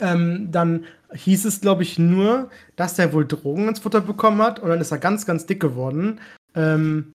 ähm, 0.00 0.50
dann 0.50 0.84
hieß 1.12 1.44
es, 1.44 1.60
glaube 1.60 1.82
ich, 1.82 1.98
nur, 1.98 2.50
dass 2.76 2.96
der 2.96 3.12
wohl 3.12 3.26
Drogen 3.26 3.68
ins 3.68 3.80
Futter 3.80 4.00
bekommen 4.00 4.42
hat 4.42 4.58
und 4.58 4.68
dann 4.68 4.80
ist 4.80 4.90
er 4.90 4.98
ganz, 4.98 5.26
ganz 5.26 5.46
dick 5.46 5.60
geworden. 5.60 6.20
Ähm, 6.54 7.12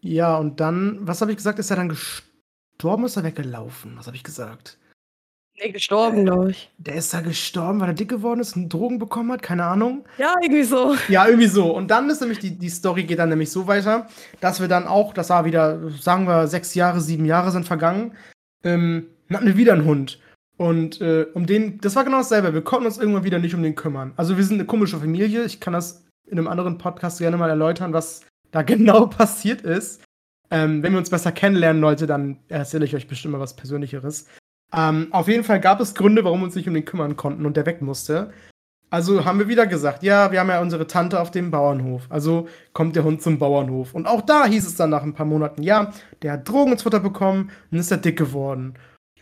ja, 0.00 0.36
und 0.36 0.60
dann, 0.60 0.98
was 1.06 1.20
habe 1.20 1.30
ich 1.30 1.36
gesagt? 1.36 1.58
Ist 1.58 1.70
er 1.70 1.76
dann 1.76 1.88
gestorben? 1.88 3.04
Ist 3.04 3.16
er 3.16 3.24
weggelaufen? 3.24 3.96
Was 3.96 4.06
habe 4.06 4.16
ich 4.16 4.24
gesagt? 4.24 4.78
Nee, 5.60 5.72
gestorben, 5.72 6.24
glaube 6.24 6.52
ich. 6.52 6.70
Der 6.78 6.94
ist 6.94 7.12
da 7.12 7.20
gestorben, 7.20 7.80
weil 7.80 7.88
er 7.88 7.94
dick 7.94 8.08
geworden 8.08 8.40
ist 8.40 8.54
und 8.54 8.72
Drogen 8.72 8.98
bekommen 8.98 9.32
hat? 9.32 9.42
Keine 9.42 9.64
Ahnung. 9.64 10.04
Ja, 10.16 10.34
irgendwie 10.40 10.62
so. 10.62 10.94
Ja, 11.08 11.26
irgendwie 11.26 11.48
so. 11.48 11.74
Und 11.74 11.90
dann 11.90 12.08
ist 12.10 12.20
nämlich 12.20 12.38
die, 12.38 12.56
die 12.56 12.68
Story 12.68 13.02
geht 13.04 13.18
dann 13.18 13.30
nämlich 13.30 13.50
so 13.50 13.66
weiter, 13.66 14.06
dass 14.40 14.60
wir 14.60 14.68
dann 14.68 14.86
auch, 14.86 15.12
das 15.12 15.30
war 15.30 15.44
wieder, 15.44 15.90
sagen 15.90 16.26
wir, 16.26 16.46
sechs 16.46 16.74
Jahre, 16.74 17.00
sieben 17.00 17.24
Jahre 17.24 17.50
sind 17.50 17.66
vergangen, 17.66 18.12
ähm, 18.62 19.08
dann 19.28 19.38
hatten 19.38 19.46
wir 19.46 19.56
wieder 19.56 19.72
einen 19.72 19.84
Hund. 19.84 20.20
Und 20.56 21.00
äh, 21.00 21.26
um 21.34 21.46
den, 21.46 21.80
das 21.80 21.96
war 21.96 22.04
genau 22.04 22.18
dasselbe. 22.18 22.54
Wir 22.54 22.62
konnten 22.62 22.86
uns 22.86 22.98
irgendwann 22.98 23.24
wieder 23.24 23.38
nicht 23.38 23.54
um 23.54 23.62
den 23.62 23.74
kümmern. 23.74 24.12
Also 24.16 24.36
wir 24.36 24.44
sind 24.44 24.56
eine 24.56 24.66
komische 24.66 24.98
Familie. 24.98 25.44
Ich 25.44 25.60
kann 25.60 25.72
das 25.72 26.04
in 26.26 26.38
einem 26.38 26.48
anderen 26.48 26.78
Podcast 26.78 27.18
gerne 27.18 27.36
mal 27.36 27.50
erläutern, 27.50 27.92
was 27.92 28.22
da 28.52 28.62
genau 28.62 29.06
passiert 29.06 29.62
ist. 29.62 30.02
Ähm, 30.50 30.82
wenn 30.82 30.92
wir 30.92 30.98
uns 30.98 31.10
besser 31.10 31.32
kennenlernen, 31.32 31.82
Leute, 31.82 32.06
dann 32.06 32.38
erzähle 32.48 32.84
ich 32.84 32.94
euch 32.94 33.06
bestimmt 33.06 33.32
mal 33.32 33.40
was 33.40 33.56
Persönlicheres. 33.56 34.26
Ähm, 34.72 35.08
auf 35.12 35.28
jeden 35.28 35.44
Fall 35.44 35.60
gab 35.60 35.80
es 35.80 35.94
Gründe, 35.94 36.24
warum 36.24 36.40
wir 36.40 36.44
uns 36.44 36.54
nicht 36.54 36.68
um 36.68 36.74
den 36.74 36.84
kümmern 36.84 37.16
konnten 37.16 37.46
und 37.46 37.56
der 37.56 37.66
weg 37.66 37.80
musste. 37.82 38.32
Also 38.90 39.24
haben 39.24 39.38
wir 39.38 39.48
wieder 39.48 39.66
gesagt, 39.66 40.02
ja, 40.02 40.32
wir 40.32 40.40
haben 40.40 40.48
ja 40.48 40.60
unsere 40.60 40.86
Tante 40.86 41.20
auf 41.20 41.30
dem 41.30 41.50
Bauernhof. 41.50 42.06
Also 42.08 42.48
kommt 42.72 42.96
der 42.96 43.04
Hund 43.04 43.20
zum 43.20 43.38
Bauernhof. 43.38 43.94
Und 43.94 44.06
auch 44.06 44.22
da 44.22 44.46
hieß 44.46 44.66
es 44.66 44.76
dann 44.76 44.90
nach 44.90 45.02
ein 45.02 45.14
paar 45.14 45.26
Monaten, 45.26 45.62
ja, 45.62 45.92
der 46.22 46.32
hat 46.32 46.48
Drogen 46.48 46.72
ins 46.72 46.82
Futter 46.82 47.00
bekommen 47.00 47.50
und 47.70 47.78
ist 47.78 47.90
er 47.90 47.98
dick 47.98 48.16
geworden. 48.16 48.74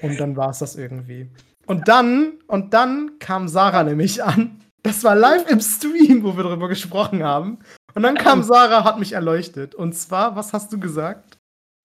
Und 0.03 0.21
dann 0.21 0.37
war 0.37 0.51
es 0.51 0.61
das 0.61 0.77
irgendwie. 0.77 1.31
Und 1.67 1.89
dann, 1.89 2.35
und 2.47 2.75
dann 2.75 3.19
kam 3.19 3.49
Sarah 3.49 3.83
nämlich 3.83 4.23
an. 4.23 4.61
Das 4.85 5.03
war 5.03 5.17
live 5.17 5.51
im 5.51 5.61
Stream, 5.61 6.23
wo 6.23 6.37
wir 6.37 6.45
darüber 6.45 6.69
gesprochen 6.69 7.25
haben. 7.25 7.59
Und 7.95 8.03
dann 8.03 8.15
kam 8.15 8.45
Sarah, 8.45 8.85
hat 8.85 9.01
mich 9.01 9.15
erleuchtet. 9.15 9.75
Und 9.75 9.95
zwar, 9.95 10.37
was 10.37 10.53
hast 10.53 10.73
du 10.73 10.79
gesagt? 10.79 11.36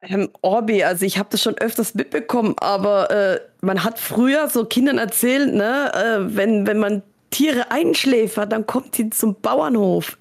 Ähm, 0.03 0.29
Orbi, 0.41 0.83
also 0.83 1.05
ich 1.05 1.17
habe 1.19 1.29
das 1.31 1.43
schon 1.43 1.57
öfters 1.57 1.93
mitbekommen, 1.93 2.55
aber 2.59 3.11
äh, 3.11 3.39
man 3.61 3.83
hat 3.83 3.99
früher 3.99 4.49
so 4.49 4.65
Kindern 4.65 4.97
erzählt, 4.97 5.53
ne, 5.53 5.91
äh, 5.93 6.35
wenn, 6.35 6.65
wenn 6.65 6.79
man 6.79 7.03
Tiere 7.29 7.69
einschläfert, 7.71 8.51
dann 8.51 8.65
kommt 8.65 8.95
sie 8.95 9.09
zum 9.09 9.35
Bauernhof. 9.41 10.17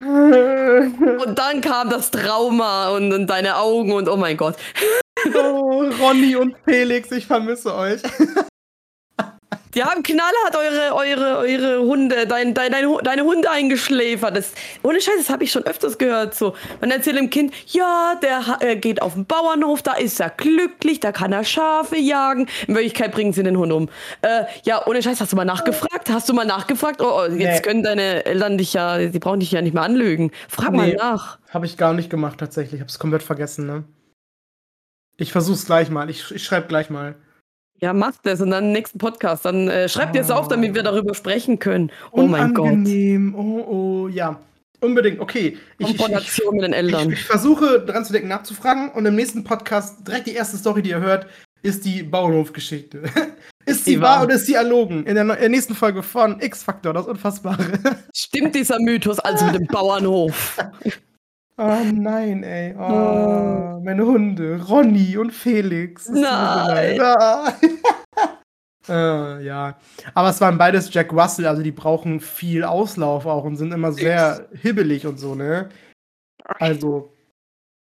Und 0.00 1.38
dann 1.38 1.60
kam 1.60 1.90
das 1.90 2.12
Trauma 2.12 2.90
und, 2.90 3.12
und 3.12 3.26
deine 3.26 3.56
Augen 3.56 3.92
und 3.92 4.08
oh 4.08 4.16
mein 4.16 4.36
Gott. 4.36 4.54
Oh, 5.34 5.90
Ronny 6.00 6.36
und 6.36 6.54
Felix, 6.64 7.10
ich 7.10 7.26
vermisse 7.26 7.74
euch. 7.74 8.00
Die 9.74 9.84
haben 9.84 10.02
knallhart 10.02 10.56
eure, 10.56 10.94
eure, 10.94 11.38
eure 11.38 11.80
Hunde, 11.80 12.26
dein, 12.26 12.54
dein, 12.54 12.72
dein, 12.72 12.86
deine 13.04 13.22
Hunde 13.22 13.50
eingeschläfert. 13.50 14.36
Das, 14.36 14.52
ohne 14.82 15.00
Scheiß, 15.00 15.14
das 15.18 15.30
habe 15.30 15.44
ich 15.44 15.52
schon 15.52 15.64
öfters 15.64 15.98
gehört. 15.98 16.34
So. 16.34 16.54
Man 16.80 16.90
erzählt 16.90 17.16
dem 17.16 17.30
Kind, 17.30 17.54
ja, 17.66 18.14
der 18.22 18.58
äh, 18.60 18.76
geht 18.76 19.02
auf 19.02 19.14
den 19.14 19.26
Bauernhof, 19.26 19.82
da 19.82 19.94
ist 19.94 20.20
er 20.20 20.30
glücklich, 20.30 21.00
da 21.00 21.12
kann 21.12 21.32
er 21.32 21.44
Schafe 21.44 21.96
jagen. 21.96 22.48
In 22.66 22.74
Wirklichkeit 22.74 23.12
bringen 23.12 23.32
sie 23.32 23.42
den 23.42 23.56
Hund 23.56 23.72
um. 23.72 23.88
Äh, 24.22 24.44
ja, 24.64 24.86
ohne 24.86 25.02
Scheiß, 25.02 25.20
hast 25.20 25.32
du 25.32 25.36
mal 25.36 25.44
nachgefragt? 25.44 26.10
Hast 26.10 26.28
du 26.28 26.32
mal 26.32 26.46
nachgefragt? 26.46 27.00
Oh, 27.00 27.24
oh 27.24 27.24
jetzt 27.26 27.38
nee. 27.38 27.60
können 27.60 27.82
deine 27.82 28.24
Eltern 28.24 28.58
dich 28.58 28.72
ja, 28.72 28.98
die 28.98 29.18
brauchen 29.18 29.40
dich 29.40 29.52
ja 29.52 29.60
nicht 29.60 29.74
mehr 29.74 29.82
anlügen. 29.82 30.32
Frag 30.48 30.72
nee, 30.72 30.76
mal 30.76 30.92
nach. 30.94 31.38
Habe 31.50 31.66
ich 31.66 31.76
gar 31.76 31.92
nicht 31.92 32.10
gemacht, 32.10 32.38
tatsächlich. 32.38 32.74
Ich 32.74 32.80
habe 32.80 32.90
es 32.90 32.98
komplett 32.98 33.22
vergessen, 33.22 33.66
ne? 33.66 33.84
Ich 35.18 35.32
versuch's 35.32 35.66
gleich 35.66 35.90
mal. 35.90 36.08
Ich, 36.10 36.30
ich 36.30 36.44
schreibe 36.44 36.68
gleich 36.68 36.90
mal. 36.90 37.16
Ja, 37.80 37.92
macht 37.92 38.20
das 38.24 38.40
und 38.40 38.50
dann 38.50 38.64
im 38.64 38.72
nächsten 38.72 38.98
Podcast. 38.98 39.44
Dann 39.44 39.68
äh, 39.68 39.88
schreibt 39.88 40.16
ihr 40.16 40.22
es 40.22 40.30
auf, 40.30 40.48
damit 40.48 40.74
wir 40.74 40.82
darüber 40.82 41.14
sprechen 41.14 41.58
können. 41.58 41.92
Oh 42.10 42.22
mein 42.22 42.52
Gott. 42.54 42.76
Oh, 43.36 44.04
oh, 44.04 44.08
ja. 44.08 44.40
Unbedingt, 44.80 45.20
okay. 45.20 45.56
Ich, 45.78 45.90
ich, 45.90 46.00
ich, 46.00 46.50
mit 46.52 46.62
den 46.62 46.72
Eltern. 46.72 47.10
Ich, 47.10 47.18
ich, 47.18 47.24
versuche 47.24 47.80
dran 47.80 48.04
zu 48.04 48.12
denken, 48.12 48.28
nachzufragen 48.28 48.90
und 48.90 49.06
im 49.06 49.16
nächsten 49.16 49.42
Podcast, 49.42 50.06
direkt 50.06 50.26
die 50.26 50.34
erste 50.34 50.56
Story, 50.56 50.82
die 50.82 50.90
ihr 50.90 51.00
hört, 51.00 51.26
ist 51.62 51.84
die 51.84 52.02
Bauernhofgeschichte. 52.02 53.02
ist 53.66 53.84
sie 53.84 54.00
wahr 54.00 54.22
oder 54.22 54.34
ist 54.34 54.46
sie 54.46 54.54
erlogen? 54.54 55.04
In 55.06 55.14
der, 55.14 55.24
in 55.24 55.28
der 55.28 55.48
nächsten 55.48 55.74
Folge 55.74 56.02
von 56.02 56.40
X-Factor, 56.40 56.92
das 56.92 57.06
Unfassbare. 57.06 57.78
Stimmt 58.14 58.54
dieser 58.54 58.78
Mythos 58.80 59.18
also 59.18 59.46
mit 59.46 59.56
dem 59.56 59.66
Bauernhof? 59.66 60.56
Oh 61.60 61.82
nein, 61.92 62.44
ey. 62.44 62.72
Oh, 62.78 62.82
oh. 62.82 63.80
Meine 63.82 64.06
Hunde, 64.06 64.64
Ronny 64.68 65.16
und 65.16 65.32
Felix. 65.32 66.08
Nein. 66.08 67.00
Ah. 67.00 67.52
äh, 68.88 69.44
ja. 69.44 69.76
Aber 70.14 70.30
es 70.30 70.40
waren 70.40 70.56
beides 70.56 70.94
Jack 70.94 71.12
Russell, 71.12 71.46
also 71.46 71.62
die 71.62 71.72
brauchen 71.72 72.20
viel 72.20 72.62
Auslauf 72.62 73.26
auch 73.26 73.42
und 73.42 73.56
sind 73.56 73.72
immer 73.72 73.90
sehr 73.90 74.48
hibbelig 74.52 75.04
und 75.04 75.18
so, 75.18 75.34
ne? 75.34 75.68
Also, 76.44 77.12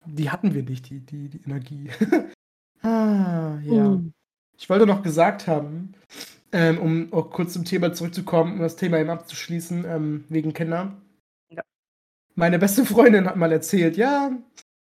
die 0.06 0.30
hatten 0.30 0.54
wir 0.54 0.62
nicht, 0.62 0.88
die, 0.88 1.00
die, 1.00 1.28
die 1.28 1.42
Energie. 1.44 1.90
ah, 2.82 3.58
ja. 3.62 3.88
Uh. 3.88 4.10
Ich 4.56 4.70
wollte 4.70 4.86
noch 4.86 5.02
gesagt 5.02 5.46
haben, 5.46 5.92
ähm, 6.50 6.78
um 6.78 7.12
auch 7.12 7.28
kurz 7.28 7.52
zum 7.52 7.66
Thema 7.66 7.92
zurückzukommen, 7.92 8.54
um 8.54 8.60
das 8.60 8.76
Thema 8.76 8.98
eben 8.98 9.10
abzuschließen, 9.10 9.84
ähm, 9.84 10.24
wegen 10.30 10.54
Kinder. 10.54 10.96
Meine 12.36 12.58
beste 12.58 12.84
Freundin 12.84 13.26
hat 13.26 13.36
mal 13.36 13.50
erzählt, 13.50 13.96
ja, 13.96 14.30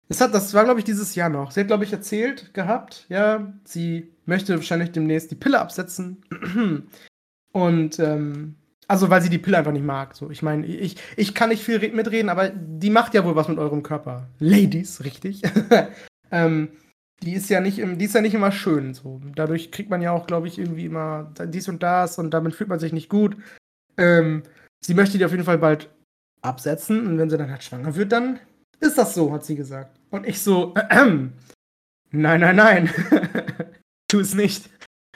das, 0.08 0.20
hat, 0.20 0.34
das 0.34 0.52
war, 0.52 0.64
glaube 0.64 0.80
ich, 0.80 0.84
dieses 0.84 1.14
Jahr 1.14 1.28
noch. 1.28 1.52
Sie 1.52 1.60
hat, 1.60 1.68
glaube 1.68 1.84
ich, 1.84 1.92
erzählt 1.92 2.52
gehabt, 2.54 3.06
ja, 3.08 3.52
sie 3.64 4.12
möchte 4.24 4.56
wahrscheinlich 4.56 4.90
demnächst 4.90 5.30
die 5.30 5.36
Pille 5.36 5.60
absetzen. 5.60 6.22
Und, 7.52 7.98
ähm, 8.00 8.56
also, 8.88 9.10
weil 9.10 9.22
sie 9.22 9.30
die 9.30 9.38
Pille 9.38 9.58
einfach 9.58 9.72
nicht 9.72 9.84
mag. 9.84 10.16
So, 10.16 10.30
ich 10.30 10.42
meine, 10.42 10.66
ich, 10.66 10.96
ich 11.16 11.34
kann 11.34 11.50
nicht 11.50 11.62
viel 11.62 11.78
mitreden, 11.92 12.30
aber 12.30 12.48
die 12.50 12.90
macht 12.90 13.14
ja 13.14 13.24
wohl 13.24 13.36
was 13.36 13.48
mit 13.48 13.58
eurem 13.58 13.84
Körper. 13.84 14.28
Ladies, 14.40 15.04
richtig. 15.04 15.42
ähm, 16.32 16.68
die 17.22 17.32
ist 17.32 17.48
ja 17.48 17.60
nicht, 17.60 17.78
die 17.78 18.04
ist 18.04 18.14
ja 18.14 18.20
nicht 18.20 18.34
immer 18.34 18.52
schön. 18.52 18.92
So. 18.92 19.20
Dadurch 19.34 19.70
kriegt 19.70 19.90
man 19.90 20.02
ja 20.02 20.10
auch, 20.10 20.26
glaube 20.26 20.48
ich, 20.48 20.58
irgendwie 20.58 20.84
immer 20.84 21.32
dies 21.46 21.68
und 21.68 21.82
das 21.82 22.18
und 22.18 22.32
damit 22.32 22.54
fühlt 22.54 22.68
man 22.68 22.80
sich 22.80 22.92
nicht 22.92 23.08
gut. 23.08 23.36
Ähm, 23.96 24.42
sie 24.84 24.94
möchte 24.94 25.16
die 25.16 25.24
auf 25.24 25.30
jeden 25.30 25.44
Fall 25.44 25.58
bald 25.58 25.88
absetzen 26.42 27.06
und 27.06 27.18
wenn 27.18 27.30
sie 27.30 27.38
dann 27.38 27.50
halt 27.50 27.62
schwanger 27.62 27.94
wird, 27.96 28.12
dann 28.12 28.40
ist 28.80 28.98
das 28.98 29.14
so, 29.14 29.32
hat 29.32 29.44
sie 29.44 29.56
gesagt. 29.56 29.98
Und 30.10 30.26
ich 30.26 30.40
so, 30.40 30.74
äh, 30.74 30.80
äh, 30.90 31.28
nein, 32.10 32.40
nein, 32.40 32.56
nein, 32.56 32.90
tu 34.08 34.20
es 34.20 34.34
nicht, 34.34 34.68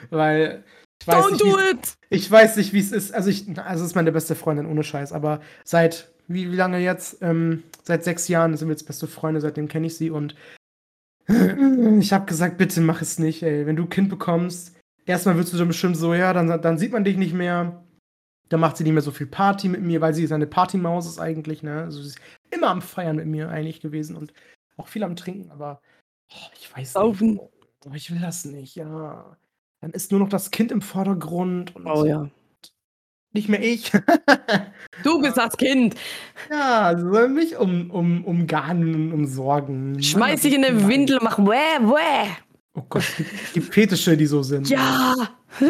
weil 0.09 0.63
ich 1.01 1.07
weiß 1.07 1.15
Don't 1.15 1.31
nicht, 1.31 1.41
do 1.41 1.59
it! 1.59 1.93
Ich 2.09 2.29
weiß 2.29 2.57
nicht, 2.57 2.73
wie 2.73 2.79
es 2.79 2.91
ist. 2.91 3.13
Also 3.13 3.29
ich, 3.29 3.47
also 3.57 3.83
es 3.83 3.91
ist 3.91 3.95
meine 3.95 4.11
beste 4.11 4.35
Freundin 4.35 4.67
ohne 4.67 4.83
Scheiß, 4.83 5.13
aber 5.13 5.41
seit 5.63 6.11
wie, 6.27 6.51
wie 6.51 6.55
lange 6.55 6.79
jetzt? 6.79 7.17
Ähm, 7.21 7.63
seit 7.83 8.03
sechs 8.03 8.27
Jahren 8.27 8.55
sind 8.55 8.67
wir 8.67 8.73
jetzt 8.73 8.87
beste 8.87 9.07
Freunde, 9.07 9.41
seitdem 9.41 9.67
kenne 9.67 9.87
ich 9.87 9.97
sie 9.97 10.09
und 10.09 10.35
ich 11.27 12.13
habe 12.13 12.25
gesagt, 12.25 12.57
bitte 12.57 12.81
mach 12.81 13.01
es 13.01 13.19
nicht, 13.19 13.43
ey. 13.43 13.65
Wenn 13.65 13.75
du 13.75 13.85
Kind 13.85 14.09
bekommst, 14.09 14.75
erstmal 15.05 15.37
wirst 15.37 15.53
du 15.53 15.57
dann 15.57 15.67
bestimmt 15.67 15.97
so, 15.97 16.13
ja, 16.13 16.33
dann, 16.33 16.61
dann 16.61 16.77
sieht 16.77 16.91
man 16.91 17.03
dich 17.03 17.17
nicht 17.17 17.33
mehr. 17.33 17.83
Da 18.51 18.57
macht 18.57 18.75
sie 18.75 18.83
nicht 18.83 18.91
mehr 18.91 19.01
so 19.01 19.11
viel 19.11 19.27
Party 19.27 19.69
mit 19.69 19.81
mir, 19.81 20.01
weil 20.01 20.13
sie 20.13 20.25
ist 20.25 20.33
eine 20.33 20.45
Partymaus 20.45 21.07
ist 21.07 21.19
eigentlich, 21.19 21.63
ne? 21.63 21.83
Also 21.83 22.01
sie 22.01 22.09
ist 22.09 22.19
immer 22.49 22.67
am 22.67 22.81
Feiern 22.81 23.15
mit 23.15 23.25
mir 23.25 23.47
eigentlich 23.47 23.79
gewesen 23.79 24.17
und 24.17 24.33
auch 24.75 24.89
viel 24.89 25.05
am 25.05 25.15
Trinken, 25.15 25.51
aber 25.51 25.81
oh, 26.33 26.49
ich 26.59 26.75
weiß 26.75 26.91
Saufen. 26.91 27.35
nicht. 27.35 27.41
Oh, 27.85 27.93
ich 27.93 28.11
will 28.11 28.19
das 28.19 28.43
nicht, 28.43 28.75
ja. 28.75 29.37
Dann 29.79 29.91
ist 29.91 30.11
nur 30.11 30.19
noch 30.19 30.27
das 30.27 30.51
Kind 30.51 30.73
im 30.73 30.81
Vordergrund 30.81 31.73
und 31.77 31.87
oh 31.87 32.03
ja. 32.03 32.29
Nicht 33.31 33.47
mehr 33.47 33.63
ich. 33.63 33.89
du 35.03 35.21
bist 35.21 35.37
das 35.37 35.55
Kind. 35.55 35.95
Ja, 36.49 36.99
soll 36.99 37.29
mich 37.29 37.55
um, 37.55 37.89
um, 37.89 38.25
umgarnen, 38.25 39.13
umsorgen. 39.13 40.03
Schmeiß 40.03 40.41
dich 40.41 40.55
in 40.55 40.65
eine 40.65 40.89
Windel 40.89 41.19
und 41.19 41.23
mach 41.23 41.39
wäh, 41.39 41.79
wäh. 41.79 42.31
Oh 42.73 42.83
Gott, 42.89 43.05
die 43.55 43.61
Fetische, 43.61 44.17
die 44.17 44.25
so 44.25 44.43
sind. 44.43 44.67
Ja. 44.69 45.15
ja 45.61 45.69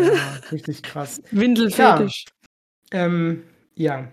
richtig 0.52 0.82
krass. 0.82 1.22
Windelfetisch. 1.32 2.26
Ja. 2.28 2.41
Ähm, 2.92 3.44
ja. 3.76 4.08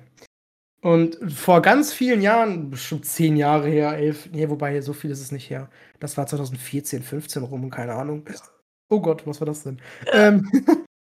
Und 0.80 1.18
vor 1.32 1.60
ganz 1.60 1.92
vielen 1.92 2.22
Jahren, 2.22 2.70
bestimmt 2.70 3.04
zehn 3.04 3.36
Jahre 3.36 3.68
her, 3.68 3.96
elf, 3.96 4.28
nee, 4.32 4.48
wobei 4.48 4.80
so 4.80 4.92
viel 4.92 5.10
ist 5.10 5.20
es 5.20 5.32
nicht 5.32 5.50
her. 5.50 5.68
Das 5.98 6.16
war 6.16 6.26
2014, 6.26 7.02
15 7.02 7.42
rum, 7.42 7.68
keine 7.70 7.94
Ahnung. 7.94 8.24
Oh 8.88 9.00
Gott, 9.00 9.26
was 9.26 9.40
war 9.40 9.46
das 9.46 9.64
denn? 9.64 9.80
Ähm, 10.12 10.48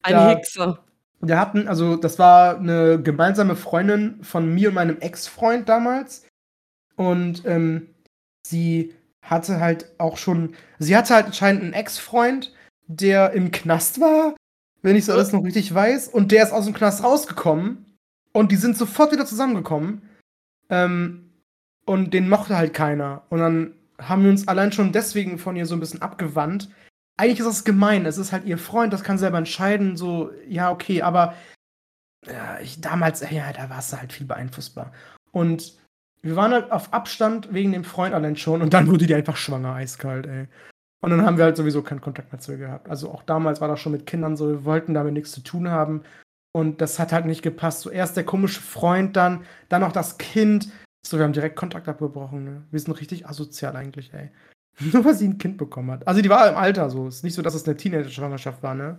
Ein 0.04 0.14
da, 0.14 0.30
Hexer. 0.30 0.84
Wir 1.20 1.40
hatten, 1.40 1.68
also 1.68 1.96
das 1.96 2.20
war 2.20 2.60
eine 2.60 3.02
gemeinsame 3.02 3.56
Freundin 3.56 4.24
von 4.24 4.54
mir 4.54 4.70
und 4.70 4.76
meinem 4.76 5.00
Ex-Freund 5.00 5.68
damals. 5.68 6.28
Und 6.96 7.44
ähm, 7.46 7.90
sie 8.46 8.94
hatte 9.22 9.60
halt 9.60 9.92
auch 9.98 10.18
schon, 10.18 10.56
sie 10.78 10.96
hatte 10.96 11.16
halt 11.16 11.26
anscheinend 11.26 11.64
einen 11.64 11.74
Ex-Freund, 11.74 12.54
der 12.88 13.32
im 13.32 13.50
Knast 13.52 14.00
war 14.00 14.36
wenn 14.86 14.96
ich 14.96 15.06
so 15.06 15.14
alles 15.14 15.32
noch 15.32 15.44
richtig 15.44 15.74
weiß. 15.74 16.10
Und 16.10 16.32
der 16.32 16.44
ist 16.44 16.52
aus 16.52 16.66
dem 16.66 16.76
Knast 16.76 17.04
rausgekommen. 17.04 17.98
Und 18.34 18.52
die 18.52 18.56
sind 18.56 18.78
sofort 18.78 19.12
wieder 19.12 19.26
zusammengekommen. 19.26 20.04
Ähm, 20.70 21.32
und 21.86 22.14
den 22.14 22.30
mochte 22.30 22.56
halt 22.56 22.76
keiner. 22.76 23.24
Und 23.30 23.40
dann 23.40 23.74
haben 24.00 24.24
wir 24.24 24.30
uns 24.30 24.48
allein 24.48 24.72
schon 24.72 24.92
deswegen 24.92 25.40
von 25.40 25.56
ihr 25.56 25.66
so 25.66 25.76
ein 25.76 25.80
bisschen 25.80 26.04
abgewandt. 26.04 26.70
Eigentlich 27.18 27.40
ist 27.40 27.48
das 27.48 27.64
gemein. 27.64 28.06
Es 28.06 28.20
ist 28.20 28.32
halt 28.32 28.46
ihr 28.46 28.60
Freund, 28.60 28.94
das 28.94 29.04
kann 29.04 29.18
selber 29.18 29.40
entscheiden. 29.40 29.98
So, 29.98 30.30
ja, 30.48 30.70
okay, 30.70 31.02
aber 31.02 31.34
ja, 32.28 32.60
ich, 32.60 32.80
damals, 32.80 33.22
ja, 33.32 33.52
da 33.54 33.72
war 33.72 33.80
es 33.80 33.92
halt 33.92 34.14
viel 34.14 34.28
beeinflussbar. 34.28 34.92
Und 35.32 35.80
wir 36.22 36.36
waren 36.36 36.52
halt 36.52 36.72
auf 36.72 36.94
Abstand 36.94 37.52
wegen 37.52 37.72
dem 37.72 37.86
Freund 37.86 38.14
allein 38.14 38.36
schon. 38.36 38.62
Und 38.62 38.76
dann 38.76 38.86
wurde 38.88 39.08
die 39.08 39.16
einfach 39.16 39.38
schwanger, 39.38 39.74
eiskalt, 39.74 40.28
ey. 40.28 40.48
Und 41.06 41.12
dann 41.12 41.24
haben 41.24 41.38
wir 41.38 41.44
halt 41.44 41.56
sowieso 41.56 41.84
keinen 41.84 42.02
Kontakt 42.02 42.32
mehr 42.32 42.40
zu 42.40 42.54
ihr 42.54 42.58
gehabt. 42.58 42.90
Also 42.90 43.12
auch 43.12 43.22
damals 43.22 43.62
war 43.62 43.68
das 43.68 43.80
schon 43.80 43.92
mit 43.92 44.08
Kindern 44.08 44.36
so, 44.36 44.50
wir 44.50 44.66
wollten 44.66 44.96
damit 44.96 45.14
nichts 45.14 45.32
zu 45.32 45.42
tun 45.42 45.70
haben. 45.70 46.02
Und 46.52 46.82
das 46.82 46.98
hat 46.98 47.14
halt 47.14 47.28
nicht 47.28 47.44
gepasst. 47.44 47.82
Zuerst 47.82 48.18
der 48.18 48.24
komische 48.24 48.60
Freund, 48.60 49.16
dann, 49.16 49.46
dann 49.70 49.82
noch 49.82 49.92
das 49.92 50.18
Kind. 50.18 50.70
So, 51.06 51.20
wir 51.20 51.26
haben 51.26 51.34
direkt 51.34 51.58
Kontakt 51.58 51.88
abgebrochen. 51.88 52.44
Ne? 52.44 52.64
Wir 52.72 52.80
sind 52.80 53.00
richtig 53.00 53.28
asozial 53.28 53.76
eigentlich, 53.76 54.16
ey. 54.16 54.32
Nur 54.94 55.06
weil 55.06 55.14
sie 55.14 55.28
ein 55.28 55.38
Kind 55.38 55.58
bekommen 55.58 55.92
hat. 55.92 56.08
Also 56.08 56.24
die 56.24 56.30
war 56.30 56.50
im 56.50 56.56
Alter 56.56 56.90
so. 56.90 57.06
Es 57.06 57.18
ist 57.18 57.24
nicht 57.24 57.36
so, 57.36 57.44
dass 57.44 57.54
es 57.54 57.68
eine 57.68 57.78
Teenager-Schwangerschaft 57.78 58.64
war, 58.64 58.74
ne? 58.74 58.98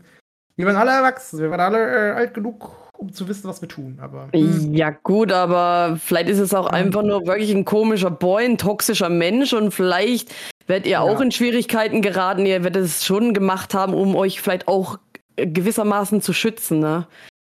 Wir 0.54 0.66
waren 0.66 0.76
alle 0.76 0.92
erwachsen, 0.92 1.40
wir 1.40 1.50
waren 1.50 1.60
alle 1.60 1.78
äh, 1.78 2.12
alt 2.12 2.34
genug, 2.34 2.70
um 2.96 3.12
zu 3.12 3.26
wissen, 3.28 3.48
was 3.48 3.60
wir 3.60 3.68
tun. 3.68 3.98
Aber 4.00 4.28
hm. 4.32 4.72
ja 4.74 4.90
gut, 4.90 5.32
aber 5.32 5.96
vielleicht 5.96 6.30
ist 6.30 6.38
es 6.38 6.54
auch 6.54 6.68
einfach 6.68 7.02
nur 7.02 7.26
wirklich 7.26 7.50
ein 7.50 7.64
komischer 7.64 8.12
Boy, 8.12 8.44
ein 8.44 8.58
toxischer 8.58 9.10
Mensch 9.10 9.52
und 9.52 9.72
vielleicht 9.72 10.32
werdet 10.66 10.86
ihr 10.86 10.92
ja. 10.92 11.00
auch 11.00 11.20
in 11.20 11.32
Schwierigkeiten 11.32 12.02
geraten. 12.02 12.46
Ihr 12.46 12.62
werdet 12.62 12.84
es 12.84 13.04
schon 13.04 13.34
gemacht 13.34 13.74
haben, 13.74 13.94
um 13.94 14.16
euch 14.16 14.40
vielleicht 14.40 14.68
auch 14.68 14.98
gewissermaßen 15.36 16.20
zu 16.20 16.32
schützen, 16.32 16.80
ne? 16.80 17.06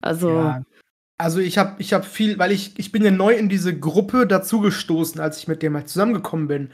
Also. 0.01 0.31
Ja. 0.31 0.63
Also 1.19 1.39
ich 1.39 1.59
habe 1.59 1.75
ich 1.77 1.93
hab 1.93 2.07
viel, 2.07 2.39
weil 2.39 2.51
ich, 2.51 2.79
ich 2.79 2.93
bin 2.93 3.05
ja 3.05 3.11
neu 3.11 3.35
in 3.35 3.51
diese 3.51 3.79
Gruppe 3.79 4.27
dazugestoßen, 4.27 5.21
als 5.21 5.37
ich 5.37 5.49
mit 5.49 5.63
dem 5.63 5.77
halt 5.77 5.91
zusammengekommen 5.91 6.49
bin. 6.49 6.71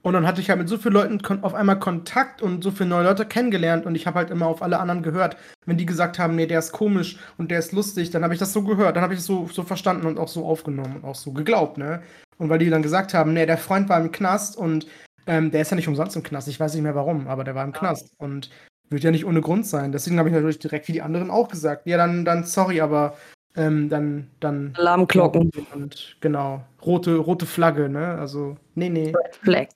Und 0.00 0.14
dann 0.14 0.26
hatte 0.26 0.40
ich 0.40 0.48
halt 0.48 0.58
mit 0.58 0.70
so 0.70 0.78
vielen 0.78 0.94
Leuten 0.94 1.20
auf 1.42 1.52
einmal 1.52 1.78
Kontakt 1.78 2.40
und 2.40 2.64
so 2.64 2.70
viele 2.70 2.88
neue 2.88 3.04
Leute 3.04 3.26
kennengelernt 3.26 3.84
und 3.84 3.94
ich 3.94 4.06
habe 4.06 4.18
halt 4.18 4.30
immer 4.30 4.46
auf 4.46 4.62
alle 4.62 4.78
anderen 4.78 5.02
gehört. 5.02 5.36
Wenn 5.66 5.76
die 5.76 5.84
gesagt 5.84 6.18
haben, 6.18 6.34
nee, 6.34 6.46
der 6.46 6.60
ist 6.60 6.72
komisch 6.72 7.18
und 7.36 7.50
der 7.50 7.58
ist 7.58 7.72
lustig, 7.72 8.08
dann 8.10 8.24
habe 8.24 8.32
ich 8.32 8.40
das 8.40 8.54
so 8.54 8.62
gehört, 8.62 8.96
dann 8.96 9.02
habe 9.02 9.12
ich 9.12 9.20
es 9.20 9.26
so, 9.26 9.46
so 9.52 9.64
verstanden 9.64 10.06
und 10.06 10.18
auch 10.18 10.28
so 10.28 10.46
aufgenommen 10.46 10.96
und 10.96 11.04
auch 11.04 11.14
so 11.14 11.32
geglaubt, 11.32 11.76
ne? 11.76 12.02
Und 12.38 12.48
weil 12.48 12.58
die 12.58 12.70
dann 12.70 12.80
gesagt 12.80 13.12
haben, 13.12 13.34
nee, 13.34 13.44
der 13.44 13.58
Freund 13.58 13.90
war 13.90 14.00
im 14.00 14.12
Knast 14.12 14.56
und 14.56 14.86
ähm, 15.30 15.52
der 15.52 15.62
ist 15.62 15.70
ja 15.70 15.76
nicht 15.76 15.86
umsonst 15.86 16.16
im 16.16 16.24
Knast, 16.24 16.48
ich 16.48 16.58
weiß 16.58 16.74
nicht 16.74 16.82
mehr 16.82 16.96
warum, 16.96 17.28
aber 17.28 17.44
der 17.44 17.54
war 17.54 17.62
im 17.62 17.72
Knast. 17.72 18.12
Und 18.18 18.50
Wird 18.88 19.04
ja 19.04 19.12
nicht 19.12 19.24
ohne 19.24 19.40
Grund 19.40 19.64
sein. 19.64 19.92
Deswegen 19.92 20.18
habe 20.18 20.28
ich 20.28 20.34
natürlich 20.34 20.58
direkt 20.58 20.88
wie 20.88 20.92
die 20.92 21.02
anderen 21.02 21.30
auch 21.30 21.46
gesagt. 21.46 21.86
Ja, 21.86 21.96
dann, 21.96 22.24
dann 22.24 22.42
sorry, 22.42 22.80
aber 22.80 23.16
ähm, 23.54 23.88
dann, 23.88 24.28
dann. 24.40 24.74
Alarmglocken. 24.76 25.52
Und 25.72 26.16
genau. 26.20 26.64
Rote, 26.84 27.14
rote 27.14 27.46
Flagge, 27.46 27.88
ne? 27.88 28.18
Also, 28.18 28.56
nee, 28.74 28.88
nee. 28.88 29.12
Red 29.16 29.36
Flag. 29.36 29.68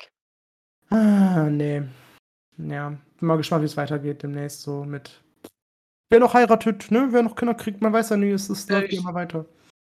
Ah, 0.90 1.48
nee. 1.48 1.82
Ja, 2.58 2.88
bin 2.88 3.28
mal 3.28 3.36
gespannt, 3.36 3.62
wie 3.62 3.66
es 3.66 3.76
weitergeht 3.76 4.24
demnächst 4.24 4.62
so 4.62 4.84
mit. 4.84 5.22
Wer 6.10 6.18
noch 6.18 6.34
heiratet, 6.34 6.90
ne? 6.90 7.06
Wer 7.10 7.22
noch 7.22 7.36
Kinder 7.36 7.54
kriegt, 7.54 7.80
man 7.80 7.92
weiß 7.92 8.10
ja 8.10 8.16
nie, 8.16 8.30
es, 8.30 8.50
es 8.50 8.68
läuft 8.68 8.92
immer 8.92 9.14
weiter. 9.14 9.46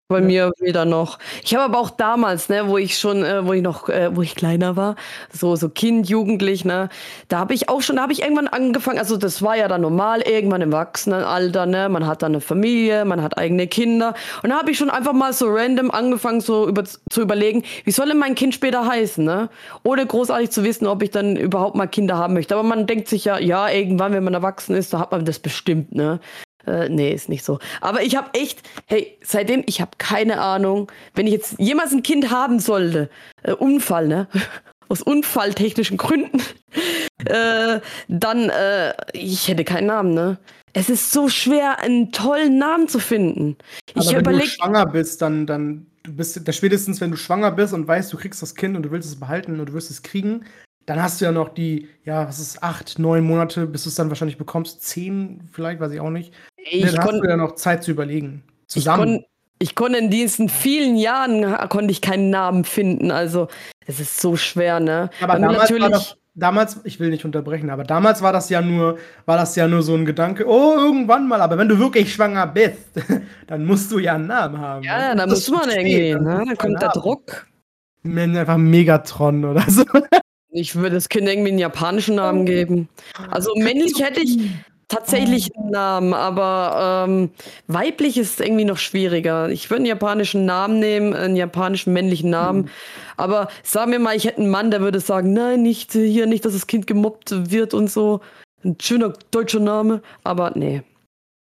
Bei 0.09 0.19
Ja. 0.19 0.25
mir 0.25 0.51
wieder 0.61 0.85
noch. 0.85 1.19
Ich 1.43 1.53
habe 1.53 1.65
aber 1.65 1.79
auch 1.79 1.89
damals, 1.89 2.47
ne, 2.47 2.69
wo 2.69 2.77
ich 2.77 2.97
schon, 2.97 3.25
äh, 3.25 3.45
wo 3.45 3.51
ich 3.51 3.61
noch, 3.61 3.89
äh, 3.89 4.15
wo 4.15 4.21
ich 4.21 4.35
kleiner 4.35 4.77
war, 4.77 4.95
so 5.33 5.57
so 5.57 5.67
Kind, 5.67 6.07
Jugendlich, 6.07 6.63
ne, 6.63 6.87
da 7.27 7.39
habe 7.39 7.53
ich 7.53 7.67
auch 7.67 7.81
schon, 7.81 7.97
da 7.97 8.03
habe 8.03 8.13
ich 8.13 8.21
irgendwann 8.21 8.47
angefangen. 8.47 8.99
Also 8.99 9.17
das 9.17 9.41
war 9.41 9.57
ja 9.57 9.67
dann 9.67 9.81
normal, 9.81 10.21
irgendwann 10.21 10.61
im 10.61 10.71
Erwachsenenalter, 10.71 11.65
ne, 11.65 11.89
man 11.89 12.07
hat 12.07 12.21
dann 12.23 12.31
eine 12.31 12.39
Familie, 12.41 13.03
man 13.03 13.21
hat 13.21 13.37
eigene 13.37 13.67
Kinder 13.67 14.13
und 14.43 14.49
da 14.51 14.57
habe 14.59 14.71
ich 14.71 14.77
schon 14.77 14.89
einfach 14.89 15.11
mal 15.11 15.33
so 15.33 15.47
random 15.49 15.91
angefangen, 15.91 16.39
so 16.39 16.69
über, 16.69 16.85
zu 16.85 17.21
überlegen, 17.21 17.63
wie 17.83 17.91
soll 17.91 18.07
denn 18.07 18.17
mein 18.17 18.35
Kind 18.35 18.53
später 18.53 18.87
heißen, 18.87 19.25
ne, 19.25 19.49
ohne 19.83 20.05
großartig 20.05 20.51
zu 20.51 20.63
wissen, 20.63 20.87
ob 20.87 21.03
ich 21.03 21.11
dann 21.11 21.35
überhaupt 21.35 21.75
mal 21.75 21.87
Kinder 21.87 22.15
haben 22.17 22.33
möchte. 22.33 22.53
Aber 22.55 22.63
man 22.63 22.87
denkt 22.87 23.09
sich 23.09 23.25
ja, 23.25 23.39
ja, 23.39 23.67
irgendwann, 23.69 24.13
wenn 24.13 24.23
man 24.23 24.33
erwachsen 24.33 24.73
ist, 24.73 24.93
da 24.93 24.99
hat 24.99 25.11
man 25.11 25.25
das 25.25 25.39
bestimmt, 25.39 25.93
ne. 25.93 26.21
Äh, 26.67 26.89
nee, 26.89 27.11
ist 27.11 27.29
nicht 27.29 27.45
so. 27.45 27.59
Aber 27.79 28.03
ich 28.03 28.15
habe 28.15 28.29
echt, 28.33 28.61
hey, 28.85 29.17
seitdem, 29.23 29.63
ich 29.65 29.79
habe 29.79 29.91
keine 29.97 30.41
Ahnung, 30.41 30.91
wenn 31.15 31.25
ich 31.25 31.33
jetzt 31.33 31.55
jemals 31.57 31.93
ein 31.93 32.03
Kind 32.03 32.29
haben 32.29 32.59
sollte, 32.59 33.09
äh, 33.43 33.53
Unfall, 33.53 34.07
ne? 34.07 34.27
Aus 34.89 35.01
unfalltechnischen 35.01 35.97
Gründen, 35.97 36.41
äh, 37.25 37.81
dann, 38.07 38.49
äh, 38.49 38.93
ich 39.11 39.47
hätte 39.47 39.65
keinen 39.65 39.87
Namen, 39.87 40.13
ne? 40.13 40.37
Es 40.73 40.89
ist 40.89 41.11
so 41.11 41.27
schwer, 41.27 41.79
einen 41.79 42.11
tollen 42.11 42.57
Namen 42.57 42.87
zu 42.87 42.99
finden. 42.99 43.57
Ich 43.87 43.95
Aber 43.95 44.05
wenn 44.05 44.13
du 44.13 44.19
überlege, 44.19 44.47
schwanger 44.47 44.85
bist, 44.85 45.21
dann, 45.21 45.47
dann, 45.47 45.87
du 46.03 46.13
bist, 46.13 46.39
da 46.47 46.51
spätestens, 46.51 47.01
wenn 47.01 47.11
du 47.11 47.17
schwanger 47.17 47.51
bist 47.51 47.73
und 47.73 47.87
weißt, 47.87 48.13
du 48.13 48.17
kriegst 48.17 48.41
das 48.41 48.55
Kind 48.55 48.77
und 48.77 48.83
du 48.83 48.91
willst 48.91 49.09
es 49.09 49.19
behalten 49.19 49.59
und 49.59 49.69
du 49.69 49.73
wirst 49.73 49.89
es 49.89 50.03
kriegen, 50.03 50.45
dann 50.87 51.03
hast 51.03 51.19
du 51.19 51.25
ja 51.25 51.33
noch 51.33 51.49
die, 51.49 51.89
ja, 52.05 52.27
was 52.27 52.39
ist, 52.39 52.63
acht, 52.63 52.97
neun 52.97 53.23
Monate, 53.25 53.67
bis 53.67 53.83
du 53.83 53.89
es 53.89 53.95
dann 53.95 54.07
wahrscheinlich 54.07 54.37
bekommst, 54.37 54.81
zehn 54.81 55.41
vielleicht, 55.51 55.81
weiß 55.81 55.91
ich 55.91 55.99
auch 55.99 56.09
nicht. 56.09 56.33
ich 56.55 56.85
ne, 56.85 56.91
dann 56.91 56.99
hast 56.99 57.05
konnte 57.05 57.21
du 57.21 57.29
ja 57.29 57.37
noch 57.37 57.55
Zeit 57.55 57.83
zu 57.83 57.91
überlegen. 57.91 58.41
Ich, 58.61 58.73
Zusammen. 58.73 59.25
ich 59.59 59.75
konnte 59.75 59.99
in 59.99 60.09
diesen 60.09 60.47
vielen 60.47 60.95
Jahren 60.95 61.57
konnte 61.67 61.91
ich 61.91 62.01
keinen 62.01 62.29
Namen 62.29 62.63
finden. 62.63 63.11
Also 63.11 63.49
es 63.85 63.99
ist 63.99 64.21
so 64.21 64.37
schwer, 64.37 64.79
ne? 64.79 65.09
aber 65.21 65.33
Weil 65.33 65.41
damals 65.41 65.71
war 65.71 65.89
das, 65.89 66.17
damals, 66.35 66.79
ich 66.85 67.01
will 67.01 67.09
nicht 67.09 67.25
unterbrechen, 67.25 67.69
aber 67.69 67.83
damals 67.83 68.21
war 68.21 68.31
das 68.31 68.49
ja 68.49 68.61
nur, 68.61 68.97
war 69.25 69.35
das 69.35 69.57
ja 69.57 69.67
nur 69.67 69.81
so 69.81 69.93
ein 69.93 70.05
Gedanke, 70.05 70.47
oh, 70.47 70.75
irgendwann 70.77 71.27
mal, 71.27 71.41
aber 71.41 71.57
wenn 71.57 71.67
du 71.67 71.77
wirklich 71.77 72.13
schwanger 72.13 72.47
bist, 72.47 72.91
dann 73.47 73.65
musst 73.65 73.91
du 73.91 73.99
ja 73.99 74.15
einen 74.15 74.27
Namen 74.27 74.57
haben. 74.57 74.83
ja, 74.83 75.09
ne? 75.09 75.15
da 75.17 75.25
Das 75.25 75.49
muss 75.49 75.49
man 75.49 75.69
steht, 75.69 75.85
irgendwie, 75.85 76.11
dann 76.11 76.23
ne? 76.23 76.29
musst 76.37 76.47
Da 76.47 76.53
du 76.53 76.55
kommt 76.55 76.81
der. 76.81 76.89
Druck. 76.91 77.47
Einfach 78.05 78.55
Megatron 78.55 79.43
oder 79.43 79.65
so. 79.67 79.83
Ich 80.49 80.75
würde 80.75 80.95
das 80.95 81.09
Kind 81.09 81.27
irgendwie 81.27 81.49
einen 81.49 81.59
japanischen 81.59 82.15
Namen 82.15 82.45
geben. 82.45 82.87
Also 83.29 83.53
männlich 83.55 83.93
hätte 84.01 84.21
ich 84.21 84.39
tatsächlich 84.87 85.53
einen 85.57 85.71
Namen, 85.71 86.13
aber 86.13 87.05
ähm, 87.07 87.29
weiblich 87.67 88.17
ist 88.17 88.39
irgendwie 88.39 88.63
noch 88.63 88.77
schwieriger. 88.77 89.49
Ich 89.49 89.69
würde 89.69 89.79
einen 89.79 89.85
japanischen 89.87 90.45
Namen 90.45 90.79
nehmen, 90.79 91.13
einen 91.13 91.35
japanischen 91.35 91.91
männlichen 91.91 92.29
Namen. 92.29 92.69
Aber 93.17 93.49
sag 93.63 93.89
mir 93.89 93.99
mal, 93.99 94.15
ich 94.15 94.25
hätte 94.25 94.37
einen 94.41 94.49
Mann, 94.49 94.71
der 94.71 94.79
würde 94.79 95.01
sagen, 95.01 95.33
nein, 95.33 95.61
nicht 95.61 95.91
hier, 95.91 96.25
nicht, 96.25 96.45
dass 96.45 96.53
das 96.53 96.67
Kind 96.67 96.87
gemobbt 96.87 97.51
wird 97.51 97.73
und 97.73 97.91
so. 97.91 98.21
Ein 98.63 98.77
schöner 98.81 99.13
deutscher 99.31 99.59
Name, 99.59 100.01
aber 100.23 100.51
nee. 100.55 100.81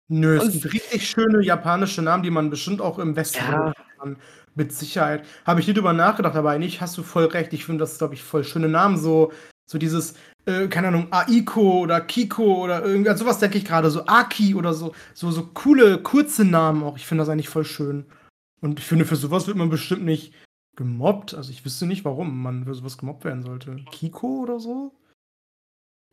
Nö, 0.08 0.38
es 0.38 0.44
Und- 0.44 0.52
sind 0.52 0.74
richtig 0.74 1.10
schöne 1.10 1.44
japanische 1.44 2.02
Namen, 2.04 2.22
die 2.22 2.30
man 2.30 2.50
bestimmt 2.52 2.80
auch 2.82 3.00
im 3.00 3.16
Westen 3.16 3.40
Ja. 3.40 3.74
kann. 4.00 4.18
Mit 4.56 4.74
Sicherheit. 4.74 5.26
Habe 5.46 5.62
ich 5.62 5.68
nie 5.68 5.74
drüber 5.74 5.94
nachgedacht, 5.94 6.36
aber 6.36 6.52
eigentlich 6.52 6.82
hast 6.82 6.98
du 6.98 7.04
voll 7.04 7.26
recht. 7.26 7.54
Ich 7.54 7.66
finde 7.66 7.84
das, 7.84 7.98
glaube 7.98 8.16
ich, 8.16 8.24
voll 8.24 8.44
schöne 8.44 8.68
Namen. 8.68 8.98
So, 8.98 9.32
so 9.66 9.78
dieses, 9.78 10.16
äh, 10.46 10.68
keine 10.68 10.90
Ahnung, 10.90 11.08
Aiko 11.12 11.80
oder 11.80 12.02
Kiko 12.02 12.64
oder 12.64 12.84
irgendwas, 12.84 13.20
sowas 13.20 13.40
denke 13.40 13.58
ich 13.58 13.66
gerade. 13.66 13.90
So 13.90 14.06
Aki 14.06 14.56
oder 14.56 14.74
so. 14.74 14.94
So, 15.14 15.32
so 15.32 15.48
coole, 15.54 16.00
kurze 16.00 16.44
Namen 16.44 16.84
auch. 16.84 16.98
Ich 16.98 17.06
finde 17.06 17.22
das 17.22 17.30
eigentlich 17.30 17.50
voll 17.50 17.66
schön. 17.66 18.06
Und 18.60 18.80
ich 18.80 18.86
finde, 18.86 19.06
für 19.06 19.16
sowas 19.16 19.48
wird 19.48 19.58
man 19.58 19.70
bestimmt 19.70 20.04
nicht 20.04 20.34
gemobbt. 20.76 21.34
Also 21.34 21.52
ich 21.52 21.64
wüsste 21.64 21.86
nicht, 21.86 22.04
warum 22.06 22.42
man 22.42 22.66
für 22.66 22.76
sowas 22.76 22.98
gemobbt 22.98 23.24
werden 23.24 23.44
sollte. 23.44 23.78
Kiko 23.92 24.42
oder 24.42 24.60
so? 24.60 24.92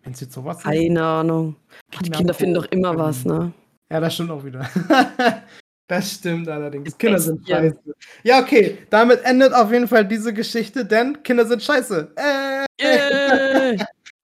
Wenn 0.03 0.13
es 0.13 0.21
jetzt 0.21 0.35
sowas 0.35 0.59
ist. 0.59 0.65
Keine 0.65 1.05
Ahnung. 1.05 1.57
Die. 2.01 2.11
Kinder 2.11 2.35
finden 2.35 2.55
doch 2.55 2.67
immer 2.67 2.97
was, 2.97 3.25
ne? 3.25 3.53
Ja, 3.91 4.01
das 4.01 4.15
stimmt 4.15 4.31
auch 4.31 4.45
wieder. 4.45 4.69
das 5.89 6.13
stimmt 6.13 6.49
allerdings. 6.49 6.97
Kinder 6.97 7.19
sind 7.19 7.49
scheiße. 7.49 7.79
Ja, 8.23 8.41
okay. 8.41 8.79
Damit 8.91 9.25
endet 9.25 9.53
auf 9.53 9.73
jeden 9.73 9.89
Fall 9.89 10.07
diese 10.07 10.33
Geschichte, 10.33 10.85
denn 10.85 11.23
Kinder 11.23 11.47
sind 11.47 11.63
scheiße. 11.63 12.13
Äh, 12.15 12.67
Yay! 12.81 13.79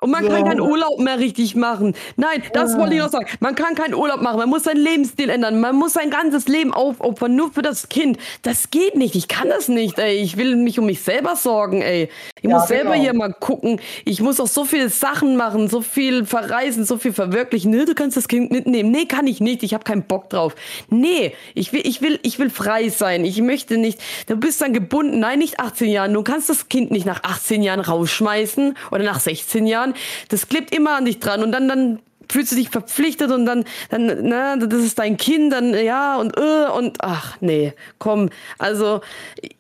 Und 0.05 0.10
man 0.10 0.26
kann 0.28 0.40
So. 0.40 0.44
keinen 0.44 0.60
Urlaub 0.60 0.98
mehr 1.01 1.18
richtig 1.18 1.56
machen. 1.56 1.94
Nein, 2.16 2.43
das 2.52 2.74
Ah. 2.74 2.78
wollte 2.78 2.94
ich 2.94 3.01
noch 3.01 3.09
sagen. 3.09 3.26
Man 3.40 3.55
kann 3.55 3.74
keinen 3.74 3.94
Urlaub 3.94 4.20
machen. 4.20 4.36
Man 4.36 4.51
muss 4.51 4.64
seinen 4.64 4.82
Lebensstil 4.85 5.31
ändern. 5.31 5.60
Man 5.60 5.76
muss 5.76 5.94
sein 5.94 6.10
ganzes 6.10 6.47
Leben 6.47 6.74
aufopfern, 6.74 7.35
nur 7.35 7.51
für 7.52 7.62
das 7.62 7.89
Kind. 7.89 8.18
Das 8.43 8.68
geht 8.70 8.97
nicht. 8.97 9.14
Ich 9.14 9.28
kann 9.28 9.48
das 9.48 9.68
nicht, 9.68 9.98
ey. 9.98 10.16
Ich 10.16 10.36
will 10.36 10.56
mich 10.56 10.78
um 10.78 10.85
mich 10.85 11.01
selber 11.02 11.36
sorgen, 11.36 11.81
ey. 11.81 12.10
Ich 12.43 12.51
Ja, 12.51 12.59
muss 12.59 12.68
selber 12.68 12.90
genau. 12.93 13.02
hier 13.02 13.14
mal 13.14 13.32
gucken. 13.32 13.81
Ich 14.05 14.20
muss 14.20 14.40
auch 14.40 14.47
so 14.47 14.66
viele 14.66 14.90
Sachen 14.90 15.36
machen, 15.36 15.68
so 15.68 15.81
viel 15.81 16.26
verreisen, 16.26 16.85
so 16.85 16.98
viel 16.98 17.14
verwirklichen. 17.14 17.70
Nee, 17.70 17.86
du 17.86 17.94
kannst 17.94 18.18
das 18.18 18.28
Kind 18.28 18.51
mitnehmen. 18.51 18.90
Nee, 18.90 19.06
kann 19.06 19.26
ich 19.26 19.40
nicht. 19.40 19.62
Ich 19.62 19.72
habe 19.72 19.85
keinen 19.85 20.02
Bock 20.02 20.28
drauf. 20.28 20.55
Nee, 20.90 21.32
ich 21.55 21.72
will, 21.72 21.81
ich 21.86 22.02
will, 22.02 22.18
ich 22.22 22.39
will 22.39 22.51
frei 22.51 22.90
sein. 22.90 23.24
Ich 23.24 23.40
möchte 23.40 23.78
nicht. 23.78 23.98
Du 24.26 24.36
bist 24.36 24.60
dann 24.60 24.74
gebunden. 24.74 25.18
Nein, 25.20 25.39
nicht 25.39 25.60
18 25.60 25.89
Jahren. 25.90 26.12
Du 26.12 26.22
kannst 26.22 26.51
das 26.51 26.68
Kind 26.68 26.90
nicht 26.90 27.06
nach 27.06 27.22
18 27.24 27.62
Jahren 27.62 27.81
rausschmeißen 27.81 28.76
oder 28.90 29.02
nach 29.05 29.20
16 29.20 29.66
Jahren. 29.66 29.93
Das 30.28 30.48
klebt 30.48 30.74
immer 30.74 30.96
an 30.96 31.04
dich 31.04 31.20
dran 31.20 31.42
und 31.42 31.52
dann, 31.52 31.68
dann 31.68 31.98
fühlst 32.30 32.52
du 32.52 32.56
dich 32.56 32.70
verpflichtet 32.70 33.30
und 33.30 33.46
dann, 33.46 33.64
dann, 33.90 34.18
na, 34.22 34.56
das 34.56 34.80
ist 34.80 34.98
dein 34.98 35.16
Kind, 35.16 35.52
dann, 35.52 35.74
ja, 35.74 36.16
und, 36.16 36.36
äh, 36.36 36.70
und, 36.76 36.98
ach, 37.00 37.36
nee, 37.40 37.72
komm, 37.98 38.30
also, 38.58 39.00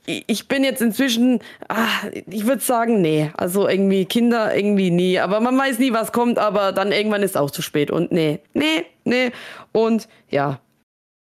ich, 0.06 0.24
ich 0.26 0.48
bin 0.48 0.64
jetzt 0.64 0.82
inzwischen, 0.82 1.40
ach, 1.68 2.06
ich 2.28 2.46
würde 2.46 2.62
sagen, 2.62 3.00
nee, 3.00 3.30
also 3.36 3.68
irgendwie 3.68 4.04
Kinder 4.04 4.54
irgendwie 4.54 4.90
nie, 4.90 5.18
aber 5.18 5.40
man 5.40 5.56
weiß 5.56 5.78
nie, 5.78 5.92
was 5.92 6.12
kommt, 6.12 6.38
aber 6.38 6.72
dann 6.72 6.92
irgendwann 6.92 7.22
ist 7.22 7.36
auch 7.36 7.50
zu 7.50 7.62
spät 7.62 7.90
und 7.90 8.12
nee, 8.12 8.40
nee, 8.54 8.84
nee, 9.04 9.32
und 9.72 10.08
ja. 10.30 10.60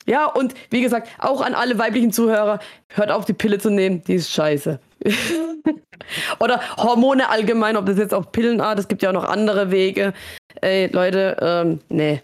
Ja, 0.09 0.25
und 0.25 0.55
wie 0.71 0.81
gesagt, 0.81 1.07
auch 1.19 1.39
an 1.39 1.53
alle 1.53 1.77
weiblichen 1.77 2.11
Zuhörer, 2.11 2.59
hört 2.87 3.11
auf, 3.11 3.25
die 3.25 3.33
Pille 3.33 3.59
zu 3.59 3.69
nehmen, 3.69 4.03
die 4.05 4.15
ist 4.15 4.31
scheiße. 4.31 4.79
Oder 6.39 6.61
Hormone 6.77 7.29
allgemein, 7.29 7.77
ob 7.77 7.85
das 7.85 7.99
jetzt 7.99 8.15
auf 8.15 8.31
Pillenart, 8.31 8.79
es 8.79 8.87
gibt 8.87 9.03
ja 9.03 9.09
auch 9.09 9.13
noch 9.13 9.25
andere 9.25 9.69
Wege. 9.69 10.13
Ey, 10.61 10.87
Leute, 10.87 11.37
ähm, 11.39 11.81
nee, 11.89 12.23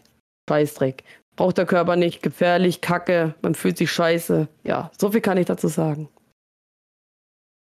Scheißdreck. 0.50 1.04
Braucht 1.36 1.60
der 1.60 1.68
Körper 1.68 1.96
nicht, 1.96 2.24
gefährlich, 2.24 2.82
kacke, 2.82 3.36
man 3.44 3.54
fühlt 3.54 3.78
sich 3.78 3.92
scheiße. 3.92 4.48
Ja, 4.64 4.90
so 4.98 5.12
viel 5.12 5.22
kann 5.22 5.38
ich 5.38 5.46
dazu 5.46 5.68
sagen. 5.68 6.10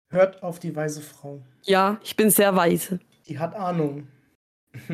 hört 0.09 0.41
auf 0.41 0.57
die 0.59 0.73
weise 0.73 1.01
Frau. 1.01 1.41
Ja, 1.63 1.99
ich 2.01 2.15
bin 2.15 2.29
sehr 2.29 2.55
weise. 2.55 3.01
Die 3.27 3.39
hat 3.39 3.53
Ahnung. 3.55 4.07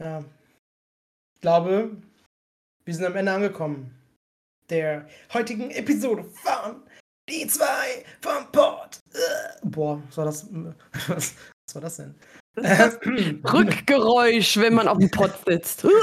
ja. 0.00 0.24
Ich 1.36 1.40
glaube, 1.40 1.92
wir 2.84 2.94
sind 2.94 3.04
am 3.04 3.16
Ende 3.16 3.32
angekommen. 3.32 3.94
Der 4.70 5.06
heutigen 5.32 5.70
Episode 5.70 6.24
von 6.24 6.82
Die 7.28 7.46
zwei 7.46 8.04
vom 8.20 8.50
Port. 8.52 9.00
Äh, 9.12 9.66
Boah, 9.66 10.02
was 10.06 10.16
war 10.16 10.24
das? 10.26 10.48
Was, 11.08 11.34
was 11.66 11.74
war 11.74 11.82
das 11.82 11.96
denn? 11.96 12.14
Rückgeräusch, 12.56 14.58
wenn 14.58 14.74
man 14.74 14.88
auf 14.88 14.98
dem 14.98 15.10
Pott 15.10 15.32
sitzt. 15.46 15.86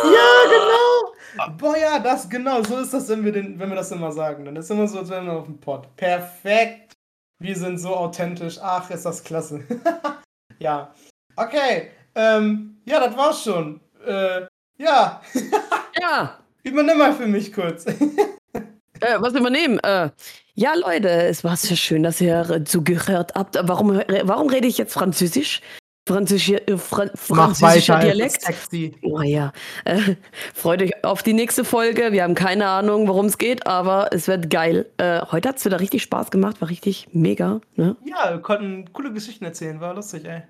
Ja, 0.00 0.48
genau. 0.48 1.56
Boah, 1.56 1.76
ja, 1.76 1.98
das 1.98 2.28
genau. 2.28 2.62
So 2.62 2.78
ist 2.78 2.94
das, 2.94 3.08
wenn 3.08 3.24
wir, 3.24 3.32
den, 3.32 3.58
wenn 3.58 3.68
wir 3.68 3.76
das 3.76 3.90
immer 3.90 4.12
sagen. 4.12 4.44
Dann 4.44 4.56
ist 4.56 4.70
immer 4.70 4.86
so, 4.86 5.00
als 5.00 5.10
wären 5.10 5.26
wir 5.26 5.32
auf 5.32 5.46
dem 5.46 5.58
Pod. 5.58 5.94
Perfekt. 5.96 6.92
Wir 7.40 7.56
sind 7.56 7.78
so 7.78 7.94
authentisch. 7.94 8.58
Ach, 8.62 8.88
ist 8.90 9.04
das 9.04 9.22
klasse. 9.22 9.64
ja. 10.58 10.94
Okay. 11.36 11.90
Ähm, 12.14 12.80
ja, 12.84 13.00
das 13.00 13.16
war's 13.16 13.42
schon. 13.42 13.80
Äh, 14.06 14.46
ja. 14.78 15.20
ja, 16.00 16.38
Übernimm 16.68 16.98
mal 16.98 17.14
für 17.14 17.26
mich 17.26 17.52
kurz. 17.52 17.86
äh, 18.52 19.16
was 19.18 19.34
übernehmen? 19.34 19.78
Äh, 19.80 20.10
ja, 20.54 20.74
Leute, 20.74 21.08
es 21.08 21.44
war 21.44 21.56
sehr 21.56 21.76
schön, 21.76 22.02
dass 22.02 22.20
ihr 22.20 22.64
zugehört 22.64 23.32
habt. 23.34 23.58
Warum, 23.62 24.00
warum 24.24 24.48
rede 24.48 24.66
ich 24.66 24.78
jetzt 24.78 24.92
Französisch? 24.92 25.60
Französischer, 26.06 26.66
äh, 26.68 26.76
Fran 26.78 27.10
französischer 27.14 27.98
Dialekt? 28.00 28.42
sexy. 28.42 28.96
Oh 29.02 29.20
ja. 29.20 29.52
Äh, 29.84 30.16
freut 30.54 30.82
euch 30.82 31.04
auf 31.04 31.22
die 31.22 31.34
nächste 31.34 31.64
Folge. 31.64 32.12
Wir 32.12 32.24
haben 32.24 32.34
keine 32.34 32.66
Ahnung, 32.66 33.06
worum 33.06 33.26
es 33.26 33.38
geht, 33.38 33.66
aber 33.66 34.08
es 34.12 34.26
wird 34.26 34.50
geil. 34.50 34.86
Äh, 34.96 35.20
heute 35.30 35.50
hat 35.50 35.58
es 35.58 35.64
wieder 35.64 35.80
richtig 35.80 36.02
Spaß 36.02 36.30
gemacht, 36.30 36.60
war 36.60 36.70
richtig 36.70 37.08
mega. 37.12 37.60
Ne? 37.76 37.96
Ja, 38.04 38.30
wir 38.30 38.40
konnten 38.40 38.90
coole 38.92 39.12
Geschichten 39.12 39.44
erzählen. 39.44 39.80
War 39.80 39.94
lustig, 39.94 40.24
ey. 40.24 40.42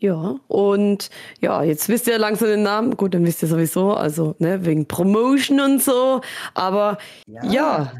Ja, 0.00 0.36
und 0.48 1.10
ja, 1.40 1.62
jetzt 1.62 1.88
wisst 1.90 2.06
ihr 2.06 2.18
langsam 2.18 2.48
den 2.48 2.62
Namen. 2.62 2.96
Gut, 2.96 3.12
dann 3.12 3.26
wisst 3.26 3.42
ihr 3.42 3.48
sowieso, 3.48 3.92
also 3.92 4.34
ne, 4.38 4.64
wegen 4.64 4.86
Promotion 4.86 5.60
und 5.60 5.82
so. 5.82 6.22
Aber 6.54 6.96
ja, 7.26 7.44
ja 7.44 7.92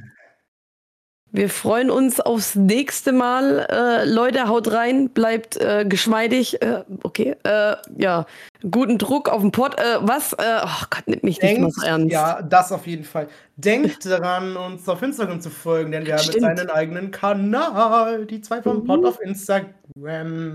wir 1.33 1.49
freuen 1.49 1.91
uns 1.91 2.21
aufs 2.21 2.57
nächste 2.57 3.13
Mal. 3.13 3.67
Äh, 3.71 4.05
Leute, 4.05 4.49
haut 4.49 4.73
rein, 4.73 5.11
bleibt 5.11 5.57
äh, 5.59 5.85
geschmeidig. 5.87 6.61
Äh, 6.61 6.83
okay, 7.03 7.37
äh, 7.45 7.77
ja, 7.97 8.27
guten 8.69 8.99
Druck 8.99 9.29
auf 9.29 9.43
den 9.43 9.53
Pott. 9.53 9.79
Äh, 9.79 9.99
was? 10.01 10.35
Oh 10.35 10.85
Gott, 10.91 11.07
nimmt 11.07 11.23
mich 11.23 11.39
Denkt, 11.39 11.63
nicht 11.63 11.77
mal 11.79 11.87
ernst. 11.87 12.13
Ja, 12.13 12.43
das 12.43 12.73
auf 12.73 12.87
jeden 12.87 13.05
Fall. 13.05 13.29
Denkt 13.57 14.07
daran, 14.07 14.57
uns 14.57 14.89
auf 14.89 15.03
Instagram 15.03 15.41
zu 15.41 15.51
folgen, 15.51 15.93
denn 15.93 16.05
wir 16.05 16.17
haben 16.17 16.25
jetzt 16.25 16.43
einen 16.43 16.71
eigenen 16.71 17.11
Kanal. 17.11 18.27
Die 18.27 18.41
zwei 18.41 18.63
vom 18.63 18.85
Pod 18.85 19.05
auf 19.05 19.21
Instagram. 19.21 20.55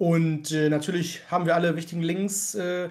Und 0.00 0.50
äh, 0.50 0.70
natürlich 0.70 1.20
haben 1.30 1.44
wir 1.44 1.54
alle 1.54 1.76
wichtigen 1.76 2.00
Links 2.00 2.54
äh, 2.54 2.88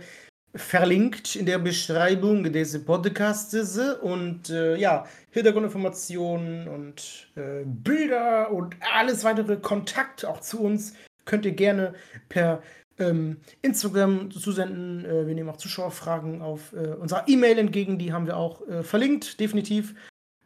verlinkt 0.54 1.36
in 1.36 1.48
der 1.48 1.58
Beschreibung 1.58 2.44
dieses 2.54 2.86
Podcasts. 2.86 3.80
Und 4.04 4.52
äh, 4.52 4.76
ja, 4.76 5.08
Hintergrundinformationen 5.32 6.68
und 6.68 7.32
äh, 7.36 7.64
Bilder 7.66 8.52
und 8.52 8.76
alles 8.96 9.24
weitere 9.24 9.58
Kontakt 9.58 10.24
auch 10.24 10.40
zu 10.42 10.62
uns 10.62 10.94
könnt 11.26 11.48
ihr 11.48 11.54
gerne 11.54 11.96
per 12.30 12.62
ähm, 13.00 13.38
Instagram 13.64 14.30
zusenden. 14.30 15.04
Äh, 15.04 15.26
wir 15.26 15.34
nehmen 15.34 15.50
auch 15.50 15.58
Zuschauerfragen 15.58 16.44
auf 16.44 16.74
äh, 16.74 16.94
unserer 16.94 17.28
E-Mail 17.28 17.58
entgegen, 17.58 17.98
die 17.98 18.14
haben 18.14 18.28
wir 18.28 18.38
auch 18.38 18.62
verlinkt, 18.84 19.40
definitiv. 19.40 19.96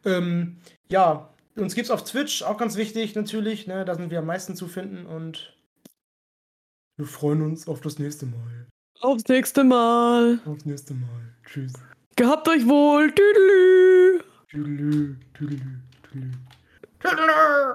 Ähm, 0.06 0.56
ja, 0.88 1.28
uns 1.56 1.74
gibt 1.74 1.84
es 1.84 1.90
auf 1.90 2.04
Twitch, 2.04 2.42
auch 2.42 2.56
ganz 2.56 2.76
wichtig 2.76 3.14
natürlich. 3.14 3.66
Ne? 3.66 3.84
Da 3.84 3.94
sind 3.96 4.10
wir 4.10 4.20
am 4.20 4.26
meisten 4.26 4.56
zu 4.56 4.66
finden 4.66 5.04
und 5.04 5.53
wir 6.96 7.06
freuen 7.06 7.42
uns 7.42 7.66
auf 7.68 7.80
das 7.80 7.98
nächste 7.98 8.26
Mal. 8.26 8.66
Aufs 9.00 9.24
nächste 9.28 9.64
Mal. 9.64 10.38
Aufs 10.46 10.64
nächste 10.64 10.94
Mal. 10.94 11.34
Tschüss. 11.44 11.72
Gehabt 12.16 12.48
euch 12.48 12.66
wohl. 12.66 13.10
Tüdelü. 13.12 14.22
Tüdelü, 14.48 15.16
tüdelü, 15.34 15.80
tüdelü. 16.02 16.30
Tüdelü. 17.00 17.74